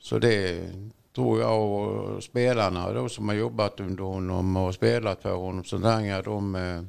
Så 0.00 0.18
det 0.18 0.70
tror 1.16 1.40
jag 1.40 1.62
och 1.62 2.24
spelarna 2.24 2.92
då 2.92 3.08
som 3.08 3.28
har 3.28 3.36
jobbat 3.36 3.80
under 3.80 4.04
honom 4.04 4.56
och 4.56 4.74
spelat 4.74 5.22
för 5.22 5.34
honom, 5.34 5.64
så 5.64 5.76
där, 5.76 6.22
de 6.22 6.54
eh, 6.54 6.82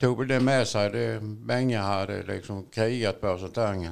tog 0.00 0.18
väl 0.18 0.28
det 0.28 0.40
med 0.40 0.68
sig. 0.68 0.90
Det 0.90 1.20
Benga 1.22 1.82
hade 1.82 2.22
liksom 2.22 2.66
krigat 2.66 3.20
på 3.20 3.38
sånt 3.38 3.54
där. 3.54 3.90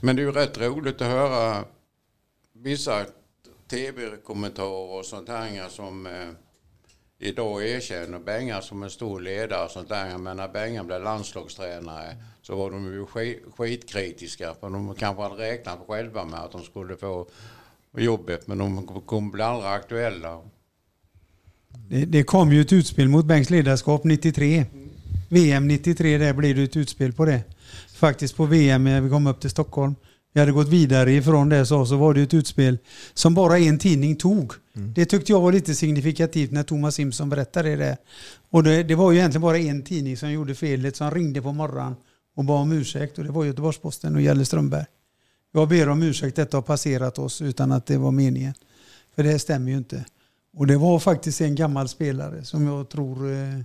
Men 0.00 0.16
det 0.16 0.22
är 0.22 0.24
ju 0.24 0.32
rätt 0.32 0.58
roligt 0.58 1.02
att 1.02 1.08
höra 1.08 1.64
vissa 2.52 3.04
tv-kommentarer 3.70 4.98
och 4.98 5.06
sånt 5.06 5.28
här 5.28 5.68
som 5.68 6.06
eh, 6.06 6.28
idag 7.18 7.64
erkänner 7.64 8.18
Benga 8.18 8.60
som 8.60 8.82
en 8.82 8.90
stor 8.90 9.20
ledare 9.20 9.64
och 9.64 9.70
sånt 9.70 9.88
där. 9.88 10.18
Men 10.18 10.36
när 10.36 10.48
Benga 10.48 10.84
blev 10.84 11.02
landslagstränare 11.02 12.16
så 12.42 12.56
var 12.56 12.70
de 12.70 12.84
ju 12.84 13.06
skitkritiska. 13.56 14.54
För 14.54 14.70
de 14.70 14.94
kanske 14.94 15.22
hade 15.22 15.34
räknat 15.34 15.78
själva 15.86 16.24
med 16.24 16.40
att 16.40 16.52
de 16.52 16.62
skulle 16.62 16.96
få 16.96 17.26
jobbet 17.96 18.46
men 18.46 18.58
de 18.58 18.86
kom 19.06 19.30
bli 19.30 19.42
aldrig 19.42 19.72
aktuella. 19.72 20.38
Det, 21.88 22.04
det 22.04 22.22
kom 22.22 22.52
ju 22.52 22.60
ett 22.60 22.72
utspel 22.72 23.08
mot 23.08 23.24
Bengts 23.24 23.50
ledarskap 23.50 24.04
93. 24.04 24.66
VM 25.28 25.68
93, 25.68 26.18
där 26.18 26.32
blev 26.32 26.56
det 26.56 26.62
ett 26.62 26.76
utspel 26.76 27.12
på 27.12 27.24
det. 27.24 27.42
Faktiskt 27.94 28.36
på 28.36 28.46
VM 28.46 28.84
när 28.84 29.00
vi 29.00 29.10
kom 29.10 29.26
upp 29.26 29.40
till 29.40 29.50
Stockholm. 29.50 29.94
Vi 30.32 30.40
hade 30.40 30.52
gått 30.52 30.68
vidare 30.68 31.12
ifrån 31.12 31.48
det 31.48 31.66
så, 31.66 31.86
så 31.86 31.96
var 31.96 32.14
det 32.14 32.22
ett 32.22 32.34
utspel 32.34 32.78
som 33.14 33.34
bara 33.34 33.58
en 33.58 33.78
tidning 33.78 34.16
tog. 34.16 34.52
Det 34.72 35.04
tyckte 35.04 35.32
jag 35.32 35.40
var 35.40 35.52
lite 35.52 35.74
signifikativt 35.74 36.50
när 36.50 36.62
Thomas 36.62 36.94
Simpson 36.94 37.28
berättade 37.28 37.76
det. 37.76 37.96
Och 38.50 38.62
det, 38.62 38.82
det 38.82 38.94
var 38.94 39.12
ju 39.12 39.18
egentligen 39.18 39.42
bara 39.42 39.58
en 39.58 39.82
tidning 39.82 40.16
som 40.16 40.32
gjorde 40.32 40.54
felet, 40.54 40.96
som 40.96 41.10
ringde 41.10 41.42
på 41.42 41.52
morgonen 41.52 41.94
och 42.36 42.44
bad 42.44 42.60
om 42.60 42.72
ursäkt. 42.72 43.18
Och 43.18 43.24
det 43.24 43.30
var 43.30 43.44
Göteborgs-Posten 43.44 44.14
och 44.14 44.22
Gälle 44.22 44.44
Strömberg. 44.44 44.84
Jag 45.52 45.68
ber 45.68 45.88
om 45.88 46.02
ursäkt, 46.02 46.36
detta 46.36 46.56
har 46.56 46.62
passerat 46.62 47.18
oss 47.18 47.42
utan 47.42 47.72
att 47.72 47.86
det 47.86 47.98
var 47.98 48.10
meningen. 48.10 48.54
För 49.14 49.22
det 49.22 49.38
stämmer 49.38 49.70
ju 49.70 49.76
inte. 49.76 50.04
Och 50.56 50.66
det 50.66 50.76
var 50.76 50.98
faktiskt 50.98 51.40
en 51.40 51.54
gammal 51.54 51.88
spelare 51.88 52.44
som 52.44 52.66
jag 52.66 52.88
tror 52.88 53.32
eh, 53.32 53.60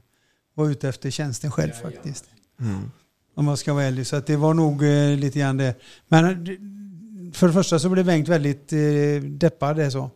var 0.54 0.70
ute 0.70 0.90
efter 0.90 1.10
tjänsten 1.10 1.52
själv 1.52 1.72
faktiskt. 1.72 2.26
Mm. 2.60 2.92
Om 3.36 3.48
jag 3.48 3.60
ska 3.60 3.74
vara 3.74 3.84
ärlig. 3.84 4.08
Så 4.08 4.16
att 4.16 4.28
det 4.28 4.36
var 4.36 4.54
nog 4.54 4.84
eh, 4.84 5.18
lite 5.18 5.40
grann 5.40 5.58
det. 5.58 5.76
Men 6.08 6.26
eh, 6.26 6.58
för 7.34 7.48
det 7.48 7.54
första 7.54 7.80
så 7.80 7.90
blev 7.90 8.06
Bengt 8.06 8.28
väldigt 8.28 8.74
eh, 8.74 9.22
deppad. 9.22 9.76
Det 9.76 9.92
så. 9.92 10.10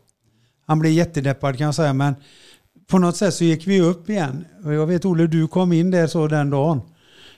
Han 0.66 0.80
blev 0.80 0.92
jättedeppad 0.92 1.58
kan 1.58 1.66
jag 1.66 1.76
säga. 1.76 1.94
Men 1.94 2.16
på 2.88 2.98
något 2.98 3.18
sätt 3.18 3.34
så 3.34 3.44
gick 3.44 3.68
vi 3.68 3.82
upp 3.82 4.10
igen. 4.10 4.46
Och 4.64 4.74
jag 4.74 4.88
vet 4.88 5.06
Olle, 5.06 5.28
du 5.28 5.48
kom 5.48 5.74
in 5.74 5.92
där 5.92 6.08
så 6.08 6.28
den 6.28 6.50
dagen. 6.50 6.82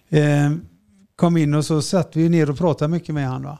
Eh, 0.10 0.52
kom 1.16 1.38
in 1.38 1.54
och 1.54 1.66
så 1.66 1.82
satt 1.82 2.16
vi 2.16 2.30
ner 2.30 2.50
och 2.50 2.58
pratade 2.58 2.92
mycket 2.92 3.16
med 3.16 3.30
honom. 3.30 3.58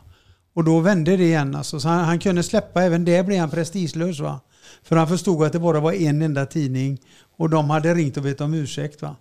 Och 0.54 0.64
då 0.64 0.80
vände 0.80 1.18
det 1.18 1.24
igen. 1.24 1.56
Alltså. 1.56 1.80
Så 1.80 1.88
han, 1.88 2.06
han 2.06 2.20
kunde 2.20 2.44
släppa, 2.44 2.84
även 2.84 3.06
det 3.06 3.26
blev 3.26 3.40
han 3.40 3.50
prestigelös. 3.50 4.20
Va? 4.20 4.40
För 4.84 4.96
han 4.96 5.08
förstod 5.08 5.44
att 5.44 5.54
det 5.54 5.60
bara 5.60 5.80
var 5.80 5.94
en 5.94 6.22
enda 6.22 6.46
tidning. 6.46 7.02
Och 7.38 7.50
de 7.50 7.70
hade 7.70 7.94
ringt 7.94 8.18
och 8.18 8.24
bett 8.24 8.42
om 8.42 8.54
ursäkt. 8.54 9.02
Va? 9.02 9.16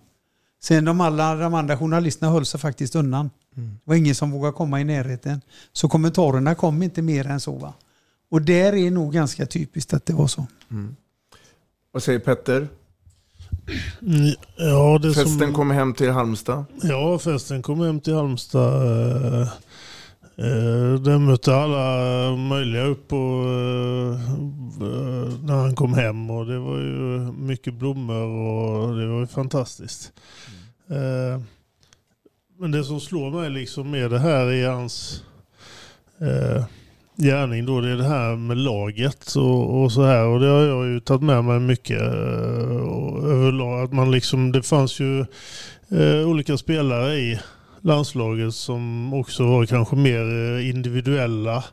Sen 0.63 0.85
de, 0.85 1.01
alla, 1.01 1.35
de 1.35 1.53
andra 1.53 1.77
journalisterna 1.77 2.31
höll 2.31 2.45
sig 2.45 2.59
faktiskt 2.59 2.95
undan. 2.95 3.29
Det 3.55 3.79
var 3.83 3.95
ingen 3.95 4.15
som 4.15 4.31
vågade 4.31 4.53
komma 4.53 4.81
i 4.81 4.83
närheten. 4.83 5.41
Så 5.73 5.89
kommentarerna 5.89 6.55
kom 6.55 6.83
inte 6.83 7.01
mer 7.01 7.27
än 7.27 7.39
så. 7.39 7.51
Va? 7.51 7.73
Och 8.31 8.41
där 8.41 8.73
är 8.75 8.91
nog 8.91 9.13
ganska 9.13 9.45
typiskt 9.45 9.93
att 9.93 10.05
det 10.05 10.13
var 10.13 10.27
så. 10.27 10.47
Vad 11.91 12.03
säger 12.03 12.19
Petter? 12.19 12.67
Mm, 14.01 14.35
Ja, 14.57 14.99
det 15.01 15.13
Festen 15.13 15.39
som... 15.39 15.53
kom 15.53 15.71
hem 15.71 15.93
till 15.93 16.11
Halmstad. 16.11 16.65
Ja, 16.81 17.19
festen 17.19 17.61
kom 17.61 17.79
hem 17.81 17.99
till 17.99 18.13
Halmstad. 18.13 19.49
Eh, 20.35 21.01
Den 21.01 21.25
mötte 21.25 21.55
alla 21.55 22.35
möjliga 22.35 22.83
upp 22.83 23.13
och, 23.13 23.45
eh, 23.45 24.19
när 25.43 25.55
han 25.55 25.75
kom 25.75 25.93
hem 25.93 26.29
och 26.29 26.45
det 26.45 26.59
var 26.59 26.77
ju 26.77 27.31
mycket 27.31 27.73
blommor 27.73 28.25
och 28.25 28.97
det 28.97 29.07
var 29.07 29.19
ju 29.19 29.27
fantastiskt. 29.27 30.13
Mm. 30.89 31.43
Men 32.59 32.71
det 32.71 32.83
som 32.83 32.99
slår 32.99 33.31
mig 33.31 33.49
liksom 33.49 33.91
med 33.91 34.11
det 34.11 34.19
här 34.19 34.51
i 34.51 34.65
hans 34.65 35.23
gärning 37.17 37.65
då, 37.65 37.81
det 37.81 37.89
är 37.91 37.95
det 37.95 38.03
här 38.03 38.35
med 38.35 38.57
laget 38.57 39.35
och, 39.35 39.81
och 39.81 39.91
så 39.91 40.03
här. 40.03 40.25
Och 40.25 40.39
det 40.39 40.47
har 40.47 40.61
jag 40.61 40.87
ju 40.87 40.99
tagit 40.99 41.23
med 41.23 41.43
mig 41.43 41.59
mycket 41.59 42.01
och 42.81 43.29
överlag. 43.29 43.83
Att 43.83 43.93
man 43.93 44.11
liksom, 44.11 44.51
det 44.51 44.63
fanns 44.63 44.99
ju 44.99 45.25
olika 46.25 46.57
spelare 46.57 47.13
i 47.15 47.39
landslaget 47.81 48.53
som 48.53 49.13
också 49.13 49.43
var 49.45 49.65
kanske 49.65 49.95
mer 49.95 50.55
eh, 50.57 50.69
individuella 50.69 51.63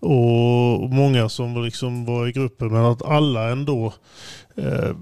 och 0.00 0.90
många 0.90 1.28
som 1.28 1.54
var 1.54 1.62
liksom 1.62 2.04
var 2.04 2.26
i 2.26 2.32
gruppen 2.32 2.72
men 2.72 2.84
att 2.84 3.02
alla 3.02 3.50
ändå 3.50 3.92
eh, 4.56 4.96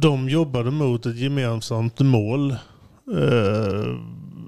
de 0.00 0.28
jobbade 0.28 0.70
mot 0.70 1.06
ett 1.06 1.16
gemensamt 1.16 2.00
mål 2.00 2.50
eh, 3.16 3.94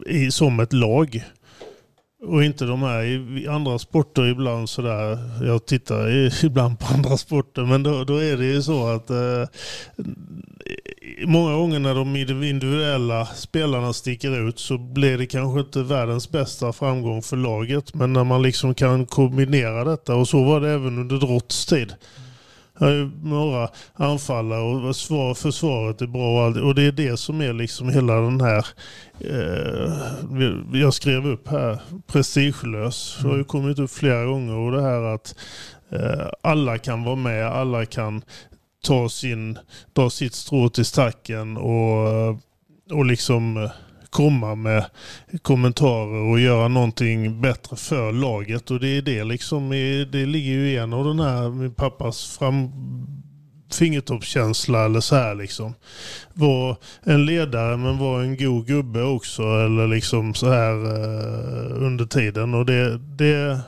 i, 0.06 0.30
som 0.30 0.60
ett 0.60 0.72
lag. 0.72 1.24
Och 2.22 2.44
inte 2.44 2.64
de 2.64 2.82
här 2.82 3.02
i 3.38 3.48
andra 3.48 3.78
sporter 3.78 4.26
ibland 4.26 4.68
sådär. 4.68 5.18
Jag 5.46 5.66
tittar 5.66 6.44
ibland 6.44 6.78
på 6.78 6.86
andra 6.94 7.16
sporter 7.16 7.64
men 7.64 7.82
då, 7.82 8.04
då 8.04 8.16
är 8.16 8.36
det 8.36 8.44
ju 8.44 8.62
så 8.62 8.86
att 8.86 9.10
eh, 9.10 9.44
många 11.26 11.56
gånger 11.56 11.78
när 11.78 11.94
de 11.94 12.16
individuella 12.16 13.26
spelarna 13.26 13.92
sticker 13.92 14.48
ut 14.48 14.58
så 14.58 14.78
blir 14.78 15.18
det 15.18 15.26
kanske 15.26 15.60
inte 15.60 15.82
världens 15.82 16.30
bästa 16.30 16.72
framgång 16.72 17.22
för 17.22 17.36
laget. 17.36 17.94
Men 17.94 18.12
när 18.12 18.24
man 18.24 18.42
liksom 18.42 18.74
kan 18.74 19.06
kombinera 19.06 19.84
detta 19.84 20.14
och 20.14 20.28
så 20.28 20.44
var 20.44 20.60
det 20.60 20.70
även 20.70 20.98
under 20.98 21.16
Drotts 21.16 21.66
tid. 21.66 21.94
Han 22.80 22.88
är 22.88 23.10
några 23.22 23.68
anfallare 23.94 24.60
och 24.60 24.82
försvar, 24.82 25.34
försvaret 25.34 26.02
är 26.02 26.06
bra 26.06 26.46
och, 26.46 26.74
det 26.74 26.82
är 26.82 26.92
det 26.92 27.16
som 27.16 27.40
är 27.40 27.52
liksom 27.52 27.88
hela 27.88 28.14
den 28.14 28.40
här, 28.40 28.66
eh, 29.20 30.80
jag 30.80 30.94
skrev 30.94 31.26
upp 31.26 31.48
här, 31.48 31.78
prestigelös. 32.06 33.18
Det 33.22 33.28
har 33.28 33.36
ju 33.36 33.44
kommit 33.44 33.78
upp 33.78 33.90
flera 33.90 34.24
gånger 34.24 34.54
och 34.54 34.72
det 34.72 34.82
här 34.82 35.02
att 35.02 35.34
eh, 35.90 36.26
alla 36.42 36.78
kan 36.78 37.04
vara 37.04 37.16
med, 37.16 37.46
alla 37.46 37.86
kan 37.86 38.22
ta 38.84 39.08
sin, 39.08 39.58
dra 39.92 40.10
sitt 40.10 40.34
strå 40.34 40.68
till 40.68 40.84
stacken 40.84 41.56
och, 41.56 42.28
och 42.90 43.04
liksom 43.04 43.56
eh, 43.56 43.70
komma 44.10 44.54
med 44.54 44.84
kommentarer 45.42 46.30
och 46.30 46.40
göra 46.40 46.68
någonting 46.68 47.40
bättre 47.40 47.76
för 47.76 48.12
laget. 48.12 48.70
Och 48.70 48.80
det 48.80 48.88
är 48.88 49.02
det 49.02 49.24
liksom, 49.24 49.70
det 50.12 50.26
ligger 50.26 50.52
ju 50.52 50.70
i 50.70 50.76
en 50.76 50.92
av 50.92 51.04
den 51.04 51.20
här, 51.20 51.50
min 51.50 51.74
pappas 51.74 52.38
fram 52.38 52.70
fingertoppskänsla 53.72 54.84
eller 54.84 55.00
så 55.00 55.16
här 55.16 55.34
liksom. 55.34 55.74
Var 56.34 56.76
en 57.02 57.26
ledare 57.26 57.76
men 57.76 57.98
var 57.98 58.20
en 58.20 58.36
god 58.36 58.66
gubbe 58.66 59.02
också 59.02 59.42
eller 59.42 59.86
liksom 59.86 60.34
så 60.34 60.50
här 60.50 60.72
eh, 60.72 61.86
under 61.86 62.04
tiden. 62.04 62.54
Och 62.54 62.66
det, 62.66 62.98
det, 62.98 63.60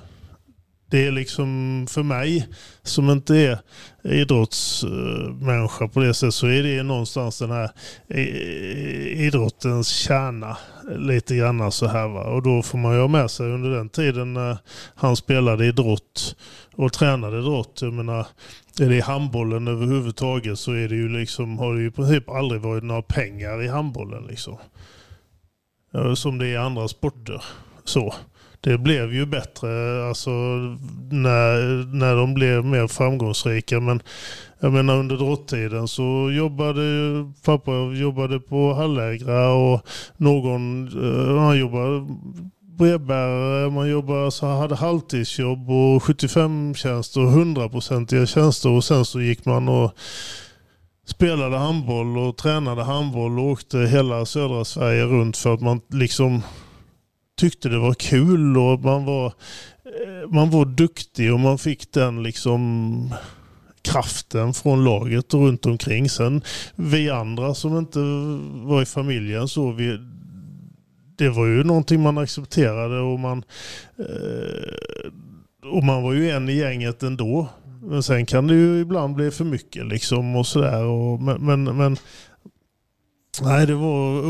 det 0.93 1.07
är 1.07 1.13
liksom 1.13 1.87
för 1.91 2.03
mig 2.03 2.49
som 2.83 3.11
inte 3.11 3.37
är 3.37 3.59
idrottsmänniska 4.03 5.89
på 5.89 6.01
det 6.01 6.15
sättet 6.15 6.35
så 6.35 6.47
är 6.47 6.63
det 6.63 6.83
någonstans 6.83 7.39
den 7.39 7.51
här 7.51 7.71
idrottens 9.17 9.89
kärna 9.89 10.57
lite 10.97 11.37
grann 11.37 11.73
så 11.73 11.87
här 11.87 12.09
va. 12.09 12.25
Och 12.25 12.43
då 12.43 12.63
får 12.63 12.79
man 12.79 12.95
ju 12.95 13.01
ha 13.01 13.09
med 13.09 13.31
sig 13.31 13.47
under 13.47 13.71
den 13.71 13.89
tiden 13.89 14.33
när 14.33 14.59
han 14.95 15.17
spelade 15.17 15.67
idrott 15.67 16.37
och 16.75 16.93
tränade 16.93 17.39
idrott. 17.39 17.79
Jag 17.83 17.93
menar, 17.93 18.27
är 18.81 18.89
det 18.89 18.97
i 18.97 19.01
handbollen 19.01 19.69
överhuvudtaget 19.69 20.59
så 20.59 20.73
är 20.73 20.89
det 20.89 20.97
ju 20.97 21.09
liksom, 21.09 21.59
har 21.59 21.75
det 21.75 21.81
ju 21.81 21.89
i 21.89 21.91
princip 21.91 22.29
aldrig 22.29 22.61
varit 22.61 22.85
några 22.85 23.03
pengar 23.03 23.63
i 23.63 23.69
handbollen 23.69 24.27
liksom. 24.27 24.57
Som 26.15 26.39
det 26.39 26.47
är 26.47 26.53
i 26.53 26.57
andra 26.57 26.89
sporter. 26.89 27.45
Så 27.85 28.15
det 28.65 28.79
blev 28.79 29.15
ju 29.15 29.27
bättre 29.27 29.69
alltså, 30.09 30.31
när, 31.11 31.85
när 31.95 32.17
de 32.17 32.35
blev 32.35 32.65
mer 32.65 32.87
framgångsrika. 32.87 33.81
Men 33.81 34.03
jag 34.61 34.73
menar 34.73 34.97
under 34.97 35.17
drottiden 35.17 35.89
så 35.89 36.31
jobbade 36.33 36.83
pappa 37.45 37.71
jobbade 37.95 38.41
på 38.41 38.75
Hallägra 38.75 39.53
och 39.53 39.87
någon 40.17 40.89
eh, 40.89 41.39
han 41.39 41.59
jobbade 41.59 42.07
brevbärare, 42.79 43.71
man 43.71 43.91
jobbade, 43.91 44.31
så 44.31 44.47
hade 44.47 44.75
halvtidsjobb 44.75 45.71
och 45.71 46.03
75 46.03 46.75
tjänster 46.75 47.21
och 47.21 47.33
100-procentiga 47.33 48.27
tjänster 48.27 48.69
och 48.69 48.85
sen 48.85 49.05
så 49.05 49.21
gick 49.21 49.45
man 49.45 49.69
och 49.69 49.93
spelade 51.07 51.57
handboll 51.57 52.19
och 52.19 52.37
tränade 52.37 52.83
handboll 52.83 53.39
och 53.39 53.45
åkte 53.45 53.79
hela 53.79 54.27
södra 54.27 54.65
Sverige 54.65 55.05
runt 55.05 55.37
för 55.37 55.55
att 55.55 55.61
man 55.61 55.81
liksom 55.91 56.43
tyckte 57.43 57.69
det 57.69 57.79
var 57.79 57.95
kul 57.95 58.57
och 58.59 58.81
man 58.81 59.05
var, 59.05 59.27
eh, 59.27 60.31
man 60.31 60.51
var 60.51 60.65
duktig 60.65 61.33
och 61.33 61.41
man 61.41 61.59
fick 61.59 61.93
den 61.93 62.23
liksom 62.23 63.15
kraften 63.83 64.55
från 64.55 64.85
laget 64.85 65.35
och 65.35 65.41
runt 65.41 65.67
omkring. 65.67 66.09
Sen 66.09 66.43
vi 66.77 67.11
andra 67.11 67.55
som 67.55 67.79
inte 67.79 67.99
var 68.67 68.83
i 68.83 68.87
familjen 68.87 69.49
så 69.49 69.73
vi, 69.73 69.99
det 71.17 71.29
var 71.29 71.47
ju 71.47 71.65
någonting 71.65 72.03
man 72.03 72.19
accepterade 72.19 73.01
och 73.01 73.21
man, 73.21 73.45
eh, 73.99 75.11
och 75.73 75.85
man 75.85 76.03
var 76.03 76.13
ju 76.13 76.31
en 76.31 76.49
i 76.49 76.57
gänget 76.57 77.03
ändå. 77.03 77.49
Men 77.83 78.03
sen 78.03 78.27
kan 78.27 78.47
det 78.47 78.55
ju 78.55 78.81
ibland 78.81 79.15
bli 79.15 79.31
för 79.31 79.45
mycket 79.45 79.87
liksom 79.87 80.37
och 80.37 80.47
sådär. 80.47 81.19
Men, 81.19 81.47
men, 81.47 81.77
men 81.77 81.97
nej, 83.43 83.67
det 83.67 83.75
var 83.75 84.23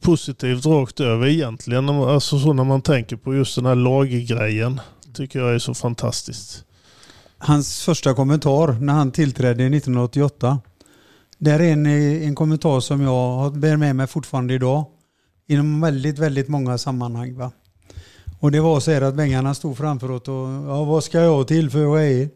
positivt 0.00 0.66
rakt 0.66 1.00
över 1.00 1.26
egentligen. 1.26 1.88
Alltså 1.88 2.38
så 2.38 2.52
när 2.52 2.64
man 2.64 2.82
tänker 2.82 3.16
på 3.16 3.34
just 3.34 3.56
den 3.56 3.66
här 3.66 3.74
laggrejen. 3.74 4.80
Tycker 5.14 5.38
jag 5.38 5.54
är 5.54 5.58
så 5.58 5.74
fantastiskt. 5.74 6.64
Hans 7.38 7.82
första 7.84 8.14
kommentar 8.14 8.72
när 8.72 8.92
han 8.92 9.12
tillträdde 9.12 9.64
1988. 9.64 10.60
Det 11.38 11.50
är 11.50 11.60
en, 11.60 11.86
eh, 11.86 12.26
en 12.26 12.34
kommentar 12.34 12.80
som 12.80 13.00
jag 13.00 13.58
bär 13.58 13.76
med 13.76 13.96
mig 13.96 14.06
fortfarande 14.06 14.54
idag. 14.54 14.84
Inom 15.46 15.80
väldigt, 15.80 16.18
väldigt 16.18 16.48
många 16.48 16.78
sammanhang. 16.78 17.36
Va? 17.36 17.52
Och 18.40 18.50
det 18.50 18.60
var 18.60 18.80
så 18.80 18.90
här 18.90 19.02
att 19.02 19.14
Bengarna 19.14 19.54
stod 19.54 19.76
framför 19.76 20.10
oss 20.10 20.28
och 20.28 20.48
ja, 20.70 20.84
vad 20.84 21.04
ska 21.04 21.20
jag 21.20 21.48
tillföra 21.48 22.04
er? 22.04 22.28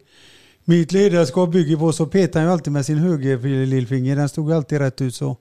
Mitt 0.65 0.93
ledarskap 0.93 1.53
bygger 1.53 1.77
på 1.77 1.93
så 1.93 2.07
petade 2.07 2.39
han 2.39 2.49
ju 2.49 2.53
alltid 2.53 2.73
med 2.73 2.87
sin 2.87 2.99
höger 2.99 3.67
lillfinger. 3.67 4.17
Den 4.17 4.29
stod 4.29 4.53
alltid 4.53 4.79
rätt 4.79 5.01
ut 5.01 5.15
så. 5.15 5.37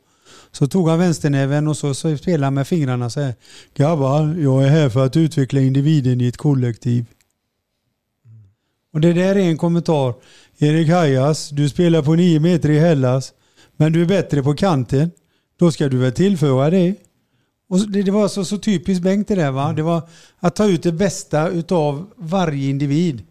Så 0.52 0.68
tog 0.68 0.90
han 0.90 1.00
vänsternäven 1.00 1.68
och 1.68 1.78
så, 1.78 1.94
så 1.94 2.18
spelade 2.18 2.46
han 2.46 2.54
med 2.54 2.68
fingrarna 2.68 3.10
så 3.10 3.22
här. 3.22 3.34
Grabbar, 3.74 4.36
jag 4.40 4.64
är 4.64 4.70
här 4.70 4.90
för 4.90 5.06
att 5.06 5.18
utveckla 5.18 5.62
individen 5.62 6.22
i 6.22 6.28
ett 6.28 6.38
kollektiv. 6.38 7.06
Och 8.94 9.02
det 9.02 9.14
där 9.14 9.36
är 9.36 9.40
en 9.40 9.58
kommentar. 9.58 10.14
Erik 10.58 10.90
Hajas, 10.90 11.50
du 11.50 11.70
spelar 11.70 12.02
på 12.02 12.14
nio 12.14 12.40
meter 12.40 12.70
i 12.70 12.80
Hellas, 12.80 13.34
men 13.78 13.94
du 13.94 14.02
är 14.02 14.06
bättre 14.06 14.44
på 14.44 14.54
kanten. 14.56 15.12
Då 15.60 15.72
ska 15.72 15.90
du 15.90 15.98
väl 15.98 16.12
tillföra 16.12 16.70
det. 16.70 16.96
Och 17.70 17.80
det, 17.80 18.04
det 18.04 18.12
var 18.12 18.28
så, 18.28 18.46
så 18.46 18.58
typiskt 18.58 19.04
Bengt 19.04 19.28
det 19.28 19.36
där 19.36 19.52
va. 19.52 19.74
Det 19.74 19.82
var 19.82 20.02
att 20.40 20.56
ta 20.56 20.66
ut 20.66 20.84
det 20.84 20.92
bästa 20.92 21.50
utav 21.50 22.14
varje 22.16 22.70
individ. 22.70 23.24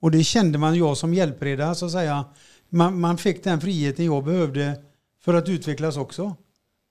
Och 0.00 0.10
det 0.10 0.24
kände 0.24 0.58
man 0.58 0.74
jag 0.74 0.96
som 0.96 1.14
hjälpreda 1.14 1.74
så 1.74 1.86
att 1.86 1.92
säga. 1.92 2.24
Man, 2.68 3.00
man 3.00 3.18
fick 3.18 3.44
den 3.44 3.60
friheten 3.60 4.04
jag 4.04 4.24
behövde 4.24 4.74
för 5.24 5.34
att 5.34 5.48
utvecklas 5.48 5.96
också 5.96 6.36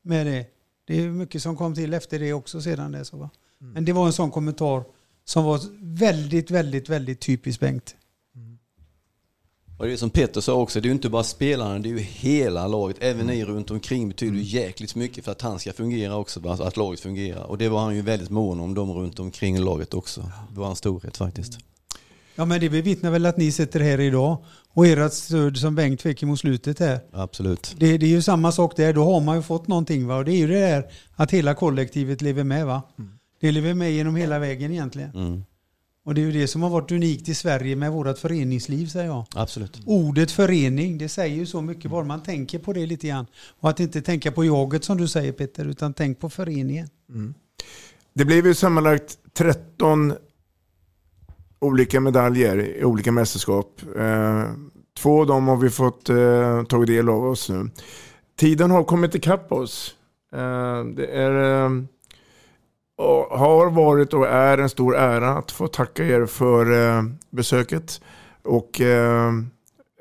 med 0.07 0.25
det. 0.25 0.45
Det 0.85 0.99
är 0.99 1.09
mycket 1.09 1.41
som 1.41 1.57
kom 1.57 1.75
till 1.75 1.93
efter 1.93 2.19
det 2.19 2.33
också 2.33 2.61
sedan 2.61 2.91
dess. 2.91 3.13
Va? 3.13 3.29
Mm. 3.61 3.73
Men 3.73 3.85
det 3.85 3.93
var 3.93 4.05
en 4.05 4.13
sån 4.13 4.31
kommentar 4.31 4.83
som 5.25 5.43
var 5.43 5.59
väldigt, 5.79 6.51
väldigt, 6.51 6.89
väldigt 6.89 7.19
typiskt 7.19 7.59
Bengt. 7.61 7.95
Och 9.77 9.85
det 9.85 9.93
är 9.93 9.97
som 9.97 10.09
Peter 10.09 10.41
sa 10.41 10.53
också, 10.53 10.81
det 10.81 10.85
är 10.85 10.89
ju 10.89 10.93
inte 10.93 11.09
bara 11.09 11.23
spelarna, 11.23 11.79
det 11.79 11.89
är 11.89 11.91
ju 11.91 11.99
hela 11.99 12.67
laget. 12.67 12.97
Även 12.99 13.21
mm. 13.21 13.35
ni 13.35 13.45
runt 13.45 13.71
omkring 13.71 14.07
betyder 14.07 14.37
ju 14.37 14.43
jäkligt 14.43 14.95
mycket 14.95 15.25
för 15.25 15.31
att 15.31 15.41
han 15.41 15.59
ska 15.59 15.73
fungera 15.73 16.15
också, 16.15 16.49
att 16.49 16.77
laget 16.77 16.99
fungerar. 16.99 17.43
Och 17.43 17.57
det 17.57 17.69
var 17.69 17.79
han 17.79 17.95
ju 17.95 18.01
väldigt 18.01 18.29
mån 18.29 18.59
om, 18.59 18.73
de 18.73 18.93
runt 18.93 19.19
omkring 19.19 19.59
laget 19.59 19.93
också. 19.93 20.31
Det 20.53 20.59
var 20.59 20.69
en 20.69 20.75
storhet 20.75 21.17
faktiskt. 21.17 21.59
Ja 22.37 22.45
men 22.45 22.59
det 22.59 22.69
bevittnar 22.69 23.11
väl 23.11 23.25
att 23.25 23.37
ni 23.37 23.51
sitter 23.51 23.79
här 23.79 23.99
idag 23.99 24.37
och 24.69 24.87
ert 24.87 25.13
stöd 25.13 25.57
som 25.57 25.75
Bengt 25.75 26.01
fick 26.01 26.23
mot 26.23 26.39
slutet 26.39 26.79
här. 26.79 26.99
Absolut. 27.11 27.75
Det, 27.77 27.97
det, 27.97 28.05
är 28.05 28.09
ju 28.09 28.21
samma 28.21 28.51
sak 28.51 28.75
där, 28.75 28.93
då 28.93 29.03
har 29.03 29.21
man 29.21 29.35
ju 29.35 29.41
fått 29.41 29.67
någonting 29.67 30.07
va. 30.07 30.17
Och 30.17 30.25
det 30.25 30.31
är 30.31 30.37
ju 30.37 30.47
det 30.47 30.59
där 30.59 30.85
att 31.15 31.31
hela 31.31 31.53
kollektivet 31.53 32.21
lever 32.21 32.43
med 32.43 32.65
va. 32.65 32.81
Mm. 32.99 33.11
Det 33.39 33.51
lever 33.51 33.73
med 33.73 33.91
genom 33.91 34.15
hela 34.15 34.39
vägen 34.39 34.71
egentligen. 34.71 35.09
Mm. 35.09 35.43
Och 36.05 36.15
det 36.15 36.21
är 36.21 36.25
ju 36.25 36.31
det 36.31 36.47
som 36.47 36.61
har 36.61 36.69
varit 36.69 36.91
unikt 36.91 37.29
i 37.29 37.35
Sverige 37.35 37.75
med 37.75 37.91
vårt 37.91 38.17
föreningsliv 38.17 38.87
säger 38.87 39.05
jag. 39.05 39.25
Absolut. 39.35 39.79
Ordet 39.85 40.31
förening, 40.31 40.97
det 40.97 41.09
säger 41.09 41.35
ju 41.35 41.45
så 41.45 41.61
mycket 41.61 41.91
bara 41.91 42.03
man 42.03 42.23
tänker 42.23 42.59
på 42.59 42.73
det 42.73 42.85
lite 42.85 43.07
grann. 43.07 43.25
Och 43.59 43.69
att 43.69 43.79
inte 43.79 44.01
tänka 44.01 44.31
på 44.31 44.45
jaget 44.45 44.83
som 44.83 44.97
du 44.97 45.07
säger 45.07 45.31
Peter, 45.31 45.65
utan 45.65 45.93
tänk 45.93 46.19
på 46.19 46.29
föreningen. 46.29 46.89
Mm. 47.09 47.33
Det 48.13 48.25
blev 48.25 48.47
ju 48.47 48.53
sammanlagt 48.53 49.17
13 49.33 50.13
olika 51.59 52.01
medaljer 52.01 52.57
i 52.57 52.83
olika 52.83 53.11
mästerskap. 53.11 53.81
Eh, 53.97 54.43
två 54.99 55.21
av 55.21 55.27
dem 55.27 55.47
har 55.47 55.57
vi 55.57 55.69
fått 55.69 56.09
eh, 56.09 56.63
tagit 56.63 56.87
del 56.87 57.09
av 57.09 57.25
oss 57.25 57.49
nu. 57.49 57.69
Tiden 58.39 58.71
har 58.71 58.83
kommit 58.83 59.15
ikapp 59.15 59.51
oss. 59.51 59.95
Eh, 60.33 60.83
det 60.83 61.07
är, 61.07 61.65
eh, 61.65 61.69
har 63.29 63.69
varit 63.69 64.13
och 64.13 64.27
är 64.27 64.57
en 64.57 64.69
stor 64.69 64.95
ära 64.95 65.29
att 65.29 65.51
få 65.51 65.67
tacka 65.67 66.05
er 66.05 66.25
för 66.25 66.97
eh, 66.97 67.03
besöket. 67.29 68.01
Och 68.43 68.81
eh, 68.81 69.31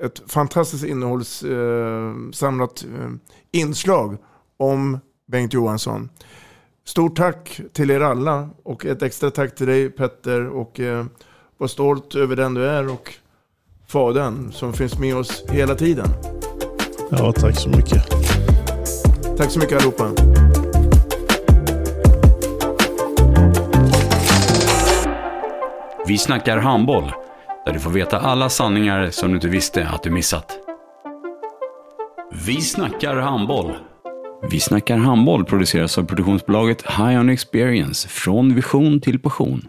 ett 0.02 0.22
fantastiskt 0.26 0.84
innehållssamlat 0.84 2.84
eh, 2.84 3.04
eh, 3.04 3.10
inslag 3.52 4.18
om 4.56 4.98
Bengt 5.26 5.52
Johansson. 5.52 6.08
Stort 6.84 7.16
tack 7.16 7.60
till 7.72 7.90
er 7.90 8.00
alla 8.00 8.50
och 8.62 8.86
ett 8.86 9.02
extra 9.02 9.30
tack 9.30 9.54
till 9.54 9.66
dig 9.66 9.90
Petter 9.90 10.46
och 10.46 10.80
var 11.58 11.68
stolt 11.68 12.14
över 12.14 12.36
den 12.36 12.54
du 12.54 12.66
är 12.66 12.88
och 12.92 13.14
fadern 13.86 14.52
som 14.52 14.72
finns 14.72 14.98
med 14.98 15.16
oss 15.16 15.44
hela 15.48 15.74
tiden. 15.74 16.08
Ja, 17.10 17.32
tack 17.32 17.56
så 17.58 17.68
mycket. 17.68 18.10
Tack 19.36 19.50
så 19.50 19.58
mycket 19.58 19.76
allihopa. 19.76 20.10
Vi 26.06 26.18
snackar 26.18 26.58
handboll, 26.58 27.12
där 27.64 27.72
du 27.72 27.80
får 27.80 27.90
veta 27.90 28.18
alla 28.18 28.48
sanningar 28.48 29.10
som 29.10 29.28
du 29.28 29.34
inte 29.34 29.48
visste 29.48 29.88
att 29.88 30.02
du 30.02 30.10
missat. 30.10 30.58
Vi 32.46 32.60
snackar 32.60 33.16
handboll. 33.16 33.76
Vi 34.50 34.60
snackar 34.60 34.96
handboll 34.96 35.44
produceras 35.44 35.98
av 35.98 36.02
produktionsbolaget 36.02 36.82
High 36.82 37.20
On 37.20 37.28
Experience, 37.28 38.08
från 38.08 38.54
vision 38.54 39.00
till 39.00 39.18
passion. 39.18 39.68